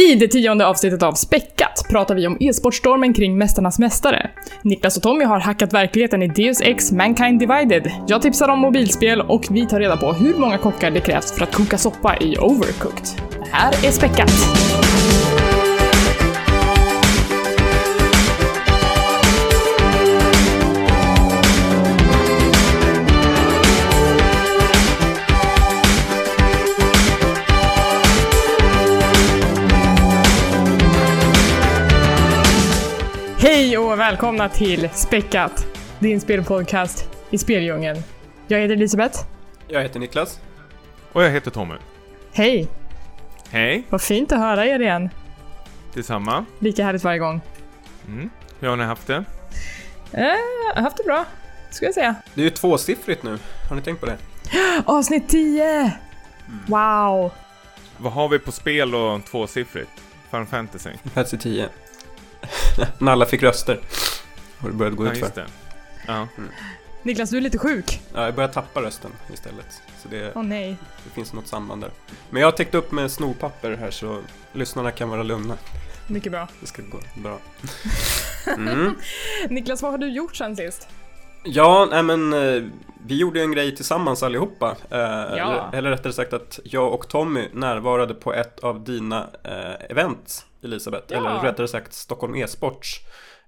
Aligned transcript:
I 0.00 0.14
det 0.14 0.28
tionde 0.28 0.66
avsnittet 0.66 1.02
av 1.02 1.12
Späckat 1.12 1.88
pratar 1.90 2.14
vi 2.14 2.26
om 2.26 2.36
e-sportstormen 2.40 3.14
kring 3.14 3.38
Mästarnas 3.38 3.78
Mästare. 3.78 4.30
Niklas 4.62 4.96
och 4.96 5.02
Tommy 5.02 5.24
har 5.24 5.40
hackat 5.40 5.72
verkligheten 5.72 6.22
i 6.22 6.28
Deus 6.28 6.60
Ex 6.60 6.92
Mankind 6.92 7.38
Divided. 7.38 7.92
Jag 8.08 8.22
tipsar 8.22 8.48
om 8.48 8.58
mobilspel 8.58 9.20
och 9.20 9.46
vi 9.50 9.66
tar 9.66 9.80
reda 9.80 9.96
på 9.96 10.12
hur 10.12 10.34
många 10.34 10.58
kockar 10.58 10.90
det 10.90 11.00
krävs 11.00 11.32
för 11.32 11.42
att 11.42 11.54
koka 11.54 11.78
soppa 11.78 12.16
i 12.16 12.36
Overcooked. 12.38 13.04
Det 13.30 13.50
här 13.52 13.86
är 13.86 13.90
Späckat! 13.90 14.79
Hej 33.40 33.78
och 33.78 33.98
välkomna 33.98 34.48
till 34.48 34.88
Späckat, 34.94 35.66
din 35.98 36.20
spelpodcast 36.20 37.08
i 37.30 37.38
speldjungeln. 37.38 38.02
Jag 38.46 38.58
heter 38.60 38.74
Elisabeth. 38.74 39.18
Jag 39.68 39.82
heter 39.82 40.00
Niklas. 40.00 40.40
Och 41.12 41.22
jag 41.24 41.30
heter 41.30 41.50
Tommy. 41.50 41.74
Hej! 42.32 42.68
Hej, 43.50 43.84
Vad 43.90 44.02
fint 44.02 44.32
att 44.32 44.38
höra 44.38 44.66
er 44.66 44.80
igen. 44.80 45.08
detsamma. 45.94 46.44
Lika 46.58 46.84
härligt 46.84 47.04
varje 47.04 47.18
gång. 47.18 47.40
Mm. 48.08 48.30
Hur 48.60 48.68
har 48.68 48.76
ni 48.76 48.84
haft 48.84 49.06
det? 49.06 49.24
Eh, 50.12 50.24
jag 50.68 50.74
har 50.74 50.82
haft 50.82 50.96
det 50.96 51.02
bra, 51.04 51.24
ska 51.70 51.84
jag 51.84 51.94
säga. 51.94 52.14
Det 52.34 52.40
är 52.40 52.44
ju 52.44 52.50
tvåsiffrigt 52.50 53.22
nu. 53.22 53.38
Har 53.68 53.76
ni 53.76 53.82
tänkt 53.82 54.00
på 54.00 54.06
det? 54.06 54.16
Avsnitt 54.86 55.28
10! 55.28 55.92
Wow! 56.66 57.30
Vad 57.98 58.12
har 58.12 58.28
vi 58.28 58.38
på 58.38 58.52
spel 58.52 58.94
och 58.94 59.24
tvåsiffrigt? 59.24 59.90
Final 60.30 60.46
Fantasy? 60.46 60.90
Fantasy 61.14 61.38
10. 61.38 61.68
När 62.98 63.12
alla 63.12 63.26
fick 63.26 63.42
röster. 63.42 63.80
Har 64.58 64.68
det 64.68 64.74
börjat 64.74 64.96
gå 64.96 65.06
Ja, 65.06 65.12
ut 65.12 65.18
just 65.18 65.34
för. 65.34 65.40
det. 65.40 65.46
Ja. 66.06 66.28
Niklas, 67.02 67.30
du 67.30 67.36
är 67.36 67.40
lite 67.40 67.58
sjuk. 67.58 68.00
Ja, 68.14 68.24
jag 68.24 68.34
börjar 68.34 68.48
tappa 68.48 68.80
rösten 68.82 69.10
istället. 69.32 69.82
Så 70.02 70.08
det, 70.08 70.32
Åh 70.34 70.42
nej. 70.42 70.76
det 71.04 71.10
finns 71.10 71.32
något 71.32 71.46
samband 71.46 71.82
där. 71.82 71.90
Men 72.30 72.40
jag 72.40 72.46
har 72.46 72.52
täckt 72.52 72.74
upp 72.74 72.92
med 72.92 73.10
snorpapper 73.12 73.76
här 73.76 73.90
så 73.90 74.20
lyssnarna 74.52 74.90
kan 74.90 75.08
vara 75.08 75.22
lugna. 75.22 75.56
Mycket 76.06 76.32
bra. 76.32 76.48
Det 76.60 76.66
ska 76.66 76.82
gå 76.82 77.00
bra. 77.14 77.38
Mm. 78.56 78.94
Niklas, 79.48 79.82
vad 79.82 79.90
har 79.90 79.98
du 79.98 80.08
gjort 80.12 80.36
sen 80.36 80.56
sist? 80.56 80.88
Ja, 81.44 81.88
nej 81.90 82.02
men 82.02 82.32
eh, 82.32 82.62
vi 83.06 83.18
gjorde 83.18 83.38
ju 83.38 83.44
en 83.44 83.52
grej 83.52 83.76
tillsammans 83.76 84.22
allihopa. 84.22 84.76
Eh, 84.90 84.98
eller, 85.32 85.70
eller 85.72 85.90
rättare 85.90 86.12
sagt 86.12 86.32
att 86.32 86.60
jag 86.64 86.94
och 86.94 87.08
Tommy 87.08 87.48
närvarade 87.52 88.14
på 88.14 88.32
ett 88.34 88.60
av 88.60 88.84
dina 88.84 89.28
eh, 89.44 89.90
event, 89.90 90.46
Elisabeth. 90.62 91.04
Ja. 91.08 91.16
Eller 91.18 91.40
rättare 91.40 91.68
sagt 91.68 91.92
Stockholm 91.92 92.34
e-sports 92.34 92.96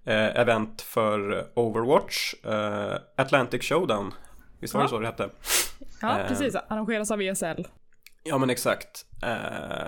eh, 0.04 0.36
event 0.40 0.82
för 0.82 1.46
Overwatch, 1.54 2.34
eh, 2.44 2.94
Atlantic 3.16 3.62
Showdown. 3.62 4.14
Visst 4.60 4.74
var 4.74 4.80
det 4.80 4.84
Ja. 4.84 4.88
så 4.88 4.98
det 4.98 5.06
hette? 5.06 5.28
Ja, 6.02 6.18
Eh. 6.18 6.26
precis. 6.28 6.54
Arrangeras 6.68 7.10
av 7.10 7.22
ESL. 7.22 7.66
Ja 8.24 8.38
men 8.38 8.50
exakt. 8.50 9.06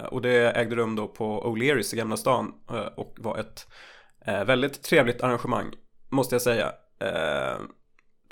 Och 0.08 0.22
det 0.22 0.50
ägde 0.56 0.76
rum 0.76 0.96
då 0.96 1.08
på 1.08 1.42
O'Learys 1.44 1.94
i 1.94 1.96
Gamla 1.98 2.16
stan 2.16 2.52
och 2.96 3.14
var 3.18 3.38
ett 3.38 3.66
väldigt 4.46 4.82
trevligt 4.82 5.22
arrangemang, 5.22 5.72
måste 6.10 6.34
jag 6.34 6.42
säga. 6.42 6.72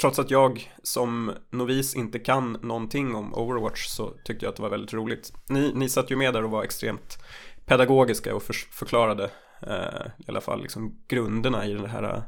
Trots 0.02 0.18
att 0.18 0.30
jag 0.30 0.72
som 0.82 1.32
novis 1.50 1.94
inte 1.94 2.18
kan 2.18 2.52
någonting 2.52 3.14
om 3.14 3.34
Overwatch 3.34 3.86
så 3.86 4.10
tyckte 4.24 4.44
jag 4.44 4.50
att 4.50 4.56
det 4.56 4.62
var 4.62 4.70
väldigt 4.70 4.92
roligt. 4.92 5.32
Ni, 5.48 5.72
ni 5.74 5.88
satt 5.88 6.10
ju 6.10 6.16
med 6.16 6.34
där 6.34 6.44
och 6.44 6.50
var 6.50 6.64
extremt 6.64 7.18
pedagogiska 7.66 8.34
och 8.34 8.42
för, 8.42 8.52
förklarade 8.52 9.30
eh, 9.66 10.06
i 10.18 10.24
alla 10.28 10.40
fall 10.40 10.62
liksom 10.62 11.04
grunderna 11.08 11.66
i 11.66 11.74
det 11.74 11.88
här 11.88 12.22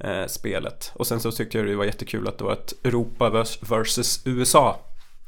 eh, 0.00 0.26
spelet. 0.26 0.92
Och 0.94 1.06
sen 1.06 1.20
så 1.20 1.32
tyckte 1.32 1.58
jag 1.58 1.66
det 1.66 1.76
var 1.76 1.84
jättekul 1.84 2.28
att 2.28 2.38
det 2.38 2.44
var 2.44 2.52
ett 2.52 2.86
Europa 2.86 3.44
versus 3.60 4.22
USA 4.26 4.80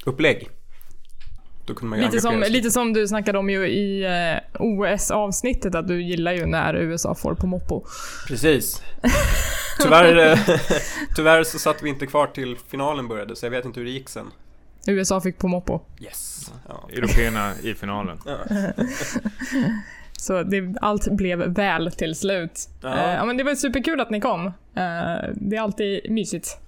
upplägg. 0.04 0.48
Då 0.48 0.50
kunde 0.50 0.50
man 0.50 0.50
ju 0.50 1.51
Lite 1.96 2.20
som, 2.20 2.42
sig. 2.42 2.50
lite 2.50 2.70
som 2.70 2.92
du 2.92 3.08
snackade 3.08 3.38
om 3.38 3.50
ju 3.50 3.66
i 3.66 4.04
eh, 4.04 4.60
OS-avsnittet, 4.62 5.74
att 5.74 5.88
du 5.88 6.02
gillar 6.02 6.32
ju 6.32 6.46
när 6.46 6.74
USA 6.74 7.14
får 7.14 7.34
på 7.34 7.46
moppo. 7.46 7.84
Precis. 8.28 8.82
Tyvärr, 9.82 10.32
eh, 10.32 10.38
tyvärr 11.16 11.44
så 11.44 11.58
satt 11.58 11.82
vi 11.82 11.88
inte 11.88 12.06
kvar 12.06 12.26
till 12.26 12.56
finalen 12.68 13.08
började 13.08 13.36
så 13.36 13.46
jag 13.46 13.50
vet 13.50 13.64
inte 13.64 13.80
hur 13.80 13.84
det 13.84 13.92
gick 13.92 14.08
sen. 14.08 14.26
USA 14.86 15.20
fick 15.20 15.38
på 15.38 15.48
moppo. 15.48 15.80
Yes. 16.00 16.52
Ja. 16.68 16.88
Européerna 16.92 17.52
i 17.62 17.74
finalen. 17.74 18.18
Så 20.22 20.42
det, 20.42 20.74
allt 20.80 21.12
blev 21.12 21.38
väl 21.38 21.92
till 21.92 22.14
slut. 22.14 22.68
Ja. 22.82 23.12
Eh, 23.12 23.26
men 23.26 23.36
det 23.36 23.44
var 23.44 23.54
superkul 23.54 24.00
att 24.00 24.10
ni 24.10 24.20
kom. 24.20 24.46
Eh, 24.46 24.52
det 25.34 25.56
är 25.56 25.60
alltid 25.60 26.10
mysigt. 26.10 26.58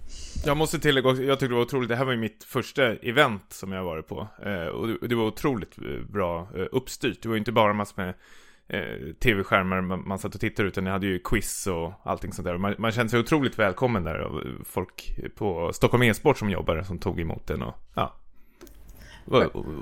Jag 0.47 0.57
måste 0.57 0.79
tillägga 0.79 1.09
också, 1.09 1.23
jag 1.23 1.39
tyckte 1.39 1.53
det 1.53 1.57
var 1.57 1.63
otroligt, 1.63 1.89
det 1.89 1.97
här 1.97 2.05
var 2.05 2.13
ju 2.13 2.19
mitt 2.19 2.45
första 2.45 2.85
event 2.95 3.53
som 3.53 3.73
jag 3.73 3.85
varit 3.85 4.09
på. 4.09 4.29
Eh, 4.43 4.67
och 4.67 5.09
det, 5.09 5.15
var 5.15 5.25
otroligt 5.25 5.79
eh, 5.79 6.13
bra 6.13 6.49
eh, 6.57 6.67
uppstyrt. 6.73 7.23
Det 7.23 7.29
var 7.29 7.35
ju 7.35 7.39
inte 7.39 7.53
bara 7.53 7.73
massor 7.73 8.03
med 8.03 8.15
eh, 8.69 9.15
tv-skärmar 9.15 9.81
man, 9.81 10.09
man 10.09 10.19
satt 10.19 10.35
och 10.35 10.41
tittade 10.41 10.69
utan 10.69 10.85
ni 10.85 10.91
hade 10.91 11.07
ju 11.07 11.19
quiz 11.19 11.67
och 11.67 11.93
allting 12.03 12.33
sånt 12.33 12.47
där. 12.47 12.59
Man, 12.59 12.75
man 12.79 12.93
kände 12.93 13.11
sig 13.11 13.21
otroligt 13.21 13.59
välkommen 13.59 14.05
där 14.05 14.43
folk 14.65 15.19
på 15.35 15.73
Stockholm 15.73 16.03
e-sport 16.03 16.39
som 16.39 16.51
jobbar 16.51 16.83
som 16.83 16.99
tog 16.99 17.21
emot 17.21 17.47
den 17.47 17.63
och 17.63 17.75
ja. 17.95 18.15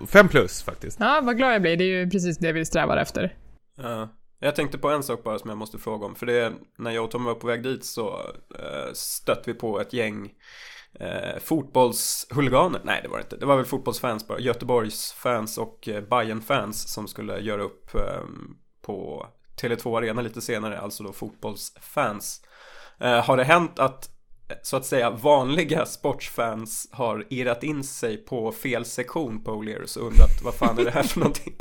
Fem 0.09 0.29
plus 0.29 0.62
faktiskt. 0.62 1.00
Ja, 1.00 1.21
vad 1.23 1.37
glad 1.37 1.55
jag 1.55 1.62
blir. 1.62 1.77
Det 1.77 1.84
är 1.84 2.00
ju 2.05 2.11
precis 2.11 2.39
det 2.39 2.53
vi 2.53 2.65
strävar 2.65 2.97
efter. 2.97 3.37
Ja. 3.77 4.09
Jag 4.45 4.57
tänkte 4.57 4.79
på 4.79 4.91
en 4.91 5.03
sak 5.03 5.25
bara 5.25 5.39
som 5.39 5.51
jag 5.51 5.59
måste 5.59 5.79
fråga 5.79 6.07
om. 6.07 6.15
För 6.15 6.27
det 6.27 6.33
är, 6.33 6.53
när 6.79 6.91
jag 6.91 7.05
och 7.05 7.11
Tommy 7.11 7.25
var 7.25 7.35
på 7.35 7.47
väg 7.47 7.63
dit 7.63 7.85
så 7.85 8.21
eh, 8.59 8.93
stötte 8.93 9.43
vi 9.47 9.55
på 9.55 9.81
ett 9.81 9.93
gäng 9.93 10.33
eh, 11.01 11.39
fotbollshuliganer. 11.41 12.81
Nej, 12.85 13.01
det 13.03 13.09
var 13.09 13.17
det 13.17 13.23
inte. 13.23 13.37
Det 13.37 13.47
var 13.47 13.57
väl 13.57 13.65
fotbollsfans 13.65 14.29
bara. 14.29 14.41
Göteborgs 14.41 15.13
fans 15.13 15.59
och 15.59 15.89
eh, 15.89 16.03
Bayern 16.03 16.43
fans 16.43 16.93
som 16.93 17.09
skulle 17.09 17.41
göra 17.41 17.63
upp 17.63 17.95
eh, 17.95 18.23
på 18.83 19.27
Tele2 19.61 19.99
Arena 19.99 20.23
lite 20.23 20.41
senare. 20.41 20.81
Alltså 20.81 21.03
då 21.03 21.13
fotbollsfans. 21.13 22.45
Eh, 23.01 23.25
har 23.25 23.37
det 23.37 23.45
hänt 23.45 23.79
att 23.79 24.09
så 24.63 24.77
att 24.77 24.87
säga 24.87 25.11
vanliga 25.11 25.87
sportsfans 25.87 26.89
har 26.93 27.27
irrat 27.31 27.63
in 27.63 27.85
sig 27.85 28.17
på 28.17 28.53
fel 28.53 28.85
sektion 28.85 29.45
på 29.45 29.51
O'Learys 29.51 29.99
och 29.99 30.07
undrat 30.07 30.43
vad 30.45 30.55
fan 30.55 30.79
är 30.79 30.85
det 30.85 30.91
här 30.91 31.03
för 31.03 31.21
någonting? 31.21 31.55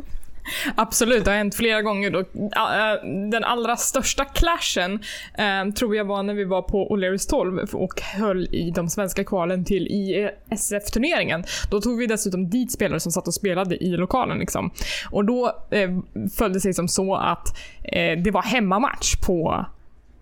Absolut, 0.76 1.26
det 1.26 1.32
har 1.32 1.38
hänt 1.38 1.56
flera 1.56 1.82
gånger. 1.82 2.12
Då. 2.12 2.20
Eh, 2.20 3.30
den 3.32 3.44
allra 3.44 3.78
största 3.78 4.26
clashen 4.26 5.00
eh, 5.38 5.74
tror 5.74 5.96
jag 5.96 6.06
var 6.06 6.24
när 6.24 6.34
vi 6.34 6.44
var 6.44 6.62
på 6.62 6.90
O'Learys 6.90 7.30
12 7.30 7.70
och 7.74 8.02
höll 8.02 8.48
i 8.56 8.72
de 8.76 8.90
svenska 8.90 9.24
kvalen 9.24 9.66
till 9.66 9.88
ISF-turneringen. 9.88 11.44
Då 11.72 11.82
tog 11.82 11.98
vi 11.98 12.08
dessutom 12.08 12.50
dit 12.50 12.72
spelare 12.72 13.00
som 13.00 13.12
satt 13.12 13.28
och 13.28 13.34
spelade 13.34 13.84
i 13.84 13.90
lokalen. 13.90 14.40
Liksom. 14.40 14.72
Och 15.12 15.26
då 15.26 15.66
eh, 15.72 15.90
följde 16.38 16.58
det 16.58 16.62
sig 16.62 16.74
som 16.74 16.88
så 16.88 17.16
att 17.16 17.48
eh, 17.84 18.20
det 18.20 18.32
var 18.32 18.42
hemmamatch 18.42 19.16
på 19.16 19.66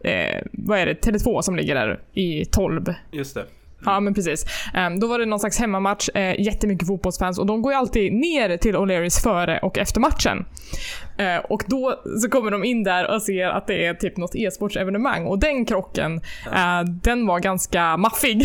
eh, 0.03 0.43
vad 0.51 0.79
är 0.79 0.85
det, 0.85 1.05
Tele2 1.05 1.41
som 1.41 1.55
ligger 1.55 1.75
där 1.75 1.99
i 2.13 2.45
12 2.45 2.93
Just 3.11 3.35
det. 3.35 3.45
Ja 3.85 3.99
men 3.99 4.13
precis. 4.13 4.45
Ehm, 4.73 4.99
då 4.99 5.07
var 5.07 5.19
det 5.19 5.25
någon 5.25 5.39
slags 5.39 5.59
hemmamatch, 5.59 6.09
eh, 6.13 6.39
jättemycket 6.41 6.87
fotbollsfans 6.87 7.39
och 7.39 7.45
de 7.45 7.61
går 7.61 7.71
ju 7.71 7.77
alltid 7.77 8.13
ner 8.13 8.57
till 8.57 8.75
O'Learys 8.75 9.23
före 9.23 9.59
och 9.59 9.77
efter 9.77 9.99
matchen. 9.99 10.45
Eh, 11.17 11.37
och 11.37 11.63
då 11.67 12.01
så 12.21 12.29
kommer 12.29 12.51
de 12.51 12.63
in 12.63 12.83
där 12.83 13.15
och 13.15 13.21
ser 13.21 13.47
att 13.49 13.67
det 13.67 13.85
är 13.85 13.93
typ 13.93 14.17
något 14.17 14.35
e-sportsevenemang 14.35 15.25
och 15.25 15.39
den 15.39 15.65
krocken, 15.65 16.21
eh, 16.45 16.83
den 17.03 17.27
var 17.27 17.39
ganska 17.39 17.97
maffig. 17.97 18.41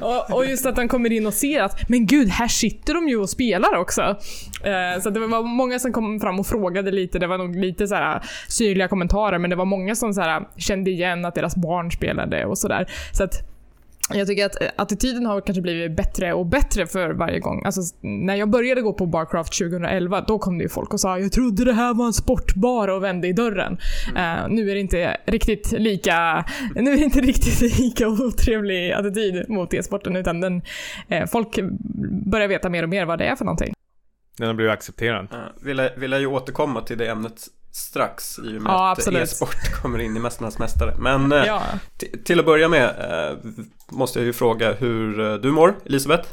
och, 0.00 0.34
och 0.36 0.46
just 0.46 0.66
att 0.66 0.76
de 0.76 0.88
kommer 0.88 1.12
in 1.12 1.26
och 1.26 1.34
ser 1.34 1.62
att, 1.62 1.88
men 1.88 2.06
gud, 2.06 2.28
här 2.28 2.48
sitter 2.48 2.94
de 2.94 3.08
ju 3.08 3.16
och 3.16 3.30
spelar 3.30 3.76
också. 3.76 4.16
Så 5.02 5.10
det 5.10 5.20
var 5.20 5.42
många 5.42 5.78
som 5.78 5.92
kom 5.92 6.20
fram 6.20 6.40
och 6.40 6.46
frågade 6.46 6.90
lite, 6.90 7.18
det 7.18 7.26
var 7.26 7.38
nog 7.38 7.56
lite 7.56 7.88
så 7.88 7.94
här 7.94 8.22
syrliga 8.48 8.88
kommentarer 8.88 9.38
men 9.38 9.50
det 9.50 9.56
var 9.56 9.64
många 9.64 9.94
som 9.94 10.14
så 10.14 10.20
här 10.20 10.42
kände 10.56 10.90
igen 10.90 11.24
att 11.24 11.34
deras 11.34 11.56
barn 11.56 11.90
spelade 11.90 12.44
och 12.44 12.58
sådär. 12.58 12.86
Så 13.12 13.24
att 13.24 13.51
jag 14.14 14.26
tycker 14.26 14.46
att 14.46 14.62
eh, 14.62 14.68
attityden 14.76 15.26
har 15.26 15.40
kanske 15.40 15.62
blivit 15.62 15.96
bättre 15.96 16.32
och 16.32 16.46
bättre 16.46 16.86
för 16.86 17.10
varje 17.10 17.38
gång. 17.38 17.62
Alltså, 17.64 17.80
när 18.00 18.34
jag 18.34 18.50
började 18.50 18.82
gå 18.82 18.92
på 18.92 19.06
Barcraft 19.06 19.58
2011, 19.58 20.24
då 20.28 20.38
kom 20.38 20.58
det 20.58 20.62
ju 20.62 20.68
folk 20.68 20.92
och 20.92 21.00
sa 21.00 21.18
“Jag 21.18 21.32
trodde 21.32 21.64
det 21.64 21.72
här 21.72 21.94
var 21.94 22.06
en 22.06 22.12
sportbar” 22.12 22.88
och 22.88 23.02
vände 23.02 23.28
i 23.28 23.32
dörren. 23.32 23.78
Eh, 24.16 24.48
nu 24.48 24.70
är 24.70 24.74
det 24.74 24.80
inte 24.80 25.16
riktigt 25.26 25.72
lika 25.72 26.44
nu 26.74 26.92
är 26.92 26.96
det 26.96 27.04
inte 27.04 27.20
riktigt 27.32 27.78
lika 27.78 28.08
otrevlig 28.08 28.92
attityd 28.92 29.48
mot 29.48 29.74
e-sporten 29.74 30.16
utan 30.16 30.40
den, 30.40 30.62
eh, 31.08 31.26
folk 31.26 31.58
börjar 32.30 32.48
veta 32.48 32.68
mer 32.68 32.82
och 32.82 32.88
mer 32.88 33.04
vad 33.04 33.18
det 33.18 33.24
är 33.24 33.36
för 33.36 33.44
någonting. 33.44 33.74
Den 34.38 34.46
har 34.46 34.54
blivit 34.54 34.72
accepterad. 34.72 35.28
Ja, 35.30 35.52
vill, 35.62 35.78
jag, 35.78 35.90
vill 35.96 36.12
jag 36.12 36.20
ju 36.20 36.26
återkomma 36.26 36.80
till 36.80 36.98
det 36.98 37.10
ämnet 37.10 37.46
strax 37.72 38.38
i 38.38 38.58
och 38.58 38.62
med 38.62 38.70
Ja, 38.70 38.92
att 38.92 39.12
e-sport 39.12 39.56
kommer 39.82 39.98
in 39.98 40.16
i 40.16 40.20
Mästarnas 40.20 40.58
Mästare. 40.58 40.94
Men 40.98 41.32
eh, 41.32 41.44
Ja. 41.46 41.62
till 42.24 42.40
att 42.40 42.46
börja 42.46 42.68
med 42.68 42.84
eh, 42.84 43.38
måste 43.90 44.18
jag 44.18 44.26
ju 44.26 44.32
fråga 44.32 44.72
hur 44.72 45.20
eh, 45.20 45.34
du 45.34 45.50
mår, 45.52 45.74
Elisabeth? 45.86 46.28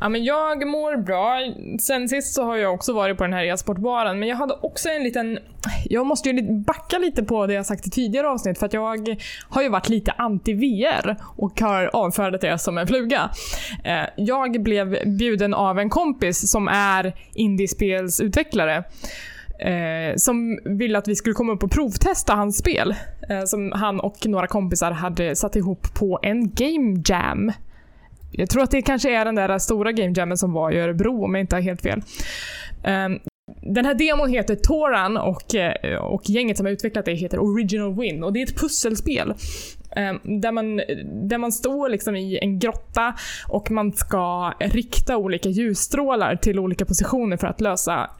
Ja, 0.00 0.08
men 0.08 0.24
jag 0.24 0.66
mår 0.66 0.96
bra. 0.96 1.38
Sen 1.80 2.08
sist 2.08 2.34
så 2.34 2.44
har 2.44 2.56
jag 2.56 2.74
också 2.74 2.92
varit 2.92 3.16
på 3.18 3.24
den 3.24 3.32
här 3.32 3.44
e-sportbaren, 3.44 4.18
men 4.18 4.28
jag 4.28 4.36
hade 4.36 4.54
också 4.54 4.88
en 4.88 5.02
liten... 5.02 5.38
Jag 5.84 6.06
måste 6.06 6.30
ju 6.30 6.62
backa 6.64 6.98
lite 6.98 7.22
på 7.22 7.46
det 7.46 7.54
jag 7.54 7.66
sagt 7.66 7.86
i 7.86 7.90
tidigare 7.90 8.28
avsnitt, 8.28 8.58
för 8.58 8.66
att 8.66 8.72
jag 8.72 9.16
har 9.48 9.62
ju 9.62 9.68
varit 9.68 9.88
lite 9.88 10.10
anti-VR 10.18 11.16
och 11.36 11.60
har 11.60 11.90
avfärdat 11.92 12.40
det 12.40 12.58
som 12.58 12.78
en 12.78 12.86
fluga. 12.86 13.30
Jag 14.16 14.62
blev 14.62 15.16
bjuden 15.16 15.54
av 15.54 15.78
en 15.78 15.90
kompis 15.90 16.50
som 16.50 16.68
är 16.68 17.14
indiespelsutvecklare 17.34 18.84
eh, 19.58 20.16
som 20.16 20.58
ville 20.64 20.98
att 20.98 21.08
vi 21.08 21.16
skulle 21.16 21.34
komma 21.34 21.52
upp 21.52 21.62
och 21.62 21.70
provtesta 21.70 22.34
hans 22.34 22.58
spel. 22.58 22.94
Eh, 23.28 23.44
som 23.44 23.72
han 23.72 24.00
och 24.00 24.26
några 24.26 24.46
kompisar 24.46 24.90
hade 24.90 25.36
satt 25.36 25.56
ihop 25.56 25.94
på 25.94 26.18
en 26.22 26.50
game 26.54 27.02
jam. 27.06 27.52
Jag 28.32 28.50
tror 28.50 28.62
att 28.62 28.70
det 28.70 28.82
kanske 28.82 29.16
är 29.16 29.24
den 29.24 29.34
där 29.34 29.58
stora 29.58 29.92
game 29.92 30.12
jammen 30.16 30.38
som 30.38 30.52
var 30.52 30.70
i 30.70 30.78
Örebro 30.80 31.24
om 31.24 31.34
jag 31.34 31.40
inte 31.40 31.56
har 31.56 31.60
helt 31.60 31.82
fel. 31.82 32.02
Eh, 32.84 33.08
den 33.62 33.84
här 33.84 33.94
demon 33.94 34.30
heter 34.30 34.54
Toran 34.54 35.16
och, 35.16 35.54
eh, 35.54 35.98
och 35.98 36.30
gänget 36.30 36.56
som 36.56 36.66
har 36.66 36.72
utvecklat 36.72 37.04
det 37.04 37.14
heter 37.14 37.38
Original 37.38 37.94
Win 37.94 38.24
och 38.24 38.32
det 38.32 38.42
är 38.42 38.46
ett 38.46 38.60
pusselspel. 38.60 39.34
Eh, 39.96 40.14
där 40.40 40.52
man, 40.52 40.76
där 41.28 41.38
man 41.38 41.52
står 41.52 41.88
liksom 41.88 42.16
i 42.16 42.38
en 42.42 42.58
grotta 42.58 43.14
och 43.48 43.70
man 43.70 43.92
ska 43.92 44.52
rikta 44.60 45.16
olika 45.16 45.48
ljusstrålar 45.48 46.36
till 46.36 46.58
olika 46.58 46.84
positioner 46.84 47.36
för 47.36 47.46
att 47.46 47.60
lösa, 47.60 48.10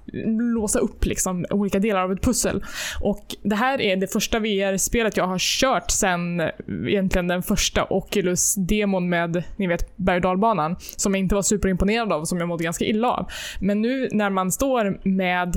låsa 0.54 0.78
upp 0.78 1.04
liksom 1.04 1.46
olika 1.50 1.78
delar 1.78 2.02
av 2.02 2.12
ett 2.12 2.22
pussel. 2.22 2.64
Och 3.00 3.36
det 3.42 3.56
här 3.56 3.80
är 3.80 3.96
det 3.96 4.12
första 4.12 4.38
VR-spelet 4.38 5.16
jag 5.16 5.26
har 5.26 5.38
kört 5.38 5.90
sen 5.90 6.40
eh, 6.40 6.48
egentligen 6.86 7.28
den 7.28 7.42
första 7.42 7.86
Oculus-demon 7.90 9.08
med, 9.08 9.42
ni 9.56 9.66
vet, 9.66 9.96
berg 9.96 10.16
och 10.16 10.22
dalbanan 10.22 10.76
som 10.96 11.14
jag 11.14 11.20
inte 11.20 11.34
var 11.34 11.42
superimponerad 11.42 12.12
av 12.12 12.20
och 12.20 12.28
som 12.28 12.38
jag 12.38 12.48
mådde 12.48 12.64
ganska 12.64 12.84
illa 12.84 13.10
av. 13.10 13.26
Men 13.60 13.82
nu 13.82 14.08
när 14.12 14.30
man 14.30 14.52
står 14.52 15.00
med 15.08 15.56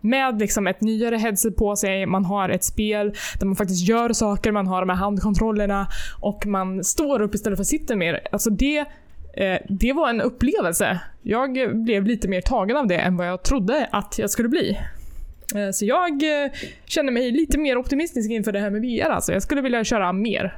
med 0.00 0.38
liksom 0.38 0.66
ett 0.66 0.80
nyare 0.80 1.16
headset 1.16 1.56
på 1.56 1.76
sig, 1.76 2.06
man 2.06 2.24
har 2.24 2.48
ett 2.48 2.64
spel 2.64 3.14
där 3.38 3.46
man 3.46 3.56
faktiskt 3.56 3.88
gör 3.88 4.12
saker, 4.12 4.52
man 4.52 4.66
har 4.66 4.80
de 4.80 4.88
här 4.88 4.96
handkontrollerna 4.96 5.86
och 6.20 6.46
man 6.46 6.84
står 6.84 7.22
upp 7.22 7.34
istället 7.34 7.58
för 7.58 7.64
sitter 7.64 7.96
mer. 7.96 8.20
Alltså 8.32 8.50
det, 8.50 8.78
eh, 9.34 9.58
det 9.68 9.92
var 9.92 10.10
en 10.10 10.20
upplevelse. 10.20 11.00
Jag 11.22 11.58
blev 11.84 12.06
lite 12.06 12.28
mer 12.28 12.40
tagen 12.40 12.76
av 12.76 12.86
det 12.86 12.96
än 12.98 13.16
vad 13.16 13.26
jag 13.28 13.42
trodde 13.42 13.88
att 13.92 14.18
jag 14.18 14.30
skulle 14.30 14.48
bli. 14.48 14.78
Eh, 15.54 15.70
Så 15.72 15.86
jag 15.86 16.10
eh, 16.44 16.50
känner 16.84 17.12
mig 17.12 17.30
lite 17.30 17.58
mer 17.58 17.76
optimistisk 17.76 18.30
inför 18.30 18.52
det 18.52 18.60
här 18.60 18.70
med 18.70 18.80
VR 18.82 19.10
alltså. 19.10 19.32
Jag 19.32 19.42
skulle 19.42 19.60
vilja 19.60 19.84
köra 19.84 20.12
mer. 20.12 20.56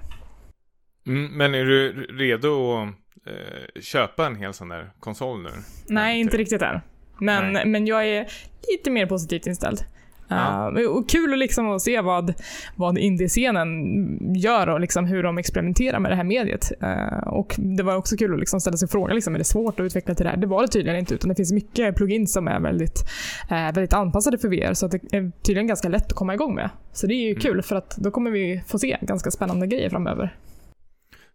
Mm, 1.06 1.32
men 1.36 1.54
är 1.54 1.64
du 1.64 1.92
redo 2.06 2.76
att 2.76 2.88
eh, 3.26 3.80
köpa 3.80 4.26
en 4.26 4.36
hel 4.36 4.52
sån 4.52 4.68
där 4.68 4.92
konsol 5.00 5.42
nu? 5.42 5.50
Nej, 5.88 6.20
inte 6.20 6.36
riktigt 6.36 6.62
än. 6.62 6.80
Men, 7.22 7.52
Nej. 7.52 7.66
men 7.66 7.86
jag 7.86 8.08
är 8.08 8.26
lite 8.72 8.90
mer 8.90 9.06
positivt 9.06 9.46
inställd. 9.46 9.84
Ja. 10.28 10.72
Uh, 10.78 10.90
och 10.90 11.08
kul 11.08 11.32
att, 11.32 11.38
liksom 11.38 11.70
att 11.70 11.82
se 11.82 12.00
vad, 12.00 12.34
vad 12.76 12.98
indiescenen 12.98 14.34
gör 14.34 14.68
och 14.68 14.80
liksom 14.80 15.04
hur 15.04 15.22
de 15.22 15.38
experimenterar 15.38 15.98
med 15.98 16.10
det 16.10 16.16
här 16.16 16.24
mediet. 16.24 16.72
Uh, 16.82 17.28
och 17.28 17.54
Det 17.58 17.82
var 17.82 17.96
också 17.96 18.16
kul 18.16 18.34
att 18.34 18.40
liksom 18.40 18.60
ställa 18.60 18.76
sig 18.76 18.88
frågan, 18.88 19.14
liksom, 19.14 19.34
är 19.34 19.38
det 19.38 19.44
svårt 19.44 19.80
att 19.80 19.84
utveckla 19.84 20.14
till 20.14 20.24
det 20.24 20.30
här? 20.30 20.36
Det 20.36 20.46
var 20.46 20.62
det 20.62 20.68
tydligen 20.68 20.98
inte, 20.98 21.14
utan 21.14 21.28
det 21.28 21.34
finns 21.34 21.52
mycket 21.52 21.96
plugins 21.96 22.32
som 22.32 22.48
är 22.48 22.60
väldigt, 22.60 23.04
uh, 23.50 23.56
väldigt 23.74 23.92
anpassade 23.92 24.38
för 24.38 24.48
VR, 24.48 24.74
så 24.74 24.86
att 24.86 24.92
det 24.92 25.16
är 25.16 25.32
tydligen 25.42 25.66
ganska 25.66 25.88
lätt 25.88 26.06
att 26.06 26.12
komma 26.12 26.34
igång 26.34 26.54
med. 26.54 26.70
Så 26.92 27.06
det 27.06 27.14
är 27.14 27.28
ju 27.28 27.34
kul, 27.34 27.62
för 27.62 27.76
att 27.76 27.96
då 27.96 28.10
kommer 28.10 28.30
vi 28.30 28.62
få 28.66 28.78
se 28.78 28.98
ganska 29.00 29.30
spännande 29.30 29.66
grejer 29.66 29.90
framöver. 29.90 30.36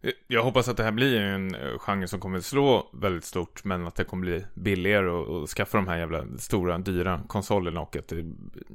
Eh, 0.02 0.12
jag 0.28 0.44
hoppas 0.44 0.68
att 0.68 0.78
det 0.78 0.84
här 0.84 0.92
blir 0.92 1.20
en 1.20 1.56
eh, 1.56 1.78
genre 1.80 2.08
som 2.08 2.20
kommer 2.20 2.40
slå 2.40 2.90
väldigt 2.94 3.24
stort, 3.24 3.64
men 3.64 3.88
att 3.88 3.96
det 3.96 4.04
kommer 4.04 4.22
bli 4.22 4.46
billigare 4.54 5.08
att 5.08 5.28
och 5.28 5.50
skaffa 5.50 5.78
de 5.78 5.88
här 5.88 5.98
jävla 5.98 6.24
stora, 6.38 6.78
dyra 6.78 7.22
konsolerna 7.28 7.82
och 7.82 7.96
att 7.96 8.08
det 8.08 8.26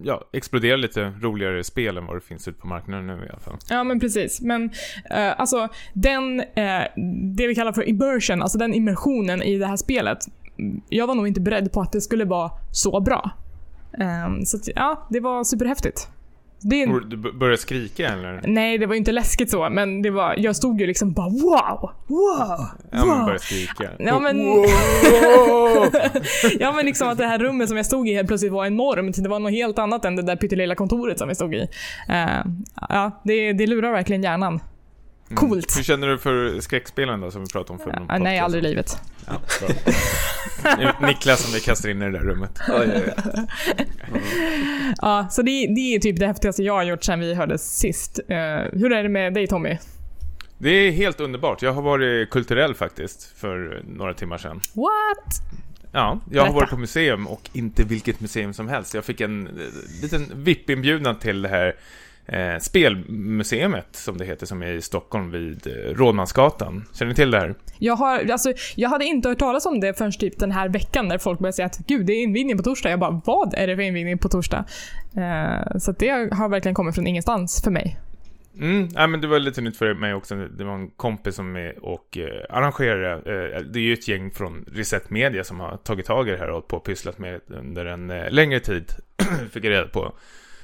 ja, 0.03 0.29
exploderar 0.33 0.77
lite 0.77 1.13
roligare 1.21 1.65
spel 1.65 1.97
än 1.97 2.07
vad 2.07 2.17
det 2.17 2.21
finns 2.21 2.49
ute 2.49 2.61
på 2.61 2.67
marknaden 2.67 3.07
nu 3.07 3.27
i 3.27 3.29
alla 3.31 3.41
fall. 3.41 3.57
Ja 3.69 3.85
men 3.85 4.01
precis. 4.01 4.41
Men 4.41 4.71
eh, 5.11 5.41
alltså 5.41 5.69
den, 5.93 6.41
eh, 6.41 6.83
det 7.37 7.47
vi 7.47 7.55
kallar 7.55 7.73
för 7.73 7.89
immersion, 7.89 8.43
alltså 8.43 8.59
den 8.59 8.75
immersionen 8.75 9.43
i 9.43 9.59
det 9.59 9.67
här 9.67 9.77
spelet. 9.77 10.19
Mm, 10.59 10.81
jag 10.89 11.07
var 11.07 11.15
nog 11.15 11.29
inte 11.29 11.41
beredd 11.41 11.73
på 11.73 11.81
att 11.81 11.93
det 11.93 12.01
skulle 12.01 12.25
vara 12.25 12.51
så 12.73 13.01
bra. 13.01 13.31
Ehm, 13.99 14.45
så 14.45 14.57
att, 14.57 14.69
ja, 14.75 15.07
det 15.11 15.21
var 15.21 15.45
superhäftigt. 15.45 16.09
Det, 16.65 16.87
Du 16.87 17.17
b- 17.17 17.29
börjar 17.33 17.57
skrika 17.57 18.09
eller? 18.09 18.41
nej, 18.47 18.79
det 18.79 18.87
var 18.87 18.95
inte 18.95 19.13
läskigt 19.13 19.51
så, 19.51 19.71
men 19.71 20.03
det 20.03 20.11
var, 20.11 20.35
jag 20.39 20.57
stod 20.57 20.81
ju 20.81 20.87
liksom 20.87 21.13
bara 21.13 21.29
wow, 21.29 21.91
wow, 22.07 22.67
Ja, 22.91 23.07
men 23.07 23.09
wow. 23.09 23.25
börjar 23.25 23.39
skrika. 23.39 23.91
Ja 23.99 24.19
men, 24.19 24.39
Wow! 24.47 25.87
ja 26.61 26.73
men 26.73 26.87
liksom 26.87 27.09
att 27.09 27.19
det 27.19 27.27
här 27.27 27.39
rummet 27.39 27.69
som 27.69 27.77
jag 27.77 27.87
stod 27.87 28.09
i 28.09 28.15
helt 28.15 28.29
plötsligt 28.29 28.53
var 28.53 28.67
enormt. 28.67 29.23
Det 29.23 29.29
var 29.29 29.39
något 29.39 29.53
helt 29.53 29.79
annat 29.79 30.05
än 30.05 30.17
det 30.17 30.23
där 30.23 30.37
pyttelilla 30.37 30.75
kontoret 30.75 31.19
som 31.19 31.29
vi 31.29 31.35
stod 31.35 31.55
i. 31.55 31.69
Eh, 32.09 32.27
ja, 32.89 33.21
det, 33.25 33.53
det 33.53 33.67
lurar 33.67 33.93
verkligen 33.93 34.23
hjärnan. 34.23 34.61
Coolt. 35.35 35.79
Hur 35.79 35.83
känner 35.83 36.09
du 36.09 36.19
för 36.19 36.61
skräckspelen 36.61 37.21
då, 37.21 37.31
som 37.31 37.41
vi 37.41 37.47
pratade 37.53 37.73
om 37.73 37.79
för 37.79 38.05
Ja, 38.09 38.19
nej, 38.19 38.39
aldrig 38.39 38.65
i 38.65 38.69
livet. 38.69 38.97
Ja. 39.33 40.93
Niklas 41.07 41.41
som 41.43 41.53
vi 41.55 41.61
kastar 41.61 41.89
in 41.89 42.03
i 42.03 42.05
det 42.05 42.11
där 42.11 42.19
rummet. 42.19 42.59
Oj, 42.69 42.91
oj, 42.95 43.13
oj. 43.35 43.47
Ja, 45.01 45.27
så 45.31 45.43
det, 45.43 45.51
det 45.51 45.95
är 45.95 45.99
typ 45.99 46.19
det 46.19 46.27
häftigaste 46.27 46.63
jag 46.63 46.75
har 46.75 46.83
gjort 46.83 47.05
sen 47.05 47.21
vi 47.21 47.35
hördes 47.35 47.79
sist. 47.79 48.21
Eh, 48.29 48.37
hur 48.73 48.93
är 48.93 49.03
det 49.03 49.09
med 49.09 49.35
dig 49.35 49.47
Tommy? 49.47 49.79
Det 50.59 50.71
är 50.71 50.91
helt 50.93 51.21
underbart. 51.21 51.63
Jag 51.63 51.73
har 51.73 51.83
varit 51.83 52.31
kulturell 52.31 52.75
faktiskt 52.75 53.33
för 53.37 53.83
några 53.89 54.15
timmar 54.15 54.39
sedan. 54.39 54.61
What? 54.75 55.35
Ja, 55.93 56.21
jag 56.31 56.41
har 56.41 56.47
Berätta. 56.47 56.53
varit 56.55 56.71
på 56.71 56.77
museum 56.77 57.27
och 57.27 57.51
inte 57.53 57.85
vilket 57.85 58.21
museum 58.21 58.53
som 58.55 58.69
helst. 58.69 58.95
Jag 58.95 59.05
fick 59.05 59.21
en 59.21 59.47
eh, 59.47 59.53
liten 60.03 60.33
VIP-inbjudan 60.35 61.19
till 61.19 61.43
det 61.43 61.49
här 61.49 61.75
eh, 62.27 62.59
spelmuseet 62.61 63.87
som 63.93 64.19
det 64.19 64.25
heter, 64.25 64.47
som 64.47 64.63
är 64.63 64.73
i 64.73 64.83
Stockholm 64.83 65.31
vid 65.31 65.67
eh, 65.67 65.73
Rådmansgatan. 65.95 66.85
Känner 66.95 67.09
ni 67.09 67.15
till 67.17 67.31
det 67.31 67.39
här? 67.39 67.55
Jag, 67.79 67.97
har, 67.97 68.31
alltså, 68.31 68.53
jag 68.75 68.89
hade 68.89 69.05
inte 69.05 69.29
hört 69.29 69.39
talas 69.39 69.67
om 69.67 69.81
det 69.81 69.99
förrän 69.99 70.13
typ 70.13 70.39
den 70.39 70.53
här 70.53 70.69
veckan 70.69 71.09
när 71.09 71.19
folk 71.19 71.39
började 71.39 71.57
säga 71.57 71.67
att 71.67 71.79
gud, 71.79 72.07
det 72.07 72.13
är 72.13 72.23
invigning 72.23 72.57
på 72.57 72.63
torsdag. 72.63 72.91
Jag 72.91 73.01
bara, 73.01 73.21
vad 73.25 73.55
är 73.55 73.67
det 73.67 73.77
för 73.77 73.83
invigning 73.83 74.19
på 74.19 74.29
torsdag? 74.29 74.65
Eh, 75.17 75.79
så 75.79 75.93
det 75.93 76.09
har 76.35 76.49
verkligen 76.49 76.75
kommit 76.75 76.95
från 76.95 77.07
ingenstans 77.07 77.63
för 77.65 77.71
mig. 77.71 77.99
Mm, 78.61 78.89
ja, 78.95 79.07
men 79.07 79.21
det 79.21 79.27
var 79.27 79.39
lite 79.39 79.61
nytt 79.61 79.77
för 79.77 79.95
mig 79.95 80.15
också. 80.15 80.35
Det 80.35 80.65
var 80.65 80.75
en 80.75 80.91
kompis 80.91 81.35
som 81.35 81.57
är 81.57 81.85
och 81.85 82.19
eh, 82.19 82.57
arrangerade. 82.57 83.13
Eh, 83.13 83.61
det 83.61 83.79
är 83.79 83.83
ju 83.83 83.93
ett 83.93 84.09
gäng 84.09 84.31
från 84.31 84.65
Reset 84.73 85.11
Media 85.11 85.45
som 85.45 85.61
har 85.61 85.77
tagit 85.77 86.07
tag 86.07 86.29
i 86.29 86.31
det 86.31 86.39
här 86.39 86.51
och 86.51 86.85
pysslat 86.85 87.19
med 87.19 87.41
det 87.47 87.55
under 87.55 87.87
en 87.87 88.11
eh, 88.11 88.31
längre 88.31 88.61
tid. 88.61 88.85
fick 89.53 89.65
jag 89.65 89.71
reda 89.71 89.89
på. 89.89 90.13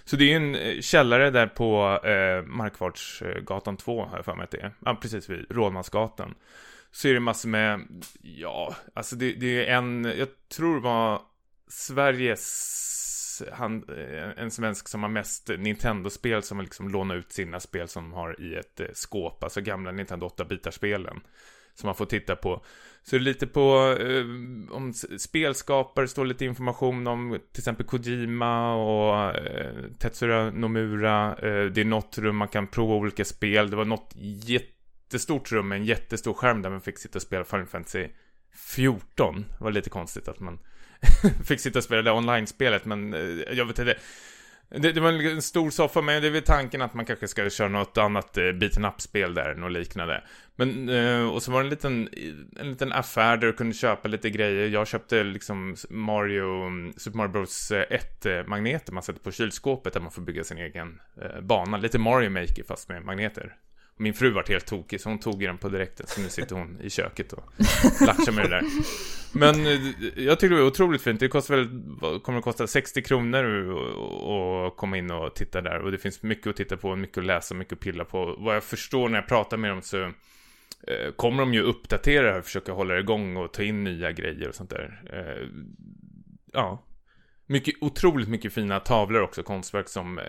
Så 0.09 0.17
det 0.17 0.25
är 0.25 0.29
ju 0.29 0.35
en 0.35 0.55
eh, 0.55 0.81
källare 0.81 1.31
där 1.31 1.47
på 1.47 2.01
eh, 2.07 2.43
Markvartsgatan 2.43 3.77
2, 3.77 4.05
har 4.05 4.17
jag 4.17 4.25
för 4.25 4.35
mig 4.35 4.45
att 4.45 4.51
det 4.51 4.61
är. 4.61 4.73
Ja, 4.85 4.99
precis 5.03 5.31
vid 5.31 5.47
Rådmansgatan. 5.51 6.35
Så 6.91 7.09
är 7.09 7.15
det 7.15 7.21
massor 7.21 7.49
med, 7.49 7.87
ja, 8.23 8.75
alltså 8.95 9.17
det, 9.17 9.33
det 9.33 9.67
är 9.67 9.77
en, 9.77 10.05
jag 10.05 10.29
tror 10.49 10.75
det 10.75 10.81
var 10.81 11.23
Sveriges, 11.69 13.43
han, 13.53 13.85
eh, 13.89 14.43
en 14.43 14.51
svensk 14.51 14.89
som 14.89 15.03
har 15.03 15.11
mest 15.11 15.51
Nintendo-spel 15.59 16.43
som 16.43 16.59
har 16.59 16.65
liksom 16.65 16.89
lånat 16.89 17.17
ut 17.17 17.33
sina 17.33 17.61
spel 17.61 17.89
som 17.89 18.05
de 18.05 18.13
har 18.13 18.41
i 18.41 18.55
ett 18.55 18.81
eh, 18.81 18.87
skåp, 18.93 19.45
alltså 19.45 19.61
gamla 19.61 19.93
Nintendo 19.93 20.29
8-bitarspelen. 20.29 21.21
Som 21.79 21.87
man 21.87 21.95
får 21.95 22.07
titta 22.07 22.37
på. 22.37 22.65
Så 23.03 23.17
det 23.17 23.23
är 23.23 23.25
lite 23.25 23.47
på, 23.47 23.97
eh, 24.01 24.77
om 24.77 24.93
spelskapare, 25.19 26.09
står 26.09 26.25
lite 26.27 26.45
information 26.45 27.07
om 27.07 27.39
till 27.53 27.61
exempel 27.61 27.87
Kojima 27.87 28.75
och 28.75 29.37
eh, 29.37 29.73
Tetsura 29.99 30.51
Nomura. 30.51 31.37
Eh, 31.37 31.65
det 31.65 31.81
är 31.81 31.85
något 31.85 32.19
rum 32.19 32.37
man 32.37 32.49
kan 32.49 32.67
prova 32.67 32.95
olika 32.95 33.25
spel. 33.25 33.71
Det 33.71 33.77
var 33.77 33.85
något 33.85 34.13
jättestort 34.45 35.53
rum 35.53 35.69
med 35.69 35.79
en 35.79 35.85
jättestor 35.85 36.35
skärm 36.35 36.63
där 36.63 36.71
man 36.71 36.81
fick 36.81 36.99
sitta 36.99 37.19
och 37.19 37.23
spela 37.23 37.45
Final 37.45 37.67
Fantasy 37.67 38.09
14. 38.55 39.45
Det 39.59 39.65
var 39.65 39.71
lite 39.71 39.91
konstigt 39.91 40.29
att 40.29 40.41
man 40.41 40.59
fick 41.45 41.61
sitta 41.61 41.79
och 41.79 41.85
spela 41.85 42.03
det 42.03 42.13
online-spelet, 42.13 42.85
men 42.85 43.15
eh, 43.15 43.21
jag 43.53 43.65
vet 43.65 43.79
inte. 43.79 43.99
Det, 44.71 44.93
det 44.93 45.01
var 45.01 45.13
en, 45.13 45.43
stor 45.43 45.71
soffa, 45.71 46.01
men 46.01 46.23
det 46.23 46.29
är 46.29 46.33
väl 46.33 46.43
tanken 46.43 46.83
att 46.83 46.95
man 46.95 47.05
kanske 47.05 47.29
ska 47.29 47.51
köra 47.51 47.69
något 47.69 47.99
annat 47.99 48.37
eh, 48.37 48.53
beaten 48.53 48.85
up-spel 48.85 49.35
där, 49.35 49.55
något 49.55 49.73
liknande. 49.73 50.23
Men, 50.57 50.89
eh, 50.89 51.29
och 51.29 51.43
så 51.43 51.53
var 51.53 51.61
det 51.63 51.67
en 51.67 51.71
liten, 51.71 52.09
en 52.61 52.71
liten 52.71 52.93
affär 52.93 53.37
där 53.37 53.47
du 53.47 53.53
kunde 53.53 53.75
köpa 53.75 54.09
lite 54.09 54.31
grejer. 54.31 54.69
Jag 54.69 54.89
köpte 54.89 55.25
liksom 55.25 55.77
Mario, 55.91 56.71
Super 56.97 57.17
Mario 57.17 57.31
Bros 57.31 57.71
eh, 57.71 57.85
1-magneter 58.23 58.93
eh, 58.93 58.95
man 58.95 59.03
sätter 59.03 59.21
på 59.21 59.31
kylskåpet 59.31 59.93
där 59.93 60.01
man 60.01 60.13
får 60.13 60.23
bygga 60.23 60.45
sin 60.45 60.59
egen 60.59 61.01
eh, 61.23 61.41
bana. 61.41 61.77
Lite 61.77 61.99
Mario 61.99 62.31
Maker 62.31 62.65
fast 62.69 62.89
med 62.89 63.05
magneter. 63.05 63.57
Min 64.01 64.15
fru 64.15 64.31
vart 64.31 64.49
helt 64.49 64.67
tokig, 64.67 65.01
så 65.01 65.09
hon 65.09 65.19
tog 65.19 65.41
den 65.41 65.59
på 65.59 65.69
direkten. 65.69 66.07
Så 66.07 66.21
nu 66.21 66.29
sitter 66.29 66.57
hon 66.57 66.81
i 66.81 66.91
köket 66.91 67.33
och 67.33 67.53
latchar 68.01 68.33
med 68.33 68.45
det 68.45 68.49
där. 68.49 68.63
Men 69.33 69.67
eh, 69.67 69.81
jag 70.25 70.41
tycker 70.41 70.55
det 70.55 70.61
var 70.61 70.69
otroligt 70.69 71.03
fint. 71.03 71.21
Det 71.21 71.29
kostar 71.29 71.57
väl, 71.57 72.21
kommer 72.21 72.39
att 72.39 72.45
kosta 72.45 72.67
60 72.67 73.03
kronor 73.03 73.75
att 74.67 74.77
komma 74.77 74.97
in 74.97 75.11
och 75.11 75.35
titta 75.35 75.61
där. 75.61 75.79
Och 75.79 75.93
det 75.93 75.99
finns 75.99 76.23
mycket 76.23 76.47
att 76.47 76.57
titta 76.57 76.77
på, 76.77 76.97
mycket 76.97 77.19
att 77.19 77.25
läsa, 77.25 77.55
mycket 77.55 77.73
att 77.73 77.81
pilla 77.81 78.05
på. 78.05 78.37
Vad 78.39 78.57
jag 78.57 78.65
förstår 78.65 79.09
när 79.09 79.19
jag 79.19 79.29
pratar 79.29 79.57
med 79.57 79.71
dem 79.71 79.83
så 79.83 80.03
eh, 80.03 81.13
kommer 81.17 81.43
de 81.43 81.55
ju 81.55 81.63
uppdatera 81.63 82.39
och 82.39 82.45
försöka 82.45 82.73
hålla 82.73 82.95
det 82.95 83.01
igång 83.01 83.37
och 83.37 83.53
ta 83.53 83.63
in 83.63 83.85
nya 83.85 84.13
grejer 84.13 84.49
och 84.49 84.55
sånt 84.55 84.71
där. 84.71 85.03
Eh, 85.13 85.49
ja, 86.53 86.85
mycket, 87.51 87.75
otroligt 87.81 88.29
mycket 88.29 88.53
fina 88.53 88.81
tavlor 88.81 89.23
också, 89.23 89.43
konstverk 89.43 89.89
som, 89.89 90.19
eh, 90.19 90.25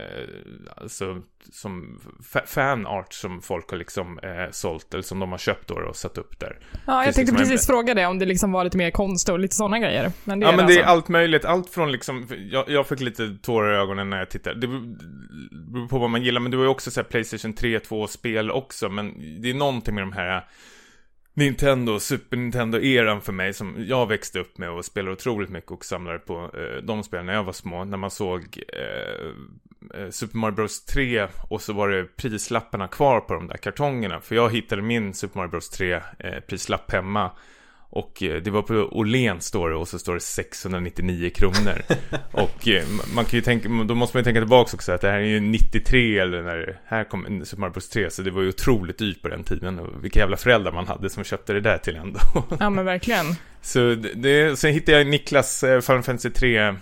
alltså, 0.77 1.21
som 1.51 1.99
fanart 2.45 3.13
som 3.13 3.41
folk 3.41 3.69
har 3.71 3.77
liksom 3.77 4.19
eh, 4.19 4.51
sålt, 4.51 4.93
eller 4.93 5.03
som 5.03 5.19
de 5.19 5.31
har 5.31 5.38
köpt 5.38 5.67
då 5.67 5.75
och 5.75 5.95
satt 5.95 6.17
upp 6.17 6.39
där. 6.39 6.57
Ja, 6.85 6.95
jag 6.95 7.03
Finns 7.03 7.15
tänkte 7.15 7.35
precis 7.35 7.69
en... 7.69 7.73
fråga 7.73 7.93
det, 7.93 8.05
om 8.05 8.19
det 8.19 8.25
liksom 8.25 8.51
var 8.51 8.63
lite 8.63 8.77
mer 8.77 8.91
konst 8.91 9.29
och 9.29 9.39
lite 9.39 9.55
sådana 9.55 9.79
grejer. 9.79 10.11
Men 10.23 10.39
det 10.39 10.45
ja, 10.45 10.55
men 10.55 10.67
det 10.67 10.73
är 10.73 10.77
alltså- 10.77 10.91
allt 10.91 11.07
möjligt, 11.07 11.45
allt 11.45 11.69
från 11.69 11.91
liksom, 11.91 12.27
jag, 12.51 12.69
jag 12.69 12.88
fick 12.88 12.99
lite 12.99 13.38
tårar 13.41 13.73
i 13.73 13.77
ögonen 13.77 14.09
när 14.09 14.17
jag 14.17 14.29
tittade. 14.29 14.59
Det 14.59 14.67
beror 14.67 15.88
på 15.88 15.97
vad 15.99 16.09
man 16.09 16.23
gillar, 16.23 16.41
men 16.41 16.51
du 16.51 16.57
har 16.57 16.63
ju 16.63 16.69
också 16.69 16.91
sett 16.91 17.09
Playstation 17.09 17.53
3, 17.53 17.79
2-spel 17.79 18.51
också, 18.51 18.89
men 18.89 19.13
det 19.41 19.49
är 19.49 19.53
någonting 19.53 19.95
med 19.95 20.01
de 20.01 20.11
här 20.11 20.45
Nintendo, 21.33 22.00
Super 22.00 22.38
Nintendo-eran 22.38 23.21
för 23.21 23.33
mig 23.33 23.53
som 23.53 23.75
jag 23.88 24.07
växte 24.07 24.39
upp 24.39 24.57
med 24.57 24.69
och 24.69 24.86
spelade 24.86 25.13
otroligt 25.13 25.50
mycket 25.50 25.71
och 25.71 25.86
samlade 25.86 26.19
på 26.19 26.51
eh, 26.53 26.83
de 26.83 27.03
spelen 27.03 27.25
när 27.25 27.33
jag 27.33 27.43
var 27.43 27.53
små. 27.53 27.86
När 27.86 27.98
man 27.98 28.12
såg 28.12 28.63
eh, 28.67 30.01
eh 30.01 30.09
Super 30.09 30.38
Mario 30.38 30.55
Bros 30.55 30.86
3 30.86 31.27
och 31.50 31.62
så 31.62 31.74
var 31.74 31.89
det 31.89 32.03
prislapparna 32.17 32.88
kvar 32.88 33.19
på 33.19 33.33
de 33.33 33.48
där 33.48 33.57
kartongerna. 33.57 34.19
För 34.19 34.36
jag 34.36 34.53
hittade 34.53 34.81
min 34.81 35.13
Super 35.13 35.38
Mario 35.39 35.50
Bros 35.50 35.69
3 35.69 35.93
eh, 36.19 36.39
prislapp 36.48 36.91
hemma 36.91 37.31
och 37.91 38.24
eh, 38.24 38.41
det 38.41 38.51
var 38.51 38.62
på 38.62 38.74
Åhléns 38.74 39.46
står 39.46 39.69
det 39.69 39.75
och 39.75 39.88
så 39.88 40.00
står 40.00 40.13
det 40.13 40.19
699 40.19 41.29
kronor. 41.29 41.81
och 42.31 42.67
eh, 42.67 42.84
man 43.15 43.25
kan 43.25 43.38
ju 43.38 43.41
tänka, 43.41 43.69
då 43.69 43.96
måste 43.96 44.17
man 44.17 44.22
ju 44.22 44.24
tänka 44.24 44.41
tillbaka 44.41 44.75
också 44.75 44.91
att 44.91 45.01
det 45.01 45.12
här 45.12 45.19
är 45.19 45.25
ju 45.25 45.39
93 45.39 46.19
eller 46.19 46.43
när 46.43 46.79
här 46.86 47.03
kom 47.03 47.46
Super 47.46 47.62
Mario 47.62 47.74
Bros 47.74 47.89
3. 47.89 48.10
Så 48.10 48.22
det 48.22 48.31
var 48.31 48.41
ju 48.41 48.50
otroligt 48.50 48.98
dyrt 48.98 49.22
på 49.22 49.27
den 49.27 49.43
tiden. 49.43 49.79
Och 49.79 50.03
vilka 50.03 50.19
jävla 50.19 50.38
föräldrar 50.38 50.72
man 50.72 50.88
hade 50.88 51.10
som 51.10 51.24
köpte 51.24 51.53
det 51.53 51.62
där 51.62 51.77
till 51.77 51.96
ändå. 51.96 52.19
ja 52.60 52.69
men 52.69 52.86
verkligen. 52.86 53.25
Så 53.62 53.96
det, 53.96 54.60
sen 54.60 54.74
hittade 54.74 54.98
jag 54.98 55.08
Niklas 55.08 55.63
eh, 55.63 55.81
Final 55.81 56.03
Fantasy 56.03 56.29
3 56.29 56.75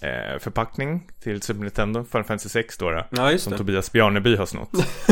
eh, 0.00 0.38
förpackning 0.38 1.10
till 1.20 1.42
Super 1.42 1.60
Nintendo, 1.60 2.04
Final 2.04 2.24
Fantasy 2.24 2.48
6 2.48 2.78
då, 2.78 2.90
då 2.90 3.04
ja, 3.10 3.38
som 3.38 3.52
det. 3.52 3.58
Tobias 3.58 3.92
Bjarneby 3.92 4.36
har 4.36 4.46
snott. 4.46 4.70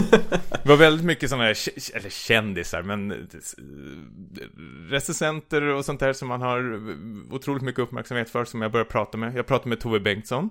det 0.63 0.69
var 0.69 0.77
väldigt 0.77 1.07
mycket 1.07 1.31
sådana 1.31 1.45
här, 1.45 1.57
eller 1.97 2.11
kändisar, 2.11 2.83
men 2.83 3.11
eh, 3.11 3.17
recensenter 4.91 5.63
och 5.63 5.85
sånt 5.85 6.01
där 6.01 6.13
som 6.13 6.29
man 6.29 6.43
har 6.43 6.81
otroligt 7.31 7.63
mycket 7.63 7.81
uppmärksamhet 7.81 8.31
för, 8.31 8.45
som 8.45 8.63
jag 8.63 8.73
började 8.73 8.91
prata 8.91 9.19
med. 9.19 9.37
Jag 9.37 9.47
pratade 9.47 9.69
med 9.69 9.81
Tove 9.81 10.01
Bengtsson. 10.01 10.51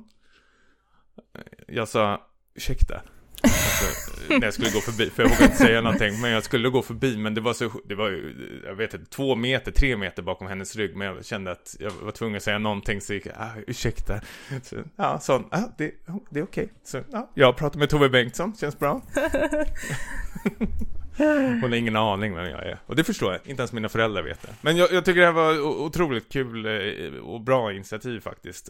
Jag 1.68 1.88
sa, 1.88 2.22
ursäkta, 2.56 3.02
Alltså, 3.44 4.34
när 4.34 4.44
jag 4.44 4.54
skulle 4.54 4.72
gå 4.72 4.80
förbi, 4.80 5.10
för 5.10 5.24
jag 5.24 5.30
vågade 5.30 5.46
inte 5.46 5.58
säga 5.58 5.82
någonting, 5.82 6.22
men 6.22 6.32
jag 6.32 6.44
skulle 6.44 6.70
gå 6.70 6.82
förbi, 6.82 7.18
men 7.18 7.34
det 7.34 7.42
var 7.42 7.54
så, 7.54 7.72
det 7.86 7.96
var 7.96 8.10
ju, 8.10 8.36
jag 8.66 8.76
vet 8.76 8.94
inte, 8.94 9.06
två 9.06 9.36
meter, 9.36 9.72
tre 9.72 9.98
meter 9.98 10.24
bakom 10.24 10.48
hennes 10.48 10.76
rygg, 10.76 10.96
men 10.96 11.08
jag 11.08 11.26
kände 11.26 11.52
att 11.52 11.76
jag 11.80 11.92
var 11.92 12.12
tvungen 12.12 12.38
att 12.38 12.44
säga 12.44 12.58
någonting, 12.58 13.02
så 13.02 13.14
gick 13.14 13.26
jag, 13.26 13.36
ah, 13.38 13.52
ursäkta. 13.68 14.22
Så, 14.64 14.76
ja, 14.96 15.20
så, 15.20 15.34
ah, 15.34 15.64
det, 15.78 15.92
det 16.30 16.40
är 16.40 16.44
okej. 16.44 16.64
Okay. 16.64 16.68
Så, 16.84 17.02
ja, 17.12 17.32
jag 17.34 17.58
pratar 17.58 17.80
med 17.80 17.90
Tove 17.90 18.10
Bengtsson, 18.10 18.56
känns 18.56 18.80
bra. 18.80 19.02
Hon 21.18 21.62
har 21.62 21.76
ingen 21.76 21.96
aning 21.96 22.36
vem 22.36 22.50
jag 22.50 22.66
är. 22.66 22.80
Och 22.86 22.96
det 22.96 23.04
förstår 23.04 23.32
jag, 23.32 23.42
inte 23.46 23.62
ens 23.62 23.74
mina 23.74 23.90
föräldrar 23.90 24.24
vet 24.24 24.42
det. 24.42 24.50
Men 24.62 24.78
jag, 24.78 24.92
jag 24.92 25.06
tycker 25.06 25.20
det 25.20 25.26
här 25.26 25.34
var 25.34 25.60
otroligt 25.62 26.32
kul 26.32 26.66
eh, 26.66 27.20
och 27.20 27.42
bra 27.42 27.74
initiativ 27.74 28.20
faktiskt. 28.20 28.70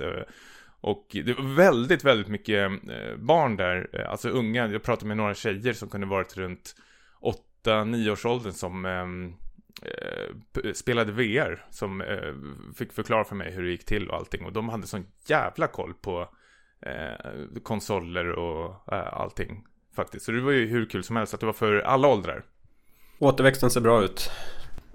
Och 0.82 1.08
det 1.12 1.34
var 1.34 1.56
väldigt, 1.56 2.04
väldigt 2.04 2.28
mycket 2.28 2.72
eh, 2.72 3.18
barn 3.18 3.58
där, 3.58 3.90
eh, 3.94 4.10
alltså 4.12 4.30
unga. 4.30 4.68
Jag 4.68 4.84
pratade 4.84 5.08
med 5.08 5.18
några 5.18 5.34
tjejer 5.34 5.74
som 5.74 5.90
kunde 5.90 6.08
varit 6.08 6.38
runt 6.38 6.76
8-9 7.66 8.12
års 8.12 8.26
åldern 8.26 8.54
som 8.54 8.86
ehm, 8.86 9.34
eh, 9.82 10.74
spelade 10.74 11.12
VR. 11.12 11.66
Som 11.70 12.02
eh, 12.02 12.34
fick 12.76 12.94
förklara 12.94 13.24
för 13.24 13.36
mig 13.36 13.52
hur 13.52 13.64
det 13.64 13.70
gick 13.70 13.86
till 13.86 14.10
och 14.10 14.16
allting. 14.16 14.46
Och 14.46 14.54
de 14.54 14.70
hade 14.70 14.88
sån 14.88 15.06
jävla 15.28 15.68
koll 15.68 15.94
på 15.94 16.30
eh, 16.82 17.62
konsoler 17.64 18.30
och 18.30 18.94
eh, 18.94 19.14
allting. 19.14 19.66
Faktiskt. 19.96 20.26
Så 20.26 20.32
det 20.32 20.42
var 20.42 20.52
ju 20.52 20.68
hur 20.68 20.86
kul 20.86 21.04
som 21.04 21.16
helst 21.16 21.34
att 21.34 21.40
det 21.40 21.46
var 21.46 21.54
för 21.54 21.80
alla 21.80 22.08
åldrar. 22.08 22.44
Återväxten 23.20 23.70
ser 23.70 23.82
bra 23.82 24.04
ut. 24.04 24.32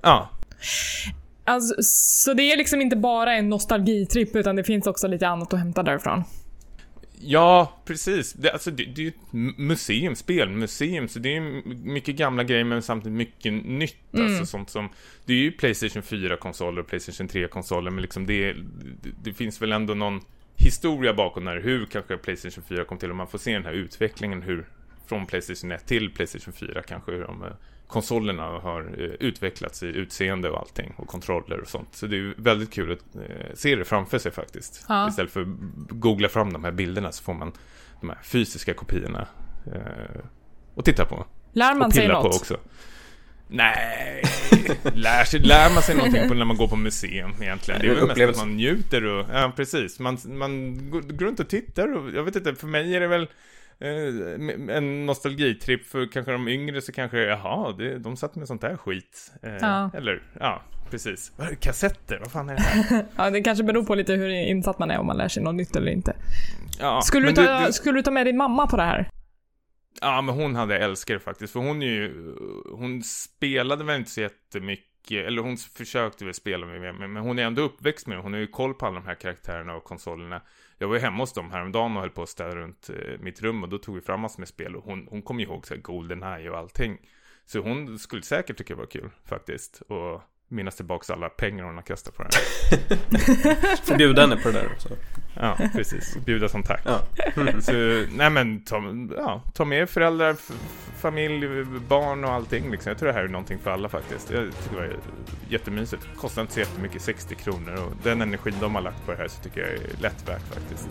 Ja. 0.02 0.30
Alltså, 1.44 1.74
så 1.82 2.34
det 2.34 2.52
är 2.52 2.56
liksom 2.56 2.80
inte 2.80 2.96
bara 2.96 3.34
en 3.34 3.48
nostalgitripp 3.48 4.36
utan 4.36 4.56
det 4.56 4.64
finns 4.64 4.86
också 4.86 5.08
lite 5.08 5.28
annat 5.28 5.52
att 5.52 5.58
hämta 5.58 5.82
därifrån? 5.82 6.24
Ja, 7.24 7.82
precis. 7.84 8.32
Det, 8.32 8.52
alltså, 8.52 8.70
det, 8.70 8.84
det 8.84 9.00
är 9.00 9.04
ju 9.04 9.08
ett 9.08 9.32
museum, 9.58 10.14
spelmuseum, 10.14 11.08
så 11.08 11.18
det 11.18 11.36
är 11.36 11.40
mycket 11.84 12.16
gamla 12.16 12.44
grejer 12.44 12.64
men 12.64 12.82
samtidigt 12.82 13.16
mycket 13.16 13.52
nytt. 13.52 14.14
Mm. 14.14 14.26
Alltså, 14.26 14.46
sånt 14.46 14.70
som, 14.70 14.88
det 15.24 15.32
är 15.32 15.36
ju 15.36 15.52
Playstation 15.52 16.02
4-konsoler 16.02 16.80
och 16.80 16.86
Playstation 16.86 17.28
3-konsoler, 17.28 17.90
men 17.90 18.02
liksom 18.02 18.26
det, 18.26 18.56
det, 19.22 19.32
finns 19.32 19.62
väl 19.62 19.72
ändå 19.72 19.94
någon 19.94 20.20
historia 20.56 21.14
bakom 21.14 21.44
där, 21.44 21.60
hur 21.60 21.86
kanske 21.86 22.16
Playstation 22.16 22.64
4 22.68 22.84
kom 22.84 22.98
till 22.98 23.10
och 23.10 23.16
man 23.16 23.28
får 23.28 23.38
se 23.38 23.52
den 23.52 23.64
här 23.64 23.72
utvecklingen, 23.72 24.42
hur 24.42 24.68
från 25.06 25.26
Playstation 25.26 25.72
1 25.72 25.86
till 25.86 26.10
Playstation 26.14 26.52
4 26.52 26.82
kanske, 26.82 27.12
hur 27.12 27.22
de 27.22 27.44
konsolerna 27.92 28.42
har 28.42 28.80
eh, 28.80 29.04
utvecklats 29.04 29.82
i 29.82 29.86
utseende 29.86 30.50
och 30.50 30.58
allting 30.58 30.94
och 30.96 31.08
kontroller 31.08 31.60
och 31.60 31.68
sånt. 31.68 31.88
Så 31.92 32.06
det 32.06 32.16
är 32.16 32.34
väldigt 32.36 32.72
kul 32.72 32.92
att 32.92 33.16
eh, 33.16 33.54
se 33.54 33.76
det 33.76 33.84
framför 33.84 34.18
sig 34.18 34.32
faktiskt. 34.32 34.84
Ja. 34.88 35.08
Istället 35.08 35.32
för 35.32 35.40
att 35.40 35.48
googla 35.90 36.28
fram 36.28 36.52
de 36.52 36.64
här 36.64 36.72
bilderna 36.72 37.12
så 37.12 37.22
får 37.22 37.34
man 37.34 37.52
de 38.00 38.10
här 38.10 38.18
fysiska 38.22 38.74
kopiorna 38.74 39.26
eh, 39.74 40.20
och 40.74 40.84
titta 40.84 41.04
på. 41.04 41.26
Lär 41.52 41.74
man 41.74 41.92
sig 41.92 42.08
något? 42.08 42.22
På 42.22 42.36
också. 42.36 42.56
Nej, 43.48 44.22
lär, 44.94 45.24
sig, 45.24 45.40
lär 45.40 45.74
man 45.74 45.82
sig 45.82 45.96
någonting 45.96 46.28
på 46.28 46.34
när 46.34 46.44
man 46.44 46.56
går 46.56 46.68
på 46.68 46.76
museum 46.76 47.32
egentligen? 47.40 47.80
Det 47.80 47.86
är 47.86 47.94
väl 47.94 48.06
mest 48.06 48.20
att 48.20 48.36
man 48.36 48.56
njuter 48.56 49.04
och, 49.04 49.26
ja 49.32 49.52
precis, 49.56 49.98
man, 49.98 50.18
man 50.24 50.78
går 50.90 51.24
runt 51.24 51.40
och 51.40 51.48
tittar 51.48 51.96
och 51.96 52.10
jag 52.10 52.22
vet 52.22 52.36
inte, 52.36 52.54
för 52.54 52.66
mig 52.66 52.96
är 52.96 53.00
det 53.00 53.06
väl 53.08 53.28
Eh, 53.80 54.76
en 54.76 55.06
nostalgitripp 55.06 55.86
för 55.86 56.12
kanske 56.12 56.32
de 56.32 56.48
yngre 56.48 56.80
så 56.80 56.92
kanske, 56.92 57.18
jaha, 57.18 57.72
det, 57.72 57.98
de 57.98 58.16
satt 58.16 58.34
med 58.34 58.48
sånt 58.48 58.60
där 58.60 58.76
skit. 58.76 59.32
Eh, 59.42 59.56
ja. 59.60 59.90
Eller, 59.94 60.22
ja, 60.40 60.62
precis. 60.90 61.32
Kassetter, 61.60 62.18
vad 62.18 62.32
fan 62.32 62.48
är 62.48 62.54
det 62.54 62.62
här? 62.62 63.06
ja, 63.16 63.30
det 63.30 63.40
kanske 63.40 63.64
beror 63.64 63.84
på 63.84 63.94
lite 63.94 64.12
hur 64.12 64.28
insatt 64.28 64.78
man 64.78 64.90
är 64.90 64.98
om 64.98 65.06
man 65.06 65.16
lär 65.16 65.28
sig 65.28 65.42
något 65.42 65.54
nytt 65.54 65.76
eller 65.76 65.92
inte. 65.92 66.16
Ja, 66.80 67.00
skulle, 67.00 67.26
du 67.26 67.32
ta, 67.32 67.66
du, 67.66 67.72
skulle 67.72 67.98
du 67.98 68.02
ta 68.02 68.10
med 68.10 68.26
din 68.26 68.36
mamma 68.36 68.66
på 68.66 68.76
det 68.76 68.82
här? 68.82 69.10
Ja, 70.00 70.22
men 70.22 70.34
hon 70.34 70.54
hade 70.54 70.78
älskat 70.78 71.14
det 71.14 71.24
faktiskt, 71.24 71.52
för 71.52 71.60
hon 71.60 71.82
är 71.82 71.86
ju, 71.86 72.34
hon 72.70 73.02
spelade 73.02 73.84
väl 73.84 73.96
inte 73.96 74.10
så 74.10 74.20
jättemycket, 74.20 74.91
Eh, 75.10 75.26
eller 75.26 75.42
hon 75.42 75.56
försökte 75.56 76.24
väl 76.24 76.34
spela 76.34 76.66
med 76.66 76.80
mig 76.80 76.92
men 76.92 77.16
hon 77.16 77.38
är 77.38 77.42
ändå 77.42 77.62
uppväxt 77.62 78.06
med 78.06 78.18
det, 78.18 78.22
hon 78.22 78.32
har 78.32 78.40
ju 78.40 78.46
koll 78.46 78.74
på 78.74 78.86
alla 78.86 79.00
de 79.00 79.06
här 79.06 79.14
karaktärerna 79.14 79.74
och 79.74 79.84
konsolerna. 79.84 80.42
Jag 80.78 80.88
var 80.88 80.94
ju 80.94 81.00
hemma 81.00 81.22
hos 81.22 81.32
dem 81.32 81.50
häromdagen 81.50 81.96
och 81.96 82.00
höll 82.00 82.10
på 82.10 82.22
att 82.22 82.28
städa 82.28 82.56
runt 82.56 82.90
eh, 82.90 83.20
mitt 83.20 83.42
rum 83.42 83.62
och 83.62 83.68
då 83.68 83.78
tog 83.78 83.94
vi 83.94 84.00
fram 84.00 84.20
massor 84.20 84.40
med 84.40 84.48
spel 84.48 84.76
och 84.76 84.84
hon, 84.84 85.06
hon 85.10 85.22
kom 85.22 85.40
ihåg 85.40 85.66
så 85.66 85.74
här 85.74 85.80
Goldeneye 85.80 86.50
och 86.50 86.58
allting. 86.58 86.98
Så 87.44 87.58
hon 87.58 87.98
skulle 87.98 88.22
säkert 88.22 88.56
tycka 88.58 88.74
det 88.74 88.78
var 88.78 88.86
kul 88.86 89.10
faktiskt. 89.24 89.80
Och 89.80 90.22
minnas 90.52 90.76
tillbaks 90.76 91.10
alla 91.10 91.28
pengar 91.28 91.64
hon 91.64 91.74
har 91.74 91.82
kastat 91.82 92.16
på 92.16 92.22
den. 92.22 92.32
Får 93.82 93.96
bjuda 93.96 94.22
henne 94.22 94.36
på 94.36 94.48
det 94.48 94.54
där 94.54 94.72
också. 94.72 94.88
Ja, 95.34 95.58
precis. 95.72 96.16
Bjuda 96.24 96.48
som 96.48 96.62
tack. 96.62 96.80
Ja. 96.84 97.00
Så, 97.60 97.72
nej 98.10 98.30
men, 98.30 98.64
ta, 98.64 98.82
ja, 99.16 99.42
ta 99.54 99.64
med 99.64 99.90
föräldrar, 99.90 100.36
familj, 100.96 101.64
barn 101.88 102.24
och 102.24 102.32
allting. 102.32 102.70
Liksom. 102.70 102.90
Jag 102.90 102.98
tror 102.98 103.06
det 103.06 103.14
här 103.14 103.24
är 103.24 103.28
någonting 103.28 103.58
för 103.58 103.70
alla 103.70 103.88
faktiskt. 103.88 104.30
Jag 104.30 104.44
tycker 104.44 104.80
det 104.80 104.88
var 104.88 104.96
jättemysigt. 105.48 106.02
Kostar 106.16 106.42
inte 106.42 106.54
så 106.54 106.60
jättemycket, 106.60 107.02
60 107.02 107.34
kronor. 107.34 107.74
Och 107.74 107.92
den 108.02 108.22
energin 108.22 108.54
de 108.60 108.74
har 108.74 108.82
lagt 108.82 109.06
på 109.06 109.12
det 109.12 109.18
här 109.18 109.28
så 109.28 109.42
tycker 109.42 109.60
jag 109.60 109.70
är 109.70 109.80
lätt 110.00 110.28
värt 110.28 110.42
faktiskt. 110.54 110.88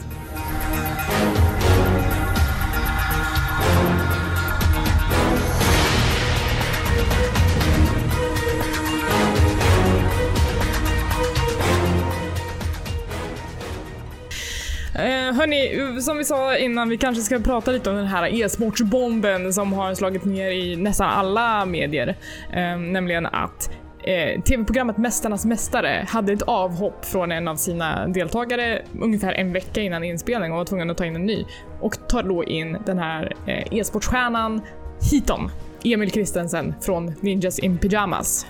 Eh, 14.95 15.33
hörni, 15.33 16.01
som 16.01 16.17
vi 16.17 16.25
sa 16.25 16.57
innan, 16.57 16.89
vi 16.89 16.97
kanske 16.97 17.23
ska 17.23 17.39
prata 17.39 17.71
lite 17.71 17.89
om 17.89 17.95
den 17.95 18.07
här 18.07 18.41
e-sportsbomben 18.41 19.53
som 19.53 19.73
har 19.73 19.95
slagit 19.95 20.25
ner 20.25 20.51
i 20.51 20.75
nästan 20.75 21.09
alla 21.09 21.65
medier. 21.65 22.17
Eh, 22.53 22.77
nämligen 22.77 23.25
att 23.25 23.71
eh, 24.03 24.41
TV-programmet 24.41 24.97
Mästarnas 24.97 25.45
Mästare 25.45 26.05
hade 26.09 26.33
ett 26.33 26.41
avhopp 26.41 27.05
från 27.05 27.31
en 27.31 27.47
av 27.47 27.55
sina 27.55 28.07
deltagare 28.07 28.81
ungefär 29.01 29.33
en 29.33 29.53
vecka 29.53 29.81
innan 29.81 30.03
inspelning 30.03 30.51
och 30.51 30.57
var 30.57 30.65
tvungen 30.65 30.89
att 30.89 30.97
ta 30.97 31.05
in 31.05 31.15
en 31.15 31.25
ny. 31.25 31.45
Och 31.79 32.07
tar 32.07 32.23
då 32.23 32.43
in 32.43 32.77
den 32.85 32.99
här 32.99 33.33
eh, 33.45 33.73
e-sportstjärnan 33.73 34.61
Hiton 35.11 35.51
Emil 35.83 36.11
Kristensen 36.11 36.75
från 36.81 37.13
Ninjas 37.21 37.59
in 37.59 37.77
Pyjamas. 37.77 38.47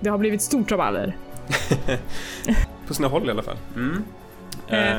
Det 0.00 0.10
har 0.10 0.18
blivit 0.18 0.42
stort 0.42 0.70
rabalder. 0.70 1.16
På 2.86 2.94
sina 2.94 3.08
håll 3.08 3.28
i 3.28 3.30
alla 3.30 3.42
fall. 3.42 3.56
Mm. 3.76 4.04
Eh, 4.68 4.98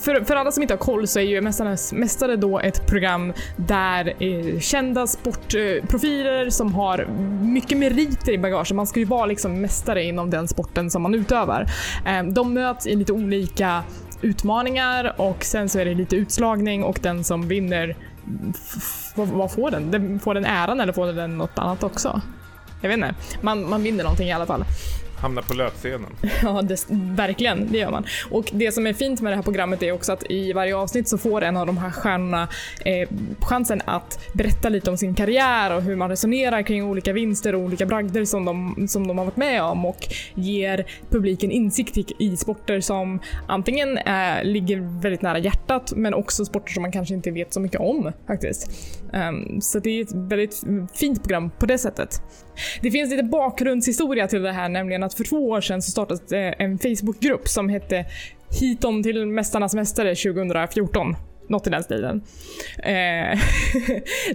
för, 0.00 0.24
för 0.24 0.36
alla 0.36 0.52
som 0.52 0.62
inte 0.62 0.74
har 0.74 0.78
koll 0.78 1.06
så 1.06 1.18
är 1.18 1.22
ju 1.22 1.40
Mästarnas 1.40 1.92
Mästare 1.92 2.36
då 2.36 2.60
ett 2.60 2.86
program 2.86 3.32
där 3.56 4.14
eh, 4.18 4.60
kända 4.60 5.06
sportprofiler 5.06 6.50
som 6.50 6.74
har 6.74 7.06
mycket 7.42 7.78
meriter 7.78 8.32
i 8.32 8.38
bagaget, 8.38 8.72
man 8.72 8.86
ska 8.86 9.00
ju 9.00 9.06
vara 9.06 9.26
liksom 9.26 9.60
mästare 9.60 10.02
inom 10.02 10.30
den 10.30 10.48
sporten 10.48 10.90
som 10.90 11.02
man 11.02 11.14
utövar. 11.14 11.66
Eh, 12.06 12.22
de 12.24 12.54
möts 12.54 12.86
i 12.86 12.96
lite 12.96 13.12
olika 13.12 13.82
utmaningar 14.22 15.14
och 15.16 15.44
sen 15.44 15.68
så 15.68 15.78
är 15.78 15.84
det 15.84 15.94
lite 15.94 16.16
utslagning 16.16 16.84
och 16.84 16.98
den 17.02 17.24
som 17.24 17.48
vinner, 17.48 17.96
vad, 19.14 19.28
vad 19.28 19.52
får 19.52 19.70
den? 19.70 19.90
den? 19.90 20.20
Får 20.20 20.34
den 20.34 20.44
äran 20.44 20.80
eller 20.80 20.92
får 20.92 21.06
den 21.06 21.38
något 21.38 21.58
annat 21.58 21.82
också? 21.82 22.20
Jag 22.80 22.88
vet 22.88 22.96
inte. 22.96 23.14
Man, 23.40 23.68
man 23.70 23.82
vinner 23.82 24.04
någonting 24.04 24.28
i 24.28 24.32
alla 24.32 24.46
fall. 24.46 24.64
Hamnar 25.20 25.42
på 25.42 25.54
löpscenen. 25.54 26.16
Ja, 26.42 26.62
det, 26.62 26.86
verkligen. 26.90 27.72
Det 27.72 27.78
gör 27.78 27.90
man. 27.90 28.04
Och 28.30 28.50
det 28.52 28.72
som 28.72 28.86
är 28.86 28.92
fint 28.92 29.20
med 29.20 29.32
det 29.32 29.36
här 29.36 29.42
programmet 29.42 29.82
är 29.82 29.92
också 29.92 30.12
att 30.12 30.30
i 30.30 30.52
varje 30.52 30.76
avsnitt 30.76 31.08
så 31.08 31.18
får 31.18 31.42
en 31.42 31.56
av 31.56 31.66
de 31.66 31.78
här 31.78 31.90
stjärnorna 31.90 32.48
eh, 32.84 33.08
chansen 33.40 33.82
att 33.84 34.18
berätta 34.32 34.68
lite 34.68 34.90
om 34.90 34.96
sin 34.96 35.14
karriär 35.14 35.76
och 35.76 35.82
hur 35.82 35.96
man 35.96 36.10
resonerar 36.10 36.62
kring 36.62 36.84
olika 36.84 37.12
vinster 37.12 37.54
och 37.54 37.60
olika 37.60 37.86
bragder 37.86 38.24
som 38.24 38.44
de, 38.44 38.88
som 38.88 39.08
de 39.08 39.18
har 39.18 39.24
varit 39.24 39.36
med 39.36 39.62
om 39.62 39.86
och 39.86 40.06
ger 40.34 40.86
publiken 41.10 41.50
insikt 41.50 41.98
i, 41.98 42.06
i 42.18 42.36
sporter 42.36 42.80
som 42.80 43.20
antingen 43.46 43.98
eh, 43.98 44.42
ligger 44.42 45.00
väldigt 45.02 45.22
nära 45.22 45.38
hjärtat 45.38 45.92
men 45.96 46.14
också 46.14 46.44
sporter 46.44 46.72
som 46.72 46.82
man 46.82 46.92
kanske 46.92 47.14
inte 47.14 47.30
vet 47.30 47.54
så 47.54 47.60
mycket 47.60 47.80
om 47.80 48.12
faktiskt. 48.26 48.70
Um, 49.12 49.60
så 49.60 49.78
det 49.78 49.90
är 49.90 50.02
ett 50.02 50.14
väldigt 50.14 50.62
fint 50.94 51.22
program 51.22 51.50
på 51.58 51.66
det 51.66 51.78
sättet. 51.78 52.22
Det 52.82 52.90
finns 52.90 53.10
lite 53.10 53.22
bakgrundshistoria 53.22 54.28
till 54.28 54.42
det 54.42 54.52
här, 54.52 54.68
nämligen 54.68 55.02
att 55.02 55.14
för 55.14 55.24
två 55.24 55.48
år 55.48 55.60
sedan 55.60 55.82
så 55.82 55.90
startades 55.90 56.32
eh, 56.32 56.54
en 56.58 56.78
Facebookgrupp 56.78 57.48
som 57.48 57.68
hette 57.68 58.06
Hitom 58.60 59.02
till 59.02 59.26
Mästarnas 59.26 59.74
Mästare 59.74 60.14
2014 60.14 61.16
något 61.48 61.66
i 61.66 61.70
den 61.70 61.82
stilen. 61.82 62.22
Eh, 62.78 63.38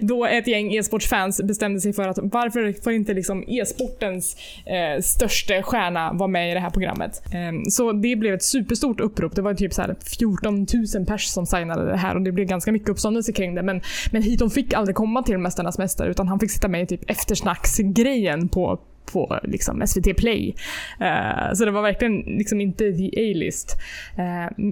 då 0.00 0.26
ett 0.26 0.46
gäng 0.46 0.74
e-sportsfans 0.74 1.42
bestämde 1.42 1.80
sig 1.80 1.92
för 1.92 2.08
att 2.08 2.18
varför 2.22 2.82
får 2.82 2.92
inte 2.92 3.14
liksom 3.14 3.44
e-sportens 3.48 4.36
eh, 4.66 5.02
största 5.02 5.62
stjärna 5.62 6.12
vara 6.12 6.28
med 6.28 6.50
i 6.50 6.54
det 6.54 6.60
här 6.60 6.70
programmet? 6.70 7.22
Eh, 7.34 7.70
så 7.70 7.92
det 7.92 8.16
blev 8.16 8.34
ett 8.34 8.42
superstort 8.42 9.00
upprop. 9.00 9.34
Det 9.34 9.42
var 9.42 9.54
typ 9.54 9.72
så 9.72 9.82
här 9.82 9.96
14 10.18 10.66
000 10.94 11.06
pers 11.06 11.26
som 11.26 11.46
signade 11.46 11.86
det 11.86 11.96
här 11.96 12.14
och 12.14 12.22
det 12.22 12.32
blev 12.32 12.46
ganska 12.46 12.72
mycket 12.72 12.88
uppståndelse 12.88 13.32
kring 13.32 13.54
det. 13.54 13.62
Men, 13.62 13.80
men 14.10 14.22
Hiton 14.22 14.50
fick 14.50 14.72
aldrig 14.72 14.96
komma 14.96 15.22
till 15.22 15.38
Mästarnas 15.38 15.78
Mästare 15.78 16.10
utan 16.10 16.28
han 16.28 16.40
fick 16.40 16.50
sitta 16.50 16.68
med 16.68 16.82
i 16.82 16.86
typ 16.86 17.10
eftersnacksgrejen 17.10 18.48
på 18.48 18.80
på 19.14 19.38
liksom 19.42 19.86
SVT 19.86 20.16
Play. 20.16 20.54
Uh, 21.00 21.54
så 21.54 21.64
det 21.64 21.70
var 21.70 21.82
verkligen 21.82 22.16
liksom 22.20 22.60
inte 22.60 22.92
the 22.92 23.06
A-list. 23.06 23.76
Uh, 24.18 24.64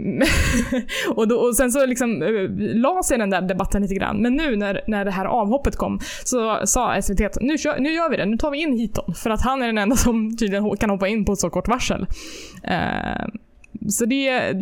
och, 1.17 1.47
och 1.47 1.57
sen 1.57 1.73
så 1.73 1.87
liksom 1.87 2.23
uh, 2.23 2.51
la 2.75 3.03
sig 3.03 3.19
den 3.19 3.31
där 3.31 3.43
debatten 3.43 3.83
lite 3.83 3.95
grann. 3.95 4.17
Men 4.17 4.37
nu 4.37 4.57
när, 4.57 4.81
när 4.87 5.05
det 5.05 5.11
här 5.11 5.25
avhoppet 5.25 5.77
kom 5.77 6.01
så 6.25 6.67
sa 6.67 7.03
SVT 7.03 7.21
att 7.21 7.39
nu, 7.41 7.59
kör, 7.59 7.79
nu 7.79 7.93
gör 7.93 8.11
vi 8.11 8.17
det, 8.17 8.27
nu 8.27 8.37
tar 8.37 8.51
vi 8.51 8.59
in 8.59 8.73
Hiton. 8.73 9.15
För 9.15 9.31
att 9.31 9.43
han 9.43 9.63
är 9.63 9.67
den 9.67 9.79
enda 9.79 9.97
som 9.97 10.37
tydligen 10.37 10.77
kan 10.77 10.91
hoppa 10.91 11.09
in 11.09 11.25
på 11.25 11.37
så 11.37 11.51
kort 11.51 11.69
varsel. 11.69 12.07
Uh, 12.71 13.27
så 13.89 14.05
det, 14.05 14.53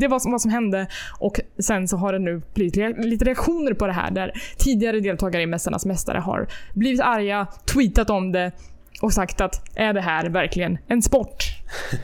det 0.00 0.08
var 0.08 0.30
vad 0.30 0.40
som 0.40 0.50
hände 0.50 0.86
och 1.18 1.40
sen 1.58 1.88
så 1.88 1.96
har 1.96 2.12
det 2.12 2.18
nu 2.18 2.42
blivit 2.54 2.76
lite 2.98 3.24
reaktioner 3.24 3.74
på 3.74 3.86
det 3.86 3.92
här 3.92 4.10
där 4.10 4.32
tidigare 4.58 5.00
deltagare 5.00 5.42
i 5.42 5.46
Mästarnas 5.46 5.86
Mästare 5.86 6.18
har 6.18 6.48
blivit 6.74 7.00
arga, 7.00 7.46
tweetat 7.74 8.10
om 8.10 8.32
det 8.32 8.52
och 9.00 9.12
sagt 9.12 9.40
att 9.40 9.78
är 9.78 9.92
det 9.92 10.00
här 10.00 10.28
verkligen 10.28 10.78
en 10.86 11.02
sport? 11.02 11.44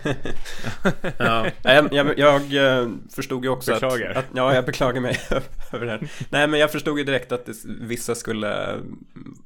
ja, 1.18 1.46
jag, 1.62 1.92
jag, 1.92 2.18
jag, 2.18 2.80
eh, 2.80 2.88
förstod 3.14 3.44
ju 3.44 3.50
också 3.50 3.72
beklagar. 3.72 4.10
att, 4.10 4.16
att... 4.16 4.24
Ja, 4.34 4.54
jag 4.54 4.64
beklagar 4.64 5.00
mig 5.00 5.20
över 5.72 5.86
det 5.86 5.92
här. 5.92 6.08
Nej, 6.30 6.46
men 6.46 6.60
jag 6.60 6.72
förstod 6.72 6.98
ju 6.98 7.04
direkt 7.04 7.32
att 7.32 7.46
det, 7.46 7.52
vissa 7.80 8.14
skulle 8.14 8.80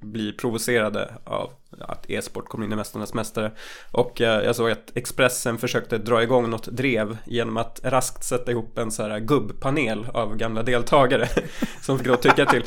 bli 0.00 0.32
provocerade 0.32 1.14
av 1.24 1.50
att 1.80 2.10
e-sport 2.10 2.48
kom 2.48 2.62
in 2.62 2.72
i 2.72 2.76
Mästarnas 2.76 3.14
Mästare. 3.14 3.50
Och 3.90 4.20
eh, 4.20 4.44
jag 4.44 4.56
såg 4.56 4.70
att 4.70 4.90
Expressen 4.94 5.58
försökte 5.58 5.98
dra 5.98 6.22
igång 6.22 6.50
något 6.50 6.66
drev 6.66 7.18
genom 7.26 7.56
att 7.56 7.80
raskt 7.84 8.24
sätta 8.24 8.50
ihop 8.50 8.78
en 8.78 8.90
så 8.90 9.02
här 9.02 9.18
gubbpanel 9.18 10.06
av 10.14 10.36
gamla 10.36 10.62
deltagare 10.62 11.28
som 11.82 11.98
fick 11.98 12.06
då 12.06 12.16
tycka 12.16 12.46
till. 12.46 12.62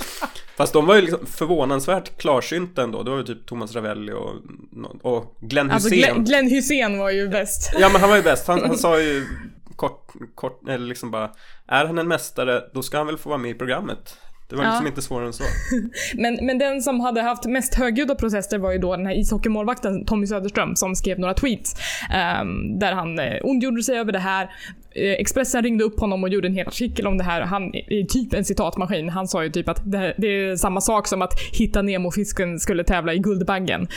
Fast 0.58 0.74
de 0.74 0.86
var 0.86 0.96
ju 0.96 1.02
liksom 1.02 1.26
förvånansvärt 1.26 2.18
klarsynta 2.18 2.84
ändå. 2.84 3.04
Det 3.04 3.10
var 3.10 3.18
ju 3.18 3.24
typ 3.24 3.46
Thomas 3.46 3.76
Ravelli 3.76 4.12
och, 4.12 4.34
och 5.02 5.36
Glenn 5.40 5.72
alltså, 5.72 5.90
Hussein. 5.90 6.14
Glenn, 6.14 6.26
Glenn 6.26 6.50
Hussein 6.50 6.98
var 6.98 7.12
ju 7.12 7.30
bäst. 7.30 7.72
Ja 7.80 7.90
men 7.90 8.02
han 8.02 8.10
var 8.10 8.18
ju 8.18 8.24
bäst. 8.24 8.48
Han, 8.48 8.62
han 8.62 8.78
sa 8.78 9.00
ju 9.00 9.26
kort, 9.76 10.14
kort, 10.36 10.70
eller 10.70 10.88
liksom 10.88 11.12
bara 11.12 11.32
Är 11.68 11.86
han 11.86 11.98
en 11.98 12.08
mästare, 12.08 12.64
då 12.74 12.84
ska 12.84 12.98
han 12.98 13.08
väl 13.08 13.18
få 13.18 13.30
vara 13.30 13.38
med 13.38 13.52
i 13.52 13.54
programmet. 13.54 14.18
Det 14.50 14.56
var 14.56 14.64
liksom 14.64 14.86
ja. 14.86 14.90
inte 14.90 15.02
svårare 15.02 15.28
än 15.28 15.34
så. 15.34 15.44
men, 16.16 16.40
men 16.42 16.58
den 16.58 16.82
som 16.82 17.00
hade 17.00 17.22
haft 17.22 17.46
mest 17.46 17.76
högljudda 17.76 18.16
protester 18.16 18.58
var 18.58 18.72
ju 18.72 18.78
då 18.78 18.96
den 18.96 19.06
här 19.06 19.20
ishockeymålvakten 19.20 20.06
Tommy 20.06 20.28
Söderström 20.28 20.76
som 20.76 20.96
skrev 20.96 21.20
några 21.20 21.34
tweets. 21.34 21.76
Um, 22.42 22.80
där 22.80 22.92
han 22.92 23.20
uh, 23.20 23.26
ondgjorde 23.44 23.84
sig 23.84 23.98
över 23.98 24.12
det 24.12 24.20
här. 24.20 24.44
Uh, 24.44 24.50
Expressen 24.96 25.64
ringde 25.64 25.84
upp 25.84 26.00
honom 26.00 26.24
och 26.24 26.30
gjorde 26.30 26.48
en 26.48 26.54
hel 26.54 26.68
artikel 26.68 27.08
om 27.08 27.18
det 27.18 27.24
här. 27.24 27.42
Han 27.42 27.76
är 27.76 28.06
typ 28.06 28.34
en 28.34 28.46
citatmaskin. 28.46 29.10
Han 29.10 29.28
sa 29.28 29.44
ju 29.44 29.50
typ 29.50 29.70
att 29.70 29.92
det, 29.92 29.98
här, 29.98 30.16
det 30.18 30.28
är 30.28 30.56
samma 30.56 30.82
sak 30.82 31.08
som 31.08 31.22
att 31.22 31.40
hitta 31.52 31.82
Nemo-fisken 31.82 32.60
skulle 32.60 32.84
tävla 32.84 33.14
i 33.14 33.20
Guldbaggen. 33.20 33.88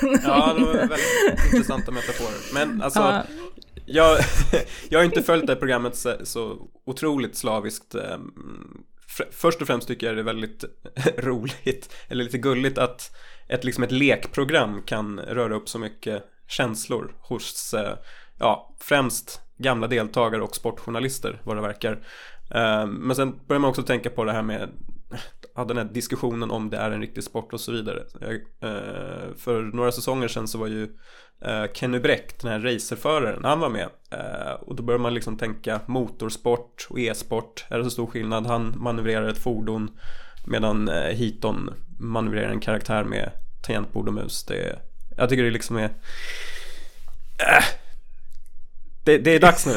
ja, 0.24 0.54
det 0.58 0.64
var 0.64 0.72
väldigt 0.72 1.52
intressanta 1.52 1.92
metaforer. 1.92 2.54
Men 2.54 2.82
alltså, 2.82 3.00
uh, 3.00 3.18
jag, 3.86 4.18
jag 4.88 4.98
har 4.98 5.04
inte 5.04 5.22
följt 5.22 5.46
det 5.46 5.52
här 5.52 5.60
programmet 5.60 5.96
så, 5.96 6.14
så 6.22 6.56
otroligt 6.86 7.36
slaviskt. 7.36 7.94
Um, 7.94 8.84
först 9.30 9.60
och 9.60 9.66
främst 9.66 9.88
tycker 9.88 10.06
jag 10.06 10.16
det 10.16 10.22
är 10.22 10.24
väldigt 10.24 10.64
roligt, 11.18 11.94
eller 12.08 12.24
lite 12.24 12.38
gulligt 12.38 12.78
att 12.78 13.16
ett, 13.48 13.64
liksom 13.64 13.84
ett 13.84 13.92
lekprogram 13.92 14.82
kan 14.82 15.20
röra 15.20 15.54
upp 15.54 15.68
så 15.68 15.78
mycket 15.78 16.24
känslor 16.48 17.14
hos, 17.20 17.74
eh, 17.74 17.96
ja, 18.38 18.74
främst 18.80 19.40
gamla 19.56 19.86
deltagare 19.86 20.42
och 20.42 20.56
sportjournalister 20.56 21.40
vad 21.44 21.56
det 21.56 21.62
verkar. 21.62 21.92
Eh, 22.50 22.86
men 22.86 23.16
sen 23.16 23.40
börjar 23.46 23.60
man 23.60 23.70
också 23.70 23.82
tänka 23.82 24.10
på 24.10 24.24
det 24.24 24.32
här 24.32 24.42
med 24.42 24.68
hade 25.58 25.74
den 25.74 25.86
här 25.86 25.94
diskussionen 25.94 26.50
om 26.50 26.70
det 26.70 26.76
är 26.76 26.90
en 26.90 27.00
riktig 27.00 27.24
sport 27.24 27.52
och 27.52 27.60
så 27.60 27.72
vidare. 27.72 28.02
Eh, 28.60 29.34
för 29.36 29.62
några 29.62 29.92
säsonger 29.92 30.28
sedan 30.28 30.48
så 30.48 30.58
var 30.58 30.66
ju 30.66 30.82
eh, 31.44 31.64
Kenny 31.74 31.98
Bräck, 31.98 32.42
den 32.42 32.50
här 32.50 32.58
racerföraren, 32.58 33.44
han 33.44 33.60
var 33.60 33.68
med. 33.68 33.88
Eh, 34.10 34.52
och 34.52 34.76
då 34.76 34.82
börjar 34.82 34.98
man 34.98 35.14
liksom 35.14 35.38
tänka 35.38 35.80
motorsport 35.86 36.86
och 36.90 37.00
e-sport. 37.00 37.66
Är 37.68 37.78
det 37.78 37.84
så 37.84 37.90
stor 37.90 38.06
skillnad? 38.06 38.46
Han 38.46 38.74
manövrerar 38.76 39.28
ett 39.28 39.38
fordon 39.38 39.90
medan 40.46 40.88
eh, 40.88 41.16
Heaton 41.16 41.74
manövrerar 41.98 42.50
en 42.50 42.60
karaktär 42.60 43.04
med 43.04 43.30
tangentbord 43.66 44.08
och 44.08 44.14
mus. 44.14 44.44
Det, 44.44 44.78
jag 45.16 45.28
tycker 45.28 45.44
det 45.44 45.50
liksom 45.50 45.76
är... 45.76 45.90
Äh, 47.38 47.64
det, 49.08 49.18
det, 49.18 49.34
är 49.34 49.40
dags 49.40 49.66
nu. 49.66 49.72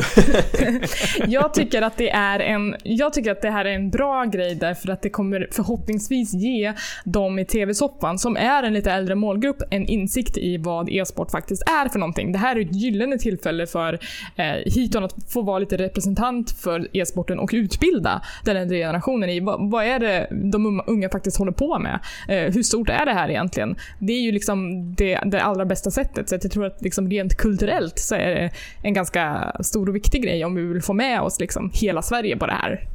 jag, 1.31 1.53
tycker 1.53 1.81
att 1.81 1.97
det 1.97 2.09
är 2.09 2.39
en, 2.39 2.75
jag 2.83 3.13
tycker 3.13 3.31
att 3.31 3.41
det 3.41 3.49
här 3.49 3.65
är 3.65 3.75
en 3.75 3.89
bra 3.89 4.25
grej 4.25 4.55
därför 4.55 4.89
att 4.89 5.01
det 5.01 5.09
kommer 5.09 5.47
förhoppningsvis 5.51 6.33
ge 6.33 6.73
de 7.05 7.39
i 7.39 7.45
TV-soffan, 7.45 8.19
som 8.19 8.37
är 8.37 8.63
en 8.63 8.73
lite 8.73 8.91
äldre 8.91 9.15
målgrupp, 9.15 9.63
en 9.69 9.85
insikt 9.85 10.37
i 10.37 10.57
vad 10.57 10.89
e-sport 10.89 11.31
faktiskt 11.31 11.61
är 11.61 11.89
för 11.89 11.99
någonting. 11.99 12.31
Det 12.31 12.37
här 12.37 12.55
är 12.55 12.61
ett 12.61 12.75
gyllene 12.75 13.17
tillfälle 13.17 13.67
för 13.67 13.99
eh, 14.35 14.45
Hiton 14.45 15.03
att 15.03 15.15
få 15.29 15.41
vara 15.41 15.59
lite 15.59 15.77
representant 15.77 16.51
för 16.51 16.87
e-sporten 16.93 17.39
och 17.39 17.49
utbilda 17.53 18.21
den 18.45 18.57
äldre 18.57 18.77
generationen 18.77 19.29
i 19.29 19.39
vad, 19.39 19.71
vad 19.71 19.85
är 19.85 19.99
det 19.99 20.27
de 20.31 20.83
unga 20.87 21.09
faktiskt 21.09 21.37
håller 21.37 21.51
på 21.51 21.79
med? 21.79 21.99
Eh, 22.29 22.53
hur 22.53 22.63
stort 22.63 22.89
är 22.89 23.05
det 23.05 23.13
här 23.13 23.29
egentligen? 23.29 23.75
Det 23.99 24.13
är 24.13 24.21
ju 24.21 24.31
liksom 24.31 24.93
det, 24.95 25.19
det 25.25 25.41
allra 25.41 25.65
bästa 25.65 25.91
sättet. 25.91 26.29
Så 26.29 26.35
jag 26.35 26.51
tror 26.51 26.65
att 26.65 26.81
liksom 26.81 27.09
rent 27.09 27.37
kulturellt 27.37 27.99
så 27.99 28.15
är 28.15 28.35
det 28.35 28.51
en 28.83 28.93
ganska 28.93 29.20
ganska 29.21 29.63
stor 29.63 29.89
och 29.89 29.95
viktig 29.95 30.23
grej 30.23 30.45
om 30.45 30.55
vi 30.55 30.61
vill 30.61 30.81
få 30.81 30.93
med 30.93 31.21
oss 31.21 31.39
liksom 31.39 31.71
hela 31.73 32.01
Sverige 32.01 32.37
på 32.37 32.45
det 32.45 32.53
här. 32.53 32.87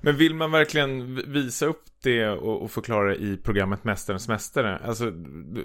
Men 0.00 0.16
vill 0.16 0.34
man 0.34 0.50
verkligen 0.50 1.22
visa 1.32 1.66
upp 1.66 1.82
det 2.02 2.28
och, 2.28 2.70
förklara 2.70 3.14
i 3.14 3.36
programmet 3.36 3.84
Mästarens 3.84 4.28
Mästare? 4.28 4.78
Alltså, 4.86 5.12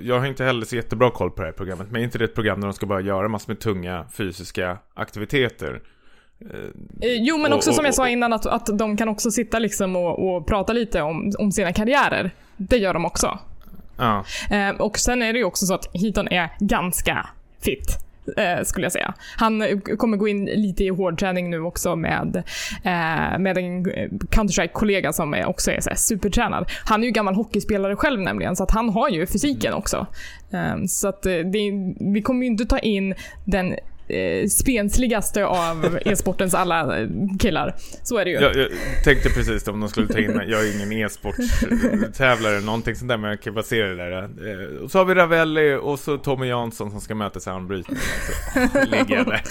jag 0.02 0.20
har 0.20 0.26
inte 0.26 0.44
heller 0.44 0.66
så 0.66 0.76
jättebra 0.76 1.12
koll 1.12 1.32
på 1.32 1.42
det 1.42 1.48
här 1.48 1.54
programmet, 1.54 1.88
men 1.92 2.02
är 2.02 2.06
inte 2.06 2.18
det 2.18 2.26
ett 2.26 2.36
program 2.36 2.62
där 2.62 2.68
de 2.68 2.74
ska 2.74 2.86
bara 2.86 3.02
göra 3.02 3.28
massor 3.28 3.54
med 3.54 3.60
tunga 3.60 4.06
fysiska 4.12 4.78
aktiviteter? 4.94 5.82
Eh, 6.42 6.70
jo 7.02 7.38
men 7.38 7.54
också 7.54 7.70
och, 7.70 7.72
och, 7.72 7.76
som 7.76 7.86
jag 7.86 7.96
sa 7.96 8.10
innan 8.10 8.34
att, 8.34 8.46
att 8.46 8.70
de 8.78 8.98
kan 8.98 9.10
också 9.10 9.32
sitta 9.32 9.60
liksom 9.60 9.96
och, 9.96 10.36
och 10.36 10.48
prata 10.48 10.74
lite 10.74 11.02
om, 11.02 11.34
om 11.40 11.52
sina 11.52 11.74
karriärer. 11.74 12.32
Det 12.58 12.78
gör 12.78 12.94
de 12.94 13.06
också. 13.06 13.40
Ja. 13.98 14.26
Eh, 14.52 14.70
och 14.70 14.98
sen 14.98 15.22
är 15.22 15.34
det 15.34 15.40
ju 15.40 15.46
också 15.46 15.66
så 15.66 15.74
att 15.74 15.90
Hiton 15.94 16.28
är 16.28 16.50
ganska 16.60 17.30
fit. 17.62 18.09
Eh, 18.38 18.64
skulle 18.64 18.86
jag 18.86 18.92
säga. 18.92 19.14
Han 19.38 19.62
eh, 19.62 19.78
kommer 19.78 20.18
gå 20.18 20.28
in 20.28 20.46
lite 20.46 20.84
i 20.84 20.90
hårdträning 20.90 21.50
nu 21.50 21.62
också 21.62 21.96
med, 21.96 22.44
eh, 22.84 23.40
med 23.40 23.58
en 23.58 23.92
eh, 23.92 24.10
Counter-Strike-kollega 24.30 25.12
som 25.12 25.34
är 25.34 25.46
också 25.46 25.72
är 25.72 25.82
så 25.82 25.90
här 25.90 25.98
supertränad. 25.98 26.66
Han 26.86 27.02
är 27.02 27.06
ju 27.06 27.12
gammal 27.12 27.36
hockeyspelare 27.36 27.96
själv 27.96 28.22
nämligen, 28.22 28.56
så 28.56 28.64
att 28.64 28.72
han 28.72 28.90
har 28.90 29.10
ju 29.10 29.26
fysiken 29.26 29.74
också. 29.74 30.08
Eh, 30.52 30.86
så 30.88 31.08
att 31.08 31.22
det, 31.22 31.44
vi 32.14 32.22
kommer 32.24 32.42
ju 32.42 32.48
inte 32.48 32.66
ta 32.66 32.80
in 32.80 33.16
den 33.46 33.76
eh, 34.10 34.48
spensligaste 34.48 35.46
av 35.46 36.00
e-sportens 36.06 36.54
alla 36.54 37.00
eh, 37.00 37.08
killar. 37.40 37.76
Så 38.04 38.18
är 38.18 38.26
det 38.26 38.32
ju. 38.32 38.38
Jag, 38.38 38.56
jag 38.56 38.70
tänkte 39.04 39.30
precis 39.30 39.68
om 39.68 39.80
de 39.80 39.90
skulle 39.90 40.08
ta 40.08 40.20
in. 40.20 40.42
Jag 40.48 40.68
är 40.68 40.76
ingen 40.76 40.92
e-sporttävlare 40.92 42.56
eller 42.56 42.66
någonting 42.66 42.96
sånt 42.96 43.10
där, 43.10 43.18
men 43.18 43.30
jag 43.30 43.42
kan 43.42 43.64
se 43.64 43.82
det 43.84 43.96
där. 43.96 44.24
Eh, 44.24 44.84
och 44.84 44.92
så 44.92 44.98
har 44.98 45.06
vi 45.06 45.14
Ravelli 45.14 45.74
och 45.74 46.00
så 46.00 46.18
Tommy 46.18 46.48
Jansson 46.48 46.92
som 46.92 47.02
ska 47.02 47.16
mötas 47.16 47.48
i 47.48 47.50
armbrytning. 47.50 47.98
Så 48.74 48.86
ligger 48.86 49.16
jag 49.16 49.26
där. 49.26 49.42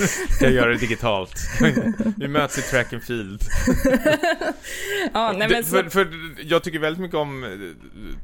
Jag 0.41 0.53
göra 0.53 0.71
det 0.71 0.77
digitalt. 0.77 1.35
Vi 2.17 2.29
möts 2.29 2.59
i 2.59 2.63
track 2.63 2.93
and 2.93 3.03
field. 3.03 3.43
ja, 5.13 5.35
nej, 5.39 5.49
men 5.51 5.65
så... 5.65 5.77
för, 5.77 5.89
för 5.89 6.09
jag 6.43 6.63
tycker 6.63 6.79
väldigt 6.79 7.01
mycket 7.01 7.17
om 7.17 7.45
eh, 7.45 7.51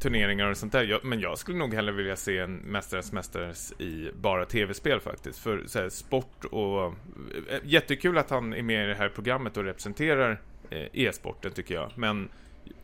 turneringar 0.00 0.50
och 0.50 0.56
sånt 0.56 0.72
där. 0.72 0.84
Jag, 0.84 1.04
men 1.04 1.20
jag 1.20 1.38
skulle 1.38 1.58
nog 1.58 1.74
hellre 1.74 1.92
vilja 1.92 2.16
se 2.16 2.38
en 2.38 2.56
Mästarnas 2.56 3.12
Mästares 3.12 3.72
i 3.72 4.10
bara 4.20 4.44
tv-spel 4.44 5.00
faktiskt. 5.00 5.38
För 5.38 5.62
så 5.66 5.78
här, 5.78 5.88
sport 5.88 6.23
sport 6.24 6.52
och 6.52 6.84
eh, 6.86 7.60
jättekul 7.64 8.18
att 8.18 8.30
han 8.30 8.52
är 8.52 8.62
med 8.62 8.84
i 8.84 8.88
det 8.88 8.94
här 8.94 9.08
programmet 9.08 9.56
och 9.56 9.64
representerar 9.64 10.40
eh, 10.70 10.86
e-sporten 10.92 11.52
tycker 11.52 11.74
jag. 11.74 11.90
Men 11.94 12.28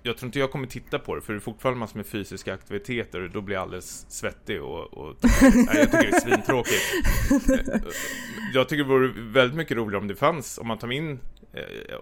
jag 0.03 0.17
tror 0.17 0.27
inte 0.29 0.39
jag 0.39 0.51
kommer 0.51 0.67
titta 0.67 0.99
på 0.99 1.15
det 1.15 1.21
för 1.21 1.33
det 1.33 1.39
är 1.39 1.41
fortfarande 1.41 1.81
massor 1.81 1.97
med 1.97 2.07
fysiska 2.07 2.55
aktiviteter 2.55 3.23
och 3.23 3.31
då 3.31 3.41
blir 3.41 3.55
jag 3.55 3.63
alldeles 3.63 4.07
svettig 4.09 4.63
och, 4.63 4.95
och 4.95 5.17
nej, 5.43 5.67
jag 5.75 5.91
tycker 5.91 6.11
det 6.11 6.17
är 6.17 6.21
svintråkigt. 6.21 6.83
Eh, 7.51 7.93
jag 8.55 8.69
tycker 8.69 8.85
det 8.85 8.91
vore 8.91 9.13
väldigt 9.17 9.57
mycket 9.57 9.77
roligare 9.77 10.01
om 10.01 10.09
det 10.09 10.17
fanns, 10.17 10.59
om 10.59 10.67
man 10.69 10.79
tar 10.79 10.93
in 10.93 11.19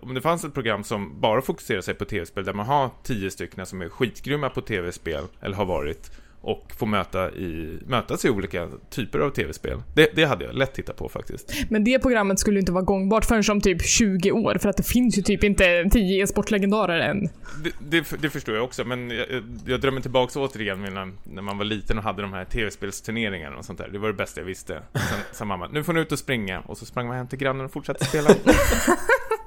om 0.03 0.15
det 0.15 0.21
fanns 0.21 0.45
ett 0.45 0.55
program 0.55 0.85
som 0.85 1.21
bara 1.21 1.43
fokuserar 1.43 1.81
sig 1.81 1.95
på 1.95 2.05
tv-spel 2.05 2.45
där 2.45 2.53
man 2.53 2.67
har 2.67 2.91
tio 3.03 3.31
stycken 3.31 3.67
som 3.67 3.83
är 3.83 3.89
skitgrymma 3.89 4.51
på 4.51 4.61
tv-spel 4.61 5.25
eller 5.41 5.57
har 5.57 5.65
varit 5.65 6.11
och 6.41 6.73
få 6.77 6.87
möta 6.87 7.31
i, 7.31 7.79
mötas 7.87 8.25
i 8.25 8.31
olika 8.31 8.69
typer 8.91 9.19
av 9.19 9.31
tv-spel. 9.31 9.83
Det, 9.95 10.11
det, 10.15 10.25
hade 10.25 10.45
jag 10.45 10.55
lätt 10.55 10.75
tittat 10.75 10.97
på 10.97 11.09
faktiskt. 11.09 11.55
Men 11.71 11.85
det 11.85 11.99
programmet 11.99 12.39
skulle 12.39 12.61
inte 12.61 12.73
vara 12.73 12.85
gångbart 12.85 13.25
förrän 13.25 13.43
om 13.51 13.61
typ 13.61 13.83
20 13.83 14.33
år, 14.33 14.59
för 14.59 14.69
att 14.69 14.77
det 14.77 14.83
finns 14.83 15.19
ju 15.19 15.23
typ 15.23 15.45
inte 15.45 15.89
10 15.93 16.23
e-sportlegendarer 16.23 17.01
än. 17.01 17.29
Det, 17.65 17.73
det, 17.91 18.23
det, 18.23 18.31
förstår 18.31 18.55
jag 18.55 18.65
också, 18.65 18.85
men 18.85 19.11
jag, 19.11 19.27
jag 19.67 19.81
drömmer 19.81 20.01
tillbaks 20.01 20.37
återigen 20.37 20.83
när, 20.83 21.13
när 21.25 21.43
man 21.43 21.59
var 21.59 21.65
liten 21.65 21.99
och 21.99 22.05
hade 22.05 22.23
de 22.23 22.33
här 22.33 22.45
tv-spelsturneringarna 22.45 23.57
och 23.57 23.65
sånt 23.65 23.79
där. 23.79 23.89
Det 23.89 23.99
var 23.99 24.09
det 24.09 24.15
bästa 24.15 24.41
jag 24.41 24.47
visste. 24.47 24.83
Sen 24.93 25.19
sa 25.33 25.45
mamma, 25.45 25.69
nu 25.73 25.85
får 25.85 25.93
ni 25.93 26.01
ut 26.01 26.13
och 26.13 26.19
springa. 26.19 26.61
Och 26.61 26.79
så 26.79 26.87
sprang 26.87 27.07
man 27.07 27.17
hem 27.17 27.29
till 27.29 27.39
grannen 27.39 27.67
och 27.67 27.73
fortsatte 27.73 28.05
spela. 28.05 28.31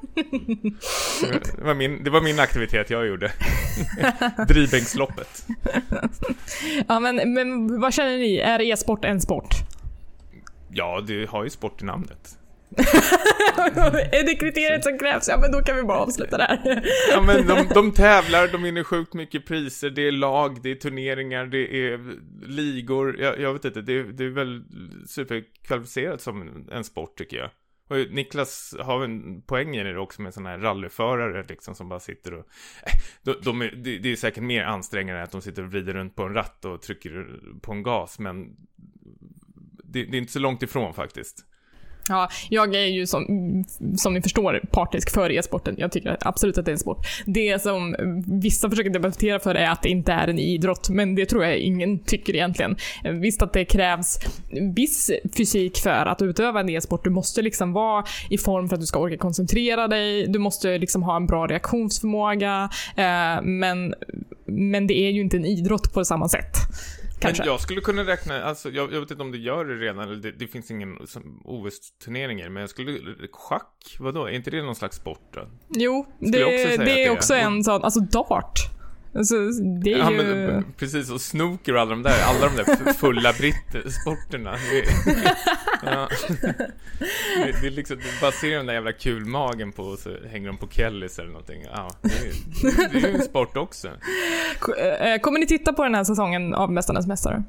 Det 1.57 1.63
var, 1.63 1.73
min, 1.73 2.03
det 2.03 2.09
var 2.09 2.21
min 2.21 2.39
aktivitet 2.39 2.89
jag 2.89 3.07
gjorde. 3.07 3.31
Drivbänksloppet. 4.47 5.45
Ja, 6.87 6.99
men, 6.99 7.33
men 7.33 7.79
vad 7.81 7.93
känner 7.93 8.17
ni? 8.17 8.37
Är 8.37 8.61
e-sport 8.61 9.05
en 9.05 9.21
sport? 9.21 9.55
Ja, 10.69 11.03
det 11.07 11.29
har 11.29 11.43
ju 11.43 11.49
sport 11.49 11.81
i 11.81 11.85
namnet. 11.85 12.37
är 14.11 14.25
det 14.25 14.35
kriteriet 14.35 14.83
som 14.83 14.99
krävs? 14.99 15.27
Ja, 15.27 15.37
men 15.41 15.51
då 15.51 15.61
kan 15.61 15.75
vi 15.75 15.83
bara 15.83 15.97
avsluta 15.97 16.37
där. 16.37 16.83
ja, 17.11 17.21
men 17.21 17.47
de, 17.47 17.67
de 17.73 17.91
tävlar, 17.91 18.47
de 18.47 18.63
vinner 18.63 18.83
sjukt 18.83 19.13
mycket 19.13 19.45
priser, 19.45 19.89
det 19.89 20.07
är 20.07 20.11
lag, 20.11 20.59
det 20.63 20.71
är 20.71 20.75
turneringar, 20.75 21.45
det 21.45 21.91
är 21.91 21.99
ligor. 22.47 23.21
Jag, 23.21 23.39
jag 23.39 23.53
vet 23.53 23.65
inte, 23.65 23.81
det, 23.81 24.03
det 24.03 24.23
är 24.23 24.29
väl 24.29 24.63
superkvalificerat 25.07 26.21
som 26.21 26.65
en 26.71 26.83
sport 26.83 27.17
tycker 27.17 27.37
jag. 27.37 27.49
Och 27.91 27.97
Niklas 28.11 28.75
har 28.79 29.03
en 29.03 29.41
poäng 29.41 29.75
i 29.75 29.83
det 29.83 29.99
också 29.99 30.21
med 30.21 30.33
sådana 30.33 30.49
här 30.49 30.57
rallyförare 30.57 31.45
liksom 31.47 31.75
som 31.75 31.89
bara 31.89 31.99
sitter 31.99 32.33
och... 32.33 32.47
Äh, 32.83 32.93
de, 33.23 33.35
de 33.43 33.61
är, 33.61 33.71
det 33.75 34.11
är 34.11 34.15
säkert 34.15 34.43
mer 34.43 34.63
ansträngande 34.63 35.23
att 35.23 35.31
de 35.31 35.41
sitter 35.41 35.63
och 35.63 35.71
vrider 35.71 35.93
runt 35.93 36.15
på 36.15 36.23
en 36.23 36.33
ratt 36.33 36.65
och 36.65 36.81
trycker 36.81 37.39
på 37.61 37.71
en 37.71 37.83
gas 37.83 38.19
men 38.19 38.55
det, 39.83 40.03
det 40.03 40.17
är 40.17 40.19
inte 40.19 40.31
så 40.31 40.39
långt 40.39 40.63
ifrån 40.63 40.93
faktiskt. 40.93 41.45
Ja, 42.09 42.29
jag 42.49 42.75
är 42.75 42.85
ju 42.85 43.07
som, 43.07 43.25
som 43.97 44.13
ni 44.13 44.21
förstår 44.21 44.61
partisk 44.71 45.09
för 45.13 45.31
e-sporten. 45.31 45.75
Jag 45.77 45.91
tycker 45.91 46.17
absolut 46.21 46.57
att 46.57 46.65
det 46.65 46.71
är 46.71 46.73
en 46.73 46.79
sport. 46.79 47.07
Det 47.25 47.61
som 47.61 47.95
vissa 48.41 48.69
försöker 48.69 48.89
debattera 48.89 49.39
för 49.39 49.55
är 49.55 49.69
att 49.69 49.81
det 49.81 49.89
inte 49.89 50.11
är 50.11 50.27
en 50.27 50.39
idrott, 50.39 50.89
men 50.89 51.15
det 51.15 51.25
tror 51.25 51.43
jag 51.43 51.57
ingen 51.57 51.99
tycker 51.99 52.35
egentligen. 52.35 52.75
Visst 53.03 53.41
att 53.41 53.53
det 53.53 53.65
krävs 53.65 54.19
viss 54.75 55.11
fysik 55.37 55.77
för 55.77 56.05
att 56.05 56.21
utöva 56.21 56.59
en 56.59 56.69
e-sport. 56.69 57.03
Du 57.03 57.09
måste 57.09 57.41
liksom 57.41 57.73
vara 57.73 58.05
i 58.29 58.37
form 58.37 58.69
för 58.69 58.75
att 58.75 58.81
du 58.81 58.87
ska 58.87 58.99
orka 58.99 59.17
koncentrera 59.17 59.87
dig. 59.87 60.27
Du 60.27 60.39
måste 60.39 60.77
liksom 60.77 61.03
ha 61.03 61.15
en 61.15 61.25
bra 61.25 61.47
reaktionsförmåga. 61.47 62.69
Eh, 62.95 63.41
men, 63.43 63.93
men 64.45 64.87
det 64.87 64.93
är 64.93 65.11
ju 65.11 65.21
inte 65.21 65.37
en 65.37 65.45
idrott 65.45 65.93
på 65.93 66.05
samma 66.05 66.29
sätt. 66.29 66.55
Kanske. 67.21 67.43
Men 67.43 67.51
jag 67.51 67.59
skulle 67.59 67.81
kunna 67.81 68.03
räkna, 68.03 68.43
alltså 68.43 68.69
jag, 68.69 68.93
jag 68.93 68.99
vet 68.99 69.11
inte 69.11 69.23
om 69.23 69.31
det 69.31 69.37
gör 69.37 69.65
det 69.65 69.75
redan, 69.75 70.03
eller 70.03 70.15
det, 70.15 70.31
det 70.31 70.47
finns 70.47 70.71
ingen 70.71 70.97
OS-turneringar, 71.45 72.49
men 72.49 72.61
jag 72.61 72.69
skulle, 72.69 72.99
schack, 73.31 73.97
vadå, 73.99 74.25
är 74.25 74.31
inte 74.31 74.51
det 74.51 74.61
någon 74.61 74.75
slags 74.75 74.97
sport 74.97 75.29
då? 75.33 75.47
Jo, 75.69 76.05
det, 76.19 76.77
det, 76.77 77.05
är 77.05 77.11
också 77.11 77.33
en 77.33 77.63
sån, 77.63 77.83
alltså 77.83 77.99
dart. 77.99 78.59
Alltså, 79.15 79.35
det 79.83 79.93
är 79.93 79.97
ja, 79.97 80.11
ju... 80.11 80.17
men, 80.17 80.65
precis, 80.77 81.11
och 81.11 81.21
snooker 81.21 81.75
och 81.75 81.81
alla 81.81 81.89
de 81.89 82.03
där, 82.03 82.23
alla 82.23 82.49
de 82.49 82.55
där 82.55 82.93
fulla 82.93 83.33
britt-sporterna. 83.33 84.51
Det, 84.51 84.85
ja. 85.85 86.07
det, 87.35 87.61
det, 87.61 87.67
är 87.67 87.71
liksom, 87.71 87.97
du 87.97 88.21
bara 88.21 88.31
ser 88.31 88.57
den 88.57 88.65
där 88.65 88.73
jävla 88.73 88.91
kulmagen 88.91 89.71
på 89.71 89.83
och 89.83 89.99
så 89.99 90.09
hänger 90.31 90.47
de 90.47 90.57
på 90.57 90.67
Kellys 90.67 91.19
eller 91.19 91.29
någonting. 91.29 91.63
Ja, 91.73 91.89
det, 92.01 92.07
är, 92.07 92.89
det 92.89 93.07
är 93.07 93.11
ju 93.11 93.15
en 93.15 93.21
sport 93.21 93.57
också. 93.57 93.87
Eh, 93.87 95.21
kommer 95.21 95.39
ni 95.39 95.47
titta 95.47 95.73
på 95.73 95.83
den 95.83 95.95
här 95.95 96.03
säsongen 96.03 96.53
av 96.53 96.71
Mästarnas 96.71 97.07
Mästare? 97.07 97.43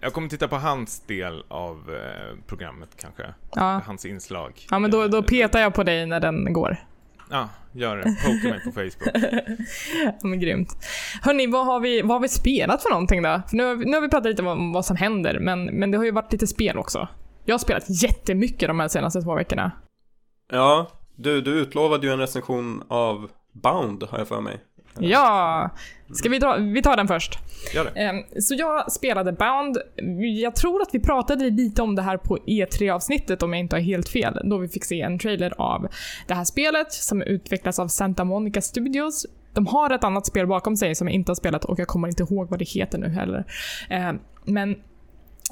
Jag 0.00 0.12
kommer 0.12 0.28
titta 0.28 0.48
på 0.48 0.56
hans 0.56 1.00
del 1.00 1.44
av 1.48 1.76
eh, 1.76 2.36
programmet 2.46 2.88
kanske. 2.96 3.34
Ja. 3.54 3.80
Hans 3.86 4.04
inslag. 4.04 4.66
Ja, 4.70 4.78
men 4.78 4.90
då, 4.90 5.08
då 5.08 5.22
petar 5.22 5.60
jag 5.60 5.74
på 5.74 5.82
dig 5.82 6.06
när 6.06 6.20
den 6.20 6.52
går. 6.52 6.76
Ja, 7.30 7.48
gör 7.72 7.96
det. 7.96 8.02
Poka 8.02 8.48
mig 8.48 8.60
på 8.64 8.72
Facebook. 8.72 9.24
men 10.22 10.40
grymt. 10.40 10.76
Hörni, 11.22 11.46
vad 11.46 11.66
har, 11.66 11.80
vi, 11.80 12.02
vad 12.02 12.10
har 12.10 12.20
vi 12.20 12.28
spelat 12.28 12.82
för 12.82 12.90
någonting 12.90 13.22
då? 13.22 13.42
För 13.48 13.56
nu, 13.56 13.64
har 13.64 13.74
vi, 13.74 13.84
nu 13.84 13.92
har 13.92 14.00
vi 14.00 14.08
pratat 14.08 14.30
lite 14.30 14.42
om 14.42 14.72
vad 14.72 14.84
som 14.84 14.96
händer, 14.96 15.38
men, 15.38 15.64
men 15.64 15.90
det 15.90 15.98
har 15.98 16.04
ju 16.04 16.10
varit 16.10 16.32
lite 16.32 16.46
spel 16.46 16.78
också. 16.78 17.08
Jag 17.44 17.54
har 17.54 17.58
spelat 17.58 18.02
jättemycket 18.02 18.68
de 18.68 18.80
här 18.80 18.88
senaste 18.88 19.22
två 19.22 19.34
veckorna. 19.34 19.72
Ja, 20.52 20.90
du, 21.16 21.40
du 21.40 21.50
utlovade 21.60 22.06
ju 22.06 22.12
en 22.12 22.18
recension 22.18 22.82
av 22.88 23.30
Bound, 23.52 24.02
har 24.02 24.18
jag 24.18 24.28
för 24.28 24.40
mig. 24.40 24.60
Ja! 24.98 25.70
Ska 26.12 26.28
vi, 26.28 26.38
dra, 26.38 26.56
vi 26.56 26.82
tar 26.82 26.96
den 26.96 27.08
först. 27.08 27.38
Gör 27.74 27.84
det. 27.84 28.00
Ehm, 28.00 28.22
så 28.40 28.54
jag 28.54 28.92
spelade 28.92 29.32
Bound. 29.32 29.78
Jag 30.42 30.56
tror 30.56 30.82
att 30.82 30.88
vi 30.92 31.00
pratade 31.00 31.50
lite 31.50 31.82
om 31.82 31.94
det 31.94 32.02
här 32.02 32.16
på 32.16 32.38
E3-avsnittet 32.46 33.42
om 33.42 33.52
jag 33.52 33.60
inte 33.60 33.76
har 33.76 33.80
helt 33.80 34.08
fel. 34.08 34.40
Då 34.44 34.58
vi 34.58 34.68
fick 34.68 34.84
se 34.84 35.00
en 35.00 35.18
trailer 35.18 35.54
av 35.58 35.88
det 36.26 36.34
här 36.34 36.44
spelet 36.44 36.92
som 36.92 37.22
utvecklas 37.22 37.78
av 37.78 37.88
Santa 37.88 38.24
Monica 38.24 38.60
Studios. 38.60 39.26
De 39.54 39.66
har 39.66 39.90
ett 39.90 40.04
annat 40.04 40.26
spel 40.26 40.46
bakom 40.46 40.76
sig 40.76 40.94
som 40.94 41.08
jag 41.08 41.14
inte 41.14 41.30
har 41.30 41.36
spelat 41.36 41.64
och 41.64 41.78
jag 41.78 41.88
kommer 41.88 42.08
inte 42.08 42.22
ihåg 42.22 42.50
vad 42.50 42.58
det 42.58 42.68
heter 42.68 42.98
nu 42.98 43.08
heller. 43.08 43.44
Ehm, 43.90 44.18
men 44.44 44.76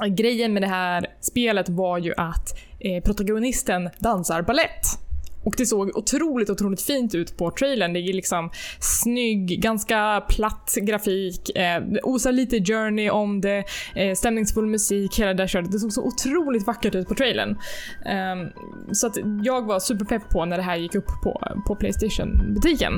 grejen 0.08 0.52
med 0.52 0.62
det 0.62 0.68
här 0.68 1.06
spelet 1.20 1.68
var 1.68 1.98
ju 1.98 2.14
att 2.16 2.58
eh, 2.80 3.02
protagonisten 3.02 3.90
dansar 3.98 4.42
ballett. 4.42 5.05
Och 5.46 5.54
det 5.58 5.66
såg 5.66 5.96
otroligt, 5.96 6.50
otroligt 6.50 6.82
fint 6.82 7.14
ut 7.14 7.36
på 7.36 7.50
trailern. 7.50 7.92
Det 7.92 8.00
är 8.00 8.12
liksom 8.12 8.50
snygg, 8.80 9.60
ganska 9.62 10.22
platt 10.28 10.74
grafik, 10.82 11.56
eh, 11.56 11.82
osar 12.02 12.32
lite 12.32 12.64
journey 12.64 13.10
om 13.10 13.40
det, 13.40 13.64
eh, 13.94 14.14
stämningsfull 14.14 14.66
musik, 14.66 15.18
hela 15.18 15.34
det 15.34 15.42
där 15.42 15.46
köret. 15.46 15.72
Det 15.72 15.78
såg 15.78 15.92
så 15.92 16.02
otroligt 16.02 16.66
vackert 16.66 16.94
ut 16.94 17.08
på 17.08 17.14
trailern. 17.14 17.50
Eh, 18.06 18.50
så 18.92 19.06
att 19.06 19.16
jag 19.42 19.66
var 19.66 19.80
superpepp 19.80 20.28
på 20.28 20.44
när 20.44 20.56
det 20.56 20.62
här 20.62 20.76
gick 20.76 20.94
upp 20.94 21.08
på, 21.22 21.42
på 21.66 21.76
Playstation-butiken. 21.76 22.92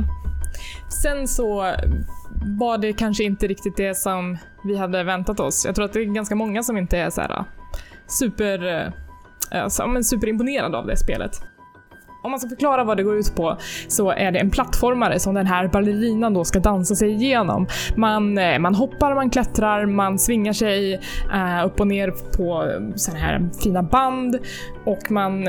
Sen 1.03 1.29
så 1.29 1.75
var 2.59 2.79
det 2.79 2.93
kanske 2.93 3.25
inte 3.25 3.47
riktigt 3.47 3.77
det 3.77 3.95
som 3.95 4.39
vi 4.65 4.77
hade 4.77 5.05
väntat 5.05 5.41
oss. 5.41 5.65
Jag 5.67 5.75
tror 5.75 5.85
att 5.85 5.93
det 5.93 6.01
är 6.01 6.05
ganska 6.05 6.35
många 6.35 6.63
som 6.63 6.77
inte 6.79 6.99
är 6.99 7.11
så 7.11 7.21
här 7.21 7.45
super, 8.07 8.93
äh, 9.53 9.69
superimponerade 10.03 10.79
av 10.79 10.87
det 10.87 10.97
spelet. 10.97 11.43
Om 12.23 12.31
man 12.31 12.41
ska 12.41 12.49
förklara 12.49 12.85
vad 12.85 12.97
det 12.97 13.03
går 13.03 13.17
ut 13.17 13.37
på 13.37 13.57
så 13.89 14.11
är 14.11 14.33
det 14.33 14.39
en 14.39 14.51
plattformare 14.51 15.19
som 15.19 15.35
den 15.35 15.47
här 15.47 15.69
ballerinan 15.69 16.35
då 16.35 16.45
ska 16.45 16.59
dansa 16.59 16.95
sig 16.95 17.11
igenom. 17.11 17.67
Man, 17.97 18.39
eh, 18.39 18.59
man 18.59 18.75
hoppar, 18.75 19.15
man 19.15 19.31
klättrar, 19.31 19.87
man 19.87 20.19
svingar 20.19 20.53
sig 20.53 20.95
eh, 21.33 21.67
upp 21.67 21.81
och 21.81 21.87
ner 21.87 22.11
på 22.37 22.65
eh, 22.65 22.95
sådana 22.97 23.21
här 23.21 23.49
fina 23.63 23.83
band 23.83 24.39
och 24.85 25.11
man, 25.11 25.45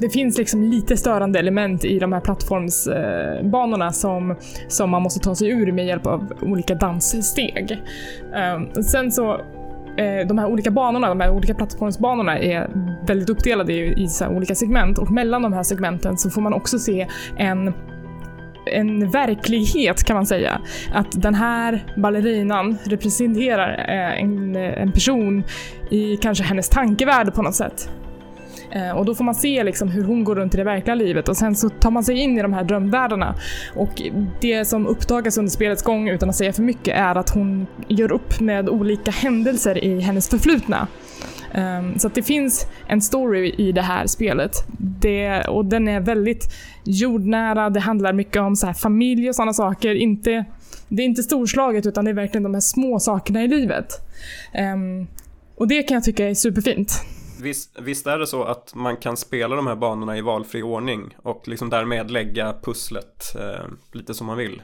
det 0.00 0.10
finns 0.12 0.38
liksom 0.38 0.62
lite 0.62 0.96
störande 0.96 1.38
element 1.38 1.84
i 1.84 1.98
de 1.98 2.12
här 2.12 2.20
plattformsbanorna 2.20 3.86
eh, 3.86 3.92
som, 3.92 4.36
som 4.68 4.90
man 4.90 5.02
måste 5.02 5.20
ta 5.20 5.34
sig 5.34 5.48
ur 5.48 5.72
med 5.72 5.86
hjälp 5.86 6.06
av 6.06 6.32
olika 6.42 6.74
danssteg. 6.74 7.82
Eh, 8.34 8.82
sen 8.82 9.12
så 9.12 9.40
Eh, 9.96 10.26
de 10.26 10.38
här 10.38 10.46
olika 10.46 10.70
banorna, 10.70 11.08
de 11.08 11.20
här 11.20 11.30
olika 11.30 11.54
plattformsbanorna 11.54 12.38
är 12.38 12.70
väldigt 13.06 13.30
uppdelade 13.30 13.72
i, 13.72 14.02
i 14.02 14.08
så 14.08 14.24
här 14.24 14.36
olika 14.36 14.54
segment 14.54 14.98
och 14.98 15.10
mellan 15.10 15.42
de 15.42 15.52
här 15.52 15.62
segmenten 15.62 16.18
så 16.18 16.30
får 16.30 16.40
man 16.40 16.52
också 16.52 16.78
se 16.78 17.06
en 17.36 17.72
en 18.66 19.10
verklighet 19.10 20.04
kan 20.04 20.16
man 20.16 20.26
säga. 20.26 20.60
Att 20.92 21.22
den 21.22 21.34
här 21.34 21.84
ballerinan 21.96 22.78
representerar 22.84 23.78
eh, 23.88 24.20
en, 24.20 24.56
en 24.56 24.92
person 24.92 25.44
i 25.90 26.16
kanske 26.16 26.44
hennes 26.44 26.68
tankevärld 26.68 27.34
på 27.34 27.42
något 27.42 27.54
sätt. 27.54 27.90
Eh, 28.74 28.90
och 28.90 29.04
då 29.04 29.14
får 29.14 29.24
man 29.24 29.34
se 29.34 29.64
liksom 29.64 29.88
hur 29.88 30.04
hon 30.04 30.24
går 30.24 30.34
runt 30.34 30.54
i 30.54 30.56
det 30.56 30.64
verkliga 30.64 30.94
livet 30.94 31.28
och 31.28 31.36
sen 31.36 31.56
så 31.56 31.68
tar 31.68 31.90
man 31.90 32.04
sig 32.04 32.18
in 32.18 32.38
i 32.38 32.42
de 32.42 32.52
här 32.52 32.64
drömvärldarna. 32.64 33.34
Och 33.76 34.02
det 34.40 34.64
som 34.64 34.86
uppdagas 34.86 35.38
under 35.38 35.50
spelets 35.50 35.82
gång, 35.82 36.08
utan 36.08 36.28
att 36.28 36.36
säga 36.36 36.52
för 36.52 36.62
mycket, 36.62 36.96
är 36.96 37.14
att 37.14 37.30
hon 37.30 37.66
gör 37.88 38.12
upp 38.12 38.40
med 38.40 38.68
olika 38.68 39.10
händelser 39.10 39.84
i 39.84 40.00
hennes 40.00 40.28
förflutna. 40.28 40.88
Um, 41.54 41.98
så 41.98 42.06
att 42.06 42.14
det 42.14 42.22
finns 42.22 42.66
en 42.86 43.00
story 43.00 43.54
i 43.58 43.72
det 43.72 43.82
här 43.82 44.06
spelet. 44.06 44.52
Det, 44.78 45.40
och 45.40 45.64
den 45.64 45.88
är 45.88 46.00
väldigt 46.00 46.44
jordnära, 46.84 47.70
det 47.70 47.80
handlar 47.80 48.12
mycket 48.12 48.42
om 48.42 48.56
så 48.56 48.66
här 48.66 48.74
familj 48.74 49.28
och 49.28 49.34
sådana 49.34 49.52
saker. 49.52 49.94
Inte, 49.94 50.44
det 50.88 51.02
är 51.02 51.06
inte 51.06 51.22
storslaget 51.22 51.86
utan 51.86 52.04
det 52.04 52.10
är 52.10 52.14
verkligen 52.14 52.42
de 52.42 52.54
här 52.54 52.60
små 52.60 53.00
sakerna 53.00 53.44
i 53.44 53.48
livet. 53.48 53.86
Um, 54.74 55.06
och 55.56 55.68
det 55.68 55.82
kan 55.82 55.94
jag 55.94 56.04
tycka 56.04 56.28
är 56.28 56.34
superfint. 56.34 57.04
Visst, 57.42 57.76
visst, 57.80 58.06
är 58.06 58.18
det 58.18 58.26
så 58.26 58.44
att 58.44 58.74
man 58.74 58.96
kan 58.96 59.16
spela 59.16 59.56
de 59.56 59.66
här 59.66 59.76
banorna 59.76 60.18
i 60.18 60.20
valfri 60.20 60.62
ordning 60.62 61.16
och 61.22 61.48
liksom 61.48 61.70
därmed 61.70 62.10
lägga 62.10 62.54
pusslet 62.62 63.36
eh, 63.36 63.66
lite 63.92 64.14
som 64.14 64.26
man 64.26 64.36
vill? 64.36 64.62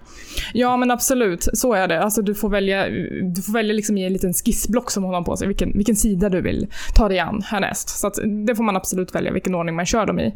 Ja 0.54 0.76
men 0.76 0.90
absolut, 0.90 1.48
så 1.52 1.72
är 1.72 1.88
det. 1.88 2.02
Alltså 2.02 2.22
du 2.22 2.34
får 2.34 2.48
välja, 2.50 2.88
du 3.34 3.42
får 3.42 3.52
välja 3.52 3.74
liksom 3.74 3.98
i 3.98 4.06
en 4.06 4.12
liten 4.12 4.32
skissblock 4.32 4.90
som 4.90 5.04
hon 5.04 5.14
har 5.14 5.22
på 5.22 5.36
sig, 5.36 5.48
vilken, 5.48 5.72
vilken 5.72 5.96
sida 5.96 6.28
du 6.28 6.40
vill 6.40 6.66
ta 6.94 7.08
dig 7.08 7.18
an 7.18 7.42
härnäst. 7.42 7.88
Så 7.88 8.06
att 8.06 8.18
det 8.46 8.56
får 8.56 8.64
man 8.64 8.76
absolut 8.76 9.14
välja 9.14 9.32
vilken 9.32 9.54
ordning 9.54 9.76
man 9.76 9.86
kör 9.86 10.06
dem 10.06 10.20
i. 10.20 10.34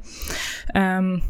Um, 0.75 1.21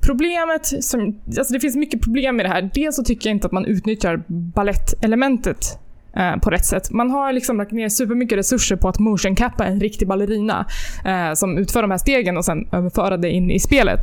Problemet, 0.00 0.84
som, 0.84 1.20
alltså 1.26 1.52
det 1.54 1.60
finns 1.60 1.76
mycket 1.76 2.02
problem 2.02 2.36
med 2.36 2.44
det 2.44 2.48
här. 2.48 2.70
Dels 2.74 2.96
så 2.96 3.04
tycker 3.04 3.28
jag 3.28 3.36
inte 3.36 3.46
att 3.46 3.52
man 3.52 3.64
utnyttjar 3.64 4.24
ballettelementet 4.28 5.78
eh, 6.16 6.36
på 6.36 6.50
rätt 6.50 6.64
sätt. 6.64 6.90
Man 6.90 7.10
har 7.10 7.32
liksom 7.32 7.56
lagt 7.56 7.72
ner 7.72 7.88
supermycket 7.88 8.38
resurser 8.38 8.76
på 8.76 8.88
att 8.88 8.98
motioncappa 8.98 9.64
en 9.64 9.80
riktig 9.80 10.08
ballerina 10.08 10.66
eh, 11.04 11.32
som 11.34 11.58
utför 11.58 11.82
de 11.82 11.90
här 11.90 11.98
stegen 11.98 12.36
och 12.36 12.44
sen 12.44 12.68
överföra 12.72 13.16
det 13.16 13.30
in 13.30 13.50
i 13.50 13.60
spelet. 13.60 14.00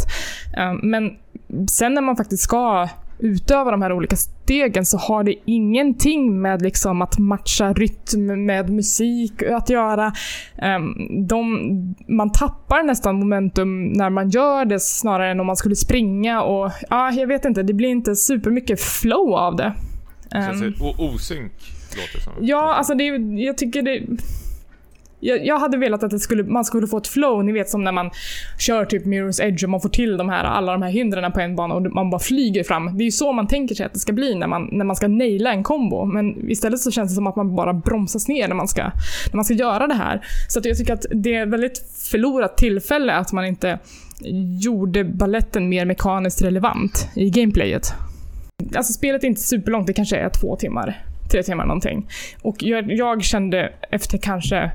Eh, 0.58 0.74
men 0.84 1.12
sen 1.70 1.94
när 1.94 2.02
man 2.02 2.16
faktiskt 2.16 2.44
ska 2.44 2.90
utöva 3.20 3.72
de 3.72 3.82
här 3.82 3.92
olika 3.92 4.16
stegen 4.16 4.86
så 4.86 4.98
har 4.98 5.24
det 5.24 5.36
ingenting 5.46 6.42
med 6.42 6.62
liksom 6.62 7.02
att 7.02 7.20
matcha 7.20 7.74
rytm 7.74 8.46
med 8.46 8.70
musik 8.70 9.44
att 9.44 9.70
göra. 9.70 10.14
Ehm, 10.58 10.94
de, 11.28 11.96
man 12.08 12.32
tappar 12.32 12.84
nästan 12.84 13.20
momentum 13.20 13.84
när 13.84 14.10
man 14.10 14.30
gör 14.30 14.66
det 14.66 14.80
snarare 14.80 15.32
än 15.32 15.40
om 15.40 15.48
man 15.48 15.56
skulle 15.56 15.76
springa 15.76 16.42
och 16.42 16.72
ja, 16.90 17.12
jag 17.12 17.28
vet 17.28 17.46
inte, 17.46 17.64
det 17.64 17.74
blir 17.74 17.90
inte 17.90 18.16
supermycket 18.16 18.82
flow 18.82 19.36
av 19.36 19.56
det. 19.56 19.74
Um, 20.36 20.74
osynk? 20.98 21.52
Låter 21.98 22.20
som. 22.20 22.34
Ja, 22.42 22.74
alltså 22.74 22.96
det, 22.96 23.04
jag 23.42 23.58
tycker 23.58 23.82
det... 23.82 24.02
Jag, 25.26 25.46
jag, 25.46 25.60
hade 25.60 25.78
velat 25.78 26.04
att 26.04 26.12
det 26.12 26.20
skulle, 26.20 26.44
man 26.44 26.66
skulle 26.66 26.88
få 26.88 26.98
ett 26.98 27.08
flow, 27.08 27.46
ni 27.46 27.52
vet 27.52 27.70
som 27.70 27.84
när 27.84 27.92
man 27.92 28.12
kör 28.60 28.86
typ 28.86 29.06
Mirror's 29.06 29.44
Edge 29.44 29.64
och 29.64 29.70
man 29.70 29.82
får 29.82 29.90
till 29.90 30.18
de 30.18 30.30
här, 30.30 30.44
alla 30.44 30.72
de 30.72 30.82
här 30.82 30.90
hindren 30.90 31.32
på 31.32 31.40
en 31.40 31.56
bana 31.56 31.76
och 31.76 31.82
man 31.82 32.10
bara 32.10 32.20
flyger 32.20 32.64
fram. 32.64 32.98
Det 32.98 33.04
är 33.04 33.06
ju 33.06 33.12
så 33.12 33.32
man 33.32 33.48
tänker 33.48 33.76
sig 33.76 33.86
att 33.86 33.94
det 33.94 34.00
ska 34.00 34.14
bli 34.14 34.36
när 34.36 34.48
man, 34.48 34.70
när 34.72 34.86
man 34.86 34.96
ska 34.96 35.08
naila 35.08 35.54
en 35.54 35.64
kombo. 35.64 36.06
Men 36.06 36.50
istället 36.52 36.80
så 36.80 36.92
känns 36.92 37.12
det 37.12 37.16
som 37.16 37.28
att 37.28 37.36
man 37.36 37.56
bara 37.56 37.74
bromsas 37.74 38.28
ner 38.28 38.48
när 38.48 38.56
man 38.56 38.68
ska, 38.68 38.84
när 38.84 39.36
man 39.36 39.46
ska 39.46 39.54
göra 39.54 39.88
det 39.88 39.94
här. 39.94 40.26
Så 40.50 40.60
att 40.60 40.66
jag 40.66 40.78
tycker 40.78 40.94
att 40.94 41.06
det 41.12 41.36
är 41.36 41.44
ett 41.44 41.50
väldigt 41.54 41.78
förlorat 42.12 42.58
tillfälle 42.58 43.14
att 43.14 43.32
man 43.32 43.46
inte 43.46 43.80
gjorde 44.62 45.04
balletten 45.04 45.70
mer 45.70 45.86
mekaniskt 45.86 46.42
relevant 46.42 47.08
i 47.16 47.30
gameplayet. 47.30 47.94
Alltså 48.76 48.94
spelet 48.94 49.24
är 49.24 49.28
inte 49.28 49.42
superlångt, 49.42 49.88
det 49.88 49.94
kanske 49.94 50.18
är 50.18 50.30
två 50.30 50.56
timmar 50.56 51.04
tre 51.32 51.44
timmar 51.44 51.66
någonting. 51.66 52.08
Och 52.42 52.56
jag, 52.60 52.92
jag 52.92 53.24
kände 53.24 53.74
efter 53.92 54.18
kanske 54.18 54.72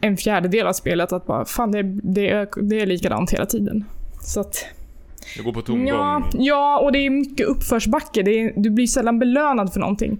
en 0.00 0.16
fjärdedel 0.16 0.66
av 0.66 0.72
spelet 0.72 1.12
att 1.12 1.26
bara, 1.26 1.44
fan 1.44 1.72
det, 1.72 1.82
det, 2.02 2.30
är, 2.30 2.48
det 2.62 2.80
är 2.80 2.86
likadant 2.86 3.30
hela 3.30 3.46
tiden. 3.46 3.84
Så 4.20 4.40
att... 4.40 4.66
Det 5.36 5.42
går 5.42 5.52
på 5.52 5.62
tomgång. 5.62 5.88
Ja, 5.88 6.22
ja, 6.32 6.78
och 6.78 6.92
det 6.92 6.98
är 6.98 7.10
mycket 7.10 7.46
uppförsbacke. 7.46 8.22
Det 8.22 8.30
är, 8.30 8.52
du 8.56 8.70
blir 8.70 8.86
sällan 8.86 9.18
belönad 9.18 9.72
för 9.72 9.80
någonting. 9.80 10.12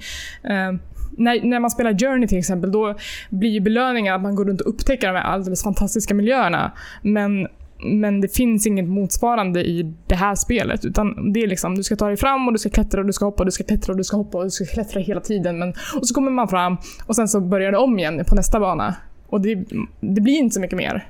Uh, 0.44 0.78
när, 1.10 1.44
när 1.44 1.60
man 1.60 1.70
spelar 1.70 1.98
Journey 1.98 2.28
till 2.28 2.38
exempel, 2.38 2.72
då 2.72 2.94
blir 3.30 3.60
belöningen 3.60 4.14
att 4.14 4.22
man 4.22 4.34
går 4.34 4.44
runt 4.44 4.60
och 4.60 4.68
upptäcker 4.68 5.06
de 5.06 5.16
här 5.16 5.24
alldeles 5.24 5.62
fantastiska 5.62 6.14
miljöerna. 6.14 6.72
Men 7.02 7.48
men 7.84 8.20
det 8.20 8.28
finns 8.28 8.66
inget 8.66 8.88
motsvarande 8.88 9.68
i 9.68 9.94
det 10.06 10.14
här 10.14 10.34
spelet. 10.34 10.84
Utan 10.84 11.32
det 11.32 11.42
är 11.42 11.46
liksom, 11.46 11.74
du 11.74 11.82
ska 11.82 11.96
ta 11.96 12.06
dig 12.06 12.16
fram 12.16 12.46
och 12.46 12.52
du 12.52 12.58
ska 12.58 12.70
klättra 12.70 13.00
och 13.00 13.06
du 13.06 13.12
ska 13.12 13.24
hoppa 13.24 13.42
och 13.42 13.46
du 13.46 13.50
ska 13.52 13.64
klättra 13.64 13.92
och 13.92 13.96
du 13.96 14.04
ska 14.04 14.16
hoppa 14.16 14.38
och 14.38 14.44
du 14.44 14.50
ska 14.50 14.64
klättra 14.64 15.00
hela 15.00 15.20
tiden. 15.20 15.58
Men, 15.58 15.74
och 16.00 16.08
så 16.08 16.14
kommer 16.14 16.30
man 16.30 16.48
fram 16.48 16.76
och 17.06 17.16
sen 17.16 17.28
så 17.28 17.40
börjar 17.40 17.72
det 17.72 17.78
om 17.78 17.98
igen 17.98 18.24
på 18.28 18.34
nästa 18.34 18.60
bana. 18.60 18.94
Och 19.26 19.40
det, 19.40 19.54
det 20.00 20.20
blir 20.20 20.38
inte 20.38 20.54
så 20.54 20.60
mycket 20.60 20.76
mer. 20.76 21.08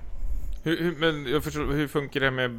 Hur, 0.63 0.77
hur, 0.83 0.97
men 0.99 1.33
jag 1.33 1.45
förstår, 1.45 1.73
hur 1.73 1.89
funkar 1.89 2.21
det 2.21 2.31
med, 2.31 2.51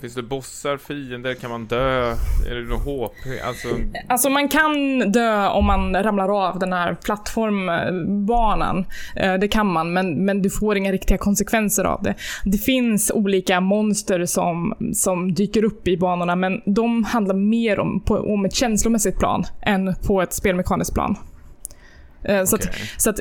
finns 0.00 0.14
det 0.14 0.22
bossar, 0.22 0.76
fiender, 0.76 1.34
kan 1.34 1.50
man 1.50 1.66
dö? 1.66 2.10
Är 2.50 2.54
det 2.54 2.62
något 2.62 2.84
HP? 2.84 3.44
Alltså... 3.46 3.68
alltså 4.08 4.30
man 4.30 4.48
kan 4.48 4.98
dö 5.12 5.48
om 5.48 5.64
man 5.64 6.02
ramlar 6.02 6.48
av 6.48 6.58
den 6.58 6.72
här 6.72 6.94
plattformbanan. 6.94 8.86
Eh, 9.16 9.34
det 9.34 9.48
kan 9.48 9.66
man, 9.66 9.92
men, 9.92 10.24
men 10.24 10.42
du 10.42 10.50
får 10.50 10.76
inga 10.76 10.92
riktiga 10.92 11.18
konsekvenser 11.18 11.84
av 11.84 12.02
det. 12.02 12.14
Det 12.44 12.58
finns 12.58 13.10
olika 13.10 13.60
monster 13.60 14.26
som, 14.26 14.74
som 14.94 15.34
dyker 15.34 15.64
upp 15.64 15.88
i 15.88 15.96
banorna, 15.96 16.36
men 16.36 16.60
de 16.66 17.04
handlar 17.04 17.34
mer 17.34 17.80
om, 17.80 18.00
på, 18.00 18.16
om 18.16 18.44
ett 18.44 18.54
känslomässigt 18.54 19.18
plan 19.18 19.44
än 19.62 19.94
på 20.06 20.22
ett 20.22 20.32
spelmekaniskt 20.32 20.94
plan. 20.94 21.16
Okay. 22.24 22.46
Så, 22.46 22.56
att, 22.56 22.68
så 22.96 23.10
att 23.10 23.20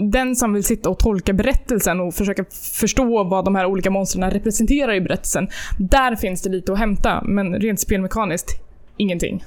den 0.00 0.36
som 0.36 0.52
vill 0.52 0.64
sitta 0.64 0.90
och 0.90 0.98
tolka 0.98 1.32
berättelsen 1.32 2.00
och 2.00 2.14
försöka 2.14 2.44
förstå 2.74 3.24
vad 3.24 3.44
de 3.44 3.54
här 3.54 3.66
olika 3.66 3.90
monstren 3.90 4.30
representerar 4.30 4.94
i 4.94 5.00
berättelsen. 5.00 5.48
Där 5.78 6.16
finns 6.16 6.42
det 6.42 6.50
lite 6.50 6.72
att 6.72 6.78
hämta, 6.78 7.22
men 7.24 7.54
rent 7.54 7.80
spelmekaniskt, 7.80 8.50
ingenting. 8.96 9.44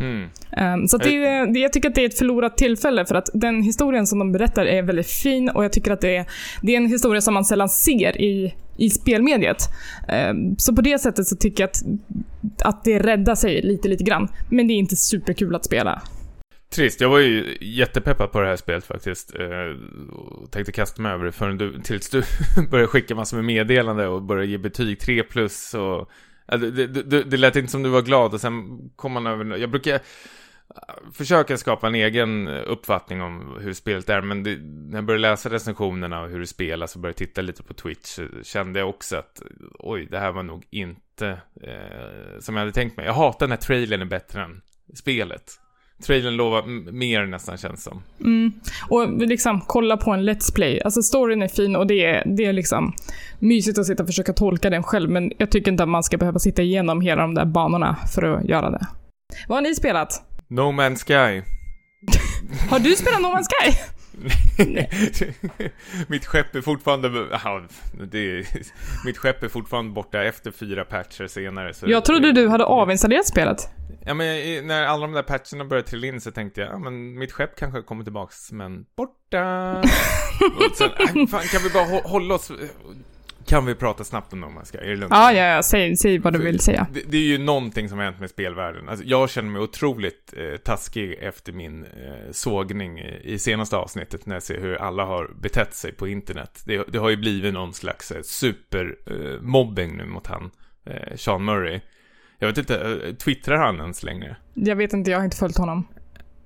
Mm. 0.00 0.88
Så 0.88 0.98
det, 0.98 1.46
det, 1.52 1.58
jag 1.58 1.72
tycker 1.72 1.88
att 1.88 1.94
det 1.94 2.00
är 2.00 2.06
ett 2.06 2.18
förlorat 2.18 2.56
tillfälle 2.56 3.06
för 3.06 3.14
att 3.14 3.30
den 3.34 3.62
historien 3.62 4.06
som 4.06 4.18
de 4.18 4.32
berättar 4.32 4.66
är 4.66 4.82
väldigt 4.82 5.10
fin 5.10 5.48
och 5.48 5.64
jag 5.64 5.72
tycker 5.72 5.90
att 5.90 6.00
det 6.00 6.16
är, 6.16 6.26
det 6.62 6.72
är 6.72 6.76
en 6.76 6.86
historia 6.86 7.20
som 7.20 7.34
man 7.34 7.44
sällan 7.44 7.68
ser 7.68 8.20
i, 8.20 8.54
i 8.76 8.90
spelmediet. 8.90 9.56
Ehm, 10.08 10.58
så 10.58 10.74
på 10.74 10.82
det 10.82 10.98
sättet 10.98 11.26
så 11.26 11.36
tycker 11.36 11.62
jag 11.62 11.70
att, 11.70 11.82
att 12.62 12.84
det 12.84 12.98
räddar 12.98 13.34
sig 13.34 13.62
lite, 13.62 13.88
lite 13.88 14.04
grann. 14.04 14.28
Men 14.50 14.68
det 14.68 14.74
är 14.74 14.78
inte 14.78 14.96
superkul 14.96 15.54
att 15.54 15.64
spela. 15.64 16.02
Trist, 16.72 17.00
jag 17.00 17.08
var 17.08 17.18
ju 17.18 17.56
jättepeppad 17.60 18.32
på 18.32 18.40
det 18.40 18.46
här 18.46 18.56
spelet 18.56 18.84
faktiskt. 18.84 19.34
Eh, 19.34 20.10
och 20.12 20.50
tänkte 20.50 20.72
kasta 20.72 21.02
mig 21.02 21.12
över 21.12 21.24
det 21.24 21.32
förrän 21.32 21.58
du, 21.58 21.78
tills 21.78 22.10
du 22.10 22.22
började 22.70 22.88
skicka 22.88 23.14
massor 23.14 23.36
med 23.36 23.44
meddelande 23.44 24.06
och 24.06 24.22
började 24.22 24.50
ge 24.50 24.58
betyg 24.58 25.00
3 25.00 25.22
plus 25.22 25.74
och... 25.74 26.10
Det, 26.46 26.70
det, 26.70 26.86
det, 26.86 27.22
det 27.22 27.36
lät 27.36 27.56
inte 27.56 27.72
som 27.72 27.82
du 27.82 27.88
var 27.88 28.02
glad 28.02 28.34
och 28.34 28.40
sen 28.40 28.78
kom 28.96 29.12
man 29.12 29.26
över... 29.26 29.56
Jag 29.56 29.70
brukar 29.70 30.00
försöka 31.12 31.58
skapa 31.58 31.86
en 31.86 31.94
egen 31.94 32.48
uppfattning 32.48 33.22
om 33.22 33.58
hur 33.60 33.72
spelet 33.72 34.08
är, 34.08 34.20
men 34.20 34.42
det, 34.42 34.56
när 34.62 34.98
jag 34.98 35.04
började 35.04 35.22
läsa 35.22 35.50
recensionerna 35.50 36.22
och 36.22 36.30
hur 36.30 36.40
det 36.40 36.46
spelas 36.46 36.94
och 36.94 37.00
började 37.00 37.18
titta 37.18 37.42
lite 37.42 37.62
på 37.62 37.74
Twitch 37.74 38.18
kände 38.42 38.78
jag 38.78 38.88
också 38.88 39.16
att 39.16 39.42
oj, 39.78 40.06
det 40.10 40.18
här 40.18 40.32
var 40.32 40.42
nog 40.42 40.64
inte 40.70 41.28
eh, 41.62 42.40
som 42.40 42.56
jag 42.56 42.60
hade 42.60 42.72
tänkt 42.72 42.96
mig. 42.96 43.06
Jag 43.06 43.12
hatar 43.12 43.48
när 43.48 43.56
trailern 43.56 44.00
är 44.00 44.06
bättre 44.06 44.42
än 44.42 44.62
spelet. 44.94 45.61
Trailern 46.06 46.36
lovar 46.36 46.92
mer 46.92 47.26
nästan 47.26 47.56
känns 47.56 47.82
som. 47.84 48.02
Mm. 48.20 48.52
Och 48.88 49.12
liksom 49.12 49.60
kolla 49.60 49.96
på 49.96 50.10
en 50.10 50.28
Let's 50.28 50.54
Play. 50.54 50.80
Alltså 50.84 51.02
storyn 51.02 51.42
är 51.42 51.48
fin 51.48 51.76
och 51.76 51.86
det 51.86 52.04
är, 52.04 52.22
det 52.26 52.44
är 52.44 52.52
liksom 52.52 52.92
mysigt 53.38 53.78
att 53.78 53.86
sitta 53.86 54.02
och 54.02 54.08
försöka 54.08 54.32
tolka 54.32 54.70
den 54.70 54.82
själv. 54.82 55.10
Men 55.10 55.32
jag 55.38 55.50
tycker 55.50 55.70
inte 55.70 55.82
att 55.82 55.88
man 55.88 56.02
ska 56.02 56.16
behöva 56.16 56.38
sitta 56.38 56.62
igenom 56.62 57.00
hela 57.00 57.22
de 57.22 57.34
där 57.34 57.44
banorna 57.44 57.96
för 58.14 58.22
att 58.22 58.44
göra 58.44 58.70
det. 58.70 58.86
Vad 59.48 59.56
har 59.56 59.62
ni 59.62 59.74
spelat? 59.74 60.22
No 60.48 60.60
Man's 60.60 61.04
Sky. 61.04 61.42
har 62.70 62.78
du 62.78 62.96
spelat 62.96 63.20
No 63.22 63.26
Man's 63.26 63.46
Sky? 63.48 63.72
mitt 66.08 66.26
skepp 66.26 66.54
är 66.54 66.60
fortfarande... 66.60 67.08
Det 68.10 68.18
är, 68.18 68.46
mitt 69.06 69.18
skepp 69.18 69.42
är 69.42 69.48
fortfarande 69.48 69.92
borta 69.92 70.22
efter 70.22 70.50
fyra 70.50 70.84
patcher 70.84 71.26
senare. 71.26 71.74
Så 71.74 71.90
jag 71.90 72.04
trodde 72.04 72.32
du 72.32 72.48
hade 72.48 72.64
avinstallerat 72.64 73.26
spelet. 73.26 73.68
Ja 74.04 74.14
men 74.14 74.66
när 74.66 74.86
alla 74.86 75.06
de 75.06 75.12
där 75.12 75.22
patcherna 75.22 75.64
började 75.64 75.88
trilla 75.88 76.06
in 76.06 76.20
så 76.20 76.30
tänkte 76.30 76.60
jag, 76.60 76.70
ja 76.70 76.78
men 76.78 77.18
mitt 77.18 77.32
skepp 77.32 77.56
kanske 77.56 77.82
kommer 77.82 78.04
tillbaks, 78.04 78.52
men 78.52 78.84
borta. 78.96 79.78
och 80.56 80.76
sen, 80.76 81.26
fan 81.26 81.42
kan 81.42 81.62
vi 81.62 81.70
bara 81.70 82.00
hålla 82.02 82.34
oss 82.34 82.52
Kan 83.46 83.66
vi 83.66 83.74
prata 83.74 84.04
snabbt 84.04 84.32
om 84.32 84.40
dem, 84.40 84.60
Ska? 84.64 84.78
Är 84.78 84.88
det 84.88 84.96
lugnt? 84.96 85.14
Ja, 85.14 85.32
ja, 85.32 85.44
ja. 85.44 85.62
Säg, 85.62 85.96
säg 85.96 86.18
vad 86.18 86.32
du 86.32 86.38
vill 86.38 86.60
säga. 86.60 86.86
Det, 86.92 87.00
det, 87.06 87.16
är 87.16 87.22
ju 87.22 87.38
någonting 87.38 87.88
som 87.88 87.98
har 87.98 88.04
hänt 88.04 88.20
med 88.20 88.30
spelvärlden. 88.30 88.88
Alltså, 88.88 89.04
jag 89.04 89.30
känner 89.30 89.50
mig 89.50 89.62
otroligt 89.62 90.34
eh, 90.36 90.56
taskig 90.56 91.18
efter 91.20 91.52
min 91.52 91.84
eh, 91.84 92.30
sågning 92.30 92.98
i, 92.98 93.20
i 93.24 93.38
senaste 93.38 93.76
avsnittet 93.76 94.26
när 94.26 94.36
jag 94.36 94.42
ser 94.42 94.60
hur 94.60 94.74
alla 94.74 95.04
har 95.04 95.30
betett 95.40 95.74
sig 95.74 95.92
på 95.92 96.08
internet. 96.08 96.62
Det, 96.66 96.84
det 96.88 96.98
har 96.98 97.10
ju 97.10 97.16
blivit 97.16 97.54
någon 97.54 97.74
slags 97.74 98.10
eh, 98.10 98.22
supermobbing 98.22 99.90
eh, 99.90 99.96
nu 99.96 100.04
mot 100.04 100.26
han, 100.26 100.50
eh, 100.84 101.16
Sean 101.16 101.44
Murray. 101.44 101.80
Jag 102.38 102.48
vet 102.48 102.58
inte, 102.58 102.80
eh, 102.80 103.14
twittrar 103.14 103.56
han 103.56 103.80
ens 103.80 104.02
längre? 104.02 104.36
Jag 104.54 104.76
vet 104.76 104.92
inte, 104.92 105.10
jag 105.10 105.18
har 105.18 105.24
inte 105.24 105.36
följt 105.36 105.58
honom. 105.58 105.86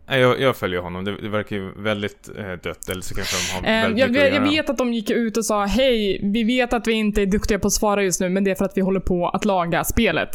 Nej, 0.08 0.20
jag, 0.20 0.40
jag 0.40 0.56
följer 0.56 0.80
honom. 0.80 1.04
Det, 1.04 1.16
det 1.22 1.28
verkar 1.28 1.56
ju 1.56 1.72
väldigt 1.76 2.28
eh, 2.38 2.52
dött, 2.62 2.88
eller 2.88 3.02
så 3.02 3.14
kanske 3.14 3.36
de 3.60 3.66
har 3.66 3.76
Eh, 3.76 3.82
väldigt 3.82 3.98
jag, 4.00 4.16
jag 4.16 4.32
göra. 4.34 4.44
vet 4.44 4.70
att 4.70 4.78
de 4.78 4.92
gick 4.94 5.10
ut 5.10 5.36
och 5.36 5.44
sa 5.44 5.64
hej, 5.64 6.20
vi 6.22 6.44
vet 6.44 6.72
att 6.72 6.86
vi 6.86 6.92
inte 6.92 7.22
är 7.22 7.26
duktiga 7.26 7.58
på 7.58 7.66
att 7.66 7.72
svara 7.72 8.02
just 8.02 8.20
nu, 8.20 8.28
men 8.28 8.44
det 8.44 8.50
är 8.50 8.54
för 8.54 8.64
att 8.64 8.76
vi 8.76 8.80
håller 8.80 9.00
på 9.00 9.28
att 9.28 9.44
laga 9.44 9.84
spelet. 9.84 10.30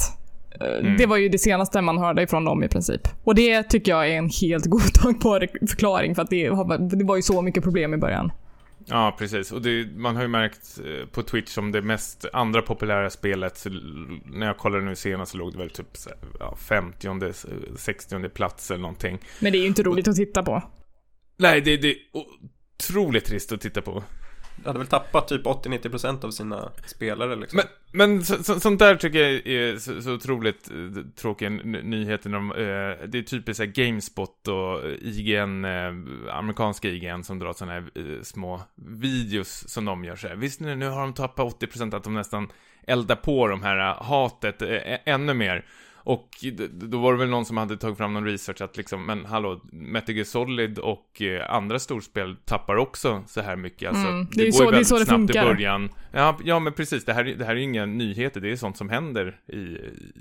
Eh, 0.61 0.67
Mm. 0.79 0.97
Det 0.97 1.05
var 1.05 1.17
ju 1.17 1.29
det 1.29 1.37
senaste 1.37 1.81
man 1.81 1.97
hörde 1.97 2.21
ifrån 2.23 2.45
dem 2.45 2.63
i 2.63 2.67
princip. 2.67 3.01
Och 3.23 3.35
det 3.35 3.63
tycker 3.63 3.91
jag 3.91 4.09
är 4.09 4.17
en 4.17 4.29
helt 4.41 4.65
godtagbar 4.69 5.47
förklaring 5.69 6.15
för 6.15 6.21
att 6.21 6.29
det, 6.29 6.49
det 6.97 7.03
var 7.05 7.15
ju 7.15 7.21
så 7.21 7.41
mycket 7.41 7.63
problem 7.63 7.93
i 7.93 7.97
början. 7.97 8.31
Ja, 8.85 9.15
precis. 9.19 9.51
Och 9.51 9.61
det, 9.61 9.87
man 9.95 10.15
har 10.15 10.23
ju 10.23 10.27
märkt 10.27 10.79
eh, 10.85 11.07
på 11.07 11.23
Twitch 11.23 11.51
som 11.51 11.71
det 11.71 11.81
mest 11.81 12.25
andra 12.33 12.61
populära 12.61 13.09
spelet, 13.09 13.65
när 14.25 14.47
jag 14.47 14.57
kollade 14.57 14.85
nu 14.85 14.95
senast 14.95 15.31
så 15.31 15.37
låg 15.37 15.51
det 15.51 15.57
väl 15.57 15.69
typ 15.69 15.87
ja, 16.39 16.55
50 16.55 17.33
60 17.75 18.29
plats 18.29 18.71
eller 18.71 18.81
någonting. 18.81 19.19
Men 19.39 19.51
det 19.51 19.57
är 19.57 19.61
ju 19.61 19.67
inte 19.67 19.83
roligt 19.83 20.07
att 20.07 20.15
titta 20.15 20.43
på. 20.43 20.63
Nej, 21.37 21.61
det, 21.61 21.77
det 21.77 21.91
är 21.91 21.97
otroligt 22.13 23.25
trist 23.25 23.51
att 23.51 23.61
titta 23.61 23.81
på. 23.81 24.03
De 24.55 24.67
hade 24.67 24.79
väl 24.79 24.87
tappat 24.87 25.27
typ 25.27 25.45
80-90% 25.45 26.25
av 26.25 26.31
sina 26.31 26.71
spelare 26.85 27.35
liksom. 27.35 27.57
Men, 27.57 27.67
men 27.91 28.23
så, 28.23 28.43
så, 28.43 28.59
sånt 28.59 28.79
där 28.79 28.95
tycker 28.95 29.19
jag 29.19 29.47
är 29.47 29.77
så, 29.77 30.01
så 30.01 30.13
otroligt 30.13 30.63
tråkig 30.63 31.15
tråkiga 31.15 31.49
nyheter. 31.49 32.29
De, 32.29 32.51
eh, 32.51 33.07
det 33.07 33.17
är 33.17 33.23
typiskt 33.23 33.57
så 33.57 33.63
här 33.63 33.71
Gamespot 33.71 34.47
och 34.47 34.81
IGN, 35.01 35.65
eh, 35.65 35.93
amerikanska 36.37 36.89
IGN 36.89 37.23
som 37.23 37.39
drar 37.39 37.53
sådana 37.53 37.73
här 37.73 37.89
eh, 37.95 38.21
små 38.21 38.61
videos 38.75 39.69
som 39.69 39.85
de 39.85 40.03
gör 40.03 40.15
så 40.15 40.27
här. 40.27 40.35
Visst 40.35 40.59
nu, 40.59 40.75
nu 40.75 40.89
har 40.89 41.01
de 41.01 41.13
tappat 41.13 41.61
80% 41.61 41.95
att 41.95 42.03
de 42.03 42.13
nästan 42.13 42.51
eldar 42.87 43.15
på 43.15 43.47
de 43.47 43.63
här 43.63 43.77
eh, 43.77 44.03
hatet 44.03 44.61
eh, 44.61 44.97
ännu 45.05 45.33
mer. 45.33 45.65
Och 46.03 46.29
då 46.71 46.99
var 46.99 47.13
det 47.13 47.19
väl 47.19 47.29
någon 47.29 47.45
som 47.45 47.57
hade 47.57 47.77
tagit 47.77 47.97
fram 47.97 48.13
någon 48.13 48.25
research 48.25 48.61
att 48.61 48.77
liksom, 48.77 49.05
men 49.05 49.25
hallå, 49.25 49.61
Metal 49.71 50.15
Gear 50.15 50.25
Solid 50.25 50.79
och 50.79 51.21
eh, 51.21 51.51
andra 51.55 51.79
storspel 51.79 52.35
tappar 52.45 52.75
också 52.75 53.23
så 53.27 53.41
här 53.41 53.55
mycket. 53.55 53.89
Alltså, 53.89 54.07
Mm, 54.07 54.27
det 54.31 54.43
ju 54.43 54.51
går 54.51 54.57
så- 54.57 54.63
ju 54.63 54.65
det 54.65 54.71
väldigt 54.71 54.89
det 54.89 54.95
snabbt 55.05 55.09
funkar. 55.09 55.43
i 55.43 55.53
början. 55.53 55.89
Ja, 56.11 56.37
ja, 56.43 56.59
men 56.59 56.73
precis. 56.73 57.05
Det 57.05 57.13
här, 57.13 57.25
är- 57.27 57.35
det 57.35 57.45
här 57.45 57.51
är 57.51 57.57
ju 57.57 57.63
inga 57.63 57.85
nyheter. 57.85 58.41
Det 58.41 58.51
är 58.51 58.55
sånt 58.55 58.77
som 58.77 58.89
händer 58.89 59.39
i, 59.47 59.77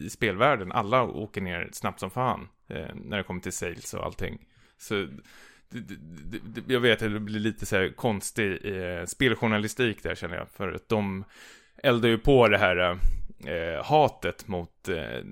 i 0.06 0.10
spelvärlden. 0.10 0.72
Alla 0.72 1.02
åker 1.02 1.40
ner 1.40 1.68
snabbt 1.72 2.00
som 2.00 2.10
fan 2.10 2.48
eh, 2.68 2.86
när 3.04 3.16
det 3.16 3.22
kommer 3.22 3.40
till 3.40 3.52
sales 3.52 3.94
och 3.94 4.04
allting. 4.04 4.38
Så 4.78 4.94
det, 4.94 5.08
det, 5.80 5.94
det, 6.30 6.38
det- 6.60 6.72
jag 6.72 6.80
vet 6.80 7.02
att 7.02 7.12
det 7.12 7.20
blir 7.20 7.40
lite 7.40 7.66
så 7.66 7.76
här 7.76 7.88
konstig 7.96 8.50
eh, 8.64 9.04
speljournalistik 9.06 10.02
där 10.02 10.14
känner 10.14 10.36
jag. 10.36 10.48
För 10.48 10.72
att 10.72 10.88
de 10.88 11.24
eldar 11.82 12.08
ju 12.08 12.18
på 12.18 12.48
det 12.48 12.58
här 12.58 12.98
eh, 13.46 13.84
hatet 13.84 14.48
mot 14.48 14.88
eh, 14.88 15.24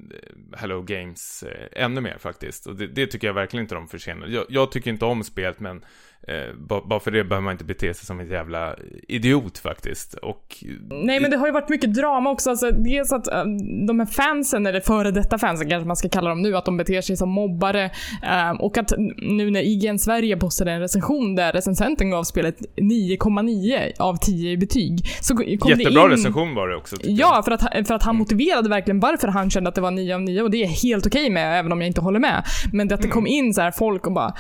Hello 0.57 0.83
Games 0.83 1.43
eh, 1.43 1.85
ännu 1.85 2.01
mer 2.01 2.19
faktiskt. 2.19 2.67
Och 2.67 2.77
det, 2.77 2.87
det 2.87 3.07
tycker 3.07 3.27
jag 3.27 3.35
verkligen 3.35 3.65
inte 3.65 3.75
de 3.75 3.89
förtjänar. 3.89 4.27
Jag, 4.27 4.45
jag 4.49 4.73
tycker 4.73 4.91
inte 4.91 5.05
om 5.05 5.25
spelet 5.25 5.61
men 5.61 5.85
eh, 6.29 6.55
ba- 6.69 6.87
bara 6.87 7.01
för 7.01 7.11
det 7.11 7.25
behöver 7.25 7.45
man 7.45 7.53
inte 7.53 7.65
bete 7.65 7.95
sig 7.95 8.07
som 8.07 8.21
en 8.21 8.29
jävla 8.29 8.75
idiot 9.09 9.59
faktiskt. 9.59 10.15
Och 10.15 10.65
Nej 10.91 11.21
men 11.21 11.31
det 11.31 11.37
har 11.37 11.47
ju 11.47 11.53
varit 11.53 11.69
mycket 11.69 11.95
drama 11.95 12.31
också. 12.31 12.51
Alltså, 12.51 12.71
dels 12.71 13.13
att 13.13 13.27
eh, 13.33 13.45
de 13.87 14.01
här 14.01 14.07
fansen, 14.07 14.67
eller 14.67 14.81
före 14.81 15.11
detta 15.11 15.39
fansen 15.39 15.69
kanske 15.69 15.87
man 15.87 15.97
ska 15.97 16.09
kalla 16.09 16.29
dem 16.31 16.43
nu, 16.43 16.57
att 16.57 16.65
de 16.65 16.77
beter 16.77 17.01
sig 17.01 17.17
som 17.17 17.29
mobbare. 17.29 17.85
eh, 18.23 18.51
och 18.61 18.79
att 18.79 18.93
nu 19.17 19.51
när 19.51 19.63
IGN 19.63 19.99
Sverige 19.99 20.37
postade 20.37 20.73
en 20.73 20.81
recension 20.81 21.35
där 21.35 21.53
recensenten 21.53 22.11
gav 22.11 22.25
spelet 22.25 22.57
9,9 22.77 23.93
av 23.99 24.17
10 24.17 24.51
i 24.51 24.57
betyg. 24.57 25.01
Så 25.21 25.37
kom 25.37 25.45
det 25.47 25.69
jättebra 25.79 26.05
in... 26.05 26.11
recension 26.11 26.55
var 26.55 26.69
det 26.69 26.77
också. 26.77 26.97
Ja, 27.03 27.43
för 27.45 27.53
att, 27.53 27.87
för 27.89 27.95
att 27.95 28.03
han 28.03 28.17
motiverade 28.17 28.69
verkligen 28.69 29.01
varför 29.01 29.29
han 29.29 29.51
kände 29.51 29.69
att 29.69 29.75
det 29.75 29.81
var 29.81 29.91
9 29.91 30.15
av 30.15 30.23
9 30.23 30.43
och 30.43 30.51
det 30.51 30.63
är 30.63 30.67
helt 30.83 31.07
okej 31.07 31.31
med, 31.31 31.59
även 31.59 31.73
om 31.73 31.81
jag 31.81 31.87
inte 31.89 32.01
håller 32.01 32.21
med. 32.21 32.45
Men 32.73 32.89
det 32.89 32.95
att 32.95 33.03
det 33.03 33.09
kom 33.09 33.27
in 33.27 33.55
så 33.55 33.61
här 33.61 33.71
folk 33.71 34.07
och 34.07 34.13
bara 34.13 34.35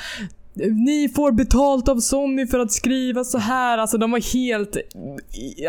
ni 0.66 1.08
får 1.16 1.32
betalt 1.32 1.88
av 1.88 2.00
Sony 2.00 2.46
för 2.46 2.58
att 2.58 2.72
skriva 2.72 3.24
så 3.24 3.38
här. 3.38 3.78
Alltså 3.78 3.98
de 3.98 4.10
var 4.10 4.34
helt 4.34 4.76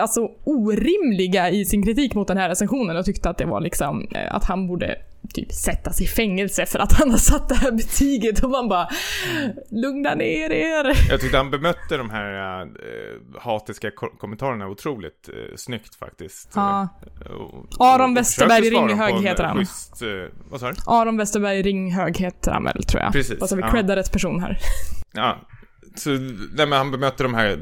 alltså, 0.01 0.31
orimliga 0.43 1.49
i 1.49 1.65
sin 1.65 1.83
kritik 1.83 2.15
mot 2.15 2.27
den 2.27 2.37
här 2.37 2.49
recensionen 2.49 2.97
och 2.97 3.05
tyckte 3.05 3.29
att 3.29 3.37
det 3.37 3.45
var 3.45 3.61
liksom 3.61 4.07
eh, 4.15 4.35
att 4.35 4.43
han 4.43 4.67
borde 4.67 4.95
typ 5.33 5.51
sättas 5.51 6.01
i 6.01 6.07
fängelse 6.07 6.65
för 6.65 6.79
att 6.79 6.93
han 6.93 7.11
har 7.11 7.17
satt 7.17 7.49
det 7.49 7.55
här 7.55 7.71
betyget 7.71 8.43
och 8.43 8.49
man 8.49 8.69
bara 8.69 8.87
lugna 9.71 10.15
ner 10.15 10.49
er. 10.51 11.09
Jag 11.09 11.21
tyckte 11.21 11.37
han 11.37 11.51
bemötte 11.51 11.97
de 11.97 12.09
här 12.09 12.61
äh, 12.61 12.67
hatiska 13.41 13.91
ko- 13.91 14.17
kommentarerna 14.17 14.67
otroligt 14.67 15.29
äh, 15.29 15.55
snyggt 15.55 15.95
faktiskt. 15.95 16.51
Ja. 16.55 16.87
Eh, 17.25 17.31
och- 17.31 17.65
Aron 17.79 18.11
och 18.11 18.17
Westerberg 18.17 18.69
Ringhög 18.69 19.13
heter 19.23 19.43
han. 19.43 19.57
Schysst, 19.57 20.01
eh, 20.01 20.07
vad 20.51 20.59
sa 20.59 20.71
du? 20.71 20.75
Aron 20.87 21.17
Westerberg 21.17 21.61
Ringhög 21.61 22.17
heter 22.17 22.51
han 22.51 22.63
väl 22.63 22.83
tror 22.83 23.03
jag. 23.03 23.11
Precis, 23.13 23.41
Alltså 23.41 23.55
vi 23.55 23.61
ja. 23.61 23.71
creddar 23.71 23.95
rätt 23.95 24.11
person 24.11 24.39
här. 24.39 24.57
Ja, 25.13 25.37
så 25.99 26.13
eh, 26.13 26.19
nej, 26.53 26.67
men 26.67 26.71
han 26.71 26.91
bemötte 26.91 27.23
de 27.23 27.33
här 27.33 27.59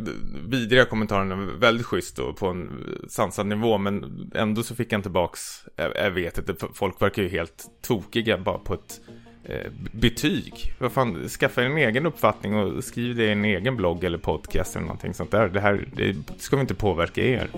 vidriga 0.47 0.85
kommentarerna 0.85 1.35
väldigt 1.35 1.85
schysst 1.85 2.19
och 2.19 2.37
på 2.37 2.47
en 2.47 2.69
sansad 3.09 3.45
nivå 3.45 3.77
men 3.77 4.29
ändå 4.35 4.63
så 4.63 4.75
fick 4.75 4.91
han 4.91 5.01
tillbaks, 5.01 5.39
jag, 5.75 5.91
jag 5.95 6.11
vet 6.11 6.37
inte, 6.37 6.55
folk 6.73 7.01
verkar 7.01 7.21
ju 7.23 7.29
helt 7.29 7.65
tokiga 7.81 8.37
bara 8.37 8.57
på 8.57 8.73
ett 8.73 9.01
eh, 9.43 9.71
betyg. 9.91 10.73
Vad 10.79 10.91
fan, 10.91 11.29
skaffa 11.29 11.63
en 11.63 11.77
egen 11.77 12.05
uppfattning 12.05 12.55
och 12.55 12.83
skriv 12.83 13.15
det 13.15 13.23
i 13.23 13.31
en 13.31 13.45
egen 13.45 13.77
blogg 13.77 14.03
eller 14.03 14.17
podcast 14.17 14.75
eller 14.75 14.85
någonting 14.85 15.13
sånt 15.13 15.31
där. 15.31 15.47
Det 15.47 15.59
här 15.59 15.87
det 15.93 16.15
ska 16.37 16.55
vi 16.55 16.61
inte 16.61 16.75
påverka 16.75 17.21
er. 17.21 17.49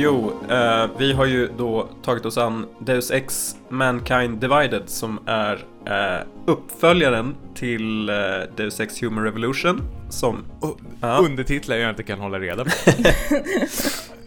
Jo, 0.00 0.32
eh, 0.50 0.86
vi 0.98 1.12
har 1.12 1.26
ju 1.26 1.48
då 1.58 1.88
tagit 2.02 2.26
oss 2.26 2.38
an 2.38 2.66
Deus 2.78 3.10
Ex 3.10 3.56
Mankind 3.68 4.38
Divided 4.38 4.82
som 4.86 5.18
är 5.26 5.64
eh, 5.86 6.26
uppföljaren 6.46 7.34
till 7.54 8.08
eh, 8.08 8.14
Deus 8.56 8.80
Ex 8.80 9.02
Human 9.02 9.24
Revolution 9.24 9.82
som... 10.10 10.44
Och 10.60 10.80
Ja. 11.00 11.18
Undertitlar 11.18 11.76
jag 11.76 11.90
inte 11.90 12.02
kan 12.02 12.18
hålla 12.18 12.38
reda 12.38 12.64
på. 12.64 12.70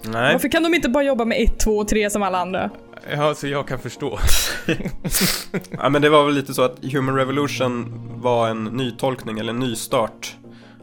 Nej, 0.04 0.34
Varför 0.34 0.48
kan 0.48 0.64
de 0.64 0.74
inte 0.74 0.90
bara 0.90 1.04
jobba 1.04 1.26
med 1.26 1.38
1, 1.42 1.60
2 1.60 1.78
och 1.78 1.88
3 1.88 2.10
som 2.10 2.24
alla 2.24 2.38
andra? 2.38 2.70
Ja, 3.12 3.34
så 3.36 3.48
jag 3.48 3.68
kan 3.68 3.80
förstå. 3.80 4.20
ja, 5.72 5.90
men 5.90 6.02
det 6.02 6.10
var 6.10 6.26
väl 6.26 6.36
lite 6.36 6.54
så 6.54 6.62
att 6.62 6.78
Human 6.94 7.16
Revolution 7.16 7.94
var 8.22 8.50
en 8.50 8.64
nytolkning 8.64 9.40
eller 9.40 9.54
en 9.54 9.60
nystart 9.60 10.36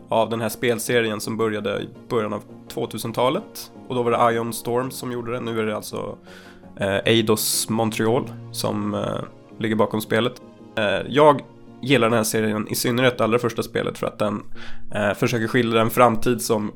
av 0.09 0.31
den 0.31 0.41
här 0.41 0.49
spelserien 0.49 1.21
som 1.21 1.37
började 1.37 1.79
i 1.81 1.89
början 2.09 2.33
av 2.33 2.43
2000-talet. 2.75 3.71
Och 3.89 3.95
då 3.95 4.03
var 4.03 4.11
det 4.11 4.35
Ion 4.35 4.53
Storm 4.53 4.91
som 4.91 5.13
gjorde 5.13 5.33
det. 5.33 5.41
Nu 5.41 5.61
är 5.61 5.67
det 5.67 5.77
alltså 5.77 6.19
eh, 6.77 6.97
Eidos 7.05 7.69
Montreal 7.69 8.31
som 8.53 8.95
eh, 8.95 9.21
ligger 9.59 9.77
bakom 9.77 10.01
spelet. 10.01 10.43
Eh, 10.77 11.07
jag 11.09 11.41
gillar 11.83 12.09
den 12.09 12.17
här 12.17 12.25
serien 12.25 12.69
i 12.69 12.75
synnerhet 12.75 13.19
det 13.19 13.25
allra 13.25 13.39
första 13.39 13.63
spelet 13.63 13.99
för 13.99 14.07
att 14.07 14.19
den 14.19 14.43
eh, 14.95 15.15
försöker 15.15 15.47
skildra 15.47 15.81
en 15.81 15.91
framtid 15.91 16.43
som 16.43 16.73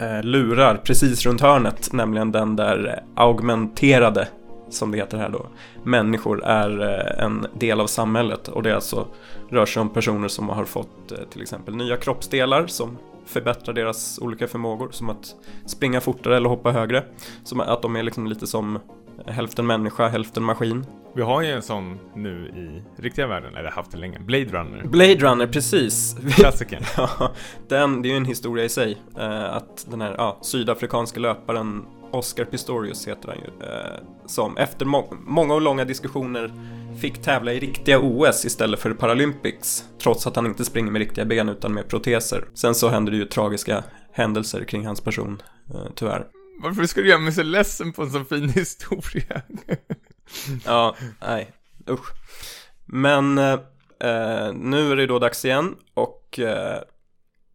eh, 0.00 0.22
lurar 0.22 0.76
precis 0.84 1.26
runt 1.26 1.40
hörnet, 1.40 1.92
nämligen 1.92 2.32
den 2.32 2.56
där 2.56 3.02
augmenterade, 3.14 4.28
som 4.74 4.90
det 4.90 4.98
heter 4.98 5.18
här 5.18 5.28
då, 5.28 5.46
människor 5.82 6.44
är 6.44 6.82
eh, 6.82 7.24
en 7.24 7.46
del 7.54 7.80
av 7.80 7.86
samhället 7.86 8.48
och 8.48 8.62
det 8.62 8.74
alltså 8.74 9.06
rör 9.50 9.66
sig 9.66 9.80
om 9.80 9.88
personer 9.88 10.28
som 10.28 10.48
har 10.48 10.64
fått 10.64 11.12
eh, 11.12 11.18
till 11.30 11.42
exempel 11.42 11.76
nya 11.76 11.96
kroppsdelar 11.96 12.66
som 12.66 12.98
förbättrar 13.26 13.74
deras 13.74 14.18
olika 14.18 14.48
förmågor, 14.48 14.88
som 14.90 15.10
att 15.10 15.34
springa 15.66 16.00
fortare 16.00 16.36
eller 16.36 16.48
hoppa 16.48 16.70
högre. 16.70 17.04
Som 17.44 17.60
att 17.60 17.82
de 17.82 17.96
är 17.96 18.02
liksom 18.02 18.26
lite 18.26 18.46
som 18.46 18.78
hälften 19.26 19.66
människa, 19.66 20.08
hälften 20.08 20.42
maskin. 20.42 20.86
Vi 21.16 21.22
har 21.22 21.42
ju 21.42 21.50
en 21.50 21.62
sån 21.62 21.98
nu 22.14 22.48
i 22.48 23.02
riktiga 23.02 23.26
världen, 23.26 23.56
eller 23.56 23.70
haft 23.70 23.90
det 23.90 23.98
länge. 23.98 24.18
Blade 24.18 24.44
Runner. 24.44 24.84
Blade 24.84 25.14
Runner, 25.14 25.46
precis. 25.46 26.16
Klassikern. 26.36 26.82
Ja, 26.96 27.32
den, 27.68 28.02
det 28.02 28.08
är 28.08 28.10
ju 28.10 28.16
en 28.16 28.24
historia 28.24 28.64
i 28.64 28.68
sig. 28.68 28.98
Eh, 29.18 29.54
att 29.54 29.86
den 29.90 30.00
här 30.00 30.14
ja, 30.18 30.38
sydafrikanska 30.42 31.20
löparen 31.20 31.86
Oscar 32.14 32.44
Pistorius 32.44 33.08
heter 33.08 33.28
han 33.28 33.38
ju. 33.38 33.66
Eh, 33.66 34.00
som 34.26 34.56
efter 34.56 34.86
må- 34.86 35.14
många 35.26 35.54
och 35.54 35.60
långa 35.60 35.84
diskussioner 35.84 36.52
fick 37.00 37.22
tävla 37.22 37.52
i 37.52 37.60
riktiga 37.60 37.98
OS 38.00 38.44
istället 38.44 38.80
för 38.80 38.90
Paralympics. 38.94 39.84
Trots 40.02 40.26
att 40.26 40.36
han 40.36 40.46
inte 40.46 40.64
springer 40.64 40.90
med 40.92 40.98
riktiga 40.98 41.24
ben 41.24 41.48
utan 41.48 41.74
med 41.74 41.88
proteser. 41.88 42.44
Sen 42.54 42.74
så 42.74 42.88
händer 42.88 43.12
det 43.12 43.18
ju 43.18 43.24
tragiska 43.24 43.84
händelser 44.12 44.64
kring 44.64 44.86
hans 44.86 45.00
person, 45.00 45.42
eh, 45.74 45.90
tyvärr. 45.94 46.26
Varför 46.62 46.86
ska 46.86 47.00
du 47.00 47.08
göra 47.08 47.20
mig 47.20 47.32
så 47.32 47.42
ledsen 47.42 47.92
på 47.92 48.02
en 48.02 48.10
sån 48.10 48.26
fin 48.26 48.48
historia? 48.48 49.42
ja, 50.64 50.96
nej, 51.20 51.52
usch. 51.90 52.12
Men 52.84 53.38
eh, 53.38 53.58
nu 54.54 54.92
är 54.92 54.96
det 54.96 55.06
då 55.06 55.18
dags 55.18 55.44
igen 55.44 55.74
och 55.94 56.38
eh, 56.38 56.74
eh, 56.74 56.80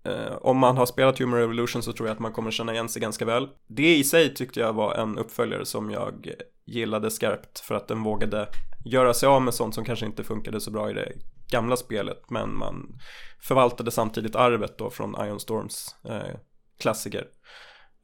Eh, 0.03 0.37
om 0.41 0.57
man 0.57 0.77
har 0.77 0.85
spelat 0.85 1.19
Human 1.19 1.39
Revolution 1.39 1.83
så 1.83 1.93
tror 1.93 2.07
jag 2.07 2.13
att 2.13 2.19
man 2.19 2.33
kommer 2.33 2.51
känna 2.51 2.73
igen 2.73 2.89
sig 2.89 3.01
ganska 3.01 3.25
väl. 3.25 3.47
Det 3.67 3.95
i 3.95 4.03
sig 4.03 4.33
tyckte 4.33 4.59
jag 4.59 4.73
var 4.73 4.95
en 4.95 5.17
uppföljare 5.17 5.65
som 5.65 5.91
jag 5.91 6.29
gillade 6.65 7.11
skarpt 7.11 7.59
för 7.59 7.75
att 7.75 7.87
den 7.87 8.03
vågade 8.03 8.47
göra 8.85 9.13
sig 9.13 9.27
av 9.27 9.41
med 9.41 9.53
sånt 9.53 9.75
som 9.75 9.85
kanske 9.85 10.05
inte 10.05 10.23
funkade 10.23 10.61
så 10.61 10.71
bra 10.71 10.89
i 10.89 10.93
det 10.93 11.13
gamla 11.51 11.77
spelet 11.77 12.29
men 12.29 12.57
man 12.57 12.99
förvaltade 13.41 13.91
samtidigt 13.91 14.35
arvet 14.35 14.77
då 14.77 14.89
från 14.89 15.27
Ion 15.27 15.39
Storms 15.39 15.95
eh, 16.05 16.35
klassiker. 16.79 17.27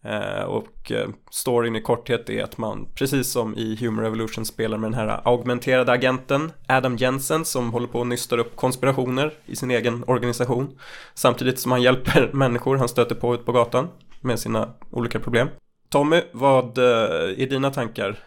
Eh, 0.06 0.44
och 0.44 0.92
eh, 0.92 1.10
storyn 1.32 1.76
i 1.76 1.82
korthet 1.82 2.30
är 2.30 2.44
att 2.44 2.58
man, 2.58 2.88
precis 2.96 3.32
som 3.32 3.56
i 3.58 3.76
Human 3.76 4.04
Revolution, 4.04 4.46
spelar 4.46 4.78
med 4.78 4.92
den 4.92 5.00
här 5.00 5.22
augmenterade 5.24 5.92
agenten 5.92 6.52
Adam 6.68 6.98
Jensen 6.98 7.46
som 7.46 7.74
håller 7.74 7.88
på 7.88 8.02
att 8.02 8.08
nystar 8.08 8.38
upp 8.38 8.56
konspirationer 8.56 9.34
i 9.46 9.56
sin 9.56 9.72
egen 9.72 10.04
organisation. 10.08 10.80
Samtidigt 11.14 11.60
som 11.60 11.72
han 11.72 11.82
hjälper 11.82 12.30
människor 12.34 12.78
han 12.78 12.90
stöter 12.90 13.16
på 13.16 13.36
ut 13.36 13.46
på 13.46 13.52
gatan 13.52 13.88
med 14.22 14.40
sina 14.40 14.74
olika 14.92 15.20
problem. 15.20 15.48
Tommy, 15.90 16.22
vad 16.32 16.78
eh, 16.78 17.42
är 17.44 17.50
dina 17.50 17.72
tankar 17.72 18.20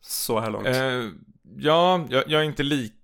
så 0.00 0.40
här 0.40 0.50
långt? 0.50 0.66
Uh, 0.66 1.10
ja, 1.56 2.06
jag, 2.08 2.24
jag, 2.26 2.40
är 2.40 2.44
inte 2.44 2.62
lika 2.62 2.94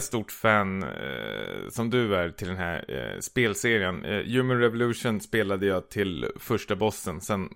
stort 0.00 0.32
fan 0.32 0.82
uh, 0.82 1.68
som 1.68 1.90
du 1.90 2.14
är 2.14 2.30
till 2.30 2.48
den 2.48 2.56
här 2.56 2.84
uh, 2.90 3.20
spelserien. 3.20 4.04
Human 4.04 4.60
Revolution 4.60 5.20
spelade 5.20 5.66
jag 5.66 5.88
till 5.88 6.26
första 6.36 6.76
bossen, 6.76 7.20
sen 7.20 7.48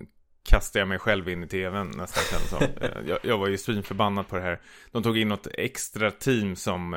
kastade 0.50 0.80
jag 0.80 0.88
mig 0.88 0.98
själv 0.98 1.28
in 1.28 1.44
i 1.44 1.48
tvn 1.48 1.90
nästan 1.96 2.24
kändes 2.30 2.50
som. 2.50 2.88
jag, 3.08 3.18
jag 3.22 3.38
var 3.38 3.48
ju 3.48 3.58
svinförbannad 3.58 4.28
på 4.28 4.36
det 4.36 4.42
här. 4.42 4.60
De 4.92 5.02
tog 5.02 5.18
in 5.18 5.28
något 5.28 5.46
extra 5.52 6.10
team 6.10 6.56
som 6.56 6.96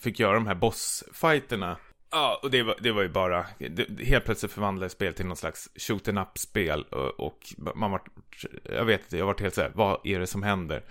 fick 0.00 0.20
göra 0.20 0.34
de 0.34 0.46
här 0.46 0.54
bossfighterna. 0.54 1.76
Ja, 2.14 2.40
och 2.42 2.50
det 2.50 2.62
var, 2.62 2.76
det 2.80 2.92
var 2.92 3.02
ju 3.02 3.08
bara, 3.08 3.46
det, 3.58 4.04
helt 4.04 4.24
plötsligt 4.24 4.52
förvandlades 4.52 4.92
spelet 4.92 5.16
till 5.16 5.26
någon 5.26 5.36
slags 5.36 5.68
shoot 5.76 6.08
em 6.08 6.18
up-spel 6.18 6.82
och, 6.82 7.20
och, 7.20 7.54
man 7.74 7.90
var, 7.90 8.02
jag 8.62 8.84
vet 8.84 9.00
inte, 9.00 9.18
jag 9.18 9.26
var 9.26 9.36
helt 9.40 9.54
såhär, 9.54 9.72
vad 9.74 10.00
är 10.04 10.20
det 10.20 10.26
som 10.26 10.42
händer? 10.42 10.82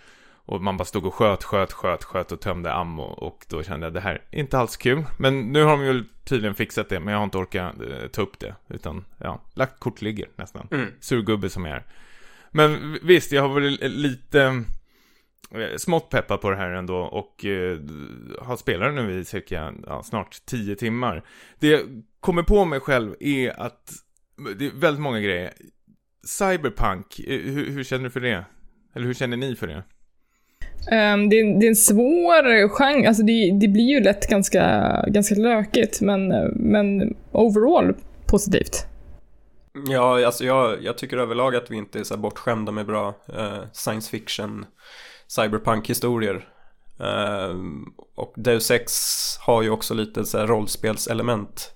Och 0.46 0.62
man 0.62 0.78
bara 0.78 0.86
stod 0.86 1.06
och 1.06 1.14
sköt, 1.14 1.44
sköt, 1.44 1.74
sköt, 1.74 2.04
sköt 2.04 2.32
och 2.32 2.41
tömde 2.41 2.74
ammo 2.74 3.04
och 3.04 3.46
då 3.50 3.64
kände 3.64 3.86
jag 3.86 3.94
det 3.94 4.00
här 4.00 4.22
är 4.32 4.39
inte 4.39 4.58
alls 4.58 4.78
kul. 4.78 5.04
Men 5.18 5.39
nu 5.39 5.64
har 5.64 5.78
de 5.78 5.86
ju 5.86 6.04
tydligen 6.24 6.56
fixat 6.56 6.89
det, 6.89 7.00
men 7.00 7.12
jag 7.12 7.20
har 7.20 7.24
inte 7.24 7.38
orkat 7.38 7.76
eh, 7.82 8.08
ta 8.08 8.22
upp 8.22 8.39
det. 8.39 8.56
Utan, 8.68 9.06
ja, 9.18 9.41
lagt 9.54 9.80
kort 9.80 10.02
ligger 10.02 10.28
nästan. 10.36 10.68
Mm. 10.72 10.91
Surgubbe 11.00 11.50
som 11.50 11.66
jag 11.66 11.76
är. 11.76 11.84
Men 12.52 13.00
visst, 13.04 13.32
jag 13.32 13.41
har 13.41 13.50
varit 13.50 13.82
lite 13.82 14.64
Eh, 15.54 15.78
smått 15.78 16.10
peppad 16.10 16.41
på 16.41 16.50
det 16.50 16.56
här 16.56 16.70
ändå 16.70 16.98
och 16.98 17.46
eh, 17.46 17.80
har 18.41 18.58
spelat 18.58 18.94
nu 18.94 19.20
i 19.20 19.26
cirka 19.26 19.74
ja, 19.88 20.04
snart 20.04 20.46
10 20.46 20.76
timmar. 20.76 21.24
Det 21.60 21.68
jag 21.68 22.04
kommer 22.20 22.44
på 22.44 22.66
mig 22.66 22.80
själv 22.80 23.16
är 23.20 23.62
att 23.62 23.94
det 24.58 24.66
är 24.66 24.72
väldigt 24.72 25.02
många 25.02 25.20
grejer. 25.20 25.54
Cyberpunk, 26.28 27.20
eh, 27.20 27.39
hur, 27.39 27.72
hur 27.72 27.84
känner 27.84 28.04
du 28.04 28.10
för 28.10 28.20
det? 28.20 28.46
Eller 28.94 29.06
hur 29.06 29.14
känner 29.14 29.38
ni 29.38 29.56
för 29.56 29.68
det? 29.68 29.84
Um, 30.92 31.30
det, 31.30 31.40
är, 31.40 31.60
det, 31.60 31.66
är, 31.66 31.70
en 31.70 31.76
svår 31.76 32.68
genre, 32.68 33.08
alltså 33.08 33.24
det, 33.24 33.52
det, 33.62 33.68
blir 33.68 33.84
ju 33.84 34.00
lätt 34.00 34.28
ganska, 34.28 35.06
ganska 35.08 35.36
lökigt 35.36 36.02
men, 36.02 36.28
men 36.56 37.16
overall 37.32 37.94
positivt. 38.26 38.86
Ja, 39.88 40.26
alltså 40.26 40.46
jag, 40.46 40.84
jag 40.84 40.98
tycker 40.98 41.18
överlag 41.18 41.56
att 41.56 41.72
vi 41.72 41.78
inte 41.78 42.00
är 42.00 42.04
så 42.04 42.18
bortskämda 42.18 42.72
med 42.72 42.86
bra 42.86 43.08
uh, 43.08 43.64
science 43.74 44.10
fiction 44.10 44.66
cyberpunk-historier. 45.28 46.48
Uh, 47.02 47.56
och 48.16 48.34
Deus 48.36 48.72
Ex 48.72 48.92
har 49.38 49.62
ju 49.62 49.70
också 49.70 49.94
lite 49.94 50.26
så 50.26 50.38
här 50.38 50.48
rollspelselement 50.48 51.72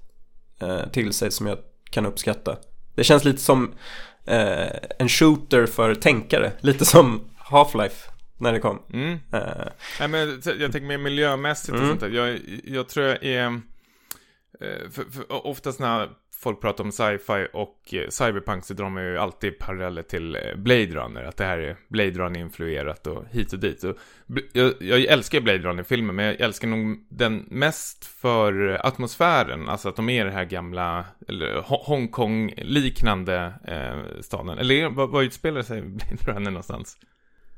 uh, 0.63 0.89
till 0.91 1.13
sig 1.13 1.31
som 1.31 1.47
jag 1.47 1.57
kan 1.89 2.05
uppskatta. 2.05 2.57
Det 2.95 3.03
känns 3.03 3.23
lite 3.23 3.41
som 3.41 3.63
uh, 4.31 4.67
en 4.99 5.09
shooter 5.09 5.65
för 5.65 5.95
tänkare, 5.95 6.51
lite 6.61 6.85
som 6.85 7.21
Half-Life 7.49 8.16
när 8.37 8.53
det 8.53 8.59
kom. 8.59 8.81
Mm. 8.93 9.11
Uh, 9.11 9.19
Nej, 9.99 10.07
men 10.07 10.41
jag 10.45 10.71
tänker 10.71 10.87
mer 10.87 10.97
miljömässigt 10.97 11.69
och 11.69 11.83
mm. 11.83 11.89
sånt 11.89 12.01
där. 12.01 12.09
Jag, 12.09 12.39
jag 12.63 12.89
tror 12.89 13.05
jag 13.05 13.23
är... 13.23 13.61
För, 14.91 15.11
för 15.11 15.47
oftast 15.47 15.79
när 15.79 16.09
folk 16.39 16.61
pratar 16.61 16.83
om 16.83 16.91
sci-fi 16.91 17.47
och 17.53 17.93
eh, 17.93 18.09
cyberpunk 18.09 18.65
så 18.65 18.73
drar 18.73 18.89
man 18.89 19.03
ju 19.03 19.17
alltid 19.17 19.59
paralleller 19.59 20.01
till 20.01 20.35
eh, 20.35 20.55
Blade 20.55 20.85
Runner. 20.85 21.23
Att 21.23 21.37
det 21.37 21.43
här 21.43 21.57
är 21.57 21.77
Blade 21.87 22.11
Runner-influerat 22.11 23.07
och 23.07 23.25
hit 23.31 23.53
och 23.53 23.59
dit. 23.59 23.83
Och 23.83 23.97
jag, 24.53 24.73
jag 24.79 25.01
älskar 25.01 25.41
Blade 25.41 25.59
Runner-filmen 25.59 26.15
men 26.15 26.25
jag 26.25 26.41
älskar 26.41 26.67
nog 26.67 27.05
den 27.09 27.45
mest 27.49 28.05
för 28.05 28.85
atmosfären. 28.87 29.69
Alltså 29.69 29.89
att 29.89 29.95
de 29.95 30.09
är 30.09 30.25
det 30.25 30.31
här 30.31 30.45
gamla, 30.45 31.05
eller 31.27 31.61
Hongkong-liknande 31.61 33.53
eh, 33.67 34.21
staden. 34.21 34.57
Eller 34.57 34.89
vad 34.89 35.23
utspelar 35.23 35.61
sig 35.61 35.81
Blade 35.81 36.15
Runner 36.25 36.51
någonstans? 36.51 36.97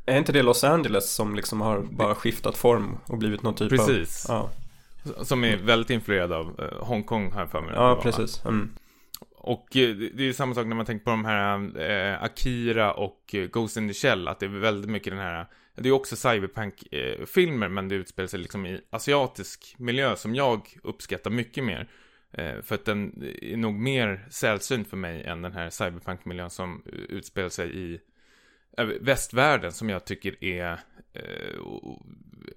Är 0.09 0.17
inte 0.17 0.31
det 0.31 0.43
Los 0.43 0.63
Angeles 0.63 1.11
som 1.11 1.35
liksom 1.35 1.61
har 1.61 1.79
bara 1.79 2.15
skiftat 2.15 2.57
form 2.57 2.97
och 3.07 3.17
blivit 3.17 3.43
någon 3.43 3.55
typ 3.55 3.69
Precis. 3.69 3.89
av... 3.89 3.93
Precis. 3.93 4.25
Ja. 4.29 4.49
Som 5.23 5.43
är 5.43 5.57
väldigt 5.57 5.89
influerad 5.89 6.31
av 6.31 6.59
eh, 6.59 6.85
Hongkong 6.85 7.31
här 7.31 7.45
för 7.45 7.61
mig. 7.61 7.71
Ja, 7.75 7.99
precis. 8.03 8.45
Mm. 8.45 8.71
Och 9.41 9.75
eh, 9.75 9.95
det 9.95 10.23
är 10.29 10.33
samma 10.33 10.55
sak 10.55 10.67
när 10.67 10.75
man 10.75 10.85
tänker 10.85 11.05
på 11.05 11.11
de 11.11 11.25
här 11.25 11.81
eh, 11.81 12.23
Akira 12.23 12.93
och 12.93 13.35
eh, 13.35 13.45
Ghost 13.45 13.77
in 13.77 13.87
the 13.87 13.93
Shell. 13.93 14.27
Att 14.27 14.39
det 14.39 14.45
är 14.45 14.49
väldigt 14.49 14.91
mycket 14.91 15.13
den 15.13 15.19
här, 15.19 15.45
det 15.75 15.89
är 15.89 15.93
också 15.93 16.15
cyberpunk-filmer 16.15 17.67
men 17.67 17.89
det 17.89 17.95
utspelar 17.95 18.27
sig 18.27 18.39
liksom 18.39 18.65
i 18.65 18.81
asiatisk 18.89 19.75
miljö 19.77 20.15
som 20.15 20.35
jag 20.35 20.77
uppskattar 20.83 21.31
mycket 21.31 21.63
mer. 21.63 21.89
Eh, 22.31 22.61
för 22.61 22.75
att 22.75 22.85
den 22.85 23.23
är 23.41 23.57
nog 23.57 23.73
mer 23.73 24.25
sällsynt 24.29 24.89
för 24.89 24.97
mig 24.97 25.23
än 25.23 25.41
den 25.41 25.53
här 25.53 25.69
cyberpunk-miljön 25.69 26.49
som 26.49 26.83
utspelar 27.09 27.49
sig 27.49 27.77
i 27.77 27.99
Eh, 28.77 28.85
västvärlden 28.85 29.71
som 29.71 29.89
jag 29.89 30.05
tycker 30.05 30.43
är 30.43 30.71
eh, 31.13 31.59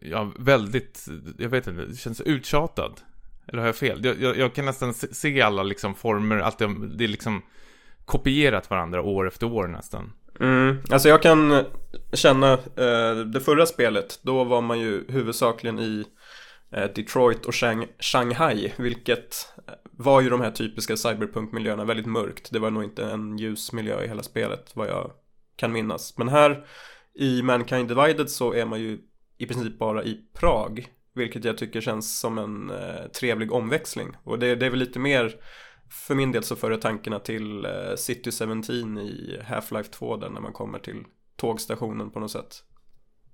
ja, 0.00 0.32
väldigt, 0.38 1.06
jag 1.38 1.48
vet 1.48 1.66
inte, 1.66 1.84
det 1.84 1.96
känns 1.96 2.20
uttjatad. 2.20 3.00
Eller 3.46 3.58
har 3.58 3.66
jag 3.66 3.76
fel? 3.76 4.04
Jag, 4.04 4.22
jag, 4.22 4.36
jag 4.36 4.54
kan 4.54 4.64
nästan 4.64 4.94
se 4.94 5.42
alla 5.42 5.62
liksom 5.62 5.94
former, 5.94 6.38
att 6.38 6.58
det, 6.58 6.74
det 6.96 7.04
är 7.04 7.08
liksom 7.08 7.42
kopierat 8.04 8.70
varandra 8.70 9.02
år 9.02 9.28
efter 9.28 9.46
år 9.46 9.68
nästan. 9.68 10.12
Mm, 10.40 10.78
alltså 10.90 11.08
jag 11.08 11.22
kan 11.22 11.64
känna, 12.12 12.52
eh, 12.52 13.16
det 13.32 13.40
förra 13.40 13.66
spelet, 13.66 14.20
då 14.22 14.44
var 14.44 14.60
man 14.60 14.80
ju 14.80 15.04
huvudsakligen 15.08 15.78
i 15.78 16.04
eh, 16.72 16.84
Detroit 16.94 17.46
och 17.46 17.54
Shang 17.54 17.86
Shanghai, 17.98 18.72
vilket 18.76 19.52
eh, 19.68 19.74
var 19.90 20.20
ju 20.20 20.30
de 20.30 20.40
här 20.40 20.50
typiska 20.50 20.96
cyberpunk-miljöerna 20.96 21.84
väldigt 21.84 22.06
mörkt. 22.06 22.52
Det 22.52 22.58
var 22.58 22.70
nog 22.70 22.84
inte 22.84 23.04
en 23.04 23.38
ljus 23.38 23.72
miljö 23.72 24.04
i 24.04 24.08
hela 24.08 24.22
spelet, 24.22 24.70
vad 24.74 24.88
jag 24.88 25.10
kan 25.56 25.72
minnas. 25.72 26.18
Men 26.18 26.28
här 26.28 26.66
i 27.14 27.42
Mankind 27.42 27.88
Divided 27.88 28.30
så 28.30 28.54
är 28.54 28.66
man 28.66 28.80
ju 28.80 28.98
i 29.38 29.46
princip 29.46 29.78
bara 29.78 30.04
i 30.04 30.20
Prag. 30.34 30.88
Vilket 31.14 31.44
jag 31.44 31.58
tycker 31.58 31.80
känns 31.80 32.20
som 32.20 32.38
en 32.38 32.70
eh, 32.70 33.06
trevlig 33.14 33.52
omväxling. 33.52 34.08
Och 34.24 34.38
det, 34.38 34.54
det, 34.54 34.66
är 34.66 34.70
väl 34.70 34.78
lite 34.78 34.98
mer, 34.98 35.34
för 35.90 36.14
min 36.14 36.32
del 36.32 36.42
så 36.42 36.56
för 36.56 36.76
tankarna 36.76 37.18
till 37.18 37.64
eh, 37.64 37.96
City 37.96 38.30
17 38.30 38.98
i 38.98 39.40
Half-Life 39.48 39.90
2 39.90 40.16
där 40.16 40.30
när 40.30 40.40
man 40.40 40.52
kommer 40.52 40.78
till 40.78 41.04
tågstationen 41.36 42.10
på 42.10 42.20
något 42.20 42.30
sätt. 42.30 42.64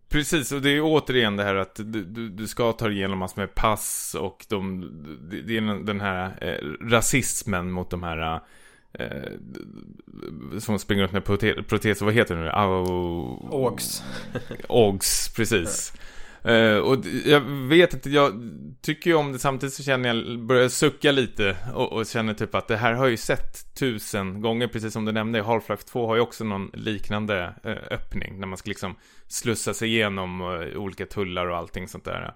Precis, 0.09 0.53
och 0.53 0.62
det 0.62 0.71
är 0.71 0.81
återigen 0.83 1.37
det 1.37 1.45
här 1.45 1.55
att 1.55 1.75
du, 1.75 2.05
du, 2.05 2.29
du 2.29 2.47
ska 2.47 2.73
ta 2.73 2.91
igenom 2.91 3.19
massor 3.19 3.41
med 3.41 3.55
pass 3.55 4.16
och 4.21 4.47
de, 4.49 4.81
det 5.47 5.57
är 5.57 5.85
den 5.85 6.01
här 6.01 6.39
eh, 6.41 6.87
rasismen 6.87 7.71
mot 7.71 7.91
de 7.91 8.03
här 8.03 8.35
eh, 8.35 8.41
eh, 8.93 9.32
som 10.59 10.78
springer 10.78 11.03
runt 11.03 11.12
med 11.12 11.24
prote 11.24 11.62
proteser, 11.62 12.05
vad 12.05 12.14
heter 12.14 12.36
det 12.36 12.41
nu? 12.41 12.51
Au... 12.51 12.84
Ågs. 13.51 14.03
Ågs, 14.68 15.34
precis. 15.36 15.93
Uh, 16.47 16.78
och 16.78 17.05
jag 17.24 17.41
vet 17.41 17.95
inte, 17.95 18.11
jag 18.11 18.32
tycker 18.82 19.11
ju 19.11 19.16
om 19.16 19.32
det 19.32 19.39
samtidigt 19.39 19.74
så 19.74 19.82
känner 19.82 20.14
jag, 20.14 20.41
börjar 20.41 20.68
sucka 20.68 21.12
lite 21.12 21.57
och, 21.74 21.93
och, 21.93 22.07
känner 22.07 22.34
typ 22.34 22.55
att 22.55 22.68
det 22.68 22.76
här 22.76 22.93
har 22.93 23.05
jag 23.05 23.11
ju 23.11 23.16
sett 23.16 23.74
tusen 23.74 24.41
gånger, 24.41 24.68
precis 24.68 24.93
som 24.93 25.05
du 25.05 25.12
nämnde, 25.12 25.43
Half-Life 25.43 25.84
2 25.84 26.07
har 26.07 26.14
ju 26.14 26.20
också 26.20 26.45
någon 26.45 26.70
liknande 26.74 27.55
uh, 27.66 27.72
öppning, 27.91 28.41
när 28.41 28.47
man 28.47 28.59
ska 28.59 28.68
liksom 28.68 28.95
slussa 29.26 29.74
sig 29.74 29.89
igenom 29.89 30.41
uh, 30.41 30.76
olika 30.76 31.07
tullar 31.07 31.47
och 31.47 31.57
allting 31.57 31.89
sånt 31.89 32.05
där. 32.05 32.34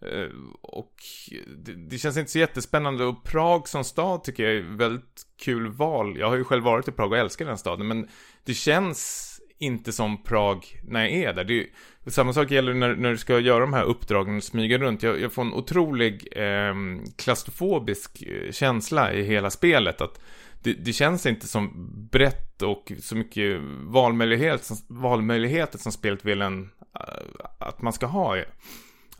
Eh, 0.00 0.28
och 0.60 0.94
det, 1.46 1.72
det, 1.72 1.98
känns 1.98 2.16
inte 2.16 2.30
så 2.30 2.38
jättespännande 2.38 3.04
och 3.04 3.24
Prag 3.24 3.68
som 3.68 3.84
stad 3.84 4.24
tycker 4.24 4.42
jag 4.42 4.56
är 4.56 4.76
väldigt 4.76 5.22
kul 5.42 5.68
val. 5.68 6.18
Jag 6.18 6.28
har 6.28 6.36
ju 6.36 6.44
själv 6.44 6.64
varit 6.64 6.88
i 6.88 6.92
Prag 6.92 7.12
och 7.12 7.18
älskar 7.18 7.46
den 7.46 7.58
staden, 7.58 7.88
men 7.88 8.08
det 8.44 8.54
känns 8.54 9.34
inte 9.58 9.92
som 9.92 10.22
Prag 10.22 10.80
när 10.84 11.00
jag 11.00 11.12
är 11.12 11.32
där. 11.34 11.44
Det 11.44 11.60
är, 11.60 11.66
samma 12.10 12.32
sak 12.32 12.50
gäller 12.50 12.74
när, 12.74 12.94
när 12.94 13.10
du 13.10 13.18
ska 13.18 13.38
göra 13.38 13.60
de 13.60 13.72
här 13.72 13.84
uppdragen 13.84 14.36
och 14.36 14.44
smyga 14.44 14.78
runt. 14.78 15.02
Jag, 15.02 15.20
jag 15.20 15.32
får 15.32 15.42
en 15.42 15.52
otrolig 15.52 16.28
ehm, 16.32 16.98
eh, 16.98 17.04
klaustrofobisk 17.16 18.24
känsla 18.50 19.12
i 19.12 19.22
hela 19.22 19.50
spelet. 19.50 20.00
Att 20.00 20.20
det, 20.62 20.72
det, 20.72 20.92
känns 20.92 21.26
inte 21.26 21.48
som 21.48 21.90
brett 22.12 22.62
och 22.62 22.92
så 23.00 23.16
mycket 23.16 23.60
valmöjlighet, 23.80 24.70
valmöjligheter 24.86 25.78
som 25.78 25.92
spelet 25.92 26.24
vill 26.24 26.42
en, 26.42 26.70
eh, 26.94 27.46
att 27.58 27.82
man 27.82 27.92
ska 27.92 28.06
ha. 28.06 28.36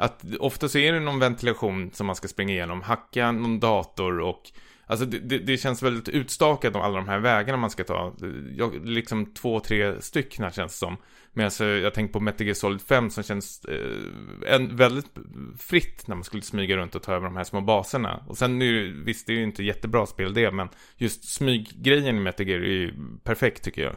Att 0.01 0.25
ofta 0.41 0.69
så 0.69 0.79
är 0.79 0.93
det 0.93 1.01
någon 1.01 1.19
ventilation 1.19 1.91
som 1.93 2.07
man 2.07 2.17
ska 2.17 2.29
springa 2.29 2.53
igenom, 2.53 2.83
hacka 2.83 3.33
någon 3.33 3.61
dator 3.61 4.21
och 4.21 4.53
Alltså 4.91 5.07
det, 5.07 5.19
det, 5.19 5.39
det, 5.39 5.57
känns 5.57 5.83
väldigt 5.83 6.09
utstakat 6.09 6.75
om 6.75 6.83
alla 6.83 6.97
de 6.97 7.09
här 7.09 7.19
vägarna 7.19 7.59
man 7.59 7.71
ska 7.71 7.85
ta. 7.85 8.15
Jag, 8.57 8.87
liksom 8.87 9.35
två, 9.35 9.61
tre 9.61 10.03
stycken 10.03 10.51
känns 10.51 10.73
det 10.73 10.79
som. 10.79 10.97
Men 11.33 11.45
alltså, 11.45 11.65
jag 11.65 11.95
tänker 11.95 12.13
på 12.13 12.21
Metal 12.21 12.47
Gear 12.47 12.55
Solid 12.55 12.81
5 12.81 13.11
som 13.11 13.25
känns 13.25 13.65
eh, 13.65 14.55
en, 14.55 14.77
väldigt 14.77 15.07
fritt 15.59 16.09
när 16.09 16.17
man 16.17 16.25
skulle 16.25 16.43
smyga 16.43 16.77
runt 16.77 16.95
och 16.95 17.03
ta 17.03 17.13
över 17.13 17.25
de 17.25 17.37
här 17.37 17.45
små 17.45 17.61
baserna. 17.61 18.25
Och 18.27 18.39
sen 18.39 18.59
nu, 18.59 19.03
visst 19.05 19.27
det 19.27 19.33
är 19.33 19.37
ju 19.37 19.43
inte 19.43 19.65
jättebra 19.65 20.07
spel 20.07 20.35
det, 20.35 20.51
men 20.51 20.69
just 20.97 21.29
smyggrejen 21.29 22.17
i 22.17 22.21
Metal 22.21 22.49
Gear 22.49 22.61
är 22.61 22.65
ju 22.65 22.95
perfekt 23.25 23.65
tycker 23.65 23.83
jag. 23.83 23.97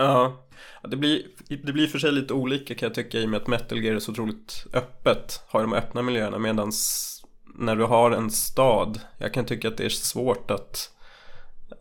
Ja, 0.00 0.46
det 0.82 0.96
blir, 0.96 1.22
det 1.48 1.72
blir 1.72 1.86
för 1.86 1.98
sig 1.98 2.12
lite 2.12 2.34
olika 2.34 2.74
kan 2.74 2.86
jag 2.86 2.94
tycka 2.94 3.18
i 3.18 3.24
och 3.24 3.28
med 3.28 3.40
att 3.40 3.46
Metal 3.46 3.78
Gear 3.78 3.94
är 3.94 3.98
så 3.98 4.12
otroligt 4.12 4.66
öppet. 4.72 5.42
Har 5.48 5.60
de 5.60 5.72
öppna 5.72 6.02
miljöerna 6.02 6.38
medans 6.38 7.06
när 7.54 7.76
du 7.76 7.84
har 7.84 8.10
en 8.10 8.30
stad, 8.30 9.00
jag 9.18 9.34
kan 9.34 9.44
tycka 9.44 9.68
att 9.68 9.76
det 9.76 9.84
är 9.84 9.88
svårt 9.88 10.50
att 10.50 10.90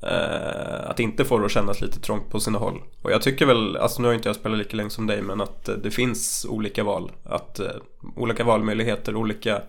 eh, 0.04 0.90
att 0.90 1.00
inte 1.00 1.26
få 1.26 1.40
det 1.40 1.46
att 1.46 1.52
kännas 1.52 1.82
lite 1.82 2.00
trångt 2.00 2.30
på 2.30 2.40
sina 2.40 2.60
håll. 2.60 2.82
Och 3.02 3.12
jag 3.12 3.22
tycker 3.22 3.46
väl, 3.46 3.78
alltså 3.78 4.02
nu 4.02 4.08
har 4.08 4.16
inte 4.16 4.30
jag 4.30 4.36
spelat 4.36 4.58
lika 4.58 4.78
länge 4.78 4.90
som 4.90 5.08
dig, 5.08 5.22
men 5.22 5.42
att 5.42 5.70
eh, 5.70 5.76
det 5.76 5.92
finns 5.92 6.46
olika 6.50 6.84
val. 6.84 7.12
Att 7.24 7.60
eh, 7.60 7.72
olika 8.16 8.44
valmöjligheter, 8.44 9.16
olika 9.16 9.62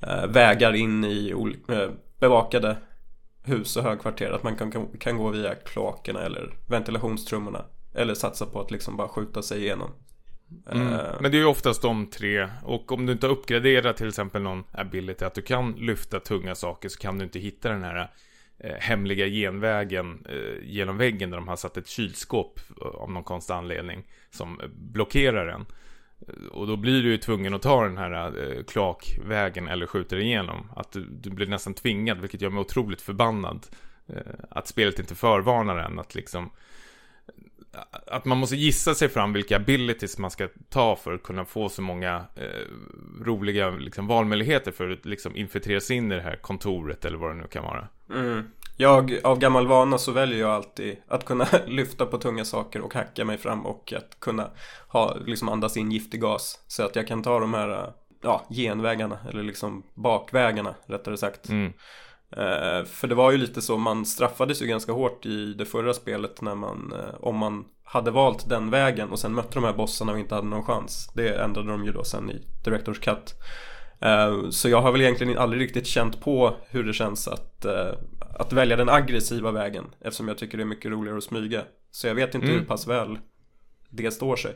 eh, 0.00 0.26
vägar 0.26 0.74
in 0.74 1.04
i 1.04 1.34
eh, 1.68 1.88
bevakade 2.20 2.76
hus 3.44 3.76
och 3.76 3.82
högkvarter. 3.82 4.30
Att 4.30 4.42
man 4.42 4.56
kan, 4.56 4.72
kan, 4.72 4.88
kan 4.98 5.18
gå 5.18 5.28
via 5.28 5.54
kloakerna 5.54 6.20
eller 6.20 6.54
ventilationstrummorna. 6.66 7.64
Eller 7.94 8.14
satsa 8.14 8.46
på 8.46 8.60
att 8.60 8.70
liksom 8.70 8.96
bara 8.96 9.08
skjuta 9.08 9.42
sig 9.42 9.60
igenom. 9.60 9.90
Mm. 10.70 10.92
Eh, 10.92 11.20
men 11.20 11.30
det 11.30 11.36
är 11.36 11.40
ju 11.40 11.44
oftast 11.44 11.82
de 11.82 12.06
tre. 12.06 12.48
Och 12.62 12.92
om 12.92 13.06
du 13.06 13.12
inte 13.12 13.26
uppgraderar 13.26 13.92
till 13.92 14.08
exempel 14.08 14.42
någon 14.42 14.64
ability 14.72 15.24
att 15.24 15.34
du 15.34 15.42
kan 15.42 15.72
lyfta 15.72 16.20
tunga 16.20 16.54
saker 16.54 16.88
så 16.88 16.98
kan 16.98 17.18
du 17.18 17.24
inte 17.24 17.38
hitta 17.38 17.68
den 17.68 17.82
här 17.82 18.10
eh, 18.58 18.74
hemliga 18.78 19.26
genvägen 19.26 20.26
eh, 20.28 20.68
genom 20.68 20.98
väggen 20.98 21.30
där 21.30 21.36
de 21.36 21.48
har 21.48 21.56
satt 21.56 21.76
ett 21.76 21.88
kylskåp 21.88 22.60
av 22.80 23.10
någon 23.10 23.24
konstig 23.24 23.54
anledning 23.54 24.04
som 24.30 24.60
blockerar 24.74 25.46
den. 25.46 25.66
Och 26.50 26.66
då 26.66 26.76
blir 26.76 27.02
du 27.02 27.10
ju 27.10 27.18
tvungen 27.18 27.54
att 27.54 27.62
ta 27.62 27.84
den 27.84 27.98
här 27.98 28.12
eh, 28.26 28.62
kloakvägen 28.64 29.68
eller 29.68 29.86
skjuter 29.86 30.16
igenom. 30.16 30.70
Att 30.76 30.92
du, 30.92 31.04
du 31.04 31.30
blir 31.30 31.46
nästan 31.46 31.74
tvingad, 31.74 32.20
vilket 32.20 32.40
gör 32.40 32.50
mig 32.50 32.60
otroligt 32.60 33.02
förbannad. 33.02 33.66
Eh, 34.06 34.16
att 34.50 34.68
spelet 34.68 34.98
inte 34.98 35.14
förvarnar 35.14 35.76
en 35.76 35.98
att 35.98 36.14
liksom 36.14 36.50
att 38.06 38.24
man 38.24 38.38
måste 38.38 38.56
gissa 38.56 38.94
sig 38.94 39.08
fram 39.08 39.32
vilka 39.32 39.56
abilities 39.56 40.18
man 40.18 40.30
ska 40.30 40.48
ta 40.68 40.96
för 40.96 41.14
att 41.14 41.22
kunna 41.22 41.44
få 41.44 41.68
så 41.68 41.82
många 41.82 42.24
eh, 42.36 42.66
roliga 43.24 43.70
liksom, 43.70 44.06
valmöjligheter 44.06 44.72
för 44.72 44.90
att 44.90 45.06
liksom, 45.06 45.36
infiltrera 45.36 45.80
sig 45.80 45.96
in 45.96 46.12
i 46.12 46.14
det 46.14 46.22
här 46.22 46.36
kontoret 46.36 47.04
eller 47.04 47.18
vad 47.18 47.30
det 47.30 47.34
nu 47.34 47.46
kan 47.46 47.64
vara. 47.64 47.88
Mm. 48.14 48.42
Jag, 48.76 49.20
av 49.24 49.38
gammal 49.38 49.66
vana 49.66 49.98
så 49.98 50.12
väljer 50.12 50.40
jag 50.40 50.50
alltid 50.50 50.96
att 51.08 51.24
kunna 51.24 51.46
lyfta 51.66 52.06
på 52.06 52.18
tunga 52.18 52.44
saker 52.44 52.80
och 52.80 52.94
hacka 52.94 53.24
mig 53.24 53.38
fram 53.38 53.66
och 53.66 53.92
att 53.96 54.20
kunna 54.20 54.50
ha, 54.88 55.16
liksom 55.26 55.48
andas 55.48 55.76
in 55.76 55.92
giftig 55.92 56.20
gas. 56.20 56.64
Så 56.66 56.82
att 56.82 56.96
jag 56.96 57.06
kan 57.06 57.22
ta 57.22 57.40
de 57.40 57.54
här 57.54 57.92
ja, 58.22 58.46
genvägarna 58.50 59.18
eller 59.28 59.42
liksom 59.42 59.82
bakvägarna 59.94 60.74
rättare 60.86 61.16
sagt. 61.16 61.48
Mm. 61.48 61.72
Eh, 62.36 62.84
för 62.84 63.06
det 63.06 63.14
var 63.14 63.30
ju 63.30 63.38
lite 63.38 63.62
så, 63.62 63.78
man 63.78 64.06
straffades 64.06 64.62
ju 64.62 64.66
ganska 64.66 64.92
hårt 64.92 65.26
i 65.26 65.54
det 65.54 65.64
förra 65.64 65.94
spelet 65.94 66.40
när 66.42 66.54
man, 66.54 66.92
eh, 66.92 67.14
om 67.20 67.36
man 67.36 67.64
hade 67.84 68.10
valt 68.10 68.48
den 68.48 68.70
vägen 68.70 69.10
och 69.10 69.18
sen 69.18 69.34
mötte 69.34 69.54
de 69.54 69.64
här 69.64 69.72
bossarna 69.72 70.12
och 70.12 70.18
inte 70.18 70.34
hade 70.34 70.46
någon 70.46 70.62
chans. 70.62 71.10
Det 71.14 71.28
ändrade 71.28 71.70
de 71.70 71.84
ju 71.84 71.92
då 71.92 72.04
sen 72.04 72.30
i 72.30 72.42
Directors 72.64 72.98
Cut. 73.00 73.34
Eh, 74.00 74.50
så 74.50 74.68
jag 74.68 74.82
har 74.82 74.92
väl 74.92 75.00
egentligen 75.00 75.38
aldrig 75.38 75.62
riktigt 75.62 75.86
känt 75.86 76.20
på 76.20 76.56
hur 76.68 76.84
det 76.84 76.92
känns 76.92 77.28
att, 77.28 77.66
att 78.38 78.52
välja 78.52 78.76
den 78.76 78.88
aggressiva 78.88 79.50
vägen 79.50 79.84
eftersom 80.00 80.28
jag 80.28 80.38
tycker 80.38 80.58
det 80.58 80.64
är 80.64 80.66
mycket 80.66 80.90
roligare 80.90 81.18
att 81.18 81.24
smyga. 81.24 81.62
Så 81.90 82.06
jag 82.06 82.14
vet 82.14 82.34
inte 82.34 82.46
mm. 82.46 82.58
hur 82.58 82.66
pass 82.66 82.86
väl 82.86 83.18
det 83.90 84.10
står 84.10 84.36
sig. 84.36 84.54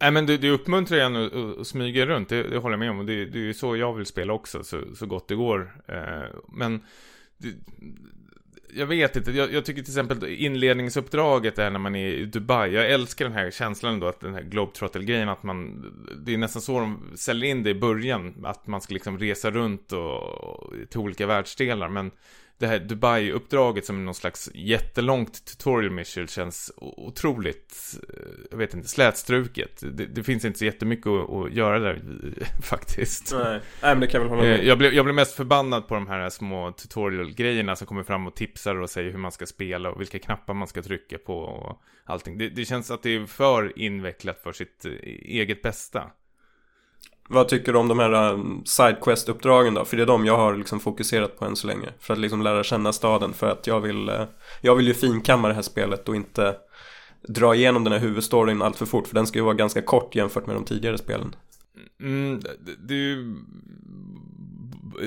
Nej 0.00 0.10
men 0.10 0.26
det, 0.26 0.36
det 0.36 0.50
uppmuntrar 0.50 0.98
en 0.98 1.16
att, 1.16 1.58
att 1.60 1.66
smyga 1.66 2.06
runt, 2.06 2.28
det, 2.28 2.42
det, 2.42 2.58
håller 2.58 2.72
jag 2.72 2.78
med 2.78 2.90
om. 2.90 3.06
Det, 3.06 3.24
det 3.24 3.38
är 3.38 3.42
ju 3.42 3.54
så 3.54 3.76
jag 3.76 3.94
vill 3.94 4.06
spela 4.06 4.32
också, 4.32 4.64
så, 4.64 4.80
så 4.94 5.06
gott 5.06 5.28
det 5.28 5.34
går. 5.34 5.82
Eh, 5.88 6.38
men 6.48 6.80
det, 7.38 7.54
jag 8.76 8.86
vet 8.86 9.16
inte, 9.16 9.30
jag, 9.30 9.52
jag, 9.52 9.64
tycker 9.64 9.82
till 9.82 9.90
exempel 9.90 10.24
inledningsuppdraget 10.24 11.58
är 11.58 11.70
när 11.70 11.78
man 11.78 11.94
är 11.94 12.06
i 12.06 12.24
Dubai. 12.24 12.70
Jag 12.70 12.90
älskar 12.90 13.24
den 13.24 13.34
här 13.34 13.50
känslan 13.50 14.00
då, 14.00 14.06
att 14.06 14.20
den 14.20 14.34
här 14.34 14.42
globetrotter-grejen, 14.42 15.28
att 15.28 15.42
man, 15.42 15.84
det 16.24 16.34
är 16.34 16.38
nästan 16.38 16.62
så 16.62 16.80
de 16.80 17.12
säljer 17.14 17.50
in 17.50 17.62
det 17.62 17.70
i 17.70 17.74
början, 17.74 18.44
att 18.44 18.66
man 18.66 18.80
ska 18.80 18.94
liksom 18.94 19.18
resa 19.18 19.50
runt 19.50 19.92
och, 19.92 20.22
och 20.22 20.72
till 20.90 21.00
olika 21.00 21.26
världsdelar. 21.26 21.88
Men 21.88 22.10
det 22.58 22.66
här 22.66 22.78
Dubai-uppdraget 22.78 23.86
som 23.86 24.04
någon 24.04 24.14
slags 24.14 24.50
jättelångt 24.54 25.44
tutorial 25.44 25.90
mission 25.90 26.26
känns 26.26 26.72
otroligt, 26.76 27.98
eh, 28.08 28.16
jag 28.50 28.58
vet 28.58 28.74
inte, 28.74 28.88
slätstruket. 28.88 29.82
Det, 29.92 30.06
det 30.06 30.22
finns 30.22 30.44
inte 30.44 30.58
så 30.58 30.64
jättemycket 30.64 31.06
att, 31.06 31.30
att 31.30 31.52
göra 31.52 31.78
där 31.78 32.02
faktiskt. 32.62 33.32
Nej. 33.32 33.60
Nej, 33.82 33.94
men 33.94 34.00
det 34.00 34.06
kan 34.06 34.20
jag 34.20 34.28
väl 34.28 34.38
hålla 34.38 34.48
med. 34.48 34.60
Eh, 34.60 34.66
jag 34.66 34.78
blev, 34.78 34.94
jag 34.94 35.04
blev 35.04 35.14
mest 35.14 35.34
förbannad 35.34 35.88
på 35.88 35.94
de 35.94 36.06
här 36.06 36.30
små 36.30 36.72
tutorial-grejerna 36.72 37.76
som 37.76 37.86
kommer 37.86 38.02
fram 38.02 38.26
och 38.26 38.34
tipsar 38.34 38.74
och 38.74 38.90
säger 38.90 39.10
hur 39.10 39.18
man 39.18 39.32
ska 39.32 39.46
spela 39.46 39.90
och 39.90 40.00
vilka 40.00 40.18
knappar 40.18 40.54
man 40.54 40.68
ska 40.68 40.82
trycka 40.82 41.18
på 41.18 41.38
och 41.38 41.82
allting. 42.04 42.38
Det, 42.38 42.48
det 42.48 42.64
känns 42.64 42.90
att 42.90 43.02
det 43.02 43.10
är 43.10 43.26
för 43.26 43.78
invecklat 43.78 44.40
för 44.42 44.52
sitt 44.52 44.84
eh, 44.84 44.92
eget 45.22 45.62
bästa. 45.62 46.10
Vad 47.28 47.48
tycker 47.48 47.72
du 47.72 47.78
om 47.78 47.88
de 47.88 47.98
här 47.98 48.12
eh, 48.12 48.38
Sidequest-uppdragen 48.64 49.74
då? 49.74 49.84
För 49.84 49.96
det 49.96 50.02
är 50.02 50.06
de 50.06 50.26
jag 50.26 50.36
har 50.36 50.56
liksom 50.56 50.80
fokuserat 50.80 51.38
på 51.38 51.44
än 51.44 51.56
så 51.56 51.66
länge. 51.66 51.88
För 52.00 52.12
att 52.12 52.20
liksom 52.20 52.42
lära 52.42 52.64
känna 52.64 52.92
staden. 52.92 53.32
För 53.32 53.50
att 53.50 53.66
jag 53.66 53.80
vill, 53.80 54.08
eh, 54.08 54.24
jag 54.60 54.74
vill 54.74 54.88
ju 54.88 54.94
finkamma 54.94 55.48
det 55.48 55.54
här 55.54 55.62
spelet 55.62 56.08
och 56.08 56.16
inte 56.16 56.56
dra 57.28 57.54
igenom 57.54 57.84
den 57.84 57.92
här 57.92 58.00
huvudstoryn 58.00 58.62
allt 58.62 58.76
för 58.76 58.86
fort. 58.86 59.08
För 59.08 59.14
den 59.14 59.26
ska 59.26 59.38
ju 59.38 59.44
vara 59.44 59.54
ganska 59.54 59.82
kort 59.82 60.14
jämfört 60.14 60.46
med 60.46 60.56
de 60.56 60.64
tidigare 60.64 60.98
spelen. 60.98 61.36
Mm, 62.00 62.40
det 62.88 62.94
är 62.94 62.98
ju 62.98 63.34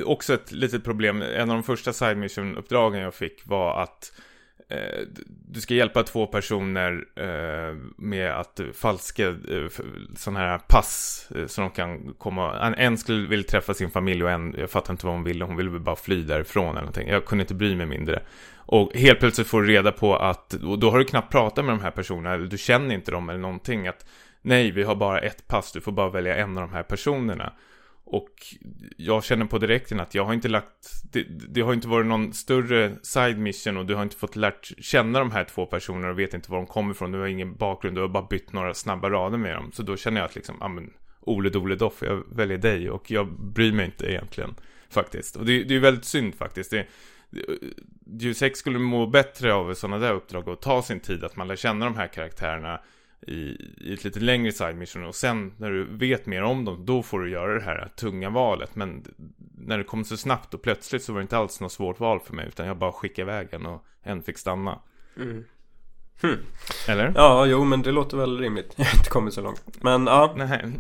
också 0.06 0.34
ett 0.34 0.52
litet 0.52 0.84
problem. 0.84 1.22
En 1.22 1.50
av 1.50 1.56
de 1.56 1.64
första 1.64 1.94
side 1.94 2.18
mission-uppdragen 2.18 3.02
jag 3.02 3.14
fick 3.14 3.48
var 3.48 3.84
att 3.84 4.12
Eh, 4.12 4.26
Eh, 4.70 5.02
du 5.50 5.62
ska 5.62 5.74
hjälpa 5.74 6.04
två 6.04 6.28
personer 6.28 7.06
eh, 7.16 7.76
med 7.98 8.32
att 8.32 8.60
falska 8.74 9.28
eh, 9.28 9.68
sådana 10.16 10.40
här 10.40 10.58
pass 10.58 11.28
eh, 11.36 11.46
så 11.48 11.62
de 11.62 11.72
kan 11.72 12.14
komma. 12.18 12.60
En, 12.60 12.74
en 12.74 12.98
skulle 12.98 13.28
vilja 13.28 13.48
träffa 13.48 13.74
sin 13.74 13.90
familj 13.92 14.24
och 14.24 14.32
en, 14.32 14.56
jag 14.58 14.70
fattar 14.70 14.94
inte 14.94 15.06
vad 15.06 15.16
hon 15.16 15.24
ville, 15.24 15.46
hon 15.46 15.56
ville 15.56 15.80
bara 15.80 15.96
fly 15.96 16.24
därifrån 16.24 16.70
eller 16.70 16.80
någonting. 16.80 17.08
Jag 17.08 17.26
kunde 17.26 17.42
inte 17.42 17.54
bry 17.54 17.76
mig 17.76 17.86
mindre. 17.86 18.22
Och 18.56 18.94
helt 18.96 19.20
plötsligt 19.20 19.48
får 19.48 19.62
du 19.62 19.68
reda 19.68 19.92
på 19.92 20.16
att, 20.16 20.54
och 20.54 20.80
då 20.80 20.92
har 20.92 21.00
du 21.00 21.06
knappt 21.06 21.32
pratat 21.32 21.66
med 21.66 21.74
de 21.74 21.82
här 21.82 21.92
personerna, 21.92 22.34
eller 22.34 22.48
du 22.48 22.58
känner 22.58 22.96
inte 22.96 23.12
dem 23.12 23.30
eller 23.30 23.40
någonting. 23.40 23.88
Att 23.88 24.06
nej, 24.42 24.72
vi 24.72 24.84
har 24.84 24.96
bara 24.96 25.20
ett 25.20 25.48
pass, 25.48 25.72
du 25.72 25.82
får 25.82 25.92
bara 25.92 26.10
välja 26.10 26.36
en 26.36 26.58
av 26.58 26.68
de 26.68 26.74
här 26.74 26.84
personerna. 26.84 27.54
Och 28.10 28.30
jag 28.98 29.24
känner 29.24 29.46
på 29.46 29.58
direkten 29.58 30.00
att 30.00 30.16
jag 30.16 30.26
har 30.26 30.34
inte 30.34 30.48
lagt, 30.48 31.04
det, 31.12 31.24
det, 31.30 31.62
har 31.62 31.74
inte 31.74 31.88
varit 31.88 32.08
någon 32.08 32.34
större 32.34 32.96
side 33.02 33.40
mission 33.40 33.78
och 33.78 33.86
du 33.86 33.96
har 33.96 34.04
inte 34.04 34.16
fått 34.16 34.36
lärt 34.36 34.72
känna 34.80 35.20
de 35.20 35.32
här 35.32 35.44
två 35.44 35.66
personerna 35.66 36.10
och 36.10 36.20
vet 36.20 36.34
inte 36.34 36.52
var 36.52 36.58
de 36.58 36.68
kommer 36.68 36.92
ifrån. 36.92 37.12
Du 37.12 37.20
har 37.20 37.28
ingen 37.28 37.56
bakgrund, 37.56 37.98
du 37.98 38.02
har 38.02 38.08
bara 38.08 38.28
bytt 38.30 38.54
några 38.54 38.74
snabba 38.74 39.10
rader 39.10 39.38
med 39.38 39.56
dem. 39.56 39.72
Så 39.74 39.84
då 39.84 39.98
känner 39.98 40.22
jag 40.22 40.26
att 40.26 40.36
liksom, 40.36 40.58
ja 40.60 40.68
men, 40.68 40.94
Ole 41.20 41.50
Dole 41.50 41.76
Doff, 41.76 42.02
jag 42.02 42.24
väljer 42.36 42.58
dig 42.58 42.90
och 42.90 43.12
jag 43.12 43.40
bryr 43.40 43.72
mig 43.72 43.86
inte 43.86 44.12
egentligen 44.12 44.56
faktiskt. 44.90 45.36
Och 45.36 45.46
det, 45.46 45.64
det 45.64 45.76
är 45.76 45.80
väldigt 45.80 46.06
synd 46.06 46.36
faktiskt. 46.36 46.72
Det, 46.72 46.88
Deus 48.06 48.42
Ex 48.42 48.60
skulle 48.60 48.80
må 48.80 49.08
bättre 49.08 49.54
av 49.54 49.74
sådana 49.74 49.98
där 49.98 50.14
uppdrag 50.14 50.48
och 50.48 50.62
ta 50.62 50.82
sin 50.82 51.00
tid 51.00 51.24
att 51.24 51.36
man 51.36 51.48
lär 51.48 51.56
känna 51.56 51.86
de 51.86 51.96
här 51.96 52.08
karaktärerna 52.08 52.80
i, 53.22 53.58
i 53.78 53.94
ett 53.94 54.04
lite 54.04 54.20
längre 54.20 54.52
side 54.52 54.76
mission 54.76 55.06
och 55.06 55.16
sen 55.16 55.54
när 55.58 55.72
du 55.72 55.98
vet 55.98 56.26
mer 56.26 56.44
om 56.44 56.66
dem 56.66 56.86
då 56.86 57.04
får 57.04 57.20
du 57.20 57.32
göra 57.32 57.54
det 57.54 57.66
här 57.66 57.90
tunga 57.96 58.30
valet 58.30 58.76
men 58.76 59.04
när 59.58 59.78
det 59.78 59.84
kom 59.84 60.04
så 60.04 60.18
snabbt 60.18 60.54
och 60.54 60.62
plötsligt 60.62 61.04
så 61.04 61.14
var 61.14 61.20
det 61.20 61.22
inte 61.22 61.38
alls 61.38 61.62
något 61.62 61.72
svårt 61.72 62.00
val 62.00 62.20
för 62.20 62.34
mig 62.34 62.48
utan 62.48 62.68
jag 62.68 62.78
bara 62.78 62.92
skickade 62.92 63.32
iväg 63.32 63.48
en 63.52 63.66
och 63.66 63.84
en 64.04 64.24
fick 64.24 64.38
stanna 64.38 64.80
mm. 65.18 65.44
hmm. 66.22 66.38
Eller? 66.88 67.14
Ja, 67.16 67.46
jo 67.46 67.64
men 67.64 67.82
det 67.82 67.92
låter 67.92 68.18
väl 68.18 68.40
rimligt 68.40 68.74
Jag 68.76 68.86
har 68.86 68.98
inte 68.98 69.10
kommit 69.10 69.34
så 69.34 69.42
långt 69.42 69.84
Men 69.84 70.08
ja 70.08 70.34
Nej 70.38 70.62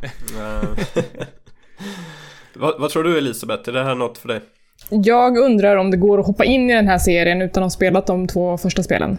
vad, 2.54 2.80
vad 2.80 2.90
tror 2.90 3.04
du 3.04 3.18
Elisabeth? 3.18 3.70
Är 3.70 3.74
det 3.74 3.84
här 3.84 3.96
något 3.96 4.18
för 4.18 4.28
dig? 4.28 4.42
Jag 4.90 5.38
undrar 5.38 5.76
om 5.76 5.92
det 5.92 5.98
går 5.98 6.20
att 6.20 6.28
hoppa 6.28 6.46
in 6.46 6.70
i 6.70 6.74
den 6.74 6.88
här 6.88 6.98
serien 6.98 7.42
utan 7.42 7.64
att 7.64 7.66
ha 7.66 7.70
spelat 7.70 8.08
de 8.08 8.28
två 8.28 8.58
första 8.58 8.84
spelen 8.84 9.18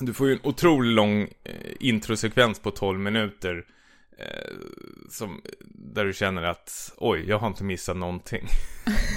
du 0.00 0.14
får 0.14 0.28
ju 0.28 0.32
en 0.32 0.40
otroligt 0.42 0.94
lång 0.94 1.22
eh, 1.22 1.54
introsekvens 1.80 2.58
på 2.58 2.70
12 2.70 3.00
minuter 3.00 3.64
eh, 4.18 4.54
som, 5.08 5.42
där 5.64 6.04
du 6.04 6.12
känner 6.12 6.42
att 6.42 6.92
oj, 6.96 7.24
jag 7.28 7.38
har 7.38 7.46
inte 7.46 7.64
missat 7.64 7.96
någonting. 7.96 8.46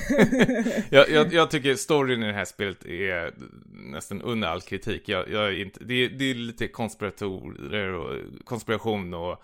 jag, 0.90 1.10
jag, 1.10 1.34
jag, 1.34 1.52
tycker 1.52 1.76
storyn 1.76 2.24
i 2.24 2.28
det 2.28 2.34
här 2.34 2.46
spelet 2.46 2.86
är 2.86 3.34
nästan 3.72 4.22
under 4.22 4.48
all 4.48 4.62
kritik. 4.62 5.10
Jag, 5.10 5.30
jag 5.30 5.48
är 5.48 5.62
inte, 5.62 5.84
det, 5.84 5.94
är, 5.94 6.10
det 6.10 6.26
är 6.26 6.36
lite 6.36 6.68
konspiratorer 6.68 7.94
och 7.94 8.18
konspiration 8.44 9.14
och 9.14 9.32
eh, 9.32 9.38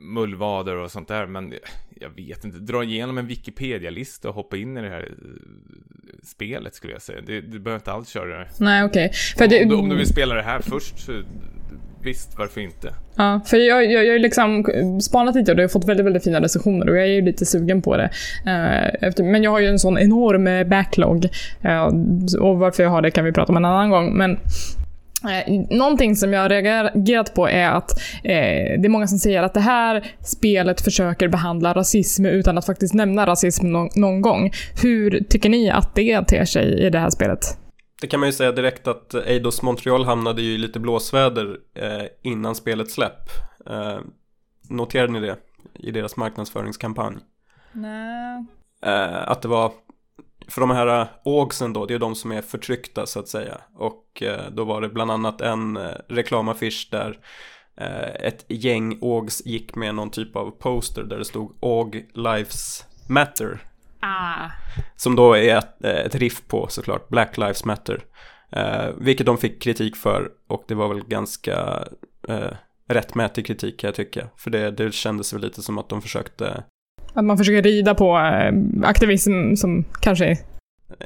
mullvader 0.00 0.76
och 0.76 0.90
sånt 0.90 1.08
där, 1.08 1.26
men 1.26 1.54
jag 2.00 2.10
vet 2.10 2.44
inte. 2.44 2.58
Dra 2.58 2.84
igenom 2.84 3.18
en 3.18 3.26
Wikipedia-lista 3.26 4.28
och 4.28 4.34
hoppa 4.34 4.56
in 4.56 4.76
i 4.76 4.82
det 4.82 4.88
här 4.88 5.02
eh, 5.02 5.08
spelet 6.22 6.74
skulle 6.74 6.92
jag 6.92 7.02
säga. 7.02 7.20
Det, 7.26 7.40
du 7.40 7.58
behöver 7.58 7.80
inte 7.80 7.92
alls 7.92 8.08
köra 8.08 8.38
det. 8.38 8.46
Nej, 8.58 8.84
okej. 8.84 9.12
Okay. 9.36 9.64
Om, 9.64 9.80
om, 9.80 9.88
du 9.88 9.96
vill 9.96 10.06
spela 10.06 10.34
det 10.34 10.42
här 10.42 10.60
först 10.60 10.98
så 10.98 11.22
Visst, 12.02 12.38
varför 12.38 12.60
inte? 12.60 12.94
Ja, 13.16 13.40
för 13.46 13.56
jag, 13.56 13.92
jag, 13.92 14.06
jag 14.06 14.12
har 14.12 14.18
liksom 14.18 14.64
spanat 15.02 15.34
lite 15.34 15.50
och 15.50 15.56
det 15.56 15.62
har 15.62 15.68
fått 15.68 15.88
väldigt, 15.88 16.06
väldigt 16.06 16.24
fina 16.24 16.40
recensioner 16.40 16.88
och 16.88 16.96
jag 16.96 17.02
är 17.02 17.12
ju 17.12 17.22
lite 17.22 17.46
sugen 17.46 17.82
på 17.82 17.96
det. 17.96 18.10
Efter, 19.00 19.24
men 19.24 19.42
jag 19.42 19.50
har 19.50 19.60
ju 19.60 19.66
en 19.66 19.78
sån 19.78 19.98
enorm 19.98 20.68
backlog. 20.68 21.28
Uh, 21.64 22.40
och 22.40 22.58
varför 22.58 22.82
jag 22.82 22.90
har 22.90 23.02
det 23.02 23.10
kan 23.10 23.24
vi 23.24 23.32
prata 23.32 23.52
om 23.52 23.56
en 23.56 23.64
annan 23.64 23.90
gång. 23.90 24.16
Men 24.16 24.38
Eh, 25.24 25.76
någonting 25.78 26.16
som 26.16 26.32
jag 26.32 26.40
har 26.40 26.48
reagerat 26.48 27.34
på 27.34 27.48
är 27.48 27.70
att 27.70 27.90
eh, 28.24 28.80
det 28.80 28.84
är 28.84 28.88
många 28.88 29.06
som 29.06 29.18
säger 29.18 29.42
att 29.42 29.54
det 29.54 29.60
här 29.60 30.14
spelet 30.20 30.80
försöker 30.80 31.28
behandla 31.28 31.74
rasism 31.74 32.26
utan 32.26 32.58
att 32.58 32.66
faktiskt 32.66 32.94
nämna 32.94 33.26
rasism 33.26 33.66
no 33.66 33.88
någon 33.94 34.22
gång. 34.22 34.52
Hur 34.82 35.24
tycker 35.28 35.48
ni 35.48 35.70
att 35.70 35.94
det 35.94 36.22
ter 36.22 36.44
sig 36.44 36.86
i 36.86 36.90
det 36.90 36.98
här 36.98 37.10
spelet? 37.10 37.40
Det 38.00 38.06
kan 38.06 38.20
man 38.20 38.28
ju 38.28 38.32
säga 38.32 38.52
direkt 38.52 38.88
att 38.88 39.14
Eidos 39.14 39.62
Montreal 39.62 40.04
hamnade 40.04 40.42
ju 40.42 40.54
i 40.54 40.58
lite 40.58 40.80
blåsväder 40.80 41.56
eh, 41.74 42.06
innan 42.22 42.54
spelets 42.54 42.94
släpp. 42.94 43.28
Eh, 43.70 43.98
noterade 44.68 45.12
ni 45.12 45.20
det 45.20 45.36
i 45.78 45.90
deras 45.90 46.16
marknadsföringskampanj? 46.16 47.16
Nej. 47.72 48.44
Eh, 48.82 49.30
att 49.30 49.42
det 49.42 49.48
var 49.48 49.72
för 50.50 50.60
de 50.60 50.70
här 50.70 51.08
ågsen 51.24 51.72
då, 51.72 51.86
det 51.86 51.94
är 51.94 51.98
de 51.98 52.14
som 52.14 52.32
är 52.32 52.42
förtryckta 52.42 53.06
så 53.06 53.20
att 53.20 53.28
säga. 53.28 53.60
Och 53.74 54.22
eh, 54.22 54.50
då 54.50 54.64
var 54.64 54.80
det 54.80 54.88
bland 54.88 55.10
annat 55.10 55.40
en 55.40 55.76
eh, 55.76 55.90
reklamaffisch 56.08 56.88
där 56.90 57.18
eh, 57.76 58.26
ett 58.26 58.44
gäng 58.48 58.98
ågs 59.00 59.46
gick 59.46 59.74
med 59.74 59.94
någon 59.94 60.10
typ 60.10 60.36
av 60.36 60.50
poster 60.50 61.02
där 61.02 61.18
det 61.18 61.24
stod 61.24 61.56
Åg 61.60 62.06
Lives 62.14 62.84
Matter. 63.08 63.62
Ah. 64.00 64.50
Som 64.96 65.16
då 65.16 65.34
är 65.34 65.56
ett, 65.56 65.84
ett 65.84 66.14
riff 66.14 66.42
på 66.48 66.66
såklart 66.68 67.08
Black 67.08 67.38
Lives 67.38 67.64
Matter. 67.64 68.04
vilket 68.98 69.26
de 69.26 69.38
fick 69.38 69.62
kritik 69.62 69.96
för 69.96 70.30
och 70.48 70.64
det 70.68 70.74
var 70.74 70.88
väl 70.88 71.04
ganska 71.04 71.84
rättmätig 72.88 73.46
kritik 73.46 73.80
kan 73.80 73.88
jag 73.88 73.94
tycka. 73.94 74.28
För 74.36 74.50
det, 74.50 74.70
det 74.70 74.94
kändes 74.94 75.32
väl 75.32 75.40
lite 75.40 75.62
som 75.62 75.78
att 75.78 75.88
de 75.88 76.02
försökte 76.02 76.64
att 77.14 77.24
man 77.24 77.38
försöker 77.38 77.62
rida 77.62 77.94
på 77.94 78.18
äh, 78.18 78.52
aktivism 78.88 79.54
som 79.54 79.84
kanske 80.00 80.26
är... 80.26 80.36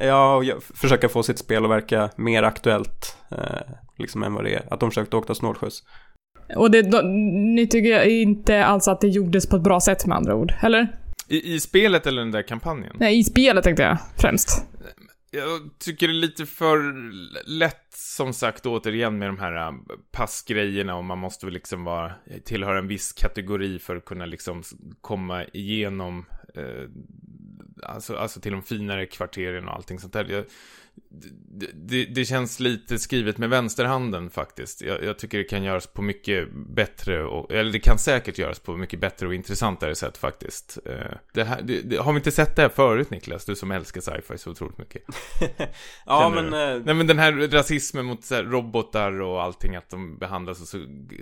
Ja, 0.01 0.37
och 0.37 0.63
försöka 0.75 1.09
få 1.09 1.23
sitt 1.23 1.39
spel 1.39 1.65
att 1.65 1.71
verka 1.71 2.11
mer 2.17 2.43
aktuellt 2.43 3.17
eh, 3.31 3.75
liksom 3.99 4.23
än 4.23 4.35
vad 4.35 4.45
det 4.45 4.55
är. 4.55 4.63
Att 4.71 4.81
de 4.81 4.91
försökte 4.91 5.17
åka 5.17 5.35
snålskjuts. 5.35 5.83
Och 6.57 6.71
det, 6.71 6.83
då, 6.83 7.01
ni 7.55 7.67
tycker 7.67 8.03
inte 8.09 8.65
alls 8.65 8.89
att 8.89 9.01
det 9.01 9.09
gjordes 9.09 9.47
på 9.47 9.57
ett 9.57 9.63
bra 9.63 9.81
sätt 9.81 10.07
med 10.07 10.17
andra 10.17 10.35
ord, 10.35 10.55
eller? 10.63 10.89
I, 11.29 11.55
I 11.55 11.61
spelet 11.61 12.07
eller 12.07 12.23
den 12.23 12.31
där 12.31 12.43
kampanjen? 12.43 12.97
Nej, 13.01 13.19
i 13.19 13.25
spelet 13.25 13.65
tänkte 13.65 13.83
jag 13.83 13.99
främst. 14.17 14.67
Jag 15.35 15.71
tycker 15.79 16.09
det 16.09 16.13
är 16.13 16.15
lite 16.15 16.47
för 16.47 17.03
lätt, 17.49 17.87
som 17.95 18.33
sagt, 18.33 18.67
återigen 18.67 19.19
med 19.19 19.29
de 19.29 19.39
här 19.39 19.67
äh, 19.67 19.73
passgrejerna 20.13 20.97
och 20.97 21.05
man 21.05 21.19
måste 21.19 21.47
väl 21.47 21.53
liksom 21.53 21.85
vara, 21.85 22.13
tillhöra 22.45 22.79
en 22.79 22.89
viss 22.89 23.13
kategori 23.13 23.79
för 23.79 23.97
att 23.97 24.05
kunna 24.05 24.27
liksom 24.27 24.63
komma 25.01 25.45
igenom, 25.45 26.27
eh, 26.55 26.89
alltså, 27.83 28.17
alltså 28.17 28.41
till 28.41 28.53
de 28.53 28.63
finare 28.63 29.07
kvarteren 29.07 29.69
och 29.69 29.75
allting 29.75 29.99
sånt 29.99 30.13
där. 30.13 30.25
Jag, 30.25 30.45
det, 31.75 32.05
det, 32.05 32.25
känns 32.25 32.61
lite 32.61 32.99
skrivet 32.99 33.39
med 33.39 33.51
vänsterhanden 33.51 34.31
faktiskt. 34.31 34.83
Jag, 34.83 35.05
jag, 35.05 35.19
tycker 35.19 35.39
det 35.39 35.45
kan 35.45 35.63
göras 35.63 35.87
på 35.87 36.03
mycket 36.03 36.49
bättre, 36.53 37.25
och, 37.25 37.53
eller 37.53 37.73
det 37.73 37.79
kan 37.79 37.99
säkert 37.99 38.39
göras 38.39 38.59
på 38.59 38.77
mycket 38.77 39.01
bättre 39.01 39.27
och 39.27 39.35
intressantare 39.35 39.95
sätt 39.95 40.17
faktiskt. 40.17 40.79
Eh, 40.87 41.17
det 41.35 41.45
här, 41.45 41.63
det, 41.63 41.97
har 41.97 42.13
vi 42.13 42.17
inte 42.17 42.31
sett 42.31 42.57
det 42.57 42.63
här 42.63 42.69
förut 42.69 43.11
Niklas? 43.11 43.45
Du 43.45 43.57
som 43.57 43.71
älskar 43.71 44.01
sci-fi 44.01 44.39
så 44.39 44.51
otroligt 44.51 44.79
mycket. 44.79 45.03
ja 46.07 46.33
men... 46.35 46.45
Äh... 46.45 46.85
Nej 46.85 46.95
men 46.95 47.07
den 47.07 47.19
här 47.19 47.33
rasismen 47.33 48.05
mot 48.05 48.31
här, 48.31 48.45
robotar 48.45 49.21
och 49.21 49.43
allting, 49.43 49.77
att 49.77 49.91
de 49.91 50.19
behandlas 50.19 50.61
och 50.61 50.69
så 50.69 50.79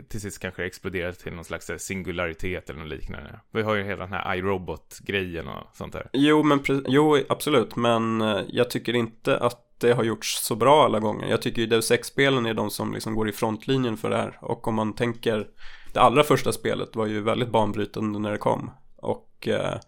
till 0.08 0.20
sist 0.20 0.38
kanske 0.38 0.64
exploderar 0.64 1.12
till 1.12 1.32
någon 1.32 1.44
slags 1.44 1.70
singularitet 1.78 2.70
eller 2.70 2.80
något 2.80 2.88
liknande. 2.88 3.40
Vi 3.50 3.62
har 3.62 3.74
ju 3.74 3.82
hela 3.82 4.04
den 4.04 4.12
här 4.12 4.36
iRobot-grejen 4.36 5.48
och 5.48 5.76
sånt 5.76 5.92
där. 5.92 6.08
Jo 6.12 6.42
men 6.42 6.84
jo 6.88 7.18
absolut, 7.28 7.76
men 7.76 8.20
eh, 8.20 8.40
jag 8.48 8.70
tycker 8.70 8.94
inte 8.94 9.38
att 9.38 9.61
det 9.82 9.92
har 9.92 10.04
gjorts 10.04 10.38
så 10.42 10.54
bra 10.56 10.84
alla 10.84 11.00
gånger. 11.00 11.26
Jag 11.26 11.42
tycker 11.42 11.60
ju 11.60 11.66
Deus 11.66 11.90
Ex-spelen 11.90 12.46
är 12.46 12.54
de 12.54 12.70
som 12.70 12.92
liksom 12.92 13.14
går 13.14 13.28
i 13.28 13.32
frontlinjen 13.32 13.96
för 13.96 14.10
det 14.10 14.16
här. 14.16 14.38
Och 14.40 14.68
om 14.68 14.74
man 14.74 14.94
tänker, 14.94 15.46
det 15.92 16.00
allra 16.00 16.22
första 16.22 16.52
spelet 16.52 16.96
var 16.96 17.06
ju 17.06 17.20
väldigt 17.20 17.50
banbrytande 17.50 18.18
när 18.18 18.30
det 18.30 18.38
kom. 18.38 18.70
Och 18.96 19.48
eh, 19.48 19.78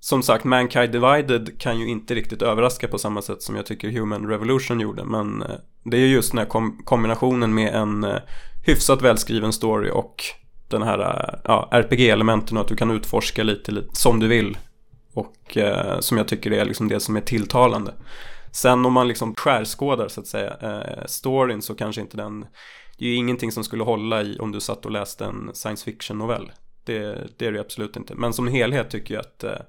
som 0.00 0.22
sagt, 0.22 0.44
Mankind 0.44 0.92
Divided 0.92 1.60
kan 1.60 1.80
ju 1.80 1.88
inte 1.88 2.14
riktigt 2.14 2.42
överraska 2.42 2.88
på 2.88 2.98
samma 2.98 3.22
sätt 3.22 3.42
som 3.42 3.56
jag 3.56 3.66
tycker 3.66 3.90
Human 3.90 4.26
Revolution 4.26 4.80
gjorde. 4.80 5.04
Men 5.04 5.42
eh, 5.42 5.56
det 5.84 5.96
är 5.96 6.06
just 6.06 6.30
den 6.30 6.38
här 6.38 6.46
kom 6.46 6.82
kombinationen 6.84 7.54
med 7.54 7.74
en 7.74 8.04
eh, 8.04 8.16
hyfsat 8.66 9.02
välskriven 9.02 9.52
story 9.52 9.90
och 9.90 10.22
den 10.68 10.82
här 10.82 10.98
eh, 10.98 11.40
ja, 11.44 11.68
RPG-elementen 11.72 12.56
och 12.56 12.62
att 12.62 12.68
du 12.68 12.76
kan 12.76 12.90
utforska 12.90 13.42
lite, 13.42 13.72
lite 13.72 13.96
som 13.96 14.20
du 14.20 14.28
vill. 14.28 14.58
Och 15.14 15.56
eh, 15.56 16.00
som 16.00 16.16
jag 16.16 16.28
tycker 16.28 16.52
är 16.52 16.64
liksom 16.64 16.88
det 16.88 17.00
som 17.00 17.16
är 17.16 17.20
tilltalande. 17.20 17.94
Sen 18.52 18.86
om 18.86 18.92
man 18.92 19.08
liksom 19.08 19.34
skärskådar 19.34 20.08
så 20.08 20.20
att 20.20 20.26
säga 20.26 20.56
eh, 20.60 21.04
storyn 21.06 21.62
så 21.62 21.74
kanske 21.74 22.00
inte 22.00 22.16
den 22.16 22.46
Det 22.98 23.04
är 23.04 23.08
ju 23.08 23.14
ingenting 23.14 23.52
som 23.52 23.64
skulle 23.64 23.84
hålla 23.84 24.22
i 24.22 24.38
om 24.38 24.52
du 24.52 24.60
satt 24.60 24.86
och 24.86 24.92
läste 24.92 25.24
en 25.24 25.50
science 25.54 25.84
fiction 25.84 26.18
novell 26.18 26.52
Det, 26.84 27.28
det 27.38 27.46
är 27.46 27.52
det 27.52 27.60
absolut 27.60 27.96
inte 27.96 28.14
Men 28.14 28.32
som 28.32 28.48
helhet 28.48 28.90
tycker 28.90 29.14
jag 29.14 29.20
att 29.20 29.44
eh, 29.44 29.60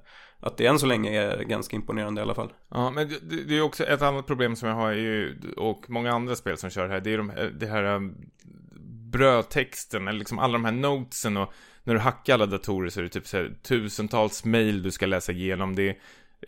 att 0.42 0.56
det 0.56 0.66
än 0.66 0.78
så 0.78 0.86
länge 0.86 1.22
är 1.22 1.42
ganska 1.42 1.76
imponerande 1.76 2.20
i 2.20 2.22
alla 2.22 2.34
fall. 2.34 2.52
Ja, 2.70 2.90
men 2.90 3.08
det, 3.08 3.44
det 3.44 3.56
är 3.56 3.62
också 3.62 3.84
ett 3.84 4.02
annat 4.02 4.26
problem 4.26 4.56
som 4.56 4.68
jag 4.68 4.76
har 4.76 4.92
ju, 4.92 5.40
och 5.56 5.90
många 5.90 6.12
andra 6.12 6.36
spel 6.36 6.56
som 6.56 6.70
kör 6.70 6.88
här, 6.88 7.00
det 7.00 7.12
är 7.12 7.18
de, 7.18 7.30
eh, 7.30 7.44
det 7.44 7.66
här 7.66 7.94
eh, 7.94 8.00
brödtexten, 9.12 10.08
eller 10.08 10.18
liksom 10.18 10.38
alla 10.38 10.52
de 10.52 10.64
här 10.64 10.72
notesen 10.72 11.36
och 11.36 11.52
när 11.84 11.94
du 11.94 12.00
hackar 12.00 12.34
alla 12.34 12.46
datorer 12.46 12.88
så 12.90 13.00
är 13.00 13.04
det 13.04 13.10
typ 13.10 13.26
så 13.26 13.36
här, 13.36 13.54
tusentals 13.62 14.44
mail 14.44 14.82
du 14.82 14.90
ska 14.90 15.06
läsa 15.06 15.32
igenom. 15.32 15.74
Det 15.74 15.88
är 15.88 15.96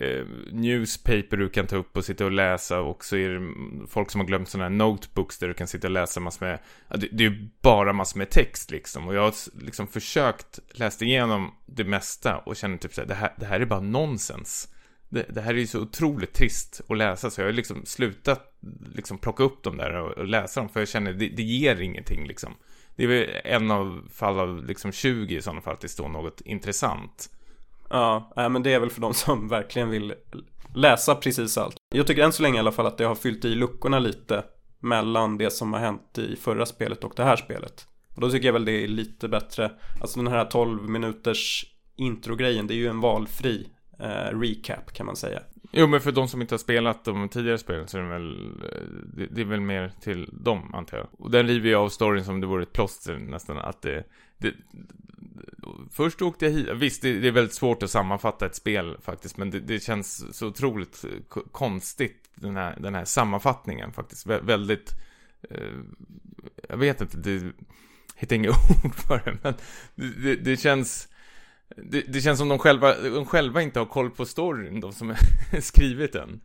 eh, 0.00 0.26
newspaper 0.50 1.36
du 1.36 1.48
kan 1.48 1.66
ta 1.66 1.76
upp 1.76 1.96
och 1.96 2.04
sitta 2.04 2.24
och 2.24 2.30
läsa 2.30 2.80
och 2.80 3.04
så 3.04 3.16
är 3.16 3.28
det 3.28 3.54
folk 3.86 4.10
som 4.10 4.20
har 4.20 4.28
glömt 4.28 4.48
sådana 4.48 4.64
här 4.64 4.76
notebooks 4.76 5.38
där 5.38 5.48
du 5.48 5.54
kan 5.54 5.66
sitta 5.66 5.86
och 5.86 5.92
läsa 5.92 6.20
massor 6.20 6.46
med, 6.46 6.58
ja, 6.88 6.96
det, 6.96 7.08
det 7.12 7.24
är 7.24 7.30
ju 7.30 7.48
bara 7.62 7.92
massor 7.92 8.18
med 8.18 8.30
text 8.30 8.70
liksom 8.70 9.08
och 9.08 9.14
jag 9.14 9.22
har 9.22 9.34
liksom 9.64 9.86
försökt 9.86 10.58
läsa 10.72 11.04
igenom 11.04 11.54
det 11.66 11.84
mesta 11.84 12.38
och 12.38 12.56
känner 12.56 12.76
typ 12.76 12.94
såhär, 12.94 13.08
det 13.08 13.14
här, 13.14 13.34
det 13.36 13.46
här 13.46 13.60
är 13.60 13.66
bara 13.66 13.80
nonsens. 13.80 14.68
Det, 15.08 15.26
det, 15.28 15.40
här 15.40 15.54
är 15.54 15.58
ju 15.58 15.66
så 15.66 15.80
otroligt 15.80 16.32
trist 16.32 16.80
att 16.88 16.96
läsa 16.96 17.30
så 17.30 17.40
jag 17.40 17.48
har 17.48 17.52
liksom 17.52 17.86
slutat 17.86 18.58
liksom 18.94 19.18
plocka 19.18 19.42
upp 19.42 19.62
dem 19.62 19.76
där 19.76 19.92
och, 19.92 20.12
och 20.12 20.26
läsa 20.26 20.60
dem 20.60 20.68
för 20.68 20.80
jag 20.80 20.88
känner 20.88 21.12
det, 21.12 21.28
det 21.28 21.42
ger 21.42 21.80
ingenting 21.80 22.26
liksom. 22.26 22.54
Det 22.96 23.04
är 23.04 23.08
väl 23.08 23.28
en 23.44 23.70
av 23.70 24.08
fall 24.12 24.38
av 24.40 24.66
liksom 24.66 24.92
20 24.92 25.36
i 25.36 25.42
sådana 25.42 25.60
fall 25.60 25.72
att 25.72 25.80
det 25.80 25.88
står 25.88 26.08
något 26.08 26.40
intressant. 26.40 27.30
Ja, 27.92 28.32
men 28.36 28.62
det 28.62 28.72
är 28.72 28.80
väl 28.80 28.90
för 28.90 29.00
de 29.00 29.14
som 29.14 29.48
verkligen 29.48 29.90
vill 29.90 30.14
läsa 30.74 31.14
precis 31.14 31.58
allt. 31.58 31.76
Jag 31.94 32.06
tycker 32.06 32.22
än 32.24 32.32
så 32.32 32.42
länge 32.42 32.56
i 32.56 32.58
alla 32.58 32.72
fall 32.72 32.86
att 32.86 32.98
det 32.98 33.04
har 33.04 33.14
fyllt 33.14 33.44
i 33.44 33.54
luckorna 33.54 33.98
lite 33.98 34.44
mellan 34.80 35.38
det 35.38 35.50
som 35.50 35.72
har 35.72 35.80
hänt 35.80 36.18
i 36.18 36.36
förra 36.36 36.66
spelet 36.66 37.04
och 37.04 37.12
det 37.16 37.24
här 37.24 37.36
spelet. 37.36 37.86
Och 38.14 38.20
då 38.20 38.30
tycker 38.30 38.48
jag 38.48 38.52
väl 38.52 38.64
det 38.64 38.84
är 38.84 38.88
lite 38.88 39.28
bättre. 39.28 39.72
Alltså 40.00 40.22
den 40.22 40.32
här 40.32 40.44
12 40.44 40.88
minuters 40.88 41.64
introgrejen, 41.96 42.66
det 42.66 42.74
är 42.74 42.76
ju 42.76 42.88
en 42.88 43.00
valfri 43.00 43.68
eh, 44.00 44.38
recap 44.38 44.92
kan 44.92 45.06
man 45.06 45.16
säga. 45.16 45.42
Jo, 45.72 45.86
men 45.86 46.00
för 46.00 46.12
de 46.12 46.28
som 46.28 46.40
inte 46.42 46.54
har 46.54 46.58
spelat 46.58 47.04
de 47.04 47.28
tidigare 47.28 47.58
spelen 47.58 47.88
så 47.88 47.98
är 47.98 48.02
det 48.02 48.08
väl, 48.08 48.52
eh, 48.62 48.82
det, 49.16 49.26
det 49.26 49.40
är 49.40 49.44
väl 49.44 49.60
mer 49.60 49.92
till 50.00 50.28
dem 50.32 50.74
antar 50.74 50.96
jag. 50.98 51.06
Och 51.18 51.30
den 51.30 51.46
river 51.46 51.68
ju 51.68 51.74
av 51.74 51.88
storyn 51.88 52.24
som 52.24 52.40
det 52.40 52.46
vore 52.46 52.62
ett 52.62 52.72
plåster 52.72 53.18
nästan, 53.18 53.58
att 53.58 53.82
det, 53.82 54.04
det 54.38 54.54
Först 55.90 56.22
åkte 56.22 56.44
jag 56.44 56.52
hit, 56.52 56.68
visst 56.74 57.02
det, 57.02 57.20
det, 57.20 57.28
är 57.28 57.32
väldigt 57.32 57.54
svårt 57.54 57.82
att 57.82 57.90
sammanfatta 57.90 58.46
ett 58.46 58.54
spel 58.54 58.96
faktiskt, 59.02 59.36
men 59.36 59.50
det, 59.50 59.60
det 59.60 59.80
känns 59.80 60.36
så 60.38 60.46
otroligt 60.46 61.04
konstigt, 61.52 62.30
den 62.34 62.56
här, 62.56 62.76
den 62.80 62.94
här 62.94 63.04
sammanfattningen 63.04 63.92
faktiskt. 63.92 64.26
Vä 64.26 64.40
väldigt, 64.40 64.90
eh, 65.50 65.56
jag 66.68 66.76
vet 66.76 67.00
inte, 67.00 67.16
det 67.16 67.52
hittar 68.16 68.36
inga 68.36 68.48
ord 68.84 68.94
för 68.94 69.22
det, 69.24 69.38
men 69.42 69.54
det, 69.94 70.36
det 70.36 70.56
känns 70.56 71.08
det, 71.76 72.20
känns 72.20 72.38
som 72.38 72.48
de 72.48 72.58
själva, 72.58 72.94
de 72.94 73.26
själva 73.26 73.62
inte 73.62 73.78
har 73.78 73.86
koll 73.86 74.10
på 74.10 74.24
storyn, 74.24 74.80
de 74.80 74.92
som 74.92 75.14
skrivit 75.60 76.12
den. 76.12 76.40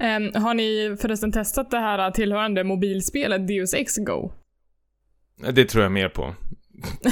Um, 0.00 0.42
har 0.42 0.54
ni 0.54 0.96
förresten 1.00 1.32
testat 1.32 1.70
det 1.70 1.78
här 1.78 2.10
tillhörande 2.10 2.64
mobilspelet 2.64 3.48
Deus 3.48 3.74
Ex 3.74 3.96
Go? 3.96 4.32
Det 5.52 5.64
tror 5.64 5.82
jag 5.82 5.92
mer 5.92 6.08
på. 6.08 6.34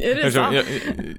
är 0.00 0.14
det 0.14 0.22
Eftersom 0.22 0.44
sant? 0.44 0.56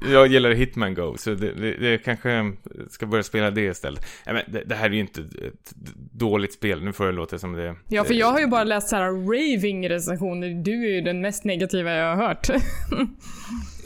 jag, 0.02 0.12
jag 0.12 0.28
gillar 0.28 0.52
Hitman 0.52 0.94
Go, 0.94 1.16
så 1.18 1.30
det, 1.30 1.54
det, 1.54 1.78
det 1.78 1.98
kanske 1.98 2.54
ska 2.90 3.06
börja 3.06 3.24
spela 3.24 3.52
det 3.52 3.62
istället. 3.62 4.06
Nej, 4.26 4.36
men 4.36 4.54
det, 4.54 4.64
det 4.66 4.76
här 4.76 4.86
är 4.86 4.94
ju 4.94 5.00
inte 5.00 5.22
ett 5.22 5.74
dåligt 6.12 6.54
spel, 6.54 6.84
nu 6.84 6.94
får 6.94 7.06
det 7.06 7.12
låta 7.12 7.40
som 7.40 7.54
det... 7.54 7.76
Ja, 7.88 8.04
för 8.04 8.14
jag 8.14 8.32
har 8.32 8.40
ju 8.40 8.48
bara 8.48 8.64
läst 8.64 8.90
så 8.90 8.96
här 8.96 9.12
raving 9.12 9.90
recensioner. 9.90 10.64
Du 10.64 10.86
är 10.86 10.96
ju 10.96 11.02
den 11.02 11.22
mest 11.22 11.44
negativa 11.44 11.92
jag 11.92 12.16
har 12.16 12.28
hört. 12.28 12.50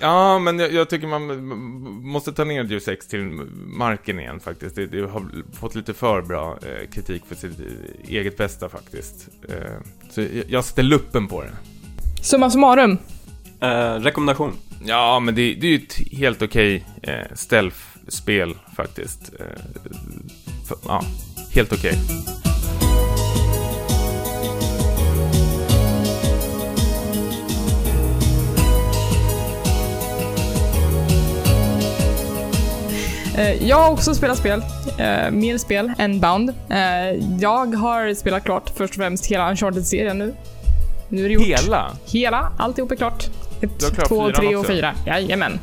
Ja, 0.02 0.40
men 0.40 0.60
jag, 0.60 0.74
jag 0.74 0.90
tycker 0.90 1.08
man 1.08 1.46
måste 2.04 2.34
ta 2.34 2.44
ner 2.44 2.64
Deus 2.64 2.88
Ex 2.88 3.08
till 3.08 3.24
marken 3.66 4.20
igen 4.20 4.40
faktiskt. 4.40 4.76
Det, 4.76 5.02
har 5.02 5.54
fått 5.54 5.76
lite 5.76 5.94
för 5.94 6.22
bra 6.22 6.58
eh, 6.62 6.90
kritik 6.90 7.24
för 7.26 7.36
sitt 7.36 7.60
eget 8.08 8.38
bästa 8.38 8.70
faktiskt. 8.70 9.30
Eh, 9.50 9.56
så 10.10 10.22
jag, 10.22 10.30
jag 10.48 10.66
sätter 10.66 10.84
luppen 10.84 11.28
på 11.28 11.42
det. 11.42 11.52
Summa 12.24 12.50
summarum. 12.50 12.98
Eh, 13.62 13.94
rekommendation. 14.00 14.54
Ja, 14.86 15.20
men 15.20 15.36
det, 15.36 15.54
det 15.54 15.68
är 15.68 15.72
ju 15.72 15.78
ett 15.78 16.18
helt 16.18 16.42
okej 16.42 16.86
eh, 17.04 17.14
stealth-spel 17.36 18.56
faktiskt. 18.76 19.32
Eh, 19.40 19.46
för, 20.68 20.78
ja, 20.88 21.04
helt 21.54 21.74
okej. 21.74 21.94
Eh, 33.38 33.68
Jag 33.68 33.78
har 33.78 33.92
också 33.92 34.16
spelat 34.16 34.38
spel. 34.38 34.62
Eh, 34.98 35.32
mer 35.32 35.58
spel 35.58 35.92
än 35.98 36.20
Bound. 36.20 36.50
Eh, 36.70 37.38
jag 37.40 37.76
har 37.76 38.14
spelat 38.14 38.44
klart 38.44 38.70
först 38.76 38.94
och 38.94 38.98
främst 39.02 39.26
hela 39.26 39.50
Uncharted-serien 39.52 40.18
nu. 40.18 40.34
Nu 41.10 41.26
är 41.26 41.30
det 41.30 41.34
gjort. 41.34 41.46
Hela? 41.48 41.92
Hela, 42.06 42.52
alltihop 42.58 42.92
är 42.92 42.96
klart. 42.96 43.30
Ett, 43.62 44.08
två, 44.08 44.32
tre 44.32 44.56
och 44.56 44.60
också? 44.60 44.74
fyra. 44.74 44.94
Jajamän. 45.06 45.60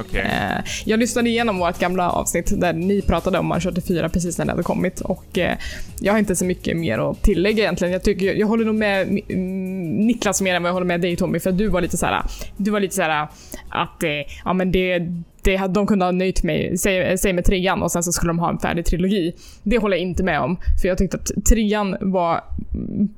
Okej. 0.00 0.20
Eh, 0.20 0.64
jag 0.84 1.00
lyssnade 1.00 1.28
igenom 1.28 1.58
vårt 1.58 1.78
gamla 1.78 2.10
avsnitt 2.10 2.60
där 2.60 2.72
ni 2.72 3.02
pratade 3.02 3.38
om 3.38 3.52
Uncharted 3.52 3.84
4 3.84 4.08
precis 4.08 4.38
när 4.38 4.44
det 4.44 4.52
hade 4.52 4.62
kommit 4.62 5.00
och 5.00 5.38
eh, 5.38 5.56
jag 6.00 6.12
har 6.12 6.18
inte 6.18 6.36
så 6.36 6.44
mycket 6.44 6.76
mer 6.76 7.10
att 7.10 7.22
tillägga 7.22 7.62
egentligen. 7.62 7.92
Jag, 7.92 8.02
tycker, 8.02 8.34
jag 8.34 8.46
håller 8.46 8.64
nog 8.64 8.74
med 8.74 9.02
mm, 9.28 9.96
Niklas 10.06 10.40
mer 10.40 10.54
än 10.54 10.62
vad 10.62 10.68
jag 10.68 10.74
håller 10.74 10.86
med 10.86 11.00
dig 11.00 11.16
Tommy 11.16 11.40
för 11.40 11.52
du 11.52 11.68
var 11.68 11.80
lite 11.80 11.96
så 11.96 12.06
här. 12.06 12.22
Du 12.56 12.70
var 12.70 12.80
lite 12.80 12.94
så 12.94 13.02
här 13.02 13.28
att 13.68 14.02
eh, 14.02 14.10
ja 14.44 14.52
men 14.52 14.72
det 14.72 14.98
det, 15.44 15.56
de 15.56 15.86
kunde 15.86 16.04
ha 16.04 16.12
nöjt 16.12 16.42
mig, 16.42 16.78
säg, 16.78 17.18
säg 17.18 17.32
med 17.32 17.44
trean 17.44 17.82
och 17.82 17.92
sen 17.92 18.02
så 18.02 18.12
skulle 18.12 18.30
de 18.30 18.38
ha 18.38 18.50
en 18.50 18.58
färdig 18.58 18.86
trilogi. 18.86 19.34
Det 19.62 19.78
håller 19.78 19.96
jag 19.96 20.02
inte 20.02 20.22
med 20.22 20.40
om. 20.40 20.56
För 20.82 20.88
jag 20.88 20.98
tyckte 20.98 21.16
att 21.16 21.44
trean 21.44 21.96
var 22.00 22.44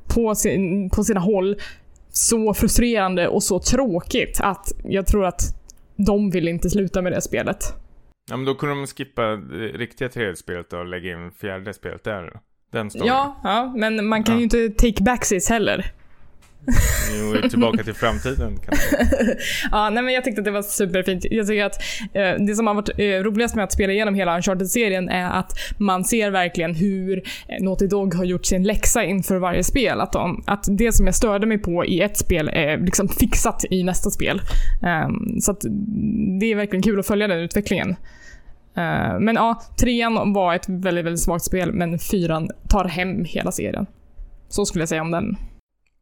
på, 0.07 0.35
sin, 0.35 0.91
på 0.91 1.05
sina 1.05 1.21
håll 1.21 1.57
så 2.17 2.55
frustrerande 2.55 3.29
och 3.29 3.43
så 3.43 3.59
tråkigt 3.61 4.41
att 4.43 4.73
jag 4.85 5.07
tror 5.07 5.25
att 5.25 5.41
de 5.97 6.31
vill 6.31 6.49
inte 6.49 6.71
sluta 6.71 7.03
med 7.03 7.13
det 7.13 7.21
spelet. 7.21 7.59
Ja, 8.31 8.37
men 8.37 8.47
då 8.47 8.55
kunde 8.55 8.75
de 8.75 8.87
skippa 8.87 9.23
det 9.23 9.69
riktiga 9.69 10.09
tredje 10.09 10.37
spelet 10.37 10.73
och 10.73 10.87
lägga 10.87 11.13
in 11.13 11.31
fjärde 11.31 11.75
spelet 11.75 12.05
där. 12.05 12.41
Den 12.73 12.91
storyn. 12.91 13.07
Ja, 13.07 13.41
ja, 13.45 13.73
men 13.77 14.07
man 14.07 14.25
kan 14.25 14.35
Ja. 14.35 14.39
ju 14.39 14.45
inte 14.45 14.69
take 14.69 15.03
backsies 15.05 15.49
heller. 15.49 15.93
Jo, 17.19 17.49
tillbaka 17.49 17.85
till 17.85 17.95
framtiden 17.95 18.59
Ja, 19.73 19.91
nej 19.91 20.03
men 20.03 20.15
jag 20.15 20.25
tyckte 20.25 20.41
att 20.41 20.45
det 20.45 20.51
var 20.51 20.63
superfint. 20.63 21.27
Jag 21.31 21.47
tycker 21.47 21.65
att 21.65 21.81
eh, 22.13 22.47
det 22.47 22.55
som 22.55 22.67
har 22.67 22.75
varit 22.75 22.89
eh, 22.99 23.05
roligast 23.05 23.55
med 23.55 23.65
att 23.65 23.73
spela 23.73 23.93
igenom 23.93 24.15
hela 24.15 24.37
Uncharted-serien 24.37 25.09
är 25.09 25.31
att 25.31 25.53
man 25.79 26.05
ser 26.05 26.31
verkligen 26.31 26.75
hur 26.75 27.23
eh, 27.49 27.65
Naughty 27.65 27.87
Dog 27.87 28.15
har 28.15 28.25
gjort 28.25 28.47
sin 28.47 28.63
läxa 28.63 29.05
inför 29.05 29.37
varje 29.37 29.65
spel. 29.65 30.01
Att, 30.01 30.13
de, 30.13 30.45
att 30.47 30.65
det 30.69 30.93
som 30.93 31.07
jag 31.07 31.15
störde 31.15 31.47
mig 31.47 31.59
på 31.59 31.85
i 31.85 32.01
ett 32.01 32.19
spel 32.19 32.49
är 32.53 32.79
liksom 32.79 33.09
fixat 33.09 33.65
i 33.71 33.83
nästa 33.83 34.11
spel. 34.11 34.41
Ehm, 34.83 35.41
så 35.41 35.51
att 35.53 35.61
det 36.41 36.53
är 36.53 36.55
verkligen 36.55 36.83
kul 36.83 37.01
att 37.01 37.07
följa 37.07 37.29
den 37.29 37.39
utvecklingen. 37.39 37.97
Eh, 38.77 39.19
men 39.21 39.35
ja, 39.35 39.63
trean 39.81 40.33
var 40.33 40.55
ett 40.55 40.69
väldigt, 40.69 41.05
väldigt 41.05 41.23
svagt 41.23 41.45
spel, 41.45 41.73
men 41.73 41.99
fyran 41.99 42.51
tar 42.69 42.85
hem 42.85 43.25
hela 43.25 43.53
serien. 43.53 43.87
Så 44.49 44.67
skulle 44.67 44.83
jag 44.83 44.89
säga 44.89 45.03
om 45.03 45.11
den. 45.11 45.37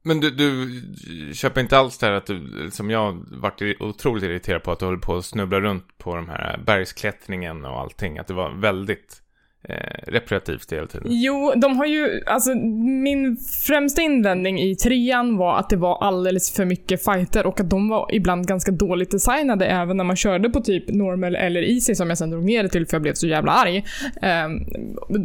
Men 0.07 0.21
du, 0.21 0.31
du 0.31 1.35
köper 1.35 1.61
inte 1.61 1.79
alls 1.79 1.99
det 1.99 2.07
här 2.07 2.13
att 2.13 2.27
du, 2.27 2.69
som 2.71 2.91
jag 2.91 3.25
varit 3.31 3.81
otroligt 3.81 4.25
irriterad 4.25 4.63
på 4.63 4.73
att 4.73 4.79
du 4.79 4.85
håller 4.85 4.99
på 4.99 5.17
att 5.17 5.25
snubbla 5.25 5.61
runt 5.61 5.99
på 5.99 6.17
de 6.17 6.29
här 6.29 6.61
bergsklättringen 6.67 7.65
och 7.65 7.81
allting. 7.81 8.19
Att 8.19 8.27
det 8.27 8.35
var 8.35 8.51
väldigt 8.51 9.24
eh, 9.69 9.77
hela 10.07 10.87
tiden. 10.87 11.03
Jo, 11.05 11.53
de 11.57 11.77
har 11.77 11.87
ju, 11.87 12.23
alltså 12.27 12.55
min 12.55 13.37
främsta 13.67 14.03
invändning 14.03 14.61
i 14.61 14.77
trean 14.77 15.37
var 15.37 15.59
att 15.59 15.71
det 15.71 15.77
var 15.77 16.03
alldeles 16.03 16.53
för 16.53 16.65
mycket 16.65 17.05
fighter 17.05 17.47
och 17.47 17.61
att 17.61 17.71
de 17.71 17.89
var 17.89 18.09
ibland 18.13 18.47
ganska 18.47 18.73
dåligt 18.73 19.11
designade 19.11 19.67
även 19.67 19.97
när 19.97 20.05
man 20.05 20.17
körde 20.17 20.51
på 20.51 20.61
typ 20.61 20.89
normal 20.89 21.37
eller 21.37 21.63
easy 21.63 21.95
som 21.95 22.09
jag 22.09 22.19
sen 22.19 22.31
drog 22.31 22.45
ner 22.45 22.63
det 22.63 22.69
till 22.69 22.87
för 22.87 22.95
jag 22.95 23.03
blev 23.03 23.15
så 23.15 23.27
jävla 23.27 23.53
arg. 23.53 23.85
Ehm, 24.23 24.65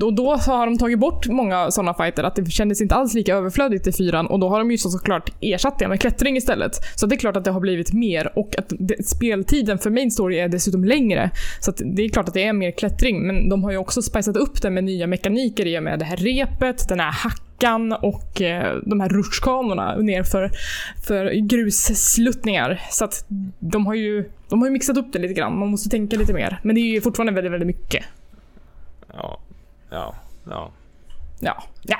och 0.03 0.13
då 0.13 0.35
har 0.35 0.65
de 0.65 0.77
tagit 0.77 0.99
bort 0.99 1.27
många 1.27 1.71
sådana 1.71 1.93
fighter 1.93 2.23
att 2.23 2.35
det 2.35 2.51
kändes 2.51 2.81
inte 2.81 2.95
alls 2.95 3.13
lika 3.13 3.35
överflödigt 3.35 3.87
i 3.87 3.91
fyran 3.91 4.27
och 4.27 4.39
då 4.39 4.49
har 4.49 4.59
de 4.59 4.71
ju 4.71 4.77
så 4.77 4.89
såklart 4.89 5.33
ersatt 5.41 5.79
det 5.79 5.87
med 5.87 6.01
klättring 6.01 6.37
istället. 6.37 6.71
Så 6.95 7.05
det 7.05 7.15
är 7.15 7.17
klart 7.17 7.35
att 7.35 7.43
det 7.43 7.51
har 7.51 7.59
blivit 7.59 7.93
mer 7.93 8.31
och 8.35 8.55
att 8.57 8.73
det, 8.79 9.07
speltiden 9.07 9.77
för 9.77 9.89
main 9.89 10.11
story 10.11 10.39
är 10.39 10.47
dessutom 10.47 10.85
längre. 10.85 11.29
Så 11.61 11.71
att 11.71 11.81
det 11.85 12.03
är 12.05 12.09
klart 12.09 12.27
att 12.27 12.33
det 12.33 12.43
är 12.43 12.53
mer 12.53 12.71
klättring 12.71 13.27
men 13.27 13.49
de 13.49 13.63
har 13.63 13.71
ju 13.71 13.77
också 13.77 14.01
spicat 14.01 14.28
upp 14.37 14.61
det 14.61 14.69
med 14.69 14.83
nya 14.83 15.07
mekaniker 15.07 15.65
i 15.65 15.79
och 15.79 15.83
med 15.83 15.99
det 15.99 16.05
här 16.05 16.17
repet, 16.17 16.89
den 16.89 16.99
här 16.99 17.11
hackan 17.11 17.93
och 17.93 18.41
eh, 18.41 18.77
de 18.85 18.99
här 18.99 19.09
rutschkanorna 19.09 19.95
ner 19.95 20.23
för, 20.23 21.31
grussluttningar. 21.47 22.81
Så 22.89 23.05
att 23.05 23.25
de 23.59 23.85
har 23.85 23.93
ju 23.93 24.31
de 24.49 24.59
har 24.59 24.67
ju 24.67 24.73
mixat 24.73 24.97
upp 24.97 25.13
det 25.13 25.19
lite 25.19 25.33
grann. 25.33 25.59
Man 25.59 25.69
måste 25.69 25.89
tänka 25.89 26.17
lite 26.17 26.33
mer. 26.33 26.59
Men 26.63 26.75
det 26.75 26.81
är 26.81 26.91
ju 26.91 27.01
fortfarande 27.01 27.33
väldigt, 27.33 27.53
väldigt 27.53 27.67
mycket. 27.67 28.05
Ja, 29.13 29.39
ja, 29.91 30.15
ja. 30.49 30.71
Ja. 31.41 31.63
ja. 31.81 31.97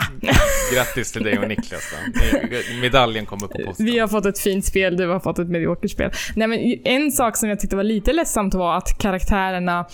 Grattis 0.74 1.12
till 1.12 1.24
dig 1.24 1.40
och 1.40 1.48
Niklas 1.48 1.94
då. 1.94 2.82
Medaljen 2.82 3.26
kommer 3.26 3.48
på 3.48 3.58
posten. 3.66 3.86
Vi 3.86 4.00
har 4.00 4.08
fått 4.08 4.26
ett 4.26 4.40
fint 4.40 4.66
spel, 4.66 4.98
du 4.98 5.08
har 5.08 5.20
fått 5.20 5.40
ett 5.40 5.48
mediokert 5.50 5.92
spel. 5.92 6.12
Nej 6.36 6.48
men 6.48 6.60
en 6.84 7.12
sak 7.12 7.38
som 7.38 7.50
jag 7.50 7.60
tyckte 7.60 7.76
var 7.76 7.84
lite 7.84 8.14
ledsamt 8.14 8.54
var 8.54 8.78
att 8.78 8.98
karaktärerna 8.98 9.86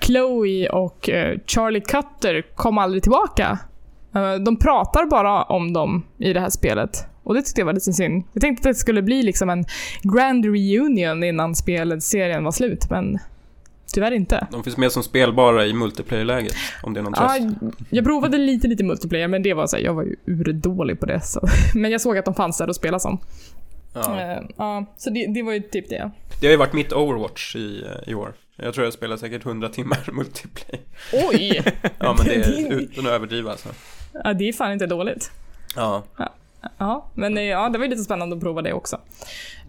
Chloe 0.00 0.68
och 0.68 1.08
eh, 1.10 1.38
Charlie 1.46 1.80
Cutter 1.80 2.42
kom 2.54 2.78
aldrig 2.78 3.02
tillbaka. 3.02 3.58
Eh, 4.14 4.34
de 4.34 4.56
pratar 4.58 5.06
bara 5.06 5.42
om 5.42 5.72
dem 5.72 6.04
i 6.18 6.32
det 6.32 6.40
här 6.40 6.50
spelet. 6.50 7.06
Och 7.22 7.34
det 7.34 7.42
tyckte 7.42 7.60
jag 7.60 7.66
var 7.66 7.72
lite 7.72 7.92
synd. 7.92 8.24
Jag 8.32 8.40
tänkte 8.40 8.68
att 8.68 8.74
det 8.74 8.78
skulle 8.80 9.02
bli 9.02 9.22
liksom 9.22 9.50
en 9.50 9.64
grand 10.02 10.44
reunion 10.44 11.24
innan 11.24 11.54
spelet, 11.54 12.02
serien 12.02 12.44
var 12.44 12.52
slut, 12.52 12.90
men 12.90 13.18
tyvärr 13.94 14.12
inte. 14.12 14.46
De 14.50 14.64
finns 14.64 14.76
med 14.76 14.92
som 14.92 15.02
spelbara 15.02 15.66
i 15.66 15.72
multiplayer-läget, 15.72 16.54
om 16.82 16.94
det 16.94 17.00
är 17.00 17.04
någon 17.04 17.12
Ja, 17.16 17.28
tröst. 17.38 17.76
jag 17.90 18.04
provade 18.04 18.38
lite, 18.38 18.68
lite 18.68 18.84
multiplayer, 18.84 19.28
men 19.28 19.42
det 19.42 19.54
var 19.54 19.66
så 19.66 19.76
här, 19.76 19.84
jag 19.84 19.94
var 19.94 20.02
ju 20.02 20.16
urdålig 20.26 21.00
på 21.00 21.06
det. 21.06 21.20
Så. 21.20 21.40
Men 21.74 21.90
jag 21.90 22.00
såg 22.00 22.18
att 22.18 22.24
de 22.24 22.34
fanns 22.34 22.58
där 22.58 22.68
och 22.68 22.76
spela 22.76 22.98
som. 22.98 23.18
Ja. 23.94 24.20
Eh, 24.20 24.38
Ja, 24.56 24.86
så 24.96 25.10
det, 25.10 25.26
det 25.34 25.42
var 25.42 25.52
ju 25.52 25.60
typ 25.60 25.88
det. 25.88 26.10
Det 26.40 26.46
har 26.46 26.52
ju 26.52 26.56
varit 26.58 26.72
mitt 26.72 26.92
Overwatch 26.92 27.56
i, 27.56 27.82
eh, 27.84 28.10
i 28.12 28.14
år. 28.14 28.32
Jag 28.62 28.74
tror 28.74 28.84
jag 28.86 28.92
spelar 28.94 29.16
säkert 29.16 29.46
100 29.46 29.68
timmar 29.68 29.98
multiplayer. 30.12 30.84
Oj! 31.12 31.62
Ja 31.98 32.14
men 32.18 32.26
det 32.26 32.34
Det 32.34 32.58
är 32.58 32.72
utan 32.80 33.06
att 33.06 33.12
överdriva 33.12 33.50
alltså. 33.50 33.68
ja, 34.24 34.32
det 34.32 34.48
är 34.48 34.52
fan 34.52 34.72
inte 34.72 34.86
dåligt. 34.86 35.30
Ja. 35.76 36.02
Ja, 36.78 37.10
men 37.14 37.36
eh, 37.38 37.42
ja, 37.44 37.68
det 37.68 37.78
var 37.78 37.86
lite 37.86 38.02
spännande 38.02 38.36
att 38.36 38.42
prova 38.42 38.62
det 38.62 38.72
också. 38.72 39.00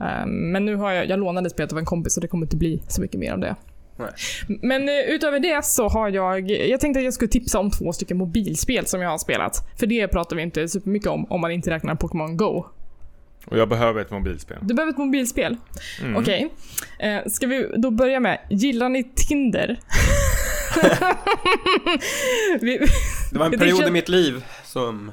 Eh, 0.02 0.26
Men 0.26 0.66
nu 0.66 0.76
har 0.76 0.92
jag, 0.92 1.10
jag 1.10 1.20
lånade 1.20 1.50
spelet 1.50 1.72
av 1.72 1.78
en 1.80 1.86
kompis 1.86 2.14
så 2.14 2.20
det 2.22 2.28
kommer 2.28 2.46
inte 2.46 2.58
bli 2.58 2.82
så 2.88 3.02
mycket 3.02 3.20
mer 3.20 3.32
av 3.34 3.40
det. 3.40 3.56
Nej. 3.98 4.10
Men 4.48 4.90
eh, 4.90 4.96
utöver 4.96 5.40
det 5.40 5.66
så 5.66 5.88
har 5.88 6.10
jag, 6.10 6.52
jag 6.52 6.80
tänkte 6.80 7.00
att 7.00 7.04
jag 7.04 7.14
skulle 7.14 7.32
tipsa 7.32 7.60
om 7.60 7.72
två 7.72 7.94
stycken 7.94 8.18
mobilspel 8.18 8.86
som 8.86 9.02
jag 9.02 9.10
har 9.10 9.18
spelat. 9.18 9.68
För 9.80 9.88
det 9.88 10.08
pratar 10.08 10.36
vi 10.36 10.42
inte 10.42 10.68
supermycket 10.68 11.10
om 11.10 11.26
om 11.32 11.42
man 11.42 11.52
inte 11.52 11.70
räknar 11.70 11.96
Pokémon 11.96 12.38
Go. 12.38 12.66
Och 13.46 13.58
jag 13.58 13.70
behöver 13.70 14.02
ett 14.02 14.12
mobilspel. 14.12 14.58
Du 14.62 14.74
behöver 14.74 14.92
ett 14.94 14.98
mobilspel. 14.98 15.58
Mm. 16.02 16.16
Okej. 16.18 16.50
Eh, 17.00 17.20
ska 17.28 17.48
vi 17.48 17.68
då 17.78 17.92
börja 17.92 18.20
med, 18.20 18.40
gillar 18.50 18.90
ni 18.90 19.04
Tinder? 19.04 19.80
vi, 22.62 22.78
Det 23.32 23.40
var 23.40 23.46
en 23.46 23.52
period 23.60 23.80
i 23.82 23.84
kän- 23.84 23.92
mitt 23.92 24.10
liv 24.10 24.44
som, 24.66 25.12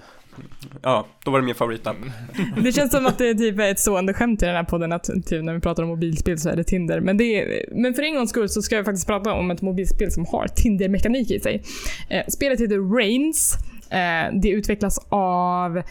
ja, 0.82 1.06
då 1.24 1.30
var 1.30 1.40
det 1.40 1.46
min 1.46 1.54
favoritapp. 1.54 1.96
det 2.62 2.72
känns 2.72 2.92
som 2.92 3.06
att 3.06 3.18
det 3.18 3.34
typ 3.34 3.58
är 3.58 3.70
ett 3.70 3.80
stående 3.80 4.14
skämt 4.14 4.42
i 4.42 4.46
den 4.46 4.54
här 4.54 4.64
podden 4.64 4.92
att 4.92 5.04
typ, 5.04 5.44
när 5.44 5.54
vi 5.54 5.60
pratar 5.60 5.82
om 5.82 5.88
mobilspel 5.88 6.38
så 6.38 6.48
är 6.48 6.56
det 6.56 6.64
Tinder. 6.64 7.00
Men, 7.00 7.16
det 7.16 7.24
är, 7.24 7.64
men 7.74 7.94
för 7.94 8.02
en 8.02 8.14
gångs 8.14 8.30
skull 8.30 8.48
så 8.48 8.62
ska 8.62 8.76
jag 8.76 8.84
faktiskt 8.84 9.06
prata 9.06 9.32
om 9.32 9.50
ett 9.50 9.62
mobilspel 9.62 10.12
som 10.12 10.26
har 10.26 10.48
Tinder-mekanik 10.48 11.30
i 11.30 11.40
sig. 11.40 11.62
Eh, 12.10 12.22
spelet 12.28 12.60
heter 12.60 12.96
Reigns. 12.96 13.54
Eh, 13.90 14.34
det 14.42 14.48
utvecklas 14.48 15.06
av 15.08 15.82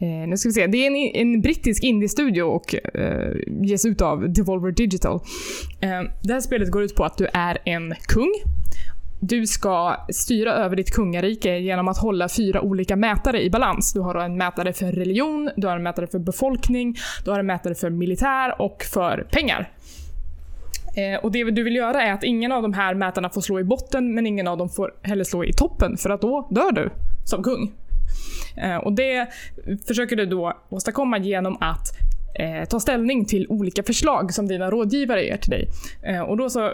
Eh, 0.00 0.28
nu 0.28 0.36
ska 0.36 0.48
vi 0.48 0.52
se. 0.52 0.66
Det 0.66 0.86
är 0.86 0.86
en, 0.86 0.96
en 0.96 1.40
brittisk 1.40 1.84
indie-studio 1.84 2.42
och 2.42 2.74
eh, 2.94 3.32
ges 3.62 3.84
ut 3.84 4.00
av 4.00 4.32
Devolver 4.32 4.72
Digital. 4.72 5.20
Eh, 5.80 6.02
det 6.22 6.32
här 6.32 6.40
spelet 6.40 6.70
går 6.70 6.82
ut 6.82 6.94
på 6.94 7.04
att 7.04 7.18
du 7.18 7.28
är 7.32 7.58
en 7.64 7.94
kung 8.08 8.34
du 9.22 9.46
ska 9.46 9.96
styra 10.08 10.52
över 10.52 10.76
ditt 10.76 10.90
kungarike 10.90 11.58
genom 11.58 11.88
att 11.88 11.98
hålla 11.98 12.28
fyra 12.28 12.60
olika 12.60 12.96
mätare 12.96 13.42
i 13.42 13.50
balans. 13.50 13.92
Du 13.92 14.00
har 14.00 14.14
en 14.14 14.36
mätare 14.36 14.72
för 14.72 14.92
religion, 14.92 15.50
du 15.56 15.66
har 15.66 15.76
en 15.76 15.82
mätare 15.82 16.06
för 16.06 16.18
befolkning, 16.18 16.96
du 17.24 17.30
har 17.30 17.38
en 17.38 17.46
mätare 17.46 17.74
för 17.74 17.90
militär 17.90 18.62
och 18.62 18.82
för 18.82 19.26
pengar. 19.30 19.70
Eh, 20.96 21.24
och 21.24 21.32
det 21.32 21.50
du 21.50 21.62
vill 21.62 21.76
göra 21.76 22.02
är 22.02 22.12
att 22.12 22.24
ingen 22.24 22.52
av 22.52 22.62
de 22.62 22.72
här 22.72 22.94
mätarna 22.94 23.30
får 23.30 23.40
slå 23.40 23.60
i 23.60 23.64
botten, 23.64 24.14
men 24.14 24.26
ingen 24.26 24.48
av 24.48 24.58
dem 24.58 24.68
får 24.68 24.94
heller 25.02 25.24
slå 25.24 25.44
i 25.44 25.52
toppen, 25.52 25.96
för 25.96 26.10
att 26.10 26.20
då 26.20 26.48
dör 26.50 26.72
du 26.72 26.90
som 27.24 27.42
kung. 27.42 27.72
Eh, 28.56 28.76
och 28.76 28.92
det 28.92 29.28
försöker 29.86 30.16
du 30.16 30.26
då 30.26 30.52
åstadkomma 30.68 31.18
genom 31.18 31.56
att 31.60 31.86
eh, 32.38 32.68
ta 32.68 32.80
ställning 32.80 33.24
till 33.24 33.46
olika 33.48 33.82
förslag 33.82 34.34
som 34.34 34.48
dina 34.48 34.70
rådgivare 34.70 35.24
ger 35.24 35.36
till 35.36 35.50
dig. 35.50 35.68
Eh, 36.02 36.20
och 36.20 36.36
då 36.36 36.50
så 36.50 36.72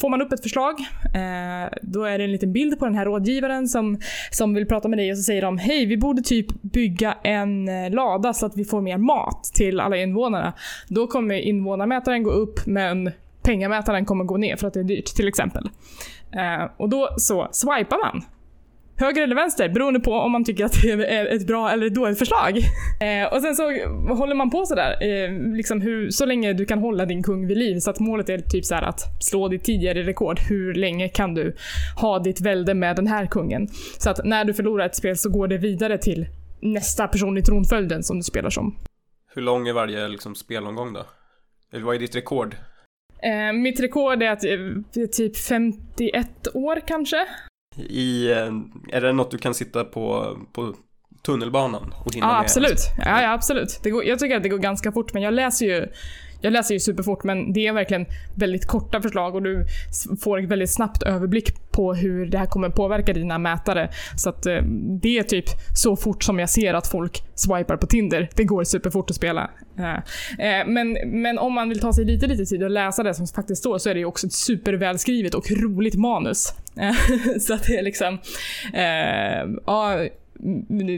får 0.00 0.08
man 0.08 0.22
upp 0.22 0.32
ett 0.32 0.42
förslag. 0.42 0.80
Eh, 1.14 1.78
då 1.82 2.04
är 2.04 2.18
det 2.18 2.24
en 2.24 2.32
liten 2.32 2.52
bild 2.52 2.78
på 2.78 2.84
den 2.84 2.94
här 2.94 3.04
rådgivaren 3.04 3.68
som, 3.68 4.00
som 4.30 4.54
vill 4.54 4.66
prata 4.66 4.88
med 4.88 4.98
dig 4.98 5.10
och 5.10 5.16
så 5.16 5.22
säger 5.22 5.42
de 5.42 5.58
Hej, 5.58 5.86
vi 5.86 5.96
borde 5.96 6.22
typ 6.22 6.46
bygga 6.62 7.12
en 7.22 7.68
eh, 7.68 7.90
lada 7.90 8.32
så 8.32 8.46
att 8.46 8.56
vi 8.56 8.64
får 8.64 8.80
mer 8.80 8.98
mat 8.98 9.44
till 9.54 9.80
alla 9.80 9.96
invånarna. 9.96 10.52
Då 10.88 11.06
kommer 11.06 11.34
invånarmätaren 11.34 12.22
gå 12.22 12.30
upp 12.30 12.66
men 12.66 13.10
pengamätaren 13.42 14.04
kommer 14.04 14.24
gå 14.24 14.36
ner 14.36 14.56
för 14.56 14.66
att 14.66 14.74
det 14.74 14.80
är 14.80 14.84
dyrt 14.84 15.06
till 15.06 15.28
exempel. 15.28 15.68
Eh, 16.32 16.70
och 16.76 16.88
då 16.88 17.08
så 17.16 17.48
swipar 17.52 18.12
man 18.12 18.24
höger 18.96 19.22
eller 19.22 19.34
vänster 19.34 19.68
beroende 19.68 20.00
på 20.00 20.12
om 20.12 20.32
man 20.32 20.44
tycker 20.44 20.64
att 20.64 20.82
det 20.82 20.90
är 20.90 21.26
ett 21.26 21.46
bra 21.46 21.70
eller 21.70 21.86
ett 21.86 21.94
dåligt 21.94 22.18
förslag. 22.18 22.58
Eh, 23.02 23.32
och 23.32 23.42
sen 23.42 23.54
så 23.54 23.62
håller 24.14 24.34
man 24.34 24.50
på 24.50 24.66
sådär, 24.66 24.96
eh, 25.00 25.56
liksom 25.56 25.80
hur, 25.80 26.10
så 26.10 26.26
länge 26.26 26.52
du 26.52 26.64
kan 26.64 26.78
hålla 26.78 27.04
din 27.04 27.22
kung 27.22 27.46
vid 27.46 27.58
liv. 27.58 27.78
Så 27.78 27.90
att 27.90 28.00
målet 28.00 28.28
är 28.28 28.38
typ 28.38 28.64
så 28.64 28.74
att 28.74 29.00
slå 29.20 29.48
ditt 29.48 29.64
tidigare 29.64 30.02
rekord. 30.02 30.40
Hur 30.40 30.74
länge 30.74 31.08
kan 31.08 31.34
du 31.34 31.56
ha 31.96 32.18
ditt 32.18 32.40
välde 32.40 32.74
med 32.74 32.96
den 32.96 33.06
här 33.06 33.26
kungen? 33.26 33.68
Så 33.98 34.10
att 34.10 34.24
när 34.24 34.44
du 34.44 34.54
förlorar 34.54 34.86
ett 34.86 34.96
spel 34.96 35.16
så 35.16 35.30
går 35.30 35.48
det 35.48 35.58
vidare 35.58 35.98
till 35.98 36.26
nästa 36.60 37.08
person 37.08 37.38
i 37.38 37.42
tronföljden 37.42 38.02
som 38.02 38.16
du 38.16 38.22
spelar 38.22 38.50
som. 38.50 38.76
Hur 39.34 39.42
lång 39.42 39.68
är 39.68 39.72
varje 39.72 40.08
liksom, 40.08 40.34
spelomgång 40.34 40.92
då? 40.92 41.04
Eller 41.72 41.84
vad 41.84 41.94
är 41.94 41.98
ditt 41.98 42.16
rekord? 42.16 42.56
Eh, 43.22 43.52
mitt 43.52 43.80
rekord 43.80 44.22
är 44.22 44.30
att 44.30 44.44
eh, 44.44 45.06
typ 45.12 45.36
51 45.36 46.48
år 46.54 46.80
kanske 46.86 47.26
i, 47.76 48.30
eh, 48.30 48.52
är 48.92 49.00
det 49.00 49.12
något 49.12 49.30
du 49.30 49.38
kan 49.38 49.54
sitta 49.54 49.84
på, 49.84 50.36
på 50.52 50.74
tunnelbanan 51.22 51.94
och 52.04 52.14
hinna 52.14 52.26
ja, 52.26 52.32
med? 52.32 52.40
Absolut. 52.40 52.78
Ja, 52.98 53.22
ja, 53.22 53.32
absolut. 53.32 53.80
Det 53.82 53.90
går, 53.90 54.04
jag 54.04 54.18
tycker 54.18 54.36
att 54.36 54.42
det 54.42 54.48
går 54.48 54.58
ganska 54.58 54.92
fort, 54.92 55.12
men 55.12 55.22
jag 55.22 55.34
läser 55.34 55.66
ju 55.66 55.88
jag 56.42 56.52
läser 56.52 56.74
ju 56.74 56.80
superfort 56.80 57.24
men 57.24 57.52
det 57.52 57.66
är 57.66 57.72
verkligen 57.72 58.06
väldigt 58.36 58.66
korta 58.66 59.02
förslag 59.02 59.34
och 59.34 59.42
du 59.42 59.66
får 60.20 60.38
ett 60.38 60.48
väldigt 60.48 60.70
snabbt 60.70 61.02
överblick 61.02 61.70
på 61.70 61.94
hur 61.94 62.26
det 62.26 62.38
här 62.38 62.46
kommer 62.46 62.68
påverka 62.68 63.12
dina 63.12 63.38
mätare. 63.38 63.90
Så 64.16 64.28
att 64.28 64.46
eh, 64.46 64.62
det 65.02 65.18
är 65.18 65.22
typ 65.22 65.44
så 65.76 65.96
fort 65.96 66.24
som 66.24 66.38
jag 66.38 66.50
ser 66.50 66.74
att 66.74 66.86
folk 66.86 67.22
swipar 67.34 67.76
på 67.76 67.86
Tinder. 67.86 68.28
Det 68.34 68.44
går 68.44 68.64
superfort 68.64 69.10
att 69.10 69.16
spela. 69.16 69.50
Eh, 69.78 70.66
men, 70.66 70.96
men 71.04 71.38
om 71.38 71.52
man 71.52 71.68
vill 71.68 71.80
ta 71.80 71.92
sig 71.92 72.04
lite, 72.04 72.26
lite 72.26 72.44
tid 72.44 72.62
och 72.62 72.70
läsa 72.70 73.02
det 73.02 73.14
som 73.14 73.26
faktiskt 73.26 73.60
står 73.60 73.78
så 73.78 73.90
är 73.90 73.94
det 73.94 74.00
ju 74.00 74.06
också 74.06 74.26
ett 74.26 74.32
supervälskrivet 74.32 75.34
och 75.34 75.50
roligt 75.50 75.94
manus. 75.94 76.54
så 77.40 77.54
att 77.54 77.66
det 77.66 77.76
är 77.76 77.82
liksom... 77.82 78.18
Eh, 78.74 79.60
ja, 79.66 80.08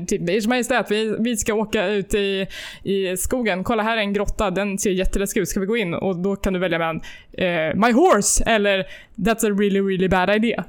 typ 0.07 0.29
Ers 0.29 0.47
Majestät, 0.47 0.91
vi, 0.91 1.17
vi 1.19 1.37
ska 1.37 1.55
åka 1.55 1.87
ut 1.87 2.15
i, 2.15 2.47
i 2.83 3.17
skogen. 3.17 3.65
Kolla 3.65 3.83
här 3.83 3.97
är 3.97 4.01
en 4.01 4.13
grotta, 4.13 4.51
den 4.51 4.79
ser 4.79 4.91
jätteläskig 4.91 5.41
ut. 5.41 5.49
Ska 5.49 5.61
vi 5.61 5.67
gå 5.67 5.77
in? 5.77 5.95
Och 5.95 6.17
då 6.17 6.37
kan 6.37 6.53
du 6.53 6.59
välja 6.59 6.79
mellan 6.79 7.01
eh, 7.33 7.75
My 7.75 7.93
Horse 7.93 8.45
eller 8.47 8.87
That's 9.17 9.47
a 9.47 9.51
really 9.59 9.81
really 9.81 10.09
bad 10.09 10.31
idea. 10.31 10.65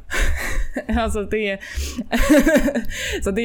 alltså 0.98 1.24
det 1.24 1.50
är... 1.50 1.60
så 3.24 3.32
det 3.32 3.42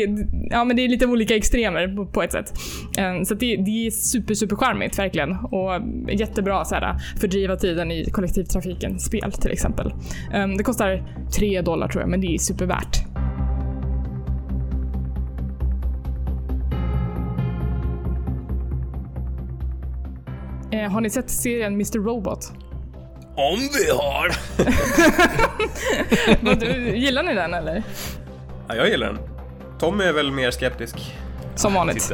ja 0.50 0.64
men 0.64 0.76
det 0.76 0.84
är 0.84 0.88
lite 0.88 1.06
olika 1.06 1.36
extremer 1.36 1.96
på, 1.96 2.06
på 2.06 2.22
ett 2.22 2.32
sätt. 2.32 2.52
Um, 2.98 3.24
så 3.24 3.34
det, 3.34 3.56
det 3.56 3.86
är 3.86 3.90
super 3.90 4.34
super 4.34 4.56
charmigt 4.56 4.98
verkligen. 4.98 5.30
Och 5.36 5.72
jättebra 6.08 6.64
så 6.64 6.74
här, 6.74 6.96
fördriva 7.20 7.56
tiden 7.56 7.90
i 7.90 8.04
kollektivtrafiken 8.10 8.98
spel 8.98 9.32
till 9.32 9.50
exempel. 9.50 9.92
Um, 10.34 10.56
det 10.56 10.64
kostar 10.64 11.02
3 11.38 11.60
dollar 11.60 11.88
tror 11.88 12.02
jag, 12.02 12.10
men 12.10 12.20
det 12.20 12.34
är 12.34 12.38
supervärt. 12.38 13.09
Eh, 20.72 20.90
har 20.90 21.00
ni 21.00 21.10
sett 21.10 21.30
serien 21.30 21.74
Mr 21.74 21.98
Robot? 21.98 22.52
Om 23.34 23.58
vi 23.58 23.90
har! 23.90 24.30
du, 26.60 26.96
gillar 26.96 27.22
ni 27.22 27.34
den 27.34 27.54
eller? 27.54 27.82
Ja, 28.68 28.74
jag 28.74 28.88
gillar 28.88 29.06
den. 29.06 29.18
Tom 29.78 30.00
är 30.00 30.12
väl 30.12 30.32
mer 30.32 30.50
skeptisk. 30.50 30.96
Som 31.54 31.74
vanligt. 31.74 32.12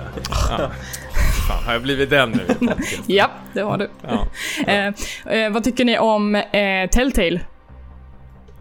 Ja. 0.50 0.70
Fan, 1.48 1.64
har 1.64 1.72
jag 1.72 1.82
blivit 1.82 2.10
den 2.10 2.30
nu? 2.30 2.70
ja, 3.06 3.30
det 3.52 3.60
har 3.60 3.78
du. 3.78 3.90
Ja. 4.02 4.26
eh, 4.72 4.92
eh, 5.36 5.52
vad 5.52 5.64
tycker 5.64 5.84
ni 5.84 5.98
om 5.98 6.34
eh, 6.34 6.90
Telltale? 6.90 7.40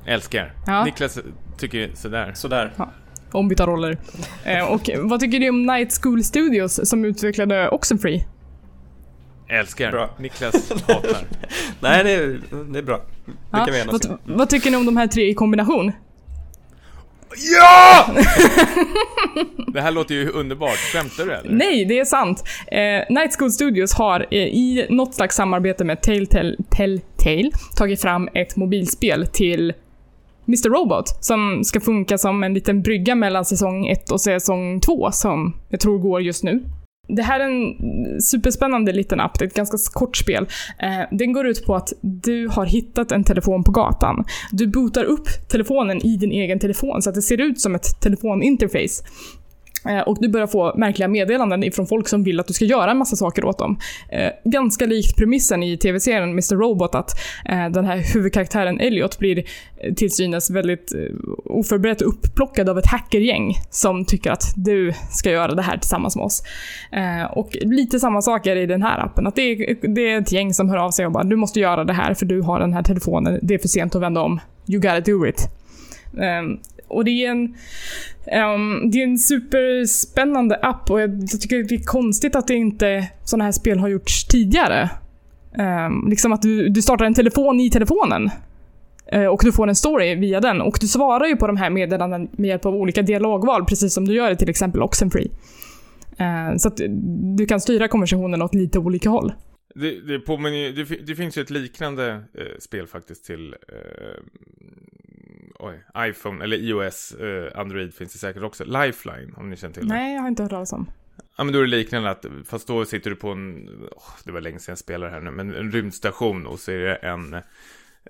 Älskar. 0.05 0.53
Ja. 0.67 0.85
Niklas 0.85 1.19
tycker 1.57 1.91
sådär. 1.93 2.31
Sådär. 2.35 2.73
Ja. 2.77 2.91
Ombytta 3.31 3.67
roller. 3.67 3.97
Eh, 4.43 4.65
och 4.65 4.89
vad 4.97 5.19
tycker 5.19 5.39
ni 5.39 5.49
om 5.49 5.65
Night 5.65 5.99
School 6.01 6.23
Studios 6.23 6.89
som 6.89 7.05
utvecklade 7.05 7.69
Oxenfree? 7.69 8.25
Älskar. 9.47 9.91
Bra. 9.91 10.09
Niklas 10.19 10.71
hatar. 10.71 11.25
Nej, 11.79 12.03
det 12.03 12.11
är, 12.11 12.39
det 12.71 12.79
är 12.79 12.83
bra. 12.83 13.01
Det 13.25 13.31
ja, 13.51 13.65
kan 13.65 13.73
vi 13.73 13.83
vad, 13.85 14.19
vad 14.25 14.49
tycker 14.49 14.71
ni 14.71 14.77
om 14.77 14.85
de 14.85 14.97
här 14.97 15.07
tre 15.07 15.29
i 15.29 15.33
kombination? 15.33 15.91
Ja! 17.37 18.05
det 19.73 19.81
här 19.81 19.91
låter 19.91 20.15
ju 20.15 20.29
underbart. 20.29 20.77
Skämtar 20.77 21.25
du 21.25 21.33
eller? 21.33 21.51
Nej, 21.51 21.85
det 21.85 21.99
är 21.99 22.05
sant. 22.05 22.43
Eh, 22.67 23.15
Night 23.15 23.35
School 23.39 23.51
Studios 23.51 23.93
har 23.93 24.27
eh, 24.31 24.37
i 24.37 24.87
något 24.89 25.15
slags 25.15 25.35
samarbete 25.35 25.83
med 25.83 26.01
Telltale, 26.01 26.55
Telltale 26.69 27.51
tagit 27.75 28.01
fram 28.01 28.29
ett 28.33 28.55
mobilspel 28.55 29.27
till 29.27 29.73
Mr. 30.47 30.69
Robot 30.69 31.23
som 31.25 31.63
ska 31.63 31.79
funka 31.79 32.17
som 32.17 32.43
en 32.43 32.53
liten 32.53 32.81
brygga 32.81 33.15
mellan 33.15 33.45
säsong 33.45 33.87
1 33.87 34.11
och 34.11 34.21
säsong 34.21 34.79
2 34.79 35.11
som 35.11 35.53
jag 35.69 35.79
tror 35.79 35.99
går 35.99 36.21
just 36.21 36.43
nu. 36.43 36.63
Det 37.07 37.21
här 37.21 37.39
är 37.39 37.45
en 37.45 38.21
superspännande 38.21 38.91
liten 38.91 39.19
app, 39.19 39.39
det 39.39 39.45
är 39.45 39.47
ett 39.47 39.53
ganska 39.53 39.77
kort 39.93 40.17
spel. 40.17 40.47
Eh, 40.79 41.17
den 41.17 41.33
går 41.33 41.47
ut 41.47 41.65
på 41.65 41.75
att 41.75 41.93
du 42.01 42.47
har 42.47 42.65
hittat 42.65 43.11
en 43.11 43.23
telefon 43.23 43.63
på 43.63 43.71
gatan. 43.71 44.25
Du 44.51 44.67
bootar 44.67 45.03
upp 45.03 45.27
telefonen 45.49 46.05
i 46.05 46.17
din 46.17 46.31
egen 46.31 46.59
telefon 46.59 47.01
så 47.01 47.09
att 47.09 47.15
det 47.15 47.21
ser 47.21 47.41
ut 47.41 47.61
som 47.61 47.75
ett 47.75 48.01
telefoninterface. 48.01 49.03
Eh, 49.89 49.99
och 49.99 50.17
du 50.19 50.29
börjar 50.29 50.47
få 50.47 50.73
märkliga 50.77 51.07
meddelanden 51.07 51.71
från 51.71 51.87
folk 51.87 52.07
som 52.07 52.23
vill 52.23 52.39
att 52.39 52.47
du 52.47 52.53
ska 52.53 52.65
göra 52.65 52.91
en 52.91 52.97
massa 52.97 53.15
saker 53.15 53.45
åt 53.45 53.57
dem. 53.57 53.79
Eh, 54.09 54.29
ganska 54.43 54.85
likt 54.85 55.17
premissen 55.17 55.63
i 55.63 55.77
tv-serien 55.77 56.29
Mr. 56.29 56.55
Robot 56.55 56.95
att 56.95 57.11
eh, 57.45 57.69
den 57.69 57.85
här 57.85 58.13
huvudkaraktären 58.13 58.79
Elliot 58.79 59.19
blir 59.19 59.43
eh, 59.77 59.93
till 59.93 60.11
synes 60.11 60.49
väldigt 60.49 60.93
eh, 60.93 60.99
oförberett 61.45 62.01
upplockad 62.01 62.69
av 62.69 62.79
ett 62.79 62.87
hackergäng 62.87 63.53
som 63.69 64.05
tycker 64.05 64.31
att 64.31 64.53
du 64.55 64.93
ska 65.11 65.31
göra 65.31 65.55
det 65.55 65.61
här 65.61 65.77
tillsammans 65.77 66.15
med 66.15 66.25
oss. 66.25 66.43
Och 67.31 67.57
lite 67.61 67.99
samma 67.99 68.21
sak 68.21 68.47
är 68.47 68.55
det 68.55 68.61
i 68.61 68.65
den 68.65 68.81
här 68.81 68.99
appen. 68.99 69.27
Att 69.27 69.35
det 69.35 69.41
är, 69.41 69.93
det 69.95 70.01
är 70.01 70.21
ett 70.21 70.31
gäng 70.31 70.53
som 70.53 70.69
hör 70.69 70.77
av 70.77 70.91
sig 70.91 71.05
och 71.05 71.11
bara 71.11 71.23
du 71.23 71.35
måste 71.35 71.59
göra 71.59 71.83
det 71.83 71.93
här 71.93 72.13
för 72.13 72.25
du 72.25 72.41
har 72.41 72.59
den 72.59 72.73
här 72.73 72.83
telefonen. 72.83 73.39
Det 73.41 73.53
är 73.53 73.57
för 73.57 73.67
sent 73.67 73.95
att 73.95 74.01
vända 74.01 74.21
om. 74.21 74.39
You 74.67 74.81
gotta 74.81 74.99
do 74.99 75.27
it. 75.27 75.49
Ehm, 76.21 76.59
och 76.87 77.05
det 77.05 77.25
är 77.25 77.31
en, 77.31 77.55
um, 78.53 78.91
det 78.91 78.97
är 78.97 79.03
en 79.03 79.17
superspännande 79.17 80.55
app 80.55 80.91
och 80.91 81.01
jag 81.01 81.27
tycker 81.41 81.63
det 81.63 81.75
är 81.75 81.83
konstigt 81.83 82.35
att 82.35 82.47
det 82.47 82.53
inte 82.53 83.07
sådana 83.23 83.43
här 83.43 83.51
spel 83.51 83.79
har 83.79 83.87
gjorts 83.87 84.27
tidigare. 84.27 84.89
Um, 85.87 86.09
liksom 86.09 86.33
att 86.33 86.41
du, 86.41 86.69
du 86.69 86.81
startar 86.81 87.05
en 87.05 87.13
telefon 87.13 87.59
i 87.59 87.69
telefonen. 87.69 88.29
Uh, 89.15 89.25
och 89.25 89.41
du 89.43 89.51
får 89.51 89.67
en 89.67 89.75
story 89.75 90.15
via 90.15 90.39
den. 90.39 90.61
Och 90.61 90.77
du 90.81 90.87
svarar 90.87 91.25
ju 91.25 91.35
på 91.35 91.47
de 91.47 91.57
här 91.57 91.69
meddelandena 91.69 92.27
med 92.31 92.47
hjälp 92.47 92.65
av 92.65 92.75
olika 92.75 93.01
dialogval, 93.01 93.65
precis 93.65 93.93
som 93.93 94.05
du 94.05 94.13
gör 94.13 94.31
i 94.31 94.35
till 94.35 94.49
exempel 94.49 94.81
Oxenfree. 94.81 95.29
Uh, 96.21 96.57
så 96.57 96.67
att 96.67 96.81
du 97.37 97.45
kan 97.45 97.61
styra 97.61 97.87
konversationen 97.87 98.41
åt 98.41 98.55
lite 98.55 98.79
olika 98.79 99.09
håll. 99.09 99.33
Det, 99.75 100.01
det, 100.01 100.19
påminner, 100.19 100.71
det, 100.71 101.05
det 101.07 101.15
finns 101.15 101.37
ju 101.37 101.41
ett 101.41 101.49
liknande 101.49 102.09
eh, 102.33 102.59
spel 102.59 102.87
faktiskt 102.87 103.25
till 103.25 103.55
eh, 103.67 104.23
oj, 105.67 105.83
iPhone 105.97 106.43
eller 106.43 106.57
iOS, 106.57 107.11
eh, 107.11 107.59
Android 107.59 107.93
finns 107.93 108.13
det 108.13 108.19
säkert 108.19 108.43
också. 108.43 108.63
Lifeline, 108.63 109.33
om 109.37 109.49
ni 109.49 109.57
känner 109.57 109.73
till 109.73 109.87
det. 109.87 109.93
Nej, 109.93 110.15
jag 110.15 110.21
har 110.21 110.27
inte 110.27 110.43
hört 110.43 110.49
talas 110.49 110.73
om. 110.73 110.87
Ja 111.37 111.43
men 111.43 111.53
då 111.53 111.59
är 111.59 111.63
det 111.63 111.69
liknande 111.69 112.09
att, 112.09 112.25
fast 112.45 112.67
då 112.67 112.85
sitter 112.85 113.09
du 113.09 113.15
på 113.15 113.29
en, 113.29 113.69
oh, 113.91 114.09
det 114.23 114.31
var 114.31 114.41
länge 114.41 114.59
sedan 114.59 114.71
jag 114.71 114.79
spelade 114.79 115.11
här 115.11 115.21
nu, 115.21 115.31
men 115.31 115.55
en 115.55 115.71
rymdstation 115.71 116.45
och 116.47 116.59
så 116.59 116.71
är 116.71 116.77
det 116.77 116.95
en 116.95 117.33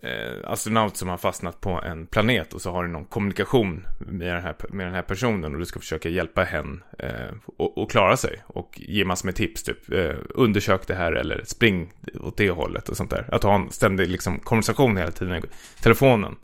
eh, 0.02 0.52
astronaut 0.52 0.98
som 0.98 1.10
har 1.10 1.18
fastnat 1.18 1.62
på 1.62 1.70
en 1.70 2.08
planet 2.08 2.54
och 2.54 2.62
så 2.62 2.72
har 2.72 2.84
du 2.84 2.90
någon 2.90 3.06
kommunikation 3.06 3.88
med 4.00 4.36
den 4.36 4.44
här, 4.44 4.56
med 4.70 4.88
den 4.88 4.94
här 4.94 5.02
personen 5.02 5.54
och 5.54 5.60
du 5.60 5.66
ska 5.66 5.80
försöka 5.80 6.10
hjälpa 6.10 6.44
henne 6.44 6.80
eh, 7.00 7.36
och, 7.58 7.78
och, 7.78 7.92
klara 7.92 8.18
sig 8.18 8.44
och 8.48 8.82
ge 8.82 9.06
massor 9.06 9.28
med 9.28 9.36
tips, 9.36 9.64
typ 9.64 9.92
eh, 9.92 10.16
undersök 10.30 10.88
det 10.88 10.96
här 10.96 11.12
eller 11.12 11.44
spring 11.46 11.92
åt 12.20 12.38
det 12.38 12.50
hållet 12.50 12.90
och 12.90 12.98
sånt 12.98 13.10
där. 13.10 13.30
Att 13.32 13.44
ha 13.44 13.56
en 13.56 13.72
ständig 13.72 14.10
liksom, 14.10 14.40
konversation 14.40 14.98
hela 14.98 15.12
tiden 15.12 15.36
i 15.36 15.42
telefonen. 15.82 16.36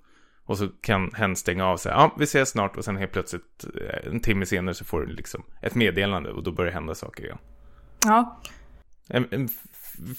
Och 0.46 0.58
så 0.58 0.68
kan 0.82 1.12
hen 1.14 1.36
stänga 1.36 1.66
av 1.66 1.78
sig, 1.78 1.92
ja 1.92 2.16
vi 2.18 2.24
ses 2.24 2.50
snart 2.50 2.78
och 2.78 2.86
sen 2.86 2.98
helt 2.98 3.12
plötsligt 3.12 3.66
eh, 3.82 4.12
en 4.12 4.20
timme 4.20 4.46
senare 4.46 4.76
så 4.76 4.86
får 4.86 5.02
du 5.02 5.08
liksom 5.08 5.44
ett 5.62 5.76
meddelande 5.76 6.32
och 6.32 6.44
då 6.44 6.52
börjar 6.52 6.72
det 6.72 6.76
hända 6.76 6.96
saker 6.96 7.24
igen. 7.24 7.38
Ja. 8.06 8.42
En, 9.08 9.28
en 9.32 9.50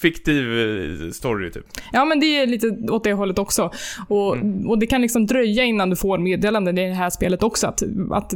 fiktiv 0.00 0.58
eh, 0.58 1.10
story 1.10 1.50
typ. 1.50 1.66
Ja, 1.92 2.04
men 2.04 2.20
det 2.20 2.26
är 2.26 2.46
lite 2.46 2.66
åt 2.90 3.04
det 3.04 3.12
hållet 3.12 3.38
också. 3.38 3.70
Och, 4.08 4.36
och 4.66 4.78
det 4.78 4.86
kan 4.86 5.00
liksom 5.02 5.26
dröja 5.26 5.64
innan 5.64 5.90
du 5.90 5.96
får 5.96 6.18
meddelanden 6.18 6.78
i 6.78 6.88
det 6.88 6.94
här 6.94 7.10
spelet 7.10 7.42
också. 7.42 7.66
Att, 7.66 7.82
att 8.12 8.32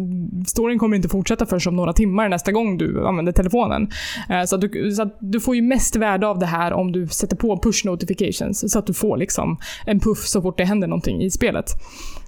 storyn 0.46 0.78
kommer 0.78 0.96
inte 0.96 1.08
fortsätta 1.08 1.46
förrän 1.46 1.60
om 1.68 1.76
några 1.76 1.92
timmar 1.92 2.28
nästa 2.28 2.52
gång 2.52 2.78
du 2.78 3.06
använder 3.06 3.32
telefonen. 3.32 3.90
Eh, 4.30 4.44
Så, 4.44 4.54
att 4.54 4.60
du, 4.60 4.92
så 4.92 5.02
att 5.02 5.16
du 5.20 5.40
får 5.40 5.56
ju 5.56 5.62
mest 5.62 5.96
värde 5.96 6.26
av 6.26 6.38
det 6.38 6.46
här 6.46 6.72
om 6.72 6.92
du 6.92 7.06
sätter 7.06 7.36
på 7.36 7.60
push 7.62 7.84
notifications. 7.84 8.72
Så 8.72 8.78
att 8.78 8.86
du 8.86 8.94
får 8.94 9.16
liksom 9.16 9.58
en 9.86 10.00
puff 10.00 10.18
så 10.18 10.42
fort 10.42 10.58
det 10.58 10.64
händer 10.64 10.88
någonting 10.88 11.22
i 11.22 11.30
spelet. 11.30 11.66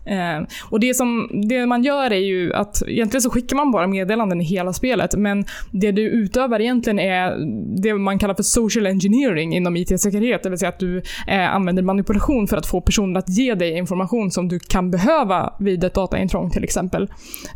Eh, 0.09 0.47
och 0.71 0.81
det, 0.81 0.95
som, 0.95 1.31
det 1.49 1.67
man 1.67 1.83
gör 1.83 2.13
är 2.13 2.17
ju 2.17 2.55
att 2.55 2.83
egentligen 2.87 3.23
så 3.23 3.31
skickar 3.31 3.57
man 3.57 3.71
bara 3.71 3.87
meddelanden 3.87 4.41
i 4.41 4.45
hela 4.45 4.73
spelet, 4.73 5.15
men 5.15 5.45
det 5.71 5.93
du 5.93 6.03
utövar 6.03 6.61
egentligen 6.61 6.99
är 6.99 7.37
det 7.83 7.95
man 7.95 8.19
kallar 8.19 8.35
för 8.35 8.43
social 8.43 8.87
engineering 8.87 9.55
inom 9.57 9.77
IT-säkerhet, 9.77 10.43
det 10.43 10.51
vill 10.51 10.59
säga 10.59 10.69
att 10.69 10.79
du 10.79 11.03
eh, 11.27 11.55
använder 11.55 11.83
manipulation 11.83 12.49
för 12.49 12.57
att 12.57 12.67
få 12.67 12.81
personer 12.81 13.19
att 13.19 13.29
ge 13.29 13.55
dig 13.55 13.79
information 13.79 14.31
som 14.31 14.49
du 14.49 14.59
kan 14.59 14.91
behöva 14.91 15.53
vid 15.59 15.85
ett 15.85 15.95
dataintrång 15.95 16.51
till 16.51 16.65
exempel. 16.65 17.09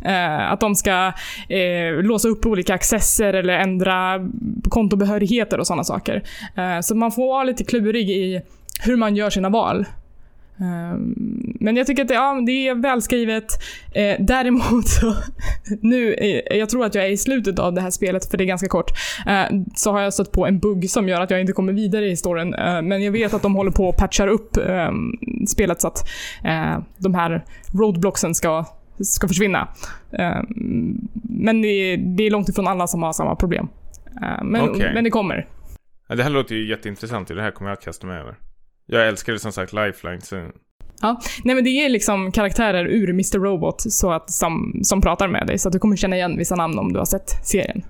Eh, 0.05 0.51
att 0.51 0.59
de 0.59 0.75
ska 0.75 1.13
eh, 1.49 2.03
låsa 2.03 2.27
upp 2.27 2.45
olika 2.45 2.73
accesser 2.73 3.33
eller 3.33 3.53
ändra 3.53 4.29
kontobehörigheter 4.69 5.59
och 5.59 5.67
sådana 5.67 5.83
saker. 5.83 6.23
Eh, 6.55 6.79
så 6.81 6.95
man 6.95 7.11
får 7.11 7.27
vara 7.27 7.43
lite 7.43 7.63
klurig 7.63 8.09
i 8.09 8.41
hur 8.81 8.95
man 8.95 9.15
gör 9.15 9.29
sina 9.29 9.49
val. 9.49 9.85
Ehm, 10.59 11.15
Men 11.59 11.75
jag 11.75 11.87
tycker 11.87 12.01
att 12.01 12.07
det, 12.07 12.13
ja, 12.13 12.43
det 12.45 12.67
är 12.67 12.75
välskrivet. 12.75 13.45
Eh, 13.95 14.15
däremot 14.19 14.87
så, 14.87 15.15
nu, 15.81 16.13
eh, 16.13 16.57
jag 16.57 16.69
tror 16.69 16.85
att 16.85 16.95
jag 16.95 17.05
är 17.05 17.09
i 17.09 17.17
slutet 17.17 17.59
av 17.59 17.73
det 17.73 17.81
här 17.81 17.89
spelet, 17.89 18.31
för 18.31 18.37
det 18.37 18.43
är 18.43 18.45
ganska 18.45 18.67
kort, 18.67 18.91
eh, 19.27 19.43
så 19.75 19.91
har 19.91 20.01
jag 20.01 20.13
stött 20.13 20.31
på 20.31 20.45
en 20.45 20.59
bugg 20.59 20.89
som 20.89 21.09
gör 21.09 21.21
att 21.21 21.31
jag 21.31 21.41
inte 21.41 21.53
kommer 21.53 21.73
vidare 21.73 22.05
i 22.05 22.15
storyn. 22.15 22.53
Eh, 22.53 22.81
men 22.81 23.03
jag 23.03 23.11
vet 23.11 23.33
att 23.33 23.41
de 23.41 23.55
håller 23.55 23.71
på 23.71 23.85
och 23.85 23.97
patchar 23.97 24.27
upp 24.27 24.57
eh, 24.57 24.91
spelet 25.47 25.81
så 25.81 25.87
att 25.87 26.09
eh, 26.43 26.77
de 26.97 27.13
här 27.13 27.45
roadblocksen 27.73 28.35
ska, 28.35 28.65
ska 28.99 29.27
försvinna. 29.27 29.67
Eh, 30.11 30.41
men 31.23 31.61
det 31.61 31.67
är, 31.67 31.97
det 31.97 32.23
är 32.23 32.31
långt 32.31 32.49
ifrån 32.49 32.67
alla 32.67 32.87
som 32.87 33.03
har 33.03 33.13
samma 33.13 33.35
problem. 33.35 33.67
Eh, 34.21 34.43
men, 34.43 34.69
Okej. 34.69 34.91
men 34.93 35.03
det 35.03 35.09
kommer. 35.09 35.47
Ja, 36.09 36.15
det 36.15 36.23
här 36.23 36.29
låter 36.29 36.55
ju 36.55 36.69
jätteintressant, 36.69 37.27
det 37.27 37.41
här 37.41 37.51
kommer 37.51 37.69
jag 37.69 37.77
att 37.77 37.83
kasta 37.83 38.07
mig 38.07 38.19
över. 38.19 38.35
Jag 38.85 39.07
älskar 39.07 39.37
som 39.37 39.51
sagt 39.51 39.73
Lifeline, 39.73 40.21
så... 40.21 40.49
Ja, 41.01 41.21
nej 41.43 41.55
men 41.55 41.63
det 41.63 41.69
är 41.69 41.89
liksom 41.89 42.31
karaktärer 42.31 42.85
ur 42.85 43.09
Mr. 43.09 43.39
Robot 43.39 43.81
så 43.81 44.11
att, 44.11 44.31
som, 44.31 44.79
som 44.83 45.01
pratar 45.01 45.27
med 45.27 45.47
dig, 45.47 45.57
så 45.57 45.69
att 45.69 45.73
du 45.73 45.79
kommer 45.79 45.95
känna 45.95 46.15
igen 46.15 46.37
vissa 46.37 46.55
namn 46.55 46.79
om 46.79 46.93
du 46.93 46.99
har 46.99 47.05
sett 47.05 47.29
serien. 47.45 47.83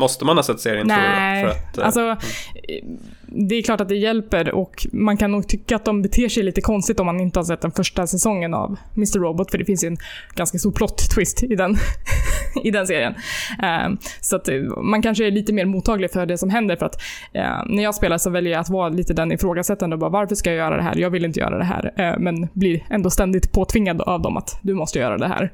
Måste 0.00 0.24
man 0.24 0.36
ha 0.36 0.42
sett 0.42 0.60
serien 0.60 0.86
Nej, 0.86 1.42
tror 1.42 1.48
du? 1.48 1.54
För 1.54 1.60
att, 1.60 1.78
eh, 1.78 1.84
alltså 1.84 2.00
eh, 2.00 2.84
det 3.32 3.54
är 3.54 3.62
klart 3.62 3.80
att 3.80 3.88
det 3.88 3.96
hjälper 3.96 4.54
och 4.54 4.86
man 4.92 5.16
kan 5.16 5.32
nog 5.32 5.48
tycka 5.48 5.76
att 5.76 5.84
de 5.84 6.02
beter 6.02 6.28
sig 6.28 6.42
lite 6.42 6.60
konstigt 6.60 7.00
om 7.00 7.06
man 7.06 7.20
inte 7.20 7.38
har 7.38 7.44
sett 7.44 7.60
den 7.60 7.72
första 7.72 8.06
säsongen 8.06 8.54
av 8.54 8.76
Mr. 8.96 9.18
Robot, 9.18 9.50
för 9.50 9.58
det 9.58 9.64
finns 9.64 9.84
ju 9.84 9.88
en 9.88 9.96
ganska 10.34 10.58
stor 10.58 10.72
plot 10.72 11.10
twist 11.14 11.42
i 11.42 11.54
den, 11.54 11.76
i 12.64 12.70
den 12.70 12.86
serien. 12.86 13.14
Eh, 13.62 13.88
så 14.20 14.36
att 14.36 14.48
eh, 14.48 14.56
man 14.82 15.02
kanske 15.02 15.26
är 15.26 15.30
lite 15.30 15.52
mer 15.52 15.64
mottaglig 15.64 16.10
för 16.10 16.26
det 16.26 16.38
som 16.38 16.50
händer 16.50 16.76
för 16.76 16.86
att 16.86 17.02
eh, 17.32 17.62
när 17.66 17.82
jag 17.82 17.94
spelar 17.94 18.18
så 18.18 18.30
väljer 18.30 18.52
jag 18.52 18.60
att 18.60 18.70
vara 18.70 18.88
lite 18.88 19.14
den 19.14 19.32
ifrågasättande 19.32 19.94
och 19.96 20.00
bara 20.00 20.10
varför 20.10 20.34
ska 20.34 20.50
jag 20.50 20.56
göra 20.56 20.76
det 20.76 20.82
här? 20.82 20.96
Jag 20.96 21.10
vill 21.10 21.24
inte 21.24 21.40
göra 21.40 21.58
det 21.58 21.64
här. 21.64 22.16
Men 22.18 22.48
blir 22.52 22.84
ändå 22.90 23.10
ständigt 23.10 23.52
påtvingad 23.52 24.00
av 24.00 24.22
dem 24.22 24.36
att 24.36 24.58
du 24.62 24.74
måste 24.74 24.98
göra 24.98 25.18
det 25.18 25.28
här. 25.28 25.52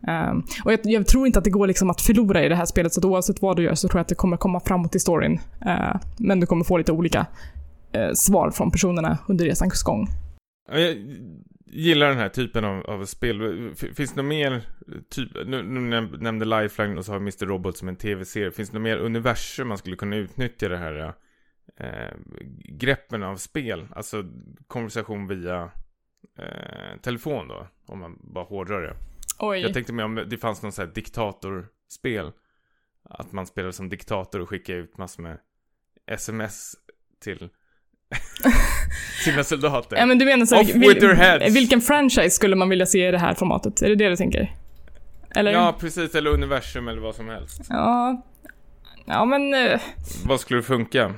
Um, 0.00 0.44
och 0.64 0.72
jag, 0.72 0.80
jag 0.82 1.06
tror 1.06 1.26
inte 1.26 1.38
att 1.38 1.44
det 1.44 1.50
går 1.50 1.66
liksom 1.66 1.90
att 1.90 2.00
förlora 2.00 2.44
i 2.44 2.48
det 2.48 2.54
här 2.54 2.66
spelet, 2.66 2.92
så 2.92 3.00
att 3.00 3.04
oavsett 3.04 3.42
vad 3.42 3.56
du 3.56 3.62
gör 3.62 3.74
så 3.74 3.88
tror 3.88 3.98
jag 3.98 4.02
att 4.02 4.08
det 4.08 4.14
kommer 4.14 4.36
komma 4.36 4.60
framåt 4.60 4.94
i 4.94 4.98
storyn. 4.98 5.40
Uh, 5.66 5.96
men 6.18 6.40
du 6.40 6.46
kommer 6.46 6.64
få 6.64 6.78
lite 6.78 6.92
olika 6.92 7.26
uh, 7.96 8.12
svar 8.14 8.50
från 8.50 8.70
personerna 8.70 9.18
under 9.28 9.44
resans 9.44 9.82
gång. 9.82 10.08
Jag 10.72 10.96
gillar 11.66 12.08
den 12.08 12.18
här 12.18 12.28
typen 12.28 12.64
av, 12.64 12.86
av 12.86 13.04
spel. 13.04 13.70
Finns 13.74 14.12
det 14.12 14.22
något 14.22 14.28
mer 14.28 14.62
typ, 15.10 15.30
nu, 15.46 15.62
nu 15.62 16.00
nämnde 16.20 16.44
Lifeline 16.44 16.98
och 16.98 17.04
så 17.04 17.12
har 17.12 17.20
Mr. 17.20 17.46
Robot 17.46 17.76
som 17.76 17.88
en 17.88 17.96
tv-serie. 17.96 18.50
Finns 18.50 18.70
det 18.70 18.74
något 18.74 18.82
mer 18.82 18.96
universum 18.96 19.68
man 19.68 19.78
skulle 19.78 19.96
kunna 19.96 20.16
utnyttja 20.16 20.68
det 20.68 20.76
här 20.76 21.14
eh, 21.76 22.14
greppen 22.64 23.22
av 23.22 23.36
spel? 23.36 23.86
Alltså 23.90 24.24
konversation 24.66 25.28
via 25.28 25.70
eh, 26.38 27.00
telefon 27.02 27.48
då, 27.48 27.66
om 27.86 27.98
man 27.98 28.18
bara 28.22 28.44
hårdrar 28.44 28.82
det. 28.82 28.96
Oj. 29.38 29.58
Jag 29.60 29.74
tänkte 29.74 29.92
mer 29.92 30.04
om 30.04 30.14
det 30.26 30.38
fanns 30.38 30.62
någon 30.62 30.72
sån 30.72 30.86
här 30.86 30.92
diktatorspel. 30.94 32.32
Att 33.10 33.32
man 33.32 33.46
spelar 33.46 33.70
som 33.70 33.88
diktator 33.88 34.40
och 34.40 34.48
skickar 34.48 34.74
ut 34.74 34.98
massor 34.98 35.22
med 35.22 35.38
sms 36.10 36.72
till 37.20 37.48
sina 39.24 39.44
soldater. 39.44 39.96
Ja, 39.96 40.06
men 40.06 40.18
du 40.18 40.24
menar 40.24 40.46
så, 40.46 40.60
Off 40.60 40.68
with 40.74 41.00
their 41.00 41.14
heads. 41.14 41.56
vilken 41.56 41.80
franchise 41.80 42.30
skulle 42.30 42.56
man 42.56 42.68
vilja 42.68 42.86
se 42.86 43.08
i 43.08 43.10
det 43.10 43.18
här 43.18 43.34
formatet? 43.34 43.82
Är 43.82 43.88
det 43.88 43.94
det 43.94 44.08
du 44.08 44.16
tänker? 44.16 44.54
Eller? 45.30 45.52
Ja, 45.52 45.76
precis. 45.80 46.14
Eller 46.14 46.30
universum 46.30 46.88
eller 46.88 47.00
vad 47.02 47.14
som 47.14 47.28
helst. 47.28 47.60
Ja, 47.68 48.22
ja 49.06 49.24
men... 49.24 49.54
eh, 49.54 49.80
Vad 50.26 50.40
skulle 50.40 50.62
funka? 50.62 51.14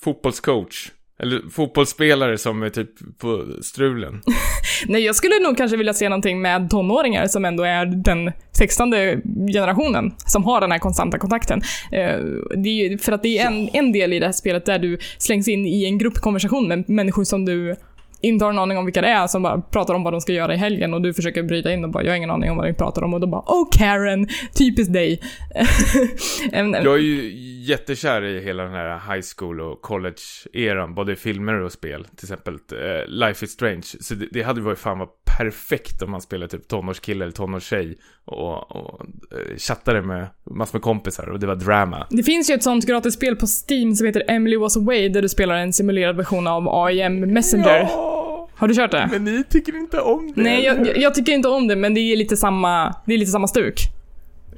Fotbollscoach? 0.00 0.90
Eller 1.18 1.50
fotbollsspelare 1.50 2.38
som 2.38 2.62
är 2.62 2.70
typ 2.70 3.18
på 3.18 3.44
strulen? 3.62 4.20
Nej, 4.86 5.04
jag 5.04 5.14
skulle 5.16 5.38
nog 5.38 5.56
kanske 5.56 5.76
vilja 5.76 5.94
se 5.94 6.08
någonting 6.08 6.42
med 6.42 6.70
tonåringar 6.70 7.26
som 7.26 7.44
ändå 7.44 7.62
är 7.62 7.86
den 7.86 8.32
sextonde 8.52 9.20
generationen 9.52 10.14
som 10.26 10.44
har 10.44 10.60
den 10.60 10.72
här 10.72 10.78
konstanta 10.78 11.18
kontakten. 11.18 11.62
Eh, 11.92 12.18
Det 12.56 12.68
är 12.68 12.90
ju 12.90 12.98
för 12.98 13.12
att 13.12 13.22
det 13.22 13.38
är 13.38 13.46
en, 13.46 13.68
en 13.72 13.92
del 13.92 14.12
i 14.12 14.18
det 14.18 14.26
här 14.26 14.32
spelet 14.32 14.66
där 14.66 14.78
du 14.78 14.98
slängs 15.18 15.48
in 15.48 15.66
i 15.66 15.84
en 15.84 15.98
gruppkonversation 15.98 16.68
med 16.68 16.88
människor 16.88 17.24
som 17.24 17.44
du 17.44 17.76
inte 18.20 18.44
har 18.44 18.52
en 18.52 18.58
aning 18.58 18.78
om 18.78 18.84
vilka 18.84 19.00
det 19.00 19.08
är, 19.08 19.26
som 19.26 19.42
bara 19.42 19.60
pratar 19.60 19.94
om 19.94 20.02
vad 20.02 20.12
de 20.12 20.20
ska 20.20 20.32
göra 20.32 20.54
i 20.54 20.56
helgen 20.56 20.94
och 20.94 21.02
du 21.02 21.14
försöker 21.14 21.42
bryta 21.42 21.72
in 21.72 21.84
och 21.84 21.90
bara 21.90 22.04
“jag 22.04 22.10
har 22.10 22.16
ingen 22.16 22.30
aning 22.30 22.50
om 22.50 22.56
vad 22.56 22.66
de 22.66 22.74
pratar 22.74 23.02
om” 23.02 23.14
och 23.14 23.20
då 23.20 23.26
bara 23.26 23.40
“Oh 23.46 23.68
Karen, 23.78 24.28
typiskt 24.58 24.92
dig”. 24.92 25.20
Jag 26.52 26.94
är 26.94 26.98
ju 26.98 27.30
jättekär 27.68 28.22
i 28.24 28.40
hela 28.40 28.62
den 28.62 28.72
här 28.72 29.14
high 29.14 29.24
school 29.36 29.60
och 29.60 29.82
college-eran, 29.82 30.94
både 30.94 31.12
i 31.12 31.16
filmer 31.16 31.54
och 31.60 31.72
spel. 31.72 32.04
Till 32.04 32.24
exempel 32.24 32.54
eh, 32.54 33.06
Life 33.08 33.44
is 33.44 33.50
Strange. 33.50 33.82
Så 34.00 34.14
det, 34.14 34.26
det 34.32 34.42
hade 34.42 34.60
varit 34.60 34.78
fan 34.78 34.98
varit 34.98 35.24
perfekt 35.38 36.02
om 36.02 36.10
man 36.10 36.20
spelade 36.20 36.50
typ 36.50 36.68
tonårskille 36.68 37.24
eller 37.24 37.32
tonårstjej 37.32 37.98
och, 38.24 38.76
och 38.76 39.00
eh, 39.32 39.56
chattade 39.56 40.02
med 40.02 40.26
massor 40.50 40.74
med 40.78 40.82
kompisar 40.82 41.26
och 41.28 41.40
det 41.40 41.46
var 41.46 41.54
drama. 41.56 42.06
Det 42.10 42.22
finns 42.22 42.50
ju 42.50 42.54
ett 42.54 42.62
sånt 42.62 42.86
gratisspel 42.86 43.36
på 43.36 43.46
Steam 43.46 43.94
som 43.94 44.06
heter 44.06 44.22
Emily 44.28 44.56
Was 44.56 44.76
Away 44.76 45.08
där 45.08 45.22
du 45.22 45.28
spelar 45.28 45.54
en 45.54 45.72
simulerad 45.72 46.16
version 46.16 46.46
av 46.46 46.68
AIM 46.68 47.20
Messenger. 47.32 47.80
Ja, 47.80 48.48
Har 48.56 48.68
du 48.68 48.74
kört 48.74 48.90
det? 48.90 49.08
men 49.12 49.24
ni 49.24 49.44
tycker 49.44 49.76
inte 49.76 50.00
om 50.00 50.32
det. 50.36 50.42
Nej, 50.42 50.64
jag, 50.64 50.96
jag 50.98 51.14
tycker 51.14 51.32
inte 51.32 51.48
om 51.48 51.68
det, 51.68 51.76
men 51.76 51.94
det 51.94 52.00
är 52.00 52.16
lite 52.16 52.36
samma, 52.36 52.94
det 53.06 53.14
är 53.14 53.18
lite 53.18 53.30
samma 53.30 53.48
stuk. 53.48 53.80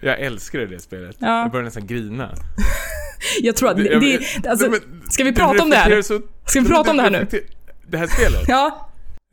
jag 0.02 0.20
älskar 0.20 0.59
det 0.59 0.78
spelet. 0.78 1.16
Ja. 1.18 1.42
Jag 1.42 1.50
börjar 1.50 1.64
nästan 1.64 1.86
grina. 1.86 2.30
Jag 3.43 3.57
tror 3.57 3.69
att 3.71 3.77
det, 3.77 4.01
det 4.01 4.49
alltså, 4.49 4.71
men 4.71 4.81
ska 5.11 5.25
vi 5.25 5.33
prata 5.33 5.62
om 5.62 5.71
det 5.71 5.77
här? 5.77 6.03
Så, 6.03 6.21
Ska 6.47 6.61
vi 6.61 6.69
prata 6.69 6.91
om 6.91 6.97
det 6.97 7.03
här 7.03 7.11
nu? 7.11 7.27
Det 7.87 7.99
här 7.99 8.07
spelet? 8.07 8.45
Ja, 8.49 8.89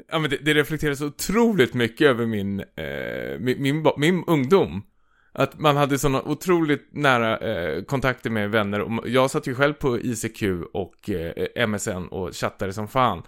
Ja 0.08 0.20
men 0.20 0.30
det, 0.30 0.38
det 0.38 0.54
reflekterar 0.54 0.96
så 0.96 1.06
otroligt 1.06 1.74
mycket 1.74 2.08
över 2.08 2.26
min, 2.26 2.60
eh, 2.60 3.40
min, 3.40 3.62
min, 3.62 3.86
min 3.98 4.24
ungdom. 4.28 4.84
Att 5.34 5.60
man 5.60 5.78
hade 5.78 6.00
sådana 6.00 6.22
otroligt 6.22 6.88
nära 6.92 7.38
eh, 7.38 7.84
kontakter 7.84 8.30
med 8.30 8.52
vänner. 8.52 8.82
Och 8.82 9.10
jag 9.10 9.32
satt 9.32 9.48
ju 9.48 9.56
själv 9.56 9.74
på 9.74 10.00
ICQ 10.00 10.44
och 10.74 11.10
eh, 11.10 11.68
MSN 11.68 12.08
och 12.12 12.36
chattade 12.36 12.74
som 12.74 12.88
fan. 12.88 13.24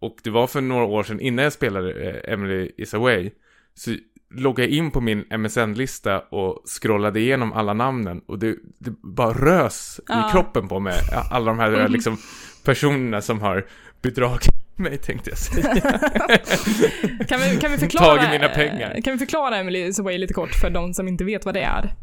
Och 0.00 0.16
det 0.24 0.30
var 0.30 0.46
för 0.46 0.60
några 0.60 0.84
år 0.84 1.02
sedan, 1.02 1.20
innan 1.20 1.42
jag 1.42 1.52
spelade 1.52 1.92
eh, 1.92 2.32
Emily 2.32 2.72
is 2.76 2.94
away, 2.94 3.30
så 3.74 3.94
loggade 4.30 4.68
jag 4.68 4.76
in 4.78 4.90
på 4.90 5.00
min 5.00 5.24
MSN-lista 5.38 6.18
och 6.20 6.62
scrollade 6.80 7.20
igenom 7.20 7.52
alla 7.52 7.74
namnen. 7.74 8.20
Och 8.26 8.38
det, 8.38 8.56
det 8.78 8.90
bara 9.02 9.32
rös 9.32 10.00
Ja. 10.08 10.28
i 10.28 10.32
kroppen 10.32 10.68
på 10.68 10.80
mig. 10.80 10.98
Alla 11.30 11.46
de 11.46 11.58
här 11.58 11.88
liksom, 11.88 12.16
personerna 12.64 13.20
som 13.20 13.40
har 13.40 13.66
bedragit 14.02 14.48
mig, 14.76 14.98
tänkte 14.98 15.30
jag 15.30 15.38
säga. 15.38 15.74
kan 17.28 17.40
vi, 17.40 17.56
kan 17.60 17.70
vi 17.72 17.78
förklara... 17.78 18.16
Tagit 18.16 18.30
mina 18.30 18.48
pengar. 18.48 18.92
eh, 18.96 19.02
Kan 19.02 19.12
vi 19.12 19.18
förklara 19.18 19.56
Emily 19.56 19.84
Is 19.86 20.00
Away 20.00 20.18
lite 20.18 20.34
kort 20.34 20.54
för 20.54 20.70
de 20.70 20.94
som 20.94 21.08
inte 21.08 21.24
vet 21.24 21.44
vad 21.44 21.54
det 21.54 21.62
är? 21.62 21.94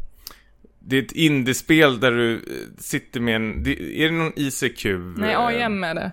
Det 0.78 0.98
är 0.98 1.02
ett 1.02 1.12
indiespel 1.12 2.00
där 2.00 2.12
du 2.12 2.34
eh, 2.34 2.40
sitter 2.78 3.20
med 3.20 3.36
en, 3.36 3.66
är 3.66 4.04
det 4.08 4.10
någon 4.10 4.32
ICQ? 4.36 4.84
Nej, 5.16 5.34
AIM 5.38 5.84
är 5.84 5.94
det. 5.94 6.12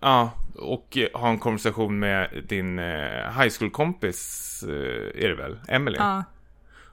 Ja, 0.00 0.32
och 0.58 0.98
eh, 0.98 1.20
ha 1.20 1.28
en 1.28 1.38
konversation 1.38 1.98
med 1.98 2.44
din 2.48 2.78
eh, 2.78 3.40
high 3.40 3.52
school-kompis, 3.58 4.64
eh, 4.68 5.24
är 5.24 5.28
det 5.28 5.34
väl? 5.34 5.58
Emily. 5.68 5.96
Ja. 5.98 6.24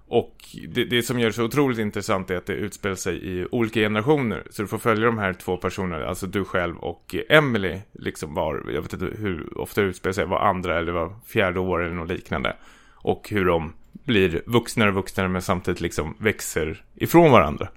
och 0.08 0.36
det, 0.68 0.86
det 0.86 1.04
som 1.04 1.20
gör 1.20 1.28
det 1.28 1.34
så 1.34 1.44
otroligt 1.44 1.80
intressant 1.80 2.30
är 2.30 2.38
att 2.38 2.46
det 2.46 2.54
utspelar 2.54 2.96
sig 2.96 3.40
i 3.40 3.48
olika 3.52 3.80
generationer. 3.80 4.44
Så 4.50 4.62
du 4.62 4.68
får 4.68 4.78
följa 4.78 5.06
de 5.06 5.18
här 5.18 5.34
två 5.34 5.58
personerna, 5.58 6.06
alltså 6.06 6.28
du 6.28 6.46
själv 6.46 6.78
och 6.78 7.16
Emily, 7.30 7.80
liksom 7.92 8.34
var, 8.34 8.64
jag 8.74 8.82
vet 8.82 8.94
inte 8.94 9.06
hur 9.06 9.58
ofta 9.58 9.82
det 9.82 9.88
utspelar 9.88 10.14
sig, 10.14 10.26
var 10.26 10.40
andra 10.40 10.80
eller 10.80 10.92
var 10.92 11.16
fjärde 11.28 11.60
år 11.60 11.84
eller 11.84 11.96
något 11.96 12.10
liknande. 12.10 12.56
Och 12.92 13.30
hur 13.30 13.46
de 13.46 13.74
blir 14.06 14.42
vuxnare 14.46 14.90
och 14.90 14.96
vuxnare 14.96 15.28
men 15.28 15.42
samtidigt 15.42 15.82
liksom 15.82 16.16
växer 16.20 16.84
ifrån 16.96 17.32
varandra. 17.32 17.68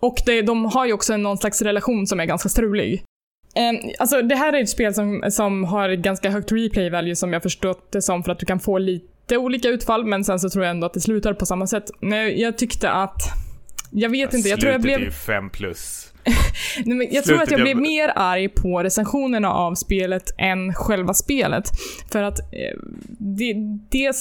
Och 0.00 0.16
det, 0.26 0.42
de 0.42 0.64
har 0.64 0.86
ju 0.86 0.92
också 0.92 1.16
någon 1.16 1.38
slags 1.38 1.62
relation 1.62 2.06
som 2.06 2.20
är 2.20 2.24
ganska 2.24 2.48
strulig. 2.48 3.04
Eh, 3.54 3.90
alltså 3.98 4.22
det 4.22 4.34
här 4.34 4.52
är 4.52 4.62
ett 4.62 4.68
spel 4.68 4.94
som, 4.94 5.24
som 5.30 5.64
har 5.64 5.88
ganska 5.88 6.30
högt 6.30 6.52
replay 6.52 6.90
value 6.90 7.16
som 7.16 7.32
jag 7.32 7.42
förstått 7.42 7.92
det 7.92 8.02
som 8.02 8.24
för 8.24 8.32
att 8.32 8.38
du 8.38 8.46
kan 8.46 8.60
få 8.60 8.78
lite 8.78 9.36
olika 9.36 9.68
utfall 9.68 10.04
men 10.04 10.24
sen 10.24 10.40
så 10.40 10.50
tror 10.50 10.64
jag 10.64 10.70
ändå 10.70 10.86
att 10.86 10.94
det 10.94 11.00
slutar 11.00 11.34
på 11.34 11.46
samma 11.46 11.66
sätt. 11.66 11.90
Nej, 12.00 12.40
jag 12.40 12.58
tyckte 12.58 12.90
att... 12.90 13.22
Jag 13.90 14.10
vet 14.10 14.34
inte, 14.34 14.48
jag 14.48 14.60
tror 14.60 14.72
jag 14.72 14.80
blev... 14.80 14.96
Slutet 14.96 15.28
är 15.28 15.32
ju 15.32 15.40
fem 15.40 15.50
plus. 15.50 16.12
Nej, 16.84 16.96
men 16.96 17.08
jag 17.10 17.24
tror 17.24 17.42
att 17.42 17.50
jag 17.50 17.60
blev 17.60 17.76
mer 17.76 18.12
arg 18.16 18.48
på 18.48 18.82
recensionerna 18.82 19.52
av 19.52 19.74
spelet 19.74 20.34
än 20.38 20.74
själva 20.74 21.14
spelet. 21.14 21.64
För 22.12 22.22
att 22.22 22.38
eh, 22.38 22.78
det, 23.18 23.54
det 23.90 24.16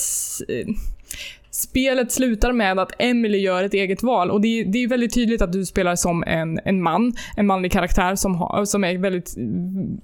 Spelet 1.51 2.11
slutar 2.11 2.51
med 2.51 2.79
att 2.79 2.91
Emily 2.99 3.37
gör 3.37 3.63
ett 3.63 3.73
eget 3.73 4.03
val 4.03 4.31
och 4.31 4.41
det, 4.41 4.63
det 4.63 4.83
är 4.83 4.87
väldigt 4.87 5.13
tydligt 5.13 5.41
att 5.41 5.53
du 5.53 5.65
spelar 5.65 5.95
som 5.95 6.23
en, 6.23 6.59
en 6.65 6.81
man, 6.81 7.13
en 7.37 7.47
manlig 7.47 7.71
karaktär 7.71 8.15
som, 8.15 8.35
har, 8.35 8.65
som 8.65 8.83
är 8.83 8.97
väldigt, 8.97 9.35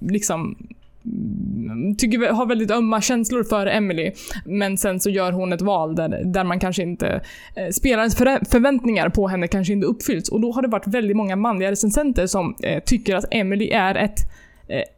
liksom 0.00 0.56
tycker, 1.98 2.32
har 2.32 2.46
väldigt 2.46 2.70
ömma 2.70 3.00
känslor 3.00 3.44
för 3.44 3.66
Emily. 3.66 4.12
Men 4.44 4.78
sen 4.78 5.00
så 5.00 5.10
gör 5.10 5.32
hon 5.32 5.52
ett 5.52 5.62
val 5.62 5.96
där, 5.96 6.22
där 6.24 6.44
man 6.44 6.60
kanske 6.60 6.82
inte... 6.82 7.20
Eh, 7.56 7.68
spelarens 7.72 8.16
för, 8.16 8.50
förväntningar 8.50 9.08
på 9.08 9.28
henne 9.28 9.48
kanske 9.48 9.72
inte 9.72 9.86
uppfylls. 9.86 10.28
Och 10.28 10.40
då 10.40 10.52
har 10.52 10.62
det 10.62 10.68
varit 10.68 10.86
väldigt 10.86 11.16
många 11.16 11.36
manliga 11.36 11.70
recensenter 11.70 12.26
som 12.26 12.54
eh, 12.62 12.82
tycker 12.82 13.16
att 13.16 13.24
Emily 13.30 13.68
är 13.70 13.94
ett 13.94 14.20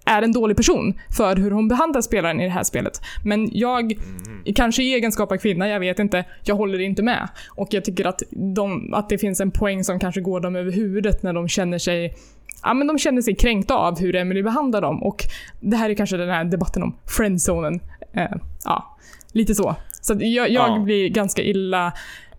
är 0.04 0.22
en 0.22 0.32
dålig 0.32 0.56
person 0.56 0.94
för 1.16 1.36
hur 1.36 1.50
hon 1.50 1.68
behandlar 1.68 2.00
spelaren 2.00 2.40
i 2.40 2.44
det 2.44 2.50
här 2.50 2.62
spelet. 2.62 3.00
Men 3.24 3.48
jag, 3.52 3.92
mm. 3.92 4.54
kanske 4.54 4.82
i 4.82 4.94
egenskap 4.94 5.32
av 5.32 5.36
kvinna, 5.36 5.68
jag 5.68 5.80
vet 5.80 5.98
inte, 5.98 6.24
jag 6.44 6.54
håller 6.54 6.80
inte 6.80 7.02
med. 7.02 7.28
Och 7.48 7.68
jag 7.70 7.84
tycker 7.84 8.06
att, 8.06 8.22
de, 8.30 8.94
att 8.94 9.08
det 9.08 9.18
finns 9.18 9.40
en 9.40 9.50
poäng 9.50 9.84
som 9.84 9.98
kanske 9.98 10.20
går 10.20 10.40
dem 10.40 10.56
över 10.56 10.72
huvudet 10.72 11.22
när 11.22 11.32
de 11.32 11.48
känner 11.48 11.78
sig 11.78 12.14
Ja, 12.62 12.74
men 12.74 12.86
de 12.86 12.98
känner 12.98 13.22
sig 13.22 13.34
kränkta 13.34 13.74
av 13.74 14.00
hur 14.00 14.16
Emily 14.16 14.42
behandlar 14.42 14.80
dem 14.80 15.02
och 15.02 15.24
det 15.60 15.76
här 15.76 15.90
är 15.90 15.94
kanske 15.94 16.16
den 16.16 16.28
här 16.28 16.44
debatten 16.44 16.82
om 16.82 16.96
friendzonen. 17.16 17.80
Eh, 18.12 18.36
ja, 18.64 18.96
lite 19.32 19.54
så. 19.54 19.76
Så 20.02 20.12
jag, 20.12 20.50
jag 20.50 20.50
ja. 20.50 20.78
blir 20.78 21.08
ganska 21.08 21.42
illa 21.42 21.86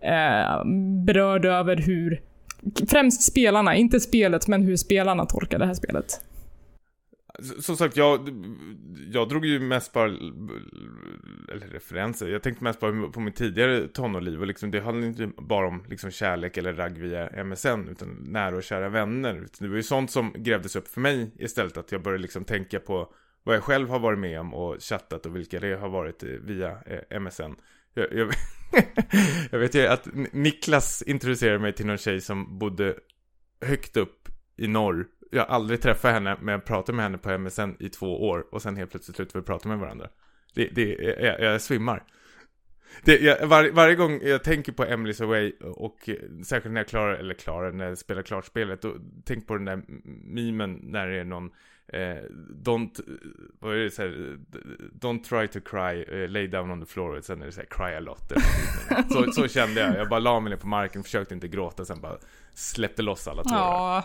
eh, 0.00 0.64
berörd 1.04 1.44
över 1.44 1.76
hur 1.76 2.20
Främst 2.88 3.22
spelarna, 3.22 3.76
inte 3.76 4.00
spelet, 4.00 4.48
men 4.48 4.62
hur 4.62 4.76
spelarna 4.76 5.26
tolkar 5.26 5.58
det 5.58 5.66
här 5.66 5.74
spelet. 5.74 6.20
Som 7.60 7.76
sagt, 7.76 7.96
jag, 7.96 8.28
jag 9.12 9.28
drog 9.28 9.46
ju 9.46 9.60
mest 9.60 9.92
bara, 9.92 10.08
eller 11.52 11.68
referenser, 11.72 12.28
jag 12.28 12.42
tänkte 12.42 12.64
mest 12.64 12.80
bara 12.80 13.08
på 13.08 13.20
mitt 13.20 13.36
tidigare 13.36 13.88
tonårliv 13.88 14.40
och 14.40 14.46
liksom, 14.46 14.70
det 14.70 14.80
handlade 14.80 15.06
inte 15.06 15.42
bara 15.42 15.68
om 15.68 15.84
liksom 15.88 16.10
kärlek 16.10 16.56
eller 16.56 16.72
ragg 16.72 16.98
via 16.98 17.44
MSN, 17.44 17.88
utan 17.90 18.08
nära 18.08 18.56
och 18.56 18.62
kära 18.62 18.88
vänner. 18.88 19.46
Det 19.58 19.68
var 19.68 19.76
ju 19.76 19.82
sånt 19.82 20.10
som 20.10 20.34
grävdes 20.36 20.76
upp 20.76 20.88
för 20.88 21.00
mig 21.00 21.30
istället, 21.38 21.76
att 21.76 21.92
jag 21.92 22.02
började 22.02 22.22
liksom 22.22 22.44
tänka 22.44 22.80
på 22.80 23.12
vad 23.42 23.56
jag 23.56 23.62
själv 23.62 23.88
har 23.88 23.98
varit 23.98 24.18
med 24.18 24.40
om 24.40 24.54
och 24.54 24.82
chattat 24.82 25.26
och 25.26 25.36
vilka 25.36 25.60
det 25.60 25.74
har 25.74 25.88
varit 25.88 26.22
via 26.22 26.70
eh, 26.70 27.20
MSN. 27.20 27.54
Jag, 27.94 28.12
jag, 28.12 28.32
jag 29.50 29.58
vet 29.58 29.74
ju 29.74 29.86
att 29.86 30.08
Niklas 30.32 31.02
introducerade 31.02 31.58
mig 31.58 31.72
till 31.72 31.86
någon 31.86 31.98
tjej 31.98 32.20
som 32.20 32.58
bodde 32.58 32.94
högt 33.60 33.96
upp 33.96 34.28
i 34.56 34.68
norr 34.68 35.06
jag 35.34 35.46
aldrig 35.48 35.82
träffat 35.82 36.12
henne, 36.12 36.36
men 36.40 36.52
jag 36.52 36.64
pratade 36.64 36.96
med 36.96 37.04
henne 37.04 37.18
på 37.18 37.38
MSN 37.38 37.76
i 37.78 37.88
två 37.88 38.28
år 38.28 38.46
och 38.50 38.62
sen 38.62 38.76
helt 38.76 38.90
plötsligt 38.90 39.16
slutade 39.16 39.38
vi 39.38 39.46
prata 39.46 39.68
med 39.68 39.78
varandra. 39.78 40.08
Det, 40.54 40.68
det, 40.72 40.94
jag, 41.20 41.40
jag 41.40 41.60
svimmar. 41.60 42.04
Det, 43.04 43.20
jag, 43.20 43.46
var, 43.46 43.70
varje 43.70 43.94
gång 43.94 44.20
jag 44.22 44.44
tänker 44.44 44.72
på 44.72 44.84
Emily's 44.84 45.22
Away 45.22 45.52
och 45.60 46.10
särskilt 46.44 46.72
när 46.72 46.80
jag 46.80 46.88
klarar, 46.88 47.14
eller 47.14 47.34
klarar, 47.34 47.72
när 47.72 47.88
jag 47.88 47.98
spelar 47.98 48.22
klart 48.22 48.44
spelet, 48.44 48.82
då 48.82 48.94
tänk 49.24 49.46
på 49.46 49.54
den 49.54 49.64
där 49.64 49.82
memen 50.24 50.80
när 50.82 51.08
det 51.08 51.16
är 51.16 51.24
någon 51.24 51.50
eh, 51.92 52.22
don't, 52.64 53.00
vad 53.58 53.74
är 53.74 53.78
det 53.78 53.90
så 53.90 54.02
här, 54.02 54.38
don't 55.00 55.22
try 55.22 55.48
to 55.48 55.68
cry, 55.70 56.04
uh, 56.22 56.28
lay 56.28 56.46
down 56.46 56.70
on 56.70 56.80
the 56.80 56.86
floor, 56.86 57.16
och 57.16 57.24
sen 57.24 57.42
är 57.42 57.46
det 57.46 57.52
så 57.52 57.60
här, 57.60 57.68
cry 57.70 57.96
a 57.96 58.00
lot. 58.00 58.32
så, 59.10 59.32
så 59.32 59.48
kände 59.48 59.80
jag, 59.80 59.96
jag 59.96 60.08
bara 60.08 60.20
la 60.20 60.40
mig 60.40 60.50
ner 60.50 60.56
på 60.56 60.68
marken, 60.68 61.02
försökte 61.02 61.34
inte 61.34 61.48
gråta, 61.48 61.84
sen 61.84 62.00
bara 62.00 62.18
släppte 62.54 63.02
loss 63.02 63.28
alla 63.28 63.42
tårar. 63.42 63.58
Ja, 63.58 64.04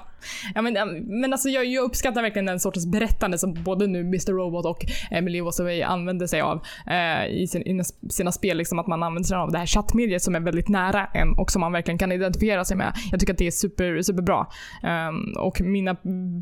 ja 0.55 0.61
men, 0.61 0.73
men 1.21 1.33
alltså 1.33 1.49
jag, 1.49 1.65
jag, 1.65 1.83
uppskattar 1.83 2.21
verkligen 2.21 2.45
den 2.45 2.59
sortens 2.59 2.87
berättande 2.87 3.37
som 3.37 3.53
både 3.53 3.87
nu 3.87 3.99
Mr. 3.99 4.31
Robot 4.31 4.65
och 4.65 4.85
Emily 5.11 5.41
Wasaway 5.41 5.81
använder 5.81 6.27
sig 6.27 6.41
av 6.41 6.65
eh, 6.87 7.27
i, 7.27 7.47
sin, 7.47 7.61
i, 7.61 7.83
sina 8.09 8.31
spel. 8.31 8.57
Liksom 8.57 8.79
att 8.79 8.87
man 8.87 9.03
använder 9.03 9.27
sig 9.27 9.37
av 9.37 9.51
det 9.51 9.57
här 9.57 9.65
chattmediet 9.65 10.23
som 10.23 10.35
är 10.35 10.39
väldigt 10.39 10.69
nära 10.69 11.05
en 11.05 11.37
och 11.37 11.51
som 11.51 11.59
man 11.59 11.71
verkligen 11.71 11.97
kan 11.97 12.11
identifiera 12.11 12.65
sig 12.65 12.77
med. 12.77 12.93
Jag 13.11 13.19
tycker 13.19 13.33
att 13.33 13.39
det 13.39 13.47
är 13.47 13.51
super, 13.51 14.01
superbra. 14.01 14.47
Um, 14.83 15.33
och 15.37 15.61
mina 15.61 15.95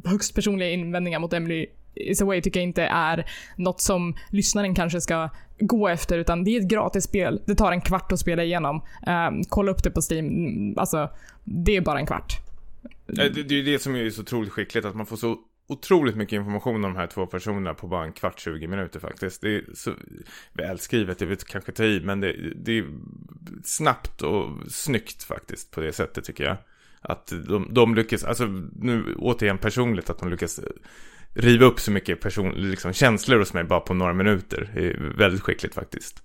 högst 0.06 0.36
personliga 0.36 0.70
invändningar 0.70 1.20
mot 1.20 1.34
Emily 1.34 1.68
Is 1.96 2.22
Away 2.22 2.41
tycker 2.41 2.60
jag 2.60 2.68
inte 2.68 2.84
är 2.84 3.26
något 3.56 3.82
som 3.82 4.16
lyssnaren 4.32 4.76
kanske 4.76 5.02
ska 5.02 5.30
gå 5.60 5.88
efter 5.88 6.18
utan 6.18 6.43
det 6.43 6.56
är 6.56 6.62
ett 6.62 6.68
gratis 6.68 7.04
spel. 7.04 7.41
Det 7.46 7.56
tar 7.56 7.72
en 7.72 7.82
kvart 7.82 8.12
att 8.12 8.20
spela 8.20 8.43
igenom. 8.43 8.82
Um, 9.08 9.43
kolla 9.50 9.72
upp 9.72 9.84
det 9.84 9.91
på 9.91 10.02
Steam. 10.12 10.26
Mm, 10.26 10.80
alltså, 10.80 11.10
det 11.43 11.76
är 11.76 11.82
bara 11.82 12.00
en 12.00 12.06
kvart. 12.06 12.34
Det, 13.08 13.30
det 13.30 13.56
är 13.56 13.58
ju 13.58 13.64
det 13.64 13.80
som 13.80 13.96
är 13.96 14.10
så 14.10 14.22
otroligt 14.22 14.52
skickligt, 14.52 14.86
att 14.86 14.96
man 14.96 15.06
får 15.06 15.18
så 15.18 15.38
otroligt 15.68 16.16
mycket 16.16 16.38
information 16.38 16.76
om 16.76 16.82
de 16.82 16.96
här 16.96 17.08
två 17.08 17.26
personerna 17.26 17.74
på 17.74 17.88
bara 17.88 18.06
en 18.06 18.14
kvart, 18.14 18.39
20 18.39 18.68
minuter 18.68 19.00
faktiskt. 19.00 19.41
Det 19.41 19.56
är 19.56 19.64
så 19.74 19.93
välskrivet, 20.54 21.20
det 21.20 21.26
vet 21.26 21.46
kanske 21.46 21.72
ta 21.72 21.84
i, 21.84 22.00
men 22.00 22.20
det, 22.20 22.54
det, 22.56 22.78
är 22.78 22.86
snabbt 23.64 24.22
och 24.22 24.52
snyggt 24.68 25.24
faktiskt 25.24 25.72
på 25.72 25.82
det 25.82 25.93
sättet 25.93 26.24
tycker 26.24 26.43
jag. 26.43 26.58
Att 27.02 27.34
de, 27.48 27.74
de 27.74 27.96
lyckas, 27.96 28.24
alltså 28.24 28.46
nu 28.76 29.16
återigen 29.18 29.58
personligt, 29.58 30.10
att 30.10 30.20
de 30.20 30.30
lyckas 30.30 30.60
riva 31.36 31.65
upp 31.65 31.79
så 31.79 31.91
mycket 31.91 32.21
person, 32.21 32.51
liksom, 32.55 32.93
känslor 32.93 33.39
hos 33.39 33.53
mig 33.53 33.63
bara 33.63 33.79
på 33.79 33.93
några 33.93 34.13
minuter. 34.13 34.71
Det 34.73 34.88
är 34.88 35.13
väldigt 35.17 35.41
skickligt 35.41 35.75
faktiskt. 35.75 36.23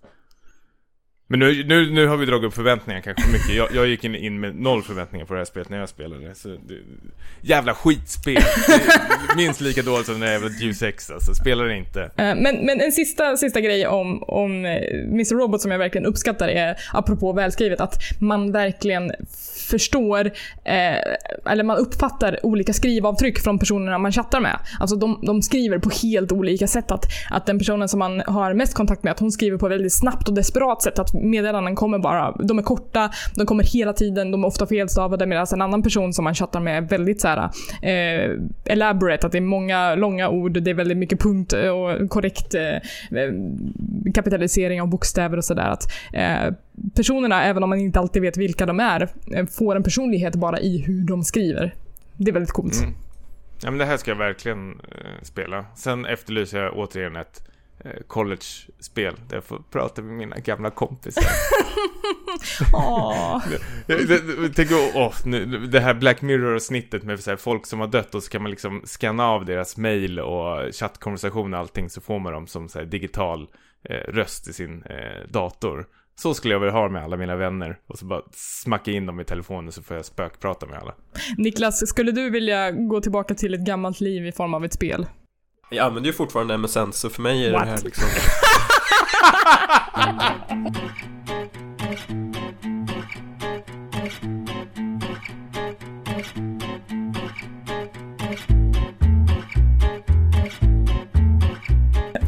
Men 1.31 1.39
nu, 1.39 1.65
nu, 1.65 1.91
nu 1.91 2.07
har 2.07 2.17
vi 2.17 2.27
dragit 2.27 2.45
upp 2.45 2.55
förväntningar 2.55 3.01
kanske 3.01 3.23
för 3.23 3.33
mycket. 3.33 3.55
Jag, 3.55 3.69
jag 3.75 3.87
gick 3.87 4.05
in, 4.05 4.15
in 4.15 4.41
med 4.41 4.57
noll 4.57 4.83
förväntningar 4.83 5.27
på 5.27 5.35
det 5.35 5.41
här 5.41 5.45
spelet 5.45 5.69
när 5.69 5.79
jag 5.79 5.89
spelade. 5.89 6.35
Så 6.35 6.49
det, 6.49 6.79
jävla 7.41 7.75
skitspel! 7.75 8.43
minst 9.37 9.61
lika 9.61 9.83
dåligt 9.83 10.07
som 10.07 10.21
när 10.21 10.33
jag 10.33 10.41
var 10.41 10.61
Deus 10.61 10.83
Ex 10.83 11.11
alltså. 11.11 11.35
Spelar 11.35 11.65
det 11.65 11.77
inte. 11.77 12.03
Eh, 12.03 12.09
men, 12.17 12.57
men 12.67 12.81
en 12.81 12.93
sista, 12.93 13.37
sista 13.37 13.61
grej 13.61 13.87
om, 13.87 14.23
om 14.23 14.65
eh, 14.65 14.73
Mr. 15.05 15.35
Robot 15.35 15.61
som 15.61 15.71
jag 15.71 15.79
verkligen 15.79 16.07
uppskattar 16.07 16.49
är, 16.49 16.77
apropå 16.93 17.33
välskrivet, 17.33 17.81
att 17.81 17.95
man 18.21 18.53
verkligen 18.53 19.13
förstår, 19.71 20.27
eh, 20.65 21.53
eller 21.53 21.63
man 21.63 21.77
uppfattar 21.77 22.47
olika 22.47 22.73
skrivavtryck 22.73 23.39
från 23.39 23.59
personerna 23.59 23.99
man 23.99 24.13
chattar 24.13 24.41
med. 24.41 24.59
Alltså 24.81 24.97
de, 24.97 25.21
de 25.27 25.43
skriver 25.43 25.79
på 25.79 25.91
helt 26.03 26.33
olika 26.33 26.67
sätt. 26.67 26.91
Att, 26.91 27.05
att 27.31 27.47
den 27.47 27.59
personen 27.59 27.89
som 27.89 27.99
man 27.99 28.23
har 28.27 28.55
mest 28.55 28.75
kontakt 28.75 29.03
med, 29.03 29.11
att 29.11 29.21
hon 29.21 29.33
skriver 29.33 29.59
på 29.59 29.67
ett 29.67 29.73
väldigt 29.73 29.99
snabbt 29.99 30.29
och 30.29 30.35
desperat 30.35 30.83
sätt. 30.83 30.99
Att 30.99 31.20
meddelanden 31.21 31.75
kommer 31.75 31.99
bara, 31.99 32.33
de 32.33 32.59
är 32.59 32.63
korta, 32.63 33.11
de 33.37 33.47
kommer 33.47 33.65
hela 33.65 33.93
tiden, 33.93 34.31
de 34.31 34.45
är 34.45 34.49
ofta 34.49 34.67
felstavade 34.67 35.27
medan 35.27 35.47
en 35.53 35.63
annan 35.63 35.83
person 35.83 36.13
som 36.13 36.25
man 36.25 36.35
chattar 36.35 36.61
med 36.61 36.77
är 36.77 36.89
väldigt 36.89 37.21
så 37.21 37.29
här, 37.29 37.51
eh, 37.83 38.31
elaborate, 38.65 39.27
att 39.27 39.33
det 39.33 39.39
är 39.39 39.43
många 39.43 39.95
långa 39.95 40.29
ord, 40.29 40.63
det 40.63 40.71
är 40.71 40.75
väldigt 40.75 40.99
mycket 40.99 41.21
punkt 41.21 41.53
eh, 41.53 41.69
och 41.69 42.11
korrekt 42.11 42.55
eh, 42.55 42.63
eh, 43.19 43.33
kapitalisering 44.15 44.83
av 44.83 44.89
bokstäver 44.89 45.37
och 45.37 45.45
sådär. 45.45 45.77
eh, 46.13 46.55
personerna, 46.95 47.45
även 47.45 47.63
om 47.63 47.69
man 47.69 47.79
inte 47.79 47.99
alltid 47.99 48.23
vet 48.23 48.37
vilka 48.37 48.67
de 48.67 48.81
är, 48.81 49.09
eh, 49.35 49.47
får 49.47 49.77
en 49.77 49.83
personlighet 49.83 50.35
bara 50.35 50.61
i 50.61 50.79
hur 50.87 51.05
de 51.05 51.23
skriver. 51.23 51.75
Det 52.17 52.31
är 52.31 52.33
väldigt 52.33 52.53
coolt. 52.53 52.81
Mm. 52.81 52.95
Ja 53.63 53.71
men 53.71 53.79
det 53.79 53.85
här 53.85 53.97
ska 53.97 54.11
jag 54.11 54.19
verkligen 54.19 54.71
eh, 54.71 55.23
spela. 55.23 55.65
Sen 55.75 56.07
efterlyser 56.07 56.59
jag 56.59 56.77
återigen 56.77 57.17
ett 57.17 57.43
Eh, 57.49 57.50
college-spel 58.07 59.15
där 59.29 59.37
jag 59.37 59.45
får 59.45 59.63
prata 59.71 60.03
med 60.03 60.17
mina 60.17 60.37
gamla 60.37 60.71
kompisar. 60.71 61.25
Tänk, 64.55 64.71
oh, 64.71 65.15
nu, 65.25 65.67
det 65.67 65.81
här 65.81 65.95
Black 65.95 66.23
Mirror-snittet 66.23 67.03
med 67.03 67.21
så 67.21 67.31
här, 67.31 67.37
folk 67.37 67.67
som 67.67 67.81
har 67.81 67.87
dött 67.87 68.15
och 68.15 68.23
så 68.23 68.31
kan 68.31 68.43
man 68.43 68.51
liksom 68.51 68.83
scanna 68.85 69.27
av 69.27 69.45
deras 69.45 69.77
mail 69.77 70.21
och 70.21 70.75
chattkonversation 70.75 71.55
och 71.55 71.61
allting 71.61 71.91
så 71.91 72.01
får 72.01 72.19
man 72.19 72.33
dem 72.33 72.47
som 72.47 72.69
så 72.69 72.79
här, 72.79 72.87
digital 72.87 73.49
eh, 73.85 74.13
röst 74.13 74.49
i 74.49 74.53
sin 74.53 74.83
eh, 74.83 75.29
dator. 75.29 75.87
Så 76.15 76.35
skulle 76.35 76.55
jag 76.55 76.61
vilja 76.61 76.73
ha 76.73 76.89
med 76.89 77.05
alla 77.05 77.17
mina 77.17 77.37
vänner 77.37 77.79
och 77.87 77.99
så 77.99 78.07
bara 78.07 78.23
smacka 78.33 78.91
in 78.91 79.07
dem 79.07 79.21
i 79.21 79.25
telefonen 79.25 79.73
så 79.73 79.83
får 79.83 79.97
jag 79.97 80.05
spökprata 80.05 80.67
med 80.67 80.79
alla. 80.79 80.95
Niklas, 81.37 81.89
skulle 81.89 82.13
du 82.13 82.31
vilja 82.31 82.71
gå 82.71 83.01
tillbaka 83.01 83.35
till 83.35 83.55
ett 83.55 83.61
gammalt 83.61 84.01
liv 84.01 84.27
i 84.27 84.33
form 84.33 84.55
av 84.55 84.65
ett 84.65 84.73
spel? 84.73 85.07
Jag 85.73 85.87
använder 85.87 86.09
ju 86.09 86.13
fortfarande 86.13 86.59
MSN 86.59 86.93
så 86.93 87.11
för 87.11 87.23
mig 87.23 87.47
är 87.47 87.53
What? 87.53 87.65
det 87.65 87.71
här 87.71 87.81
liksom... 87.85 88.05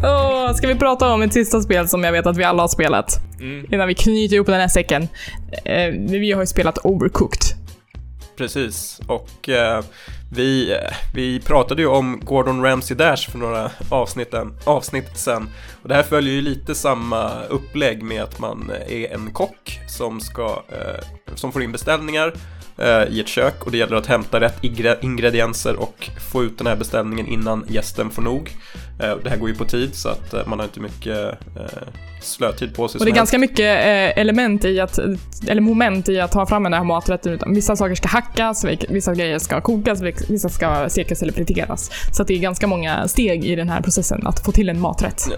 Oh, 0.03 0.55
ska 0.55 0.67
vi 0.67 0.75
prata 0.75 1.09
om 1.09 1.23
ett 1.23 1.33
sista 1.33 1.61
spel 1.61 1.89
som 1.89 2.05
jag 2.05 2.13
vet 2.13 2.27
att 2.27 2.37
vi 2.37 2.45
alla 2.45 2.63
har 2.63 2.69
spelat? 2.69 3.21
Mm. 3.41 3.67
Innan 3.75 3.89
vi 3.89 3.95
knyter 3.95 4.37
ihop 4.37 4.47
den 4.47 4.61
här 4.61 4.69
säcken. 4.69 5.09
Eh, 5.65 5.87
vi 5.93 6.33
har 6.33 6.43
ju 6.43 6.47
spelat 6.47 6.79
Overcooked. 6.79 7.43
Precis, 8.37 9.01
och 9.07 9.49
eh, 9.49 9.85
vi, 10.35 10.73
eh, 10.73 10.97
vi 11.15 11.41
pratade 11.41 11.83
ju 11.83 11.89
om 11.89 12.21
Gordon 12.25 12.63
Ramsay 12.63 12.97
Dash 12.97 13.31
för 13.31 13.39
några 13.39 13.71
avsnitt, 13.89 14.35
avsnitt 14.65 15.19
sen. 15.19 15.49
Och 15.83 15.89
det 15.89 15.95
här 15.95 16.03
följer 16.03 16.35
ju 16.35 16.41
lite 16.41 16.75
samma 16.75 17.45
upplägg 17.45 18.03
med 18.03 18.23
att 18.23 18.39
man 18.39 18.71
eh, 18.71 19.03
är 19.03 19.15
en 19.15 19.33
kock 19.33 19.81
som, 19.89 20.21
ska, 20.21 20.63
eh, 20.69 21.05
som 21.35 21.53
får 21.53 21.63
in 21.63 21.73
beställningar 21.73 22.33
eh, 22.79 23.05
i 23.09 23.21
ett 23.21 23.29
kök 23.29 23.67
och 23.67 23.71
det 23.71 23.79
gäller 23.79 23.97
att 23.97 24.07
hämta 24.07 24.41
rätt 24.41 24.65
ingredienser 25.03 25.77
och 25.77 26.11
få 26.33 26.45
ut 26.45 26.59
den 26.59 26.67
här 26.67 26.77
beställningen 26.77 27.27
innan 27.27 27.65
gästen 27.69 28.11
får 28.11 28.23
nog. 28.23 28.51
Eh, 29.03 29.17
det 29.25 29.31
här 29.31 29.37
går 29.37 29.49
ju 29.49 29.55
på 29.55 29.65
tid 29.65 29.95
så 29.95 30.09
att 30.09 30.35
eh, 30.35 30.47
man 30.47 30.59
har 30.59 30.67
inte 30.67 30.81
mycket 30.81 31.33
eh, 31.57 31.83
slötid 32.23 32.75
på 32.75 32.89
sig. 32.89 32.99
Och 32.99 33.05
det 33.05 33.11
är 33.11 33.15
ganska 33.15 33.39
mycket 33.39 33.61
eh, 33.61 34.19
element 34.19 34.65
i 34.65 34.81
att, 34.81 34.99
eller 35.47 35.61
moment 35.61 36.09
i 36.09 36.21
att 36.21 36.33
ta 36.33 36.47
fram 36.47 36.63
den 36.63 36.73
här 36.73 36.85
maträtten. 36.85 37.33
Utan 37.33 37.55
vissa 37.55 37.77
saker 37.77 37.95
ska 37.95 38.09
hackas, 38.09 38.65
vissa 38.89 39.15
grejer 39.15 39.39
ska 39.39 39.61
kokas, 39.61 40.01
vissa 40.29 40.49
ska 40.49 40.89
stekas 40.89 41.23
eller 41.23 41.33
friteras. 41.33 41.91
Så 42.13 42.25
det 42.25 42.35
är 42.35 42.39
ganska 42.39 42.67
många 42.67 43.09
steg 43.09 43.45
i 43.45 43.57
den 43.57 43.69
här 43.69 43.81
processen 43.81 44.27
att 44.27 44.45
få 44.45 44.53
till 44.53 44.69
en 44.69 44.81
maträtt. 44.81 45.29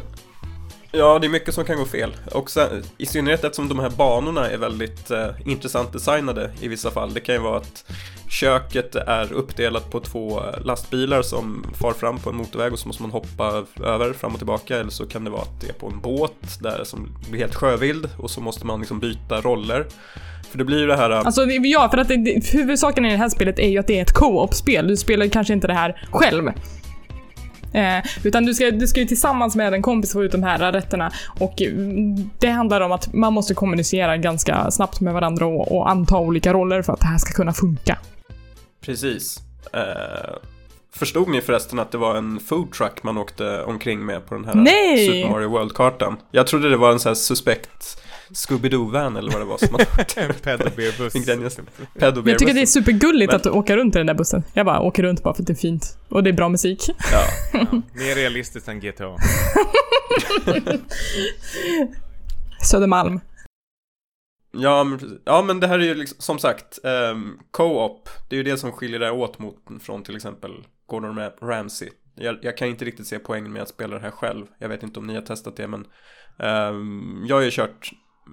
Ja, 0.97 1.19
det 1.19 1.27
är 1.27 1.29
mycket 1.29 1.55
som 1.55 1.65
kan 1.65 1.77
gå 1.77 1.85
fel. 1.85 2.17
Och 2.33 2.51
sen, 2.51 2.83
I 2.99 3.07
synnerhet 3.07 3.45
eftersom 3.45 3.69
de 3.69 3.79
här 3.79 3.91
banorna 3.91 4.51
är 4.51 4.57
väldigt 4.57 5.11
eh, 5.11 5.29
intressant 5.45 5.93
designade 5.93 6.51
i 6.61 6.69
vissa 6.69 6.91
fall. 6.91 7.15
Det 7.15 7.21
kan 7.21 7.35
ju 7.35 7.41
vara 7.41 7.57
att 7.57 7.85
köket 8.31 8.95
är 8.95 9.33
uppdelat 9.33 9.91
på 9.91 10.01
två 10.01 10.41
eh, 10.41 10.65
lastbilar 10.65 11.23
som 11.23 11.67
far 11.81 11.93
fram 11.93 12.19
på 12.19 12.31
en 12.31 12.37
motorväg 12.37 12.73
och 12.73 12.79
så 12.79 12.89
måste 12.89 13.03
man 13.03 13.11
hoppa 13.11 13.65
över 13.85 14.13
fram 14.13 14.33
och 14.33 14.39
tillbaka. 14.39 14.77
Eller 14.77 14.91
så 14.91 15.07
kan 15.07 15.25
det 15.25 15.31
vara 15.31 15.43
att 15.43 15.61
det 15.61 15.69
är 15.69 15.73
på 15.73 15.87
en 15.87 16.01
båt 16.01 16.59
där 16.61 16.85
som 16.85 17.17
blir 17.31 17.41
helt 17.41 17.55
sjövild 17.55 18.09
och 18.19 18.31
så 18.31 18.41
måste 18.41 18.67
man 18.67 18.81
liksom 18.81 19.01
byta 19.01 19.41
roller. 19.41 19.87
För 20.51 20.59
det 20.59 20.65
blir 20.65 20.79
ju 20.79 20.87
det 20.87 20.97
här... 20.97 21.11
Eh, 21.11 21.19
alltså 21.19 21.45
ja, 21.47 21.89
för 21.91 21.99
att 21.99 22.09
det, 22.09 22.17
det, 22.17 22.53
huvudsaken 22.53 23.07
i 23.07 23.11
det 23.11 23.17
här 23.17 23.29
spelet 23.29 23.59
är 23.59 23.69
ju 23.69 23.79
att 23.79 23.87
det 23.87 23.99
är 23.99 24.03
ett 24.03 24.13
co-op-spel. 24.13 24.89
Du 24.89 24.97
spelar 24.97 25.27
kanske 25.27 25.53
inte 25.53 25.67
det 25.67 25.75
här 25.75 26.09
själv. 26.11 26.51
Eh, 27.75 28.05
utan 28.25 28.45
du 28.45 28.55
ska, 28.55 28.71
du 28.71 28.87
ska 28.87 29.01
ju 29.01 29.07
tillsammans 29.07 29.57
med 29.57 29.75
en 29.75 29.83
kompis 29.83 30.13
få 30.13 30.25
ut 30.25 30.33
de 30.33 30.43
här 30.43 30.73
rätterna 30.73 31.13
och 31.41 31.63
mm, 31.63 32.31
det 32.39 32.49
handlar 32.49 32.81
om 32.81 32.93
att 32.93 33.15
man 33.15 33.33
måste 33.33 33.55
kommunicera 33.55 34.17
ganska 34.17 34.71
snabbt 34.71 35.01
med 35.01 35.15
varandra 35.15 35.47
och, 35.47 35.77
och 35.77 35.91
anta 35.91 36.19
olika 36.19 36.53
roller 36.53 36.83
för 36.83 36.93
att 36.93 37.01
det 37.01 37.07
här 37.07 37.19
ska 37.19 37.33
kunna 37.33 37.53
funka. 37.53 37.99
Precis. 38.81 39.39
Eh, 39.73 40.35
förstod 40.95 41.29
ni 41.29 41.41
förresten 41.41 41.79
att 41.79 41.91
det 41.91 41.99
var 41.99 42.17
en 42.17 42.41
food 42.41 42.73
truck 42.73 43.03
man 43.03 43.19
åkte 43.19 43.63
omkring 43.63 44.07
med 44.07 44.27
på 44.27 44.35
den 44.35 44.45
här 44.45 44.55
Nej! 44.55 45.07
Super 45.07 45.31
Mario 45.31 45.49
World-kartan? 45.49 46.17
Jag 46.31 46.47
trodde 46.47 46.71
det 46.71 46.77
var 46.77 46.93
en 46.93 47.01
sån 47.01 47.11
här 47.11 47.15
suspekt 47.15 48.01
Scooby-Doo-van 48.35 49.17
eller 49.19 49.33
vad 49.33 49.41
det 49.41 49.45
var 49.45 49.59
som 49.59 49.69
man 49.73 49.81
En 50.17 50.35
pedobeerbuss. 50.35 51.15
Ingredienser. 51.17 51.65
Jag 51.95 52.15
tycker 52.39 52.55
det 52.55 52.61
är 52.63 52.67
supergulligt 52.67 53.33
Men- 53.33 53.41
att 53.41 53.47
åka 53.47 53.77
runt 53.77 53.95
i 53.95 53.99
den 53.99 54.07
där 54.07 54.15
bussen. 54.15 54.43
Jag 54.53 54.67
bara 54.67 54.81
åker 54.81 55.03
runt 55.03 55.23
bara 55.23 55.35
för 55.35 55.43
att 55.43 55.47
det 55.47 55.53
är 55.53 55.55
fint. 55.55 55.99
Och 56.09 56.23
det 56.25 56.31
är 56.31 56.35
bra 56.35 56.49
musik. 56.49 56.83
Ja. 57.13 57.27
Mer 57.95 58.15
realistiskt 58.15 58.69
än 58.69 58.81
GTA. 58.81 59.17
Södermalm. 62.63 63.21
Ja, 64.57 64.85
men, 64.85 65.21
ja, 65.25 65.43
men 65.43 65.61
det 65.61 65.67
här 65.67 65.79
är 65.79 65.85
ju 65.85 65.95
liksom, 65.95 66.17
som 66.21 66.39
sagt, 66.39 66.79
um, 67.13 67.39
co-op, 67.51 68.09
det 68.29 68.37
är 68.37 68.39
ju 68.39 68.43
det 68.43 68.57
som 68.57 68.73
skiljer 68.73 69.01
det 69.01 69.11
åt 69.11 69.39
mot, 69.39 69.57
från 69.83 70.03
till 70.03 70.17
exempel 70.17 70.51
Gordon 70.87 71.19
Ra- 71.19 71.47
Ramsay. 71.47 71.89
Jag, 72.15 72.39
jag 72.43 72.57
kan 72.57 72.69
inte 72.69 72.85
riktigt 72.85 73.07
se 73.07 73.19
poängen 73.19 73.53
med 73.53 73.63
att 73.63 73.69
spela 73.69 73.95
det 73.95 74.01
här 74.03 74.11
själv. 74.11 74.47
Jag 74.59 74.69
vet 74.69 74.83
inte 74.83 74.99
om 74.99 75.07
ni 75.07 75.15
har 75.15 75.23
testat 75.23 75.57
det, 75.57 75.67
men 75.69 75.87
ehm, 76.39 77.25
jag 77.27 77.37
har 77.37 77.43
ju 77.43 77.51
kört 77.51 77.91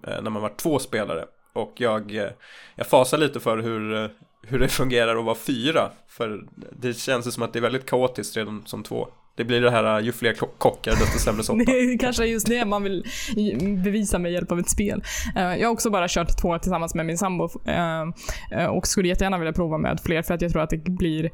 Eh, 0.08 0.22
när 0.22 0.30
man 0.30 0.42
var 0.42 0.52
två 0.58 0.80
spelare. 0.80 1.26
Och 1.54 1.74
jag, 1.78 2.16
eh, 2.16 2.30
jag 2.76 2.88
fasar 2.88 3.18
lite 3.18 3.40
för 3.40 3.58
hur, 3.58 4.04
eh, 4.04 4.10
hur 4.48 4.60
det 4.60 4.68
fungerar 4.68 5.16
att 5.16 5.26
vara 5.26 5.36
fyra. 5.36 5.90
För 6.08 6.44
det 6.80 6.94
känns 6.94 7.28
ju 7.28 7.32
som 7.32 7.44
att 7.44 7.54
det 7.54 7.60
är 7.60 7.62
väldigt 7.62 7.86
kaotiskt 7.86 8.38
redan 8.38 8.64
som 8.66 8.84
två. 8.84 9.08
Det 9.36 9.44
blir 9.44 9.62
det 9.62 9.72
här, 9.72 10.00
ju 10.00 10.12
fler 10.12 10.34
kockar 10.34 10.92
desto 10.92 11.20
sämre 11.20 11.44
soppa. 11.44 11.64
Det 11.66 11.72
är 11.72 11.98
kanske 11.98 12.26
just 12.26 12.48
det 12.48 12.66
man 12.66 12.84
vill 12.84 13.06
bevisa 13.84 14.20
med 14.20 14.32
hjälp 14.32 14.52
av 14.52 14.60
ett 14.60 14.70
spel. 14.70 15.04
Jag 15.36 15.68
har 15.68 15.74
också 15.74 15.90
bara 15.90 16.08
kört 16.10 16.42
två 16.42 16.60
tillsammans 16.60 16.96
med 16.96 17.06
min 17.06 17.18
sambo 17.18 17.50
och 18.70 18.88
skulle 18.88 19.08
jättegärna 19.08 19.38
vilja 19.38 19.54
prova 19.54 19.78
med 19.78 20.00
fler 20.04 20.22
för 20.22 20.34
att 20.34 20.42
jag 20.42 20.52
tror 20.52 20.62
att 20.62 20.70
det 20.70 20.78
blir 20.78 21.30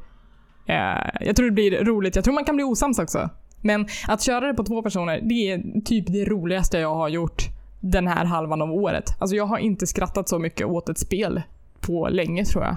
jag 1.20 1.36
tror 1.36 1.46
det 1.46 1.52
blir 1.52 1.84
roligt. 1.84 2.16
Jag 2.16 2.24
tror 2.24 2.34
man 2.34 2.44
kan 2.44 2.56
bli 2.56 2.64
osams 2.64 2.98
också. 2.98 3.30
Men 3.62 3.86
att 4.08 4.22
köra 4.22 4.46
det 4.46 4.54
på 4.54 4.64
två 4.64 4.82
personer, 4.82 5.20
det 5.20 5.50
är 5.50 5.80
typ 5.80 6.06
det 6.06 6.24
roligaste 6.24 6.78
jag 6.78 6.94
har 6.94 7.08
gjort 7.08 7.57
den 7.80 8.06
här 8.06 8.24
halvan 8.24 8.62
av 8.62 8.72
året. 8.72 9.04
Alltså 9.18 9.36
jag 9.36 9.44
har 9.46 9.58
inte 9.58 9.86
skrattat 9.86 10.28
så 10.28 10.38
mycket 10.38 10.66
åt 10.66 10.88
ett 10.88 10.98
spel 10.98 11.42
på 11.80 12.08
länge 12.08 12.44
tror 12.44 12.64
jag. 12.64 12.76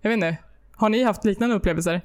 Jag 0.00 0.10
vet 0.10 0.16
inte. 0.16 0.36
Har 0.76 0.88
ni 0.88 1.02
haft 1.02 1.24
liknande 1.24 1.54
upplevelser? 1.56 2.00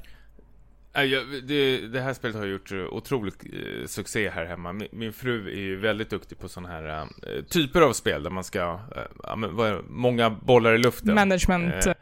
Jag- 0.93 1.43
det, 1.47 1.87
det 1.87 2.01
här 2.01 2.13
spelet 2.13 2.35
har 2.37 2.45
gjort 2.45 2.71
eh, 2.71 2.77
otroligt 2.79 3.43
eh, 3.43 3.85
succé 3.87 4.29
här 4.29 4.45
hemma. 4.45 4.73
Min, 4.73 4.87
min 4.91 5.13
fru 5.13 5.47
är 5.51 5.59
ju 5.59 5.79
väldigt 5.79 6.09
duktig 6.09 6.39
på 6.39 6.49
sådana 6.49 6.69
här 6.69 6.99
eh, 7.01 7.43
typer 7.49 7.81
av 7.81 7.93
spel 7.93 8.23
där 8.23 8.29
man 8.29 8.43
ska, 8.43 8.79
ja, 9.23 9.35
men, 9.35 9.81
många 9.89 10.29
bollar 10.29 10.73
i 10.73 10.77
luften. 10.77 11.15
Management. 11.15 11.85
Eh, 11.85 11.93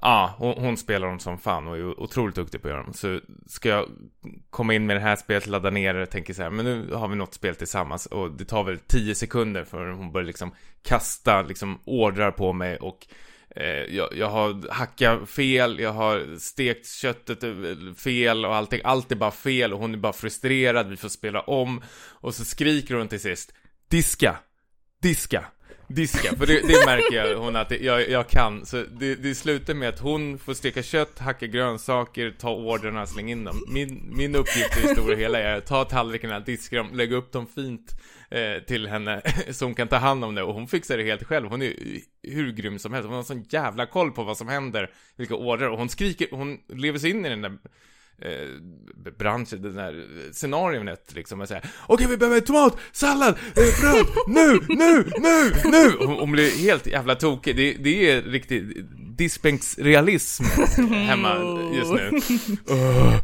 Ja, 0.00 0.34
hon, 0.38 0.54
hon 0.58 0.76
spelar 0.76 1.08
dem 1.08 1.18
som 1.18 1.38
fan 1.38 1.68
och 1.68 1.76
är 1.76 2.00
otroligt 2.00 2.34
duktig 2.34 2.62
på 2.62 2.68
att 2.68 2.74
göra 2.74 2.82
dem. 2.82 2.92
Så 2.92 3.20
ska 3.46 3.68
jag 3.68 3.88
komma 4.50 4.74
in 4.74 4.86
med 4.86 4.96
det 4.96 5.00
här 5.00 5.16
spelet, 5.16 5.46
ladda 5.46 5.70
ner 5.70 5.94
det, 5.94 6.06
tänker 6.06 6.34
så 6.34 6.42
här, 6.42 6.50
men 6.50 6.64
nu 6.64 6.94
har 6.94 7.08
vi 7.08 7.16
något 7.16 7.34
spel 7.34 7.54
tillsammans 7.54 8.06
och 8.06 8.30
det 8.32 8.44
tar 8.44 8.64
väl 8.64 8.78
10 8.78 9.14
sekunder 9.14 9.64
för 9.64 9.86
hon 9.90 10.12
börjar 10.12 10.26
liksom 10.26 10.52
kasta 10.82 11.42
liksom 11.42 11.80
ordrar 11.84 12.30
på 12.30 12.52
mig 12.52 12.76
och 12.76 13.06
eh, 13.56 13.96
jag, 13.96 14.08
jag 14.16 14.30
har 14.30 14.70
hackat 14.70 15.28
fel, 15.30 15.78
jag 15.78 15.92
har 15.92 16.38
stekt 16.38 16.88
köttet 16.88 17.44
eh, 17.44 17.94
fel 17.96 18.44
och 18.44 18.54
allting, 18.54 18.80
allt 18.84 19.12
är 19.12 19.16
bara 19.16 19.30
fel 19.30 19.72
och 19.72 19.78
hon 19.78 19.94
är 19.94 19.98
bara 19.98 20.12
frustrerad, 20.12 20.88
vi 20.88 20.96
får 20.96 21.08
spela 21.08 21.40
om 21.40 21.82
och 22.08 22.34
så 22.34 22.44
skriker 22.44 22.94
hon 22.94 23.08
till 23.08 23.20
sist, 23.20 23.52
diska, 23.88 24.36
diska. 25.02 25.44
Diska, 25.88 26.36
för 26.36 26.46
det, 26.46 26.60
det 26.60 26.86
märker 26.86 27.16
jag 27.16 27.38
hon 27.38 27.56
att 27.56 27.68
det, 27.68 27.78
jag, 27.78 28.10
jag 28.10 28.28
kan. 28.28 28.66
Så 28.66 28.84
det, 28.90 29.14
det 29.14 29.34
slutar 29.34 29.74
med 29.74 29.88
att 29.88 29.98
hon 29.98 30.38
får 30.38 30.54
steka 30.54 30.82
kött, 30.82 31.18
hacka 31.18 31.46
grönsaker, 31.46 32.34
ta 32.38 32.50
orderna, 32.50 33.06
slänga 33.06 33.32
in 33.32 33.44
dem. 33.44 33.64
Min, 33.68 34.16
min 34.16 34.34
uppgift 34.34 34.78
i 34.78 34.82
det 34.82 34.88
stora 34.88 35.16
hela 35.16 35.38
är 35.38 35.56
att 35.56 35.66
ta 35.66 35.84
tallrikarna, 35.84 36.40
diska 36.40 36.76
dem, 36.76 36.88
lägga 36.92 37.16
upp 37.16 37.32
dem 37.32 37.46
fint 37.46 38.00
eh, 38.30 38.62
till 38.66 38.86
henne 38.86 39.22
så 39.50 39.64
hon 39.64 39.74
kan 39.74 39.88
ta 39.88 39.96
hand 39.96 40.24
om 40.24 40.34
det. 40.34 40.42
Och 40.42 40.54
hon 40.54 40.68
fixar 40.68 40.96
det 40.96 41.04
helt 41.04 41.24
själv. 41.24 41.48
Hon 41.48 41.62
är 41.62 41.72
hur 42.22 42.52
grym 42.52 42.78
som 42.78 42.92
helst. 42.92 43.06
Hon 43.06 43.16
har 43.16 43.22
sån 43.22 43.44
jävla 43.48 43.86
koll 43.86 44.12
på 44.12 44.24
vad 44.24 44.36
som 44.36 44.48
händer, 44.48 44.90
vilka 45.16 45.34
order. 45.34 45.68
Och 45.68 45.78
hon 45.78 45.88
skriker, 45.88 46.28
hon 46.30 46.58
lever 46.68 46.98
sig 46.98 47.10
in 47.10 47.26
i 47.26 47.28
den 47.28 47.42
där 47.42 47.58
eh, 48.22 49.10
branschen, 49.18 49.62
den 49.62 49.74
där 49.74 50.04
scenariot 50.32 51.00
liksom 51.14 51.40
och 51.40 51.48
säger 51.48 51.64
Okej 51.86 52.06
vi 52.06 52.16
behöver 52.16 52.40
tomat, 52.40 52.76
sallad, 52.92 53.34
eh, 53.56 53.80
bröd, 53.80 54.06
nu, 54.26 54.60
nu, 54.68 55.04
nu, 55.18 55.52
nu! 55.70 55.92
Hon, 56.06 56.18
hon 56.18 56.32
blir 56.32 56.50
helt 56.62 56.86
jävla 56.86 57.14
tokig, 57.14 57.56
det, 57.56 57.72
det 57.72 58.10
är 58.10 58.22
riktigt 58.22 58.76
diskbänksrealism 59.18 60.44
hemma 60.92 61.34
just 61.74 61.92
nu. 61.92 62.20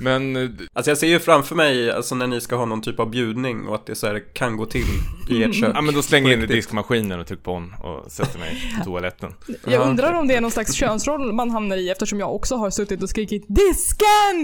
Men, 0.00 0.36
eh, 0.36 0.50
Alltså 0.72 0.90
jag 0.90 0.98
ser 0.98 1.06
ju 1.06 1.18
framför 1.18 1.54
mig, 1.54 1.90
alltså 1.90 2.14
när 2.14 2.26
ni 2.26 2.40
ska 2.40 2.56
ha 2.56 2.64
någon 2.64 2.80
typ 2.82 3.00
av 3.00 3.10
bjudning 3.10 3.66
och 3.68 3.74
att 3.74 3.86
det 3.86 3.94
så 3.94 4.06
här 4.06 4.34
kan 4.34 4.56
gå 4.56 4.66
till 4.66 4.86
i 5.30 5.42
ert 5.44 5.54
kök. 5.54 5.70
ja 5.74 5.80
men 5.80 5.94
då 5.94 6.02
slänger 6.02 6.30
jag 6.30 6.38
in 6.38 6.44
i 6.44 6.46
diskmaskinen 6.46 7.20
och 7.20 7.26
trycker 7.26 7.42
på 7.42 7.52
on 7.52 7.74
och 7.82 8.12
sätter 8.12 8.38
mig 8.38 8.72
på 8.78 8.84
toaletten. 8.84 9.34
Jag 9.46 9.72
Ja, 9.72 9.78
undrar 9.78 10.12
om 10.12 10.28
det 10.28 10.34
är 10.34 10.40
någon 10.40 10.50
slags 10.50 10.74
könsroll 10.74 11.32
man 11.32 11.50
hamnar 11.50 11.76
i 11.76 11.90
eftersom 11.90 12.20
jag 12.20 12.34
också 12.34 12.56
har 12.56 12.70
suttit 12.70 13.02
och 13.02 13.10
skrikit 13.10 13.44
DISKEN! 13.48 14.35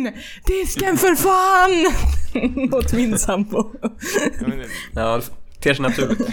DISKEN 0.46 0.96
för 0.96 1.14
fan! 1.14 1.92
Åt 2.72 2.92
min 2.92 3.18
sambo. 3.18 3.72
Ja, 4.94 5.16
det 5.16 5.24
ter 5.62 5.74
sig 5.74 5.82
naturligt. 5.82 6.28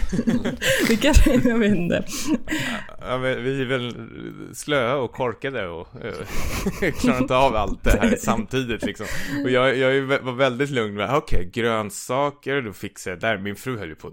Det 0.88 0.96
kanske, 0.96 1.34
jag 1.50 1.58
vet 1.58 1.76
inte. 1.76 2.04
Ja, 3.02 3.18
men 3.18 3.44
vi 3.44 3.62
är 3.62 3.66
väl 3.66 3.96
slöa 4.54 4.96
och 4.96 5.12
korkade 5.12 5.68
och 5.68 5.88
eh, 6.82 6.92
klarar 6.94 7.22
inte 7.22 7.36
av 7.36 7.56
allt 7.56 7.84
det 7.84 8.00
här 8.02 8.16
samtidigt 8.20 8.86
liksom. 8.86 9.06
Och 9.44 9.50
jag, 9.50 9.78
jag 9.78 10.02
var 10.02 10.34
väldigt 10.34 10.70
lugn 10.70 10.96
med, 10.96 11.16
okej, 11.16 11.50
grönsaker, 11.54 12.62
då 12.62 12.74
fixar 12.74 13.12
jag 13.12 13.20
det 13.20 13.28
där. 13.28 13.38
Min 13.38 13.56
fru 13.56 13.78
höll 13.78 13.90
ju 13.90 13.96
på. 13.96 14.12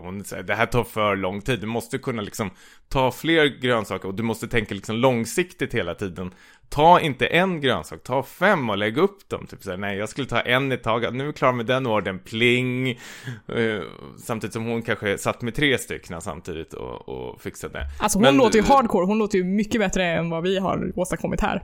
Hon 0.00 0.24
säger, 0.24 0.42
det 0.42 0.54
här 0.54 0.66
tar 0.66 0.84
för 0.84 1.16
lång 1.16 1.42
tid. 1.42 1.60
Du 1.60 1.66
måste 1.66 1.98
kunna 1.98 2.22
liksom 2.22 2.50
ta 2.88 3.12
fler 3.12 3.60
grönsaker 3.60 4.08
och 4.08 4.14
du 4.14 4.22
måste 4.22 4.48
tänka 4.48 4.74
liksom 4.74 4.96
långsiktigt 4.96 5.74
hela 5.74 5.94
tiden. 5.94 6.30
Ta 6.68 7.00
inte 7.00 7.26
en 7.26 7.60
grönsak, 7.60 8.02
ta 8.02 8.22
fem 8.22 8.70
och 8.70 8.78
lägg 8.78 8.96
upp 8.98 9.28
dem. 9.28 9.46
Typ 9.46 9.62
såhär, 9.62 9.76
nej 9.76 9.98
jag 9.98 10.08
skulle 10.08 10.26
ta 10.26 10.40
en 10.40 10.72
i 10.72 10.76
taget, 10.76 11.14
nu 11.14 11.22
är 11.22 11.26
vi 11.26 11.32
klara 11.32 11.52
med 11.52 11.66
den 11.66 11.86
orden, 11.86 12.18
pling. 12.18 12.88
Eh, 12.90 13.82
samtidigt 14.24 14.52
som 14.52 14.64
hon 14.64 14.82
kanske 14.82 15.18
satt 15.18 15.42
med 15.42 15.54
tre 15.54 15.78
stycken 15.78 16.20
samtidigt 16.20 16.74
och, 16.74 17.08
och 17.08 17.40
fixade. 17.42 17.80
Alltså 18.00 18.18
hon 18.18 18.22
Men- 18.22 18.36
låter 18.36 18.58
ju 18.58 18.64
hardcore, 18.64 19.06
hon 19.06 19.18
låter 19.18 19.38
ju 19.38 19.44
mycket 19.44 19.80
bättre 19.80 20.04
än 20.06 20.30
vad 20.30 20.42
vi 20.42 20.58
har 20.58 20.92
åstadkommit 20.96 21.40
här. 21.40 21.62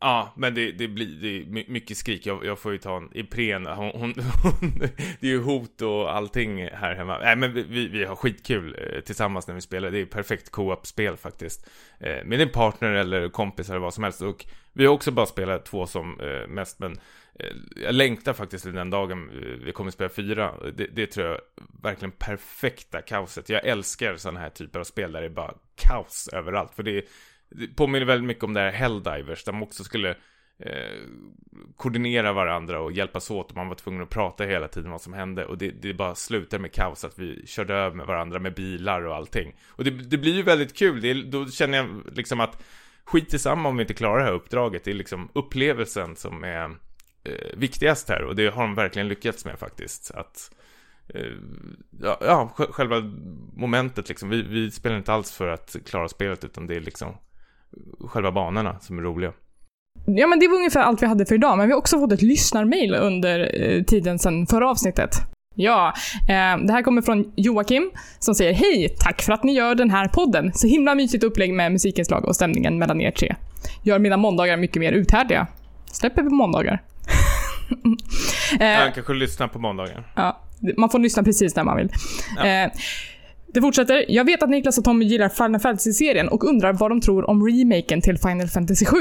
Ja, 0.00 0.32
men 0.36 0.54
det, 0.54 0.72
det 0.72 0.88
blir 0.88 1.06
det 1.06 1.28
är 1.28 1.70
mycket 1.70 1.96
skrik. 1.96 2.26
Jag, 2.26 2.44
jag 2.44 2.58
får 2.58 2.72
ju 2.72 2.78
ta 2.78 2.96
en 2.96 3.10
Ipren. 3.12 3.66
Hon, 3.66 3.90
hon, 3.94 4.14
hon, 4.42 4.78
det 5.20 5.26
är 5.26 5.30
ju 5.30 5.42
hot 5.42 5.82
och 5.82 6.16
allting 6.16 6.68
här 6.68 6.94
hemma. 6.94 7.18
Nej, 7.18 7.36
men 7.36 7.54
vi, 7.54 7.88
vi 7.88 8.04
har 8.04 8.16
skitkul 8.16 8.76
eh, 8.78 9.00
tillsammans 9.00 9.46
när 9.46 9.54
vi 9.54 9.60
spelar. 9.60 9.90
Det 9.90 9.98
är 9.98 10.06
perfekt 10.06 10.50
co-op-spel 10.50 11.16
faktiskt. 11.16 11.70
Eh, 11.98 12.24
med 12.24 12.38
din 12.38 12.48
partner 12.48 12.90
eller 12.90 13.28
kompis 13.28 13.70
eller 13.70 13.78
vad 13.78 13.94
som 13.94 14.04
helst. 14.04 14.22
Och 14.22 14.46
vi 14.72 14.86
har 14.86 14.94
också 14.94 15.10
bara 15.10 15.26
spelat 15.26 15.64
två 15.64 15.86
som 15.86 16.20
eh, 16.20 16.48
mest, 16.48 16.78
men 16.78 17.00
jag 17.76 17.94
längtar 17.94 18.32
faktiskt 18.32 18.64
till 18.64 18.74
den 18.74 18.90
dagen 18.90 19.30
vi 19.64 19.72
kommer 19.72 19.90
spela 19.90 20.10
fyra. 20.10 20.54
Det, 20.76 20.86
det 20.86 21.06
tror 21.06 21.26
jag 21.26 21.40
verkligen 21.82 22.12
perfekta 22.12 23.02
kaoset. 23.02 23.48
Jag 23.48 23.66
älskar 23.66 24.16
sådana 24.16 24.40
här 24.40 24.50
typer 24.50 24.80
av 24.80 24.84
spel 24.84 25.12
där 25.12 25.20
det 25.20 25.26
är 25.26 25.30
bara 25.30 25.54
kaos 25.74 26.28
överallt. 26.32 26.74
För 26.74 26.82
det 26.82 26.98
är 26.98 27.04
det 27.50 27.66
påminner 27.66 28.06
väldigt 28.06 28.26
mycket 28.26 28.44
om 28.44 28.54
det 28.54 28.60
här 28.60 28.70
Helldivers, 28.70 29.44
där 29.44 29.52
man 29.52 29.62
också 29.62 29.84
skulle 29.84 30.10
eh, 30.58 31.00
koordinera 31.76 32.32
varandra 32.32 32.80
och 32.80 32.92
hjälpas 32.92 33.30
åt 33.30 33.50
och 33.50 33.56
man 33.56 33.68
var 33.68 33.74
tvungen 33.74 34.02
att 34.02 34.10
prata 34.10 34.44
hela 34.44 34.68
tiden 34.68 34.90
vad 34.90 35.00
som 35.00 35.12
hände 35.12 35.44
och 35.44 35.58
det, 35.58 35.70
det 35.70 35.94
bara 35.94 36.14
slutade 36.14 36.62
med 36.62 36.72
kaos 36.72 37.04
att 37.04 37.18
vi 37.18 37.46
körde 37.46 37.74
över 37.74 37.96
med 37.96 38.06
varandra 38.06 38.38
med 38.38 38.54
bilar 38.54 39.02
och 39.02 39.16
allting. 39.16 39.54
Och 39.68 39.84
det, 39.84 39.90
det 39.90 40.18
blir 40.18 40.34
ju 40.34 40.42
väldigt 40.42 40.76
kul, 40.76 41.00
det, 41.00 41.14
då 41.14 41.46
känner 41.46 41.78
jag 41.78 42.02
liksom 42.12 42.40
att 42.40 42.62
skit 43.04 43.34
i 43.34 43.38
samma 43.38 43.68
om 43.68 43.76
vi 43.76 43.82
inte 43.82 43.94
klarar 43.94 44.18
det 44.18 44.24
här 44.24 44.32
uppdraget, 44.32 44.84
det 44.84 44.90
är 44.90 44.94
liksom 44.94 45.28
upplevelsen 45.32 46.16
som 46.16 46.44
är 46.44 46.64
eh, 47.24 47.56
viktigast 47.56 48.08
här 48.08 48.22
och 48.22 48.36
det 48.36 48.46
har 48.46 48.62
de 48.62 48.74
verkligen 48.74 49.08
lyckats 49.08 49.44
med 49.44 49.58
faktiskt. 49.58 50.10
Att 50.10 50.54
eh, 51.08 51.32
Ja, 52.02 52.18
ja, 52.20 52.52
själva 52.56 53.02
momentet 53.56 54.08
liksom. 54.08 54.28
Vi, 54.28 54.42
vi 54.42 54.70
spelar 54.70 54.96
inte 54.96 55.12
alls 55.12 55.32
för 55.32 55.48
att 55.48 55.76
klara 55.86 56.08
spelet 56.08 56.44
utan 56.44 56.66
det 56.66 56.76
är 56.76 56.80
liksom 56.80 57.16
själva 58.08 58.32
banorna 58.32 58.80
som 58.80 58.98
är 58.98 59.02
roliga. 59.02 59.32
Ja, 60.06 60.26
men 60.26 60.38
det 60.38 60.48
var 60.48 60.56
ungefär 60.56 60.80
allt 60.80 61.02
vi 61.02 61.06
hade 61.06 61.26
för 61.26 61.34
idag, 61.34 61.58
men 61.58 61.66
vi 61.66 61.72
har 61.72 61.78
också 61.78 61.98
fått 61.98 62.12
ett 62.12 62.22
lyssnarmail 62.22 62.94
under 62.94 63.62
eh, 63.62 63.82
tiden 63.82 64.18
sedan 64.18 64.46
förra 64.46 64.70
avsnittet. 64.70 65.10
Ja, 65.54 65.94
eh, 66.28 66.64
det 66.66 66.72
här 66.72 66.82
kommer 66.82 67.02
från 67.02 67.32
Joakim 67.36 67.90
som 68.18 68.34
säger 68.34 68.52
Hej! 68.52 68.88
Tack 68.98 69.22
för 69.22 69.32
att 69.32 69.44
ni 69.44 69.52
gör 69.52 69.74
den 69.74 69.90
här 69.90 70.08
podden. 70.08 70.52
Så 70.54 70.66
himla 70.66 70.94
mysigt 70.94 71.24
upplägg 71.24 71.52
med 71.54 71.72
musikinslag 71.72 72.24
och 72.24 72.36
stämningen 72.36 72.78
mellan 72.78 73.00
er 73.00 73.10
tre. 73.10 73.34
Gör 73.82 73.98
mina 73.98 74.16
måndagar 74.16 74.56
mycket 74.56 74.80
mer 74.80 74.92
uthärdliga. 74.92 75.46
Släpper 75.92 76.22
på 76.22 76.34
måndagar. 76.34 76.82
eh, 78.60 78.66
Han 78.66 78.92
kanske 78.92 79.14
lyssnar 79.14 79.48
på 79.48 79.58
måndagar. 79.58 80.12
Ja, 80.16 80.40
man 80.76 80.90
får 80.90 80.98
lyssna 80.98 81.22
precis 81.22 81.56
när 81.56 81.64
man 81.64 81.76
vill. 81.76 81.88
Ja. 82.36 82.46
Eh, 82.46 82.70
det 83.52 83.60
fortsätter. 83.60 84.04
Jag 84.08 84.24
vet 84.24 84.42
att 84.42 84.50
Niklas 84.50 84.78
och 84.78 84.84
Tommy 84.84 85.04
gillar 85.04 85.28
Final 85.28 85.60
Fantasy-serien 85.60 86.28
och 86.28 86.44
undrar 86.44 86.72
vad 86.72 86.90
de 86.90 87.00
tror 87.00 87.30
om 87.30 87.46
remaken 87.46 88.00
till 88.00 88.18
Final 88.18 88.48
Fantasy 88.48 88.84
7. 88.84 88.96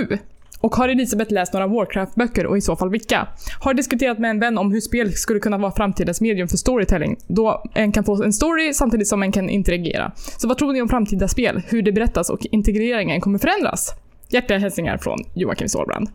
Och 0.62 0.76
har 0.76 0.90
Elisabeth 0.90 1.34
läst 1.34 1.54
några 1.54 1.68
Warcraft-böcker 1.68 2.46
och 2.46 2.58
i 2.58 2.62
så 2.62 2.76
fall 2.76 2.90
vilka? 2.90 3.28
Har 3.60 3.74
diskuterat 3.74 4.20
med 4.20 4.30
en 4.30 4.40
vän 4.40 4.58
om 4.58 4.72
hur 4.72 4.82
spel 4.82 5.14
skulle 5.14 5.40
kunna 5.40 5.58
vara 5.58 5.72
framtidens 5.72 6.22
medium 6.22 6.48
för 6.48 6.58
storytelling, 6.58 7.18
då 7.28 7.64
en 7.74 7.92
kan 7.92 8.04
få 8.04 8.24
en 8.24 8.34
story 8.34 8.74
samtidigt 8.74 9.08
som 9.08 9.24
en 9.24 9.32
kan 9.32 9.50
interagera. 9.50 10.12
Så 10.38 10.48
vad 10.48 10.58
tror 10.58 10.74
ni 10.74 10.82
om 10.82 10.90
framtida 10.90 11.28
spel, 11.28 11.62
hur 11.68 11.82
det 11.82 11.92
berättas 11.92 12.30
och 12.30 12.48
integreringen 12.52 13.22
kommer 13.22 13.40
förändras? 13.40 13.94
Hjärtliga 14.30 14.60
hälsningar 14.60 14.98
från 14.98 15.20
Joakim 15.34 15.70
Stålbrand. 15.70 16.10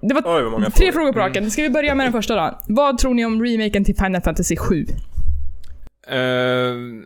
Det 0.00 0.14
var 0.14 0.22
Oj, 0.26 0.70
tre 0.70 0.92
frågor 0.92 1.12
på 1.12 1.18
raken. 1.18 1.50
Ska 1.50 1.62
vi 1.62 1.70
börja 1.70 1.94
med 1.94 2.06
den 2.06 2.12
första 2.12 2.34
då? 2.34 2.58
Vad 2.68 2.98
tror 2.98 3.14
ni 3.14 3.24
om 3.24 3.44
remaken 3.44 3.84
till 3.84 3.96
Final 3.96 4.20
Fantasy 4.20 4.56
7? 4.56 4.86
Uh, 6.12 7.04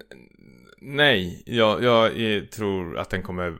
nej, 0.81 1.43
jag, 1.47 1.83
jag, 1.83 2.51
tror 2.51 2.99
att 2.99 3.11
den 3.11 3.23
kommer 3.23 3.49
eh, 3.49 3.55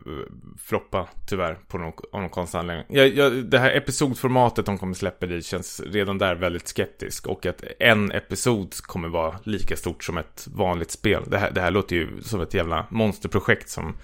floppa 0.59 1.09
tyvärr 1.29 1.59
på 1.69 1.79
någon, 1.79 1.93
av 2.13 2.21
någon 2.21 2.31
konstig 2.31 2.59
anledning. 2.59 2.87
Jag, 2.89 3.09
jag, 3.09 3.33
det 3.33 3.59
här 3.59 3.71
episodformatet 3.71 4.67
de 4.67 4.79
kommer 4.79 4.95
släppa 4.95 5.27
i 5.27 5.43
känns 5.43 5.81
redan 5.81 6.19
där 6.19 6.35
väldigt 6.35 6.69
skeptisk. 6.69 7.27
Och 7.27 7.47
att 7.47 7.65
en 7.79 8.13
episod 8.13 8.75
kommer 8.83 9.09
vara 9.09 9.39
lika 9.45 9.77
stort 9.77 10.05
som 10.05 10.19
ett 10.19 10.49
vanligt 10.55 10.91
spel. 10.91 11.23
Det 11.27 11.39
här, 11.39 11.51
det 11.51 11.61
här 11.61 11.71
låter 11.71 11.97
ju 11.97 12.23
som 12.23 12.41
ett 12.41 12.55
jävla 12.55 12.87
monsterprojekt 12.91 13.69
som 13.69 13.97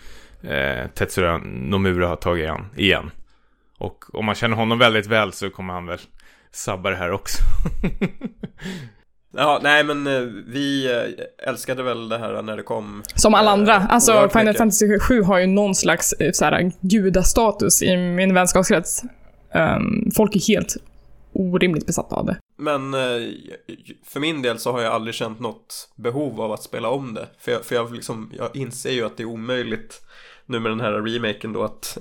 eh, 0.43 0.87
Tetsura 0.95 1.39
Nomura 1.39 2.09
har 2.09 2.17
tagit 2.17 2.43
igen. 2.43 2.67
igen. 2.77 3.11
Och 3.79 4.15
om 4.15 4.25
man 4.25 4.35
känner 4.35 4.57
honom 4.57 4.79
väldigt 4.79 5.07
väl 5.07 5.33
så 5.33 5.51
kommer 5.51 5.75
han 5.75 5.87
väl 5.87 6.01
sabba 6.51 6.91
det 6.91 6.97
här 6.97 7.11
också. 7.11 7.43
Ja, 9.37 9.61
nej 9.63 9.85
men 9.85 10.07
eh, 10.07 10.21
vi 10.47 10.93
eh, 10.93 11.49
älskade 11.49 11.83
väl 11.83 12.09
det 12.09 12.19
här 12.19 12.43
när 12.43 12.57
det 12.57 12.63
kom. 12.63 13.03
Som 13.15 13.35
alla 13.35 13.51
andra. 13.51 13.75
Eh, 13.75 13.93
alltså 13.93 14.29
Final 14.29 14.45
mycket. 14.45 14.59
Fantasy 14.59 14.99
7 14.99 15.23
har 15.23 15.39
ju 15.39 15.47
någon 15.47 15.75
slags 15.75 16.15
så 16.33 16.45
här, 16.45 16.73
gudastatus 16.81 17.83
i 17.83 17.97
min 17.97 18.35
vänskapskrets. 18.35 19.03
Um, 19.55 20.11
folk 20.17 20.37
är 20.37 20.41
helt 20.49 20.77
orimligt 21.33 21.87
besatta 21.87 22.17
av 22.17 22.27
det. 22.27 22.37
Men 22.57 22.93
för 24.07 24.21
min 24.21 24.43
del 24.43 24.59
så 24.59 24.73
har 24.73 24.81
jag 24.81 24.93
aldrig 24.93 25.15
känt 25.15 25.41
något 25.41 25.89
behov 25.97 26.41
av 26.41 26.53
att 26.53 26.63
spela 26.63 26.89
om 26.89 27.15
det. 27.15 27.27
För 27.39 27.53
jag, 27.53 27.65
för 27.65 27.75
jag, 27.75 27.95
liksom, 27.95 28.33
jag 28.39 28.57
inser 28.57 28.91
ju 28.91 29.07
att 29.07 29.17
det 29.17 29.23
är 29.23 29.27
omöjligt 29.27 30.01
nu 30.47 30.61
med 30.61 30.73
den 30.73 30.81
här 30.81 30.93
remaken 30.93 31.53
då 31.53 31.63
att 31.63 31.99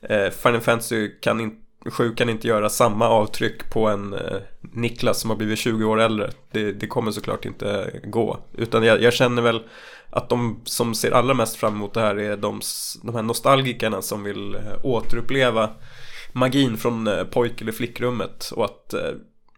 Final 0.42 0.60
Fantasy 0.60 1.08
kan 1.20 1.40
inte 1.40 1.63
Sju 1.90 2.14
kan 2.14 2.28
inte 2.28 2.48
göra 2.48 2.68
samma 2.68 3.08
avtryck 3.08 3.70
på 3.70 3.88
en 3.88 4.14
eh, 4.14 4.38
Niklas 4.60 5.20
som 5.20 5.30
har 5.30 5.36
blivit 5.36 5.58
20 5.58 5.84
år 5.84 6.00
äldre. 6.00 6.30
Det, 6.52 6.72
det 6.72 6.86
kommer 6.86 7.10
såklart 7.10 7.44
inte 7.44 8.00
gå. 8.04 8.38
Utan 8.52 8.82
jag, 8.82 9.02
jag, 9.02 9.12
känner 9.12 9.42
väl 9.42 9.62
att 10.10 10.28
de 10.28 10.60
som 10.64 10.94
ser 10.94 11.10
allra 11.10 11.34
mest 11.34 11.56
fram 11.56 11.74
emot 11.74 11.94
det 11.94 12.00
här 12.00 12.18
är 12.18 12.36
de, 12.36 12.60
de 13.02 13.14
här 13.14 13.22
nostalgikerna 13.22 14.02
som 14.02 14.22
vill 14.22 14.54
eh, 14.54 14.60
återuppleva 14.82 15.70
magin 16.32 16.76
från 16.76 17.06
eh, 17.06 17.24
pojk 17.24 17.60
eller 17.60 17.72
flickrummet. 17.72 18.50
Och 18.54 18.64
att 18.64 18.94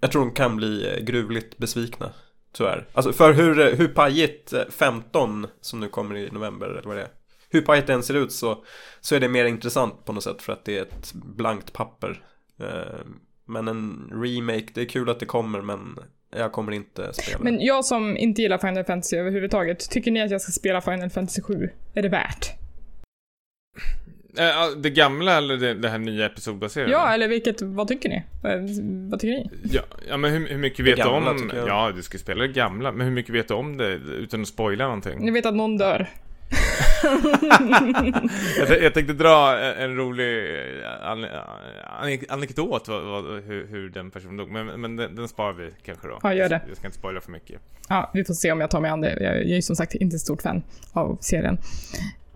jag 0.00 0.12
tror 0.12 0.22
de 0.22 0.34
kan 0.34 0.56
bli 0.56 1.02
gruvligt 1.06 1.58
besvikna. 1.58 2.10
Tyvärr. 2.52 2.88
Alltså 2.92 3.12
för 3.12 3.32
hur, 3.32 3.76
hur 3.76 3.88
pajigt 3.88 4.54
15 4.70 5.46
som 5.60 5.80
nu 5.80 5.88
kommer 5.88 6.16
i 6.16 6.30
november 6.30 6.66
eller 6.66 6.82
vad 6.82 6.96
det 6.96 7.02
är 7.02 7.08
hur 7.50 7.60
pajigt 7.60 7.86
den 7.86 8.02
ser 8.02 8.14
ut 8.14 8.32
så, 8.32 8.64
så 9.00 9.14
är 9.14 9.20
det 9.20 9.28
mer 9.28 9.44
intressant 9.44 10.04
på 10.04 10.12
något 10.12 10.24
sätt 10.24 10.42
för 10.42 10.52
att 10.52 10.64
det 10.64 10.78
är 10.78 10.82
ett 10.82 11.12
blankt 11.14 11.72
papper. 11.72 12.22
Eh, 12.60 13.00
men 13.44 13.68
en 13.68 14.10
remake, 14.22 14.66
det 14.74 14.80
är 14.80 14.84
kul 14.84 15.10
att 15.10 15.20
det 15.20 15.26
kommer 15.26 15.62
men 15.62 15.98
jag 16.36 16.52
kommer 16.52 16.72
inte 16.72 17.12
spela. 17.12 17.38
Men 17.44 17.60
jag 17.60 17.84
som 17.84 18.16
inte 18.16 18.42
gillar 18.42 18.58
Final 18.58 18.84
Fantasy 18.84 19.16
överhuvudtaget, 19.16 19.90
tycker 19.90 20.10
ni 20.10 20.22
att 20.22 20.30
jag 20.30 20.40
ska 20.40 20.52
spela 20.52 20.80
Final 20.80 21.10
Fantasy 21.10 21.42
7? 21.42 21.70
Är 21.94 22.02
det 22.02 22.08
värt? 22.08 22.50
Eh, 24.38 24.76
det 24.76 24.90
gamla 24.90 25.36
eller 25.36 25.56
det, 25.56 25.74
det 25.74 25.88
här 25.88 25.98
nya 25.98 26.26
episodbaserade? 26.26 26.92
Ja, 26.92 27.14
eller 27.14 27.28
vilket, 27.28 27.62
vad 27.62 27.88
tycker 27.88 28.08
ni? 28.08 28.22
Vad 29.10 29.20
tycker 29.20 29.32
ni? 29.32 29.50
Ja, 29.70 29.82
ja 30.08 30.16
men 30.16 30.32
hur, 30.32 30.48
hur 30.48 30.58
mycket 30.58 30.84
vet 30.84 30.96
du 30.96 31.04
om... 31.04 31.50
Ja, 31.66 31.92
du 31.96 32.02
ska 32.02 32.18
spela 32.18 32.42
det 32.42 32.48
gamla, 32.48 32.92
men 32.92 33.06
hur 33.06 33.14
mycket 33.14 33.34
vet 33.34 33.48
du 33.48 33.54
om 33.54 33.76
det 33.76 33.92
utan 33.94 34.42
att 34.42 34.48
spoila 34.48 34.84
någonting? 34.84 35.26
Jag 35.26 35.32
vet 35.32 35.46
att 35.46 35.54
någon 35.54 35.76
dör 35.76 36.08
jag, 38.58 38.82
jag 38.82 38.94
tänkte 38.94 39.12
dra 39.12 39.58
en 39.58 39.96
rolig 39.96 40.60
eh, 40.82 41.10
an, 41.10 41.24
an, 41.24 42.18
anekdot 42.28 42.88
hur, 42.88 43.66
hur, 43.66 43.88
den 43.88 44.10
personen 44.10 44.36
dog, 44.36 44.50
men, 44.50 44.80
men 44.80 44.96
den, 44.96 45.14
den 45.14 45.28
sparar 45.28 45.52
vi 45.52 45.70
kanske 45.82 46.08
då. 46.08 46.18
Ja, 46.22 46.34
gör 46.34 46.48
det. 46.48 46.60
Jag 46.68 46.76
ska 46.76 46.86
inte 46.86 46.98
spoila 46.98 47.20
för 47.20 47.32
mycket. 47.32 47.60
Ja, 47.88 48.10
vi 48.14 48.24
får 48.24 48.34
se 48.34 48.52
om 48.52 48.60
jag 48.60 48.70
tar 48.70 48.80
mig 48.80 48.90
an 48.90 49.00
det. 49.00 49.22
Jag, 49.22 49.36
jag 49.36 49.56
är 49.56 49.60
som 49.60 49.76
sagt 49.76 49.94
inte 49.94 50.18
stort 50.18 50.42
fan 50.42 50.62
av 50.92 51.18
serien. 51.20 51.58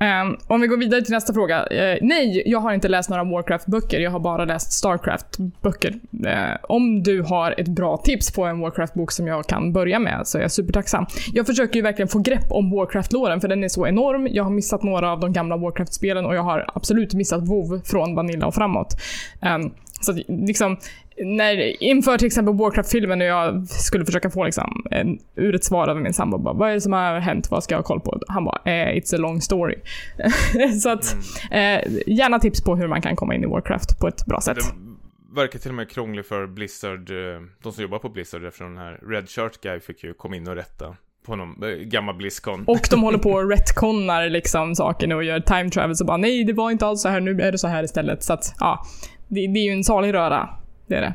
Um, 0.01 0.37
om 0.47 0.61
vi 0.61 0.67
går 0.67 0.77
vidare 0.77 1.03
till 1.03 1.13
nästa 1.13 1.35
fråga. 1.35 1.63
Uh, 1.63 1.99
nej, 2.01 2.43
jag 2.47 2.59
har 2.59 2.73
inte 2.73 2.89
läst 2.89 3.11
några 3.11 3.25
Warcraft-böcker. 3.25 4.01
Jag 4.01 4.11
har 4.11 4.21
bara 4.21 4.45
läst 4.45 4.73
Starcraft-böcker. 4.73 5.91
Uh, 6.27 6.57
om 6.63 7.03
du 7.03 7.23
har 7.23 7.55
ett 7.61 7.69
bra 7.69 7.97
tips 7.97 8.33
på 8.33 8.45
en 8.45 8.61
Warcraft-bok 8.61 9.13
som 9.13 9.27
jag 9.27 9.47
kan 9.47 9.73
börja 9.73 9.99
med 9.99 10.27
så 10.27 10.39
är 10.39 10.43
jag 10.43 10.53
supertacksam. 10.53 11.07
Jag 11.33 11.47
försöker 11.47 11.77
ju 11.77 11.83
verkligen 11.83 12.09
få 12.09 12.19
grepp 12.19 12.53
om 12.53 12.71
Warcraft-låren 12.71 13.41
för 13.41 13.49
den 13.49 13.65
är 13.65 13.69
så 13.69 13.87
enorm. 13.87 14.29
Jag 14.31 14.45
har 14.45 14.51
missat 14.51 14.83
några 14.83 15.13
av 15.13 15.21
de 15.21 15.33
gamla 15.33 15.57
Warcraft-spelen 15.57 16.27
och 16.27 16.35
jag 16.35 16.43
har 16.43 16.65
absolut 16.75 17.15
missat 17.15 17.49
WoW 17.49 17.81
från 17.85 18.15
Vanilla 18.15 18.47
och 18.47 18.55
framåt. 18.55 18.95
Um, 19.43 19.75
så 20.01 20.13
liksom, 20.29 20.77
när, 21.25 21.83
inför 21.83 22.19
till 22.19 22.27
exempel 22.27 22.55
Warcraft-filmen 22.55 23.21
och 23.21 23.27
jag 23.27 23.69
skulle 23.69 24.05
försöka 24.05 24.31
få 24.31 24.45
liksom, 24.45 24.87
en, 24.91 25.19
ur 25.35 25.55
ett 25.55 25.65
svar 25.65 25.89
av 25.89 26.01
min 26.01 26.15
sambo, 26.15 26.39
bara, 26.39 26.55
vad 26.55 26.71
är 26.71 26.75
det 26.75 26.81
som 26.81 26.93
har 26.93 27.21
hänt? 27.21 27.51
Vad 27.51 27.65
ska 27.65 27.75
jag 27.75 27.79
ha 27.79 27.85
koll 27.85 28.01
på? 28.01 28.21
Han 28.29 28.45
bara, 28.45 28.61
eh, 28.65 28.97
it's 28.97 29.15
a 29.15 29.19
long 29.19 29.41
story. 29.41 29.77
så 30.83 30.91
att, 30.91 31.17
mm. 31.51 31.79
eh, 31.79 31.93
gärna 32.07 32.39
tips 32.39 32.65
på 32.65 32.77
hur 32.77 32.89
man 32.89 33.03
kan 33.03 33.17
komma 33.17 33.35
in 33.35 33.45
i 33.45 33.47
Warcraft 33.47 33.99
på 34.01 34.09
ett 34.09 34.27
bra 34.27 34.41
sätt. 34.41 34.57
Det 34.57 35.41
verkar 35.41 35.59
till 35.59 35.71
och 35.71 35.75
med 35.75 35.91
krångligt 35.91 36.27
för 36.27 36.47
Blizzard, 36.47 37.11
eh, 37.11 37.17
de 37.63 37.73
som 37.73 37.83
jobbar 37.83 37.99
på 37.99 38.09
Blizzard, 38.09 38.45
eftersom 38.45 38.75
den 38.75 38.85
här 38.85 39.01
Red 39.09 39.29
Shirt 39.29 39.61
Guy 39.61 39.81
fick 39.81 40.05
ju 40.05 40.15
komma 40.15 40.37
in 40.37 40.49
och 40.49 40.55
rätta 40.55 40.97
på 41.27 41.37
någon 41.37 41.63
äh, 41.63 41.69
gammal 41.69 42.15
Blizzcon. 42.15 42.65
Och 42.67 42.81
de 42.91 43.03
håller 43.03 43.19
på 43.19 43.31
och 43.31 43.51
retconnar 43.51 44.29
liksom 44.29 44.75
saker 44.75 45.15
och 45.15 45.25
gör 45.25 45.41
time 45.41 45.71
travel 45.71 45.97
så 45.97 46.05
bara 46.05 46.17
nej 46.17 46.45
det 46.45 46.53
var 46.53 46.71
inte 46.71 46.87
alls 46.87 47.03
så 47.03 47.09
här, 47.09 47.21
nu 47.21 47.41
är 47.41 47.53
det 47.53 47.59
så 47.59 47.69
här 47.69 47.83
istället. 47.83 48.23
Så 48.23 48.33
att 48.33 48.55
ja, 48.59 48.87
det, 49.29 49.47
det 49.47 49.61
är 49.61 49.65
ju 49.65 49.73
en 49.73 49.85
salig 49.85 50.15
röra. 50.15 50.49
Det 50.91 50.97
är 50.97 51.01
det. 51.01 51.15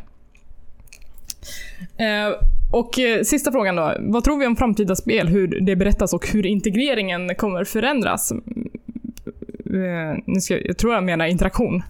Eh, 2.04 2.34
och 2.72 3.00
eh, 3.00 3.24
sista 3.24 3.52
frågan 3.52 3.76
då. 3.76 3.96
Vad 4.00 4.24
tror 4.24 4.40
vi 4.40 4.46
om 4.48 4.56
framtida 4.56 4.96
spel? 4.96 5.28
Hur 5.28 5.48
det 5.62 5.76
berättas 5.76 6.14
och 6.14 6.28
hur 6.28 6.46
integreringen 6.46 7.36
kommer 7.36 7.64
förändras? 7.64 8.32
Eh, 8.32 10.18
nu 10.26 10.42
ska, 10.42 10.60
jag 10.60 10.78
tror 10.78 10.94
jag 10.94 11.04
menar 11.04 11.26
interaktion. 11.26 11.84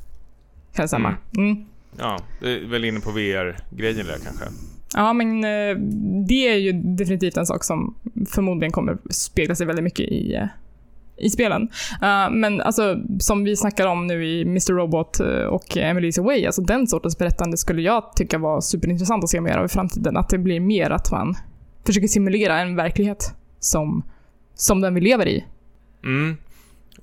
kan 0.73 0.83
jag 0.83 0.89
säga. 0.89 1.17
Mm. 1.37 1.65
Ja, 1.97 2.19
det 2.41 2.51
är 2.51 2.67
väl 2.67 2.85
inne 2.85 2.99
på 2.99 3.11
VR-grejen 3.11 4.05
där 4.05 4.17
kanske. 4.23 4.45
Ja, 4.95 5.13
men 5.13 5.41
det 6.27 6.47
är 6.47 6.55
ju 6.55 6.71
definitivt 6.71 7.37
en 7.37 7.45
sak 7.45 7.63
som 7.63 7.95
förmodligen 8.29 8.71
kommer 8.71 8.97
spegla 9.09 9.55
sig 9.55 9.67
väldigt 9.67 9.83
mycket 9.83 10.05
i, 10.11 10.49
i 11.17 11.29
spelen. 11.29 11.61
Uh, 12.03 12.31
men 12.31 12.61
alltså, 12.61 12.97
som 13.19 13.43
vi 13.43 13.55
snackar 13.55 13.87
om 13.87 14.07
nu 14.07 14.25
i 14.25 14.41
Mr. 14.41 14.73
Robot 14.73 15.19
eh, 15.19 15.27
och 15.27 15.65
Emily's 15.65 16.19
Away, 16.19 16.45
alltså 16.45 16.61
den 16.61 16.87
sortens 16.87 17.17
berättande 17.17 17.57
skulle 17.57 17.81
jag 17.81 18.15
tycka 18.15 18.37
var 18.37 18.61
superintressant 18.61 19.23
att 19.23 19.29
se 19.29 19.41
mer 19.41 19.57
av 19.57 19.65
i 19.65 19.69
framtiden. 19.69 20.17
Att 20.17 20.29
det 20.29 20.37
blir 20.37 20.59
mer 20.59 20.89
att 20.89 21.11
man 21.11 21.35
försöker 21.85 22.07
simulera 22.07 22.59
en 22.59 22.75
verklighet 22.75 23.33
som, 23.59 24.03
som 24.55 24.81
den 24.81 24.93
vi 24.93 25.01
lever 25.01 25.27
i. 25.27 25.45
Mm. 26.03 26.37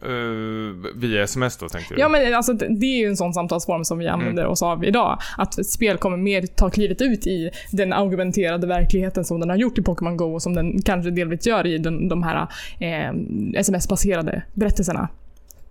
Uh, 0.06 0.86
via 0.94 1.22
sms 1.22 1.56
då 1.56 1.68
tänkte 1.68 1.94
du? 1.94 2.00
Ja 2.00 2.08
men 2.08 2.34
alltså 2.34 2.52
det 2.52 2.86
är 2.86 2.98
ju 2.98 3.06
en 3.06 3.16
sån 3.16 3.34
samtalsform 3.34 3.84
som 3.84 3.98
vi 3.98 4.06
mm. 4.06 4.20
använder 4.20 4.42
mm. 4.42 4.52
oss 4.52 4.62
av 4.62 4.84
idag. 4.84 5.18
Att 5.38 5.66
spel 5.66 5.96
kommer 5.96 6.16
mer 6.16 6.42
ta 6.42 6.70
klivet 6.70 7.02
ut 7.02 7.26
i 7.26 7.50
den 7.72 7.92
augmenterade 7.92 8.66
verkligheten 8.66 9.24
som 9.24 9.40
den 9.40 9.50
har 9.50 9.56
gjort 9.56 9.78
i 9.78 9.82
Pokémon 9.82 10.16
Go 10.16 10.34
och 10.34 10.42
som 10.42 10.54
den 10.54 10.82
kanske 10.82 11.10
delvis 11.10 11.46
gör 11.46 11.66
i 11.66 11.78
den, 11.78 12.08
de 12.08 12.22
här 12.22 12.48
eh, 12.80 13.12
sms-baserade 13.54 14.42
berättelserna. 14.54 15.08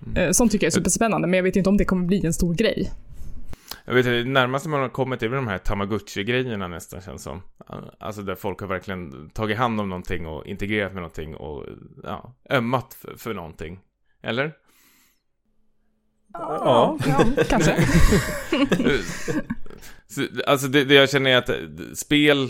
Mm. 0.05 0.17
Eh, 0.17 0.31
sånt 0.31 0.51
tycker 0.51 0.65
jag 0.65 0.71
är 0.71 0.75
superspännande 0.75 1.27
men 1.27 1.37
jag 1.37 1.43
vet 1.43 1.55
inte 1.55 1.69
om 1.69 1.77
det 1.77 1.85
kommer 1.85 2.05
bli 2.05 2.25
en 2.25 2.33
stor 2.33 2.53
grej. 2.53 2.91
Jag 3.85 3.93
vet 3.93 4.05
det 4.05 4.23
närmaste 4.23 4.69
man 4.69 4.81
har 4.81 4.89
kommit 4.89 5.23
är 5.23 5.27
väl 5.27 5.35
de 5.35 5.47
här 5.47 5.57
Tamagotchi-grejerna 5.57 6.67
nästan 6.67 7.01
känns 7.01 7.23
som. 7.23 7.41
Alltså 7.99 8.21
där 8.21 8.35
folk 8.35 8.59
har 8.59 8.67
verkligen 8.67 9.29
tagit 9.29 9.57
hand 9.57 9.79
om 9.79 9.89
någonting 9.89 10.27
och 10.27 10.45
integrerat 10.45 10.93
med 10.93 11.01
någonting 11.01 11.35
och 11.35 11.65
ja, 12.03 12.33
ömmat 12.49 12.93
för, 12.93 13.17
för 13.17 13.33
någonting. 13.33 13.79
Eller? 14.23 14.53
Ja, 16.33 16.97
ja 17.05 17.25
kanske. 17.49 17.71
alltså 20.47 20.67
det, 20.67 20.83
det, 20.83 20.93
jag 20.93 21.09
känner 21.09 21.31
är 21.31 21.37
att 21.37 21.49
spel 21.97 22.49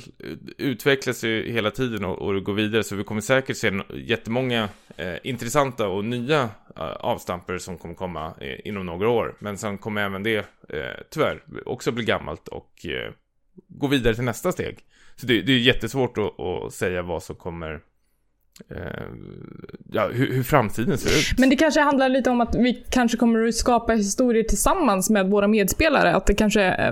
utvecklas 0.57 1.23
ju 1.23 1.51
hela 1.51 1.71
tiden 1.71 2.05
och, 2.05 2.21
och 2.21 2.43
går 2.43 2.53
vidare 2.53 2.83
så 2.83 2.95
vi 2.95 3.03
kommer 3.03 3.21
säkert 3.21 3.57
se 3.57 3.71
jättemånga 3.93 4.69
eh, 4.97 5.15
intressanta 5.23 5.87
och 5.87 6.05
nya 6.05 6.49
eh, 6.75 6.83
avstamper 6.83 7.57
som 7.57 7.77
kommer 7.77 7.95
komma 7.95 8.33
eh, 8.41 8.59
inom 8.65 8.85
några 8.85 9.09
år. 9.09 9.35
Men 9.39 9.57
sen 9.57 9.77
kommer 9.77 10.01
även 10.01 10.23
det 10.23 10.37
eh, 10.69 11.01
tyvärr 11.09 11.43
också 11.65 11.91
bli 11.91 12.05
gammalt 12.05 12.47
och 12.47 12.85
eh, 12.85 13.13
gå 13.67 13.87
vidare 13.87 14.15
till 14.15 14.23
nästa 14.23 14.51
steg. 14.51 14.79
Så 15.15 15.27
det, 15.27 15.41
det 15.41 15.51
är 15.51 15.59
jättesvårt 15.59 16.17
att, 16.17 16.39
att 16.39 16.73
säga 16.73 17.01
vad 17.01 17.23
som 17.23 17.35
kommer 17.35 17.73
Eh, 17.73 17.79
Eh, 18.69 18.77
ja, 19.91 20.09
hur, 20.13 20.33
hur, 20.33 20.43
framtiden 20.43 20.97
ser 20.97 21.09
ut. 21.09 21.39
Men 21.39 21.49
det 21.49 21.55
kanske 21.55 21.81
handlar 21.81 22.09
lite 22.09 22.29
om 22.29 22.41
att 22.41 22.55
vi 22.55 22.85
kanske 22.89 23.17
kommer 23.17 23.47
att 23.47 23.55
skapa 23.55 23.93
historier 23.93 24.43
tillsammans 24.43 25.09
med 25.09 25.29
våra 25.29 25.47
medspelare. 25.47 26.15
Att 26.15 26.25
det 26.25 26.33
kanske, 26.33 26.63
eh, 26.63 26.91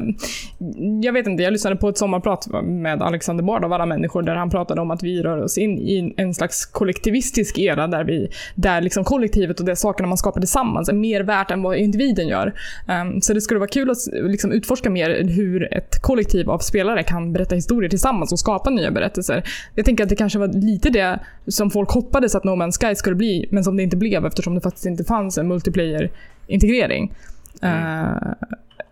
jag 1.02 1.14
vet 1.14 1.28
inte, 1.28 1.44
jag 1.44 1.54
lyssnade 1.54 1.76
på 1.76 1.90
ett 1.90 1.98
sommarprat 1.98 2.48
med 2.64 3.02
Alexander 3.02 3.44
Bard 3.44 3.64
av 3.64 3.74
alla 3.74 3.86
människor 3.86 4.22
där 4.22 4.36
han 4.36 4.50
pratade 4.50 4.82
om 4.82 4.92
att 4.92 5.04
vi 5.04 5.22
rör 5.22 5.44
oss 5.44 5.58
in 5.58 5.80
i 5.80 6.14
en 6.18 6.34
slags 6.34 6.66
kollektivistisk 6.66 7.60
era 7.60 7.88
där, 7.88 8.04
vi, 8.04 8.30
där 8.56 8.82
liksom 8.82 9.04
kollektivet 9.04 9.60
och 9.60 9.66
de 9.66 9.76
sakerna 9.76 10.08
man 10.08 10.18
skapar 10.18 10.42
tillsammans 10.42 10.90
är 10.90 10.94
mer 10.94 11.22
värt 11.22 11.52
än 11.52 11.62
vad 11.62 11.78
individen 11.78 12.28
gör. 12.28 12.54
Ehm, 12.88 13.22
så 13.22 13.34
det 13.34 13.42
skulle 13.42 13.60
vara 13.60 13.70
kul 13.70 13.90
att 13.90 13.98
liksom 14.12 14.52
utforska 14.52 14.90
mer 14.90 15.24
hur 15.24 15.74
ett 15.74 16.02
kollektiv 16.02 16.50
av 16.50 16.60
spelare 16.60 17.04
kan 17.04 17.34
berätta 17.34 17.56
historier 17.56 17.90
tillsammans 17.90 18.32
och 18.32 18.40
skapa 18.40 18.70
nya 18.70 18.92
berättelser. 18.92 19.44
Jag 19.76 19.86
tänker 19.86 20.04
att 20.04 20.10
det 20.10 20.16
kanske 20.16 20.40
var 20.40 20.48
lite 20.48 20.90
det 20.90 21.20
som 21.60 21.72
folk 21.72 21.92
hoppades 21.92 22.36
att 22.36 22.44
No 22.44 22.50
Man's 22.50 22.88
Sky 22.88 22.96
skulle 22.96 23.16
bli, 23.16 23.48
men 23.52 23.64
som 23.64 23.78
det 23.78 23.84
inte 23.84 23.98
blev 23.98 24.26
eftersom 24.26 24.56
det 24.56 24.62
faktiskt 24.62 24.86
inte 24.86 25.04
fanns 25.04 25.38
en 25.38 25.48
multiplayer-integrering. 25.48 27.14
Mm. 27.62 27.78
Uh, 27.78 28.34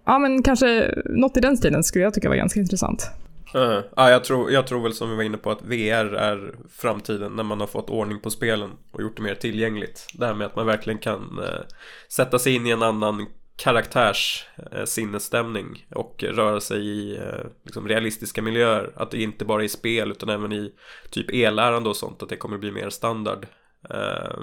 ja, 0.06 0.20
men 0.20 0.44
kanske 0.44 0.94
något 1.06 1.38
i 1.38 1.40
den 1.40 1.58
stilen 1.58 1.84
skulle 1.84 2.04
jag 2.04 2.14
tycka 2.14 2.30
var 2.30 2.36
ganska 2.36 2.60
intressant. 2.60 3.10
Uh, 3.56 3.80
ja, 3.96 4.10
jag, 4.10 4.24
tror, 4.24 4.52
jag 4.52 4.68
tror 4.68 4.84
väl 4.84 4.94
som 4.94 5.10
vi 5.10 5.16
var 5.16 5.24
inne 5.24 5.38
på 5.38 5.52
att 5.52 5.62
VR 5.62 6.14
är 6.14 6.56
framtiden 6.70 7.36
när 7.36 7.44
man 7.44 7.60
har 7.60 7.68
fått 7.68 7.90
ordning 7.90 8.20
på 8.20 8.30
spelen 8.30 8.70
och 8.92 9.02
gjort 9.02 9.18
det 9.18 9.24
mer 9.24 9.36
tillgängligt. 9.36 10.08
Det 10.14 10.26
här 10.26 10.34
med 10.34 10.48
att 10.48 10.56
man 10.56 10.66
verkligen 10.66 11.00
kan 11.00 11.40
uh, 11.40 11.66
sätta 12.10 12.40
sig 12.40 12.56
in 12.56 12.68
i 12.68 12.72
en 12.72 12.84
annan 12.84 13.26
karaktärs 13.58 14.46
eh, 14.72 14.86
sinnesstämning 14.86 15.88
och 15.96 16.24
röra 16.24 16.60
sig 16.60 16.88
i 16.88 17.18
eh, 17.18 17.46
liksom, 17.64 17.88
realistiska 17.88 18.42
miljöer. 18.42 18.92
Att 18.96 19.12
det 19.12 19.22
inte 19.22 19.46
bara 19.46 19.62
är 19.62 19.66
i 19.66 19.70
spel 19.70 20.12
utan 20.12 20.30
även 20.30 20.54
i 20.54 20.74
typ 21.10 21.34
e-lärande 21.34 21.90
och 21.90 21.96
sånt. 21.96 22.24
Att 22.24 22.30
det 22.30 22.38
kommer 22.38 22.58
bli 22.58 22.72
mer 22.72 22.90
standard. 22.90 23.48
Eh, 23.90 24.40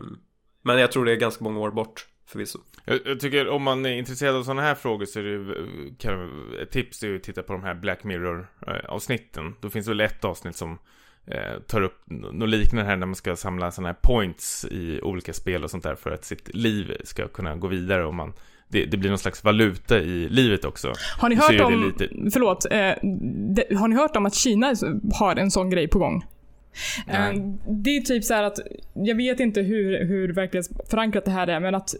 men 0.62 0.78
jag 0.78 0.92
tror 0.92 1.04
det 1.04 1.12
är 1.12 1.16
ganska 1.16 1.44
många 1.44 1.60
år 1.60 1.70
bort 1.70 2.06
förvisso. 2.26 2.58
Jag, 2.84 3.00
jag 3.04 3.20
tycker 3.20 3.48
om 3.48 3.62
man 3.62 3.86
är 3.86 3.92
intresserad 3.92 4.36
av 4.36 4.42
sådana 4.42 4.62
här 4.62 4.74
frågor 4.74 5.06
så 5.06 5.18
är 5.18 5.22
det 5.22 5.58
eh, 5.58 5.94
kan, 5.98 6.52
ett 6.62 6.70
tips 6.70 7.02
är 7.02 7.14
att 7.14 7.22
titta 7.22 7.42
på 7.42 7.52
de 7.52 7.62
här 7.62 7.74
Black 7.74 8.04
Mirror 8.04 8.46
eh, 8.66 8.84
avsnitten. 8.88 9.54
Då 9.60 9.70
finns 9.70 9.86
det 9.86 9.90
väl 9.90 10.00
ett 10.00 10.24
avsnitt 10.24 10.56
som 10.56 10.78
eh, 11.26 11.60
tar 11.66 11.82
upp 11.82 12.02
något 12.06 12.48
liknande 12.48 12.84
här 12.84 12.96
när 12.96 13.06
man 13.06 13.14
ska 13.14 13.36
samla 13.36 13.70
sådana 13.70 13.88
här 13.88 13.98
points 14.02 14.64
i 14.70 15.00
olika 15.02 15.32
spel 15.32 15.64
och 15.64 15.70
sånt 15.70 15.84
där 15.84 15.94
för 15.94 16.10
att 16.10 16.24
sitt 16.24 16.54
liv 16.54 16.96
ska 17.04 17.28
kunna 17.28 17.56
gå 17.56 17.68
vidare 17.68 18.04
och 18.04 18.14
man 18.14 18.32
det, 18.68 18.84
det, 18.84 18.96
blir 18.96 19.10
någon 19.10 19.18
slags 19.18 19.44
valuta 19.44 19.98
i 19.98 20.28
livet 20.28 20.64
också. 20.64 20.92
Har 21.18 21.28
ni 21.28 21.34
hört 21.34 21.60
om, 21.60 21.92
lite... 21.98 22.30
förlåt, 22.32 22.66
eh, 22.70 22.92
det, 23.54 23.76
har 23.76 23.88
ni 23.88 23.96
hört 23.96 24.16
om 24.16 24.26
att 24.26 24.34
Kina 24.34 24.74
har 25.14 25.36
en 25.36 25.50
sån 25.50 25.70
grej 25.70 25.88
på 25.88 25.98
gång? 25.98 26.24
Nej. 27.06 27.36
Eh, 27.36 27.42
det 27.66 27.96
är 27.96 28.00
typ 28.00 28.24
så 28.24 28.34
att, 28.34 28.58
jag 28.94 29.14
vet 29.14 29.40
inte 29.40 29.60
hur, 29.60 30.04
hur 30.04 30.32
verklighetsförankrat 30.32 31.24
det 31.24 31.30
här 31.30 31.46
är, 31.46 31.60
men 31.60 31.74
att, 31.74 31.94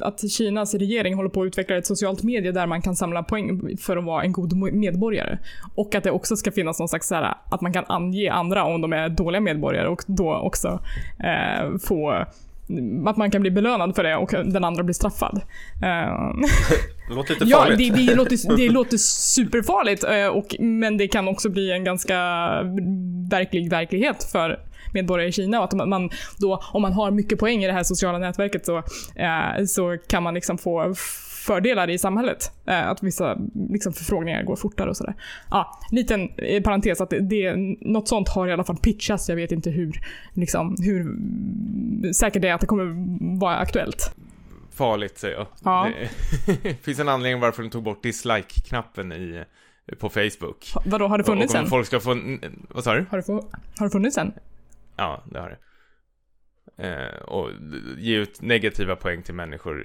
att 0.00 0.30
Kinas 0.30 0.74
regering 0.74 1.14
håller 1.14 1.28
på 1.28 1.42
att 1.42 1.46
utveckla 1.46 1.76
ett 1.76 1.86
socialt 1.86 2.22
medie 2.22 2.52
där 2.52 2.66
man 2.66 2.82
kan 2.82 2.96
samla 2.96 3.22
poäng 3.22 3.76
för 3.76 3.96
att 3.96 4.04
vara 4.04 4.22
en 4.22 4.32
god 4.32 4.56
medborgare. 4.74 5.38
Och 5.74 5.94
att 5.94 6.04
det 6.04 6.10
också 6.10 6.36
ska 6.36 6.50
finnas 6.50 6.78
någon 6.78 6.88
slags 6.88 7.08
så 7.08 7.14
här, 7.14 7.34
att 7.50 7.60
man 7.60 7.72
kan 7.72 7.84
ange 7.88 8.30
andra 8.30 8.64
om 8.64 8.80
de 8.80 8.92
är 8.92 9.08
dåliga 9.08 9.40
medborgare 9.40 9.88
och 9.88 10.02
då 10.06 10.34
också 10.34 10.80
eh, 11.18 11.78
få 11.78 12.26
att 13.06 13.16
man 13.16 13.30
kan 13.30 13.40
bli 13.40 13.50
belönad 13.50 13.96
för 13.96 14.02
det 14.02 14.16
och 14.16 14.30
den 14.30 14.64
andra 14.64 14.82
blir 14.82 14.94
straffad. 14.94 15.42
Det 17.08 17.14
låter 17.14 17.34
lite 17.34 17.46
farligt. 17.56 17.80
Ja, 17.80 17.94
det, 17.94 18.06
det, 18.06 18.14
låter, 18.14 18.56
det 18.56 18.68
låter 18.68 18.96
superfarligt. 18.96 20.04
Eh, 20.04 20.26
och, 20.26 20.54
men 20.58 20.96
det 20.96 21.08
kan 21.08 21.28
också 21.28 21.48
bli 21.48 21.72
en 21.72 21.84
ganska 21.84 22.16
verklig 23.30 23.70
verklighet 23.70 24.24
för 24.32 24.58
medborgare 24.94 25.28
i 25.28 25.32
Kina. 25.32 25.58
Och 25.58 25.64
att 25.64 25.88
man 25.88 26.10
då, 26.38 26.62
om 26.72 26.82
man 26.82 26.92
har 26.92 27.10
mycket 27.10 27.38
poäng 27.38 27.64
i 27.64 27.66
det 27.66 27.72
här 27.72 27.82
sociala 27.82 28.18
nätverket 28.18 28.66
så, 28.66 28.76
eh, 29.16 29.64
så 29.66 29.98
kan 30.08 30.22
man 30.22 30.34
liksom 30.34 30.58
få 30.58 30.94
fördelar 31.46 31.90
i 31.90 31.98
samhället. 31.98 32.52
Eh, 32.66 32.88
att 32.88 33.02
vissa 33.02 33.38
liksom, 33.70 33.92
förfrågningar 33.92 34.42
går 34.42 34.56
fortare 34.56 34.90
och 34.90 34.96
sådär. 34.96 35.14
Ja, 35.50 35.80
liten 35.90 36.28
eh, 36.36 36.62
parentes 36.62 37.00
att 37.00 37.10
det, 37.10 37.20
det, 37.20 37.54
något 37.80 38.08
sånt 38.08 38.28
har 38.28 38.48
i 38.48 38.52
alla 38.52 38.64
fall 38.64 38.76
pitchats. 38.76 39.28
Jag 39.28 39.36
vet 39.36 39.52
inte 39.52 39.70
hur, 39.70 40.00
liksom, 40.32 40.76
hur 40.80 42.12
säkert 42.12 42.42
det 42.42 42.48
är 42.48 42.54
att 42.54 42.60
det 42.60 42.66
kommer 42.66 43.38
vara 43.40 43.56
aktuellt. 43.56 44.14
Farligt 44.70 45.18
säger 45.18 45.36
jag. 45.36 45.46
Ja. 45.64 45.90
Det 46.62 46.74
finns 46.82 46.98
en 46.98 47.08
anledning 47.08 47.40
varför 47.40 47.62
de 47.62 47.70
tog 47.70 47.82
bort 47.82 48.02
dislike-knappen 48.02 49.12
i 49.12 49.44
på 49.98 50.08
Facebook. 50.08 50.72
Vadå, 50.84 51.06
har 51.08 51.18
det 51.18 51.24
funnits 51.24 51.54
än? 51.54 51.66
folk 51.66 51.86
ska 51.86 52.00
få... 52.00 52.38
Vad 52.68 52.84
sa 52.84 52.94
du? 52.94 53.06
Har 53.10 53.18
det, 53.18 53.24
få, 53.24 53.32
har 53.78 53.86
det 53.86 53.90
funnits 53.90 54.18
än? 54.18 54.32
Ja, 54.96 55.22
det 55.32 55.38
har 55.38 55.48
det. 55.48 55.58
Eh, 56.76 57.22
och 57.22 57.50
ge 57.98 58.16
ut 58.16 58.42
negativa 58.42 58.96
poäng 58.96 59.22
till 59.22 59.34
människor, 59.34 59.84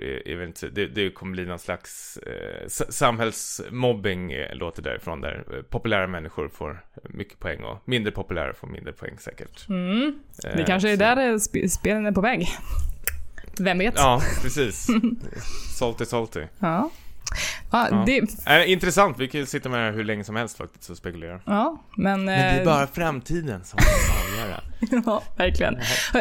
det, 0.72 0.88
det 0.88 1.10
kommer 1.10 1.32
bli 1.32 1.46
någon 1.46 1.60
slags 1.60 2.18
eh, 2.18 2.68
samhällsmobbing 2.68 4.32
eh, 4.32 4.56
låter 4.56 4.82
därifrån 4.82 5.22
där 5.22 5.46
eh, 5.54 5.62
populära 5.62 6.08
människor 6.08 6.50
får 6.50 6.84
mycket 7.04 7.40
poäng 7.40 7.64
och 7.64 7.78
mindre 7.86 8.12
populära 8.12 8.54
får 8.54 8.68
mindre 8.68 8.94
poäng 8.94 9.18
säkert. 9.20 9.70
Mm. 9.70 10.20
Det 10.56 10.64
kanske 10.64 10.90
är 10.90 10.96
så. 10.96 11.00
där 11.00 11.38
sp 11.46 11.56
spelen 11.70 12.06
är 12.06 12.12
på 12.12 12.22
väg. 12.22 12.48
Vem 13.60 13.78
vet? 13.78 13.94
Ja, 13.98 14.22
precis. 14.42 14.88
salty 15.80 16.06
salty. 16.06 16.44
Ja. 16.60 16.90
Ja, 17.72 17.88
ja. 17.92 18.04
Det... 18.06 18.22
Äh, 18.48 18.72
intressant, 18.72 19.20
vi 19.20 19.28
kan 19.28 19.40
ju 19.40 19.46
sitta 19.46 19.70
med 19.70 19.80
här 19.80 19.92
hur 19.92 20.04
länge 20.04 20.24
som 20.24 20.36
helst 20.36 20.58
faktiskt 20.58 20.90
och 20.90 20.98
spekulera. 20.98 21.40
Ja, 21.46 21.84
men... 21.98 22.26
Men 22.26 22.56
det 22.56 22.62
är 22.62 22.66
bara 22.66 22.88
framtiden 22.88 23.64
som 23.64 23.80
kan 23.80 23.88
avgöra. 24.44 24.62
ja, 25.06 25.24
verkligen. 25.38 25.78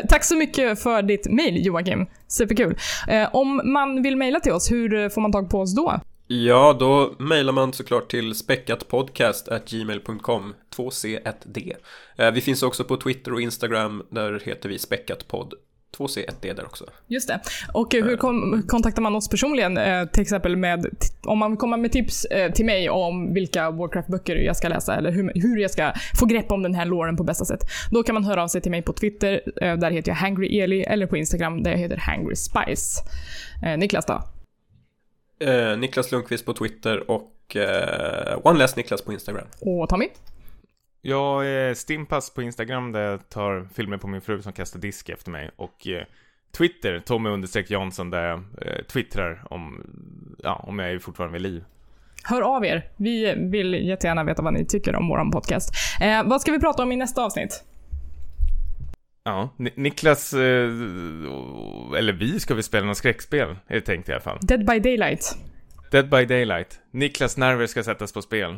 Tack 0.09 0.25
så 0.25 0.37
mycket 0.37 0.83
för 0.83 1.03
ditt 1.03 1.31
mail 1.31 1.67
Joakim. 1.67 2.07
Superkul. 2.29 2.79
Eh, 3.09 3.35
om 3.35 3.61
man 3.65 4.03
vill 4.03 4.17
mejla 4.17 4.41
till 4.41 4.53
oss, 4.53 4.71
hur 4.71 5.09
får 5.09 5.21
man 5.21 5.33
tag 5.33 5.51
på 5.51 5.61
oss 5.61 5.77
då? 5.77 6.01
Ja, 6.31 6.77
då 6.81 7.15
mejlar 7.19 7.53
man 7.53 7.73
såklart 7.73 8.11
till 8.11 8.35
späckatpodcast.gmail.com 8.35 10.55
2C1D. 10.77 11.73
Eh, 12.17 12.31
vi 12.31 12.41
finns 12.41 12.63
också 12.63 12.85
på 12.85 12.97
Twitter 12.97 13.33
och 13.33 13.41
Instagram, 13.41 14.03
där 14.11 14.43
heter 14.45 14.69
vi 14.69 14.79
späckatpodd. 14.79 15.55
2C1D 15.97 16.55
där 16.55 16.65
också. 16.65 16.85
Just 17.07 17.29
det. 17.29 17.41
Och 17.73 17.93
hur 17.93 18.17
kom, 18.17 18.63
kontaktar 18.69 19.03
man 19.03 19.15
oss 19.15 19.29
personligen? 19.29 19.79
Eh, 19.79 20.05
till 20.05 20.23
exempel 20.23 20.57
med, 20.57 20.87
om 21.27 21.39
man 21.39 21.51
vill 21.51 21.59
komma 21.59 21.77
med 21.77 21.93
tips 21.93 22.25
eh, 22.25 22.53
till 22.53 22.65
mig 22.65 22.91
om 22.91 23.35
vilka 23.35 23.71
Warcraft-böcker 23.71 24.37
jag 24.37 24.57
ska 24.57 24.69
läsa 24.69 24.97
eller 24.97 25.11
hur, 25.11 25.33
hur 25.35 25.59
jag 25.59 25.71
ska 25.71 25.93
få 26.19 26.27
grepp 26.27 26.53
om 26.53 26.63
den 26.63 26.75
här 26.75 26.85
låren 26.85 27.17
på 27.17 27.25
bästa 27.25 27.45
sätt. 27.45 27.61
Då 27.91 28.03
kan 28.03 28.15
man 28.15 28.25
höra 28.25 28.43
av 28.43 28.49
sig 28.49 28.61
till 28.61 28.71
mig 28.71 28.83
på 28.83 28.93
Twitter, 28.93 29.43
eh, 29.63 29.77
där 29.77 29.91
heter 29.91 30.11
jag 30.11 30.17
Hangry 30.17 30.61
Eli, 30.61 30.83
eller 30.83 31.07
på 31.07 31.17
Instagram 31.17 31.63
där 31.63 31.71
jag 31.71 31.79
heter 31.79 31.97
Hangry 31.97 32.37
Spice. 32.37 33.03
Niklas 33.79 34.07
då? 34.07 34.23
Eh, 35.41 35.79
Niklas 35.79 36.13
Lundqvist 36.13 36.47
på 36.47 36.53
Twitter 36.53 37.11
och 37.11 37.57
eh, 37.57 38.39
One 38.43 38.67
Niklas 38.77 39.03
på 39.03 39.13
Instagram. 39.13 39.47
Och 39.61 39.89
Tommy? 39.89 40.09
Jag 41.03 41.47
är 41.47 41.75
Stimpass 41.75 42.35
på 42.35 42.43
Instagram 42.43 42.93
där 42.93 43.01
jag 43.01 43.29
tar 43.29 43.69
filmer 43.75 43.97
på 43.97 44.09
min 44.09 44.21
fru 44.21 44.43
som 44.43 44.53
kastar 44.53 44.81
disk 44.81 45.09
efter 45.09 45.31
mig. 45.31 45.51
Och 45.57 45.87
eh, 45.87 46.05
Twitter, 46.57 47.01
Tommy 47.01 47.31
understreck 47.31 47.71
Jansson, 47.71 48.11
där 48.11 48.29
jag 48.29 48.39
eh, 48.39 48.83
twittrar 48.93 49.45
om, 49.51 49.87
ja, 50.43 50.55
om 50.55 50.79
jag 50.79 50.91
är 50.91 50.99
fortfarande 50.99 51.33
vid 51.33 51.43
liv. 51.43 51.65
Hör 52.25 52.43
av 52.43 52.65
er. 52.65 52.91
Vi 52.97 53.35
vill 53.37 53.75
jättegärna 53.75 54.25
veta 54.25 54.43
vad 54.43 54.53
ni 54.53 54.67
tycker 54.67 54.97
om 54.97 55.09
vår 55.09 55.33
podcast. 55.33 55.71
Eh, 56.01 56.25
vad 56.25 56.41
ska 56.41 56.53
vi 56.53 56.61
prata 56.61 56.83
om 56.83 56.93
i 56.93 56.97
nästa 56.97 57.25
avsnitt? 57.25 57.65
Ja, 59.25 59.55
Niklas, 59.57 60.33
eh, 60.33 60.69
eller 61.99 62.13
vi 62.13 62.41
ska 62.41 62.55
vi 62.55 62.63
spela 62.63 62.87
något 62.87 62.97
skräckspel, 62.97 63.49
är 63.67 63.75
det 63.75 63.81
tänkt 63.81 64.09
i 64.09 64.13
alla 64.13 64.21
fall. 64.21 64.39
Dead 64.41 64.67
by 64.67 64.79
Daylight. 64.79 65.39
Dead 65.91 66.11
by 66.11 66.25
Daylight. 66.25 66.81
Niklas 66.91 67.37
nerver 67.37 67.67
ska 67.67 67.83
sättas 67.83 68.13
på 68.13 68.23
spel. 68.23 68.57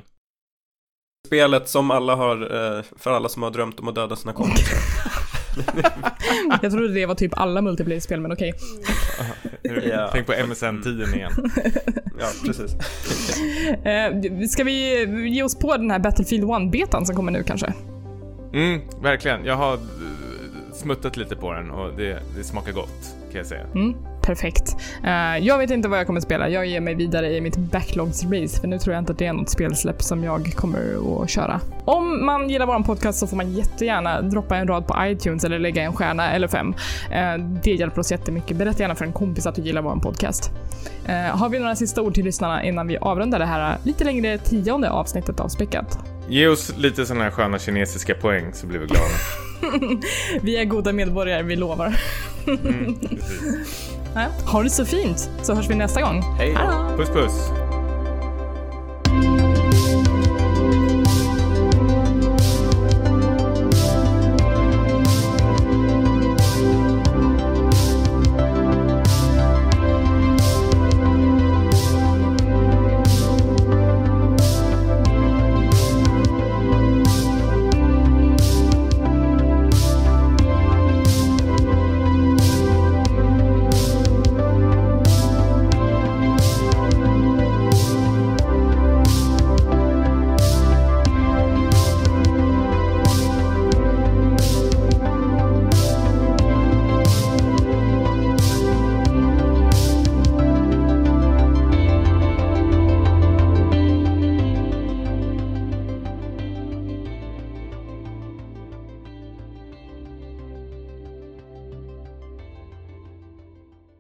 Spelet 1.26 1.68
som 1.68 1.90
alla 1.90 2.14
har, 2.14 2.36
eh, 2.76 2.84
för 2.96 3.10
alla 3.10 3.28
som 3.28 3.42
har 3.42 3.50
drömt 3.50 3.80
om 3.80 3.88
att 3.88 3.94
döda 3.94 4.16
sina 4.16 4.32
kompisar. 4.32 4.78
Jag 6.62 6.72
trodde 6.72 6.94
det 6.94 7.06
var 7.06 7.14
typ 7.14 7.32
alla 7.38 7.62
multiplayer-spel, 7.62 8.20
men 8.20 8.32
okej. 8.32 8.54
Okay. 9.64 9.88
Ja. 9.88 10.08
Tänk 10.12 10.26
på 10.26 10.32
MSN-tiden 10.32 11.14
igen. 11.14 11.32
ja, 12.18 12.26
precis. 12.46 12.76
Eh, 13.84 14.46
ska 14.48 14.64
vi 14.64 15.04
ge 15.28 15.42
oss 15.42 15.58
på 15.58 15.76
den 15.76 15.90
här 15.90 15.98
Battlefield 15.98 16.44
1-betan 16.44 17.06
som 17.06 17.16
kommer 17.16 17.32
nu 17.32 17.42
kanske? 17.42 17.74
Mm, 18.54 18.80
verkligen. 19.02 19.44
Jag 19.44 19.56
har 19.56 19.78
smuttat 20.72 21.16
lite 21.16 21.36
på 21.36 21.52
den 21.52 21.70
och 21.70 21.96
det, 21.96 22.22
det 22.36 22.44
smakar 22.44 22.72
gott 22.72 23.16
kan 23.30 23.38
jag 23.38 23.46
säga. 23.46 23.64
Mm, 23.74 23.94
perfekt. 24.22 24.76
Uh, 25.04 25.38
jag 25.46 25.58
vet 25.58 25.70
inte 25.70 25.88
vad 25.88 25.98
jag 25.98 26.06
kommer 26.06 26.20
spela. 26.20 26.48
Jag 26.48 26.66
ger 26.66 26.80
mig 26.80 26.94
vidare 26.94 27.36
i 27.36 27.40
mitt 27.40 27.56
backlogs 27.56 28.24
race 28.24 28.60
för 28.60 28.68
nu 28.68 28.78
tror 28.78 28.94
jag 28.94 29.02
inte 29.02 29.12
att 29.12 29.18
det 29.18 29.26
är 29.26 29.32
något 29.32 29.50
spelsläpp 29.50 30.02
som 30.02 30.24
jag 30.24 30.54
kommer 30.56 31.22
att 31.22 31.30
köra. 31.30 31.60
Om 31.84 32.26
man 32.26 32.50
gillar 32.50 32.66
vår 32.66 32.80
podcast 32.80 33.18
så 33.18 33.26
får 33.26 33.36
man 33.36 33.52
jättegärna 33.52 34.22
droppa 34.22 34.56
en 34.56 34.68
rad 34.68 34.86
på 34.86 34.96
iTunes 35.00 35.44
eller 35.44 35.58
lägga 35.58 35.82
en 35.82 35.92
stjärna 35.92 36.32
eller 36.32 36.48
fem. 36.48 36.68
Uh, 36.68 37.44
det 37.62 37.70
hjälper 37.70 38.00
oss 38.00 38.10
jättemycket. 38.10 38.56
Berätta 38.56 38.82
gärna 38.82 38.94
för 38.94 39.04
en 39.04 39.12
kompis 39.12 39.46
att 39.46 39.54
du 39.54 39.62
gillar 39.62 39.82
vår 39.82 39.96
podcast. 39.96 40.50
Uh, 41.08 41.14
har 41.14 41.48
vi 41.48 41.58
några 41.58 41.76
sista 41.76 42.02
ord 42.02 42.14
till 42.14 42.24
lyssnarna 42.24 42.64
innan 42.64 42.86
vi 42.86 42.98
avrundar 42.98 43.38
det 43.38 43.46
här 43.46 43.78
lite 43.84 44.04
längre 44.04 44.38
tionde 44.38 44.90
avsnittet 44.90 45.40
av 45.40 45.48
Späckat? 45.48 45.98
Ge 46.28 46.48
oss 46.48 46.72
lite 46.76 47.06
sådana 47.06 47.24
här 47.24 47.30
sköna 47.30 47.58
kinesiska 47.58 48.14
poäng 48.14 48.52
så 48.52 48.66
blir 48.66 48.78
vi 48.78 48.86
glada. 48.86 49.10
vi 50.42 50.56
är 50.56 50.64
goda 50.64 50.92
medborgare, 50.92 51.42
vi 51.42 51.56
lovar. 51.56 51.96
mm, 52.46 52.98
ha 54.46 54.62
det 54.62 54.70
så 54.70 54.84
fint, 54.84 55.30
så 55.42 55.54
hörs 55.54 55.70
vi 55.70 55.74
nästa 55.74 56.00
gång. 56.02 56.22
Hej 56.38 56.54
då. 56.54 56.96
Puss 56.96 57.10
puss. 57.10 57.50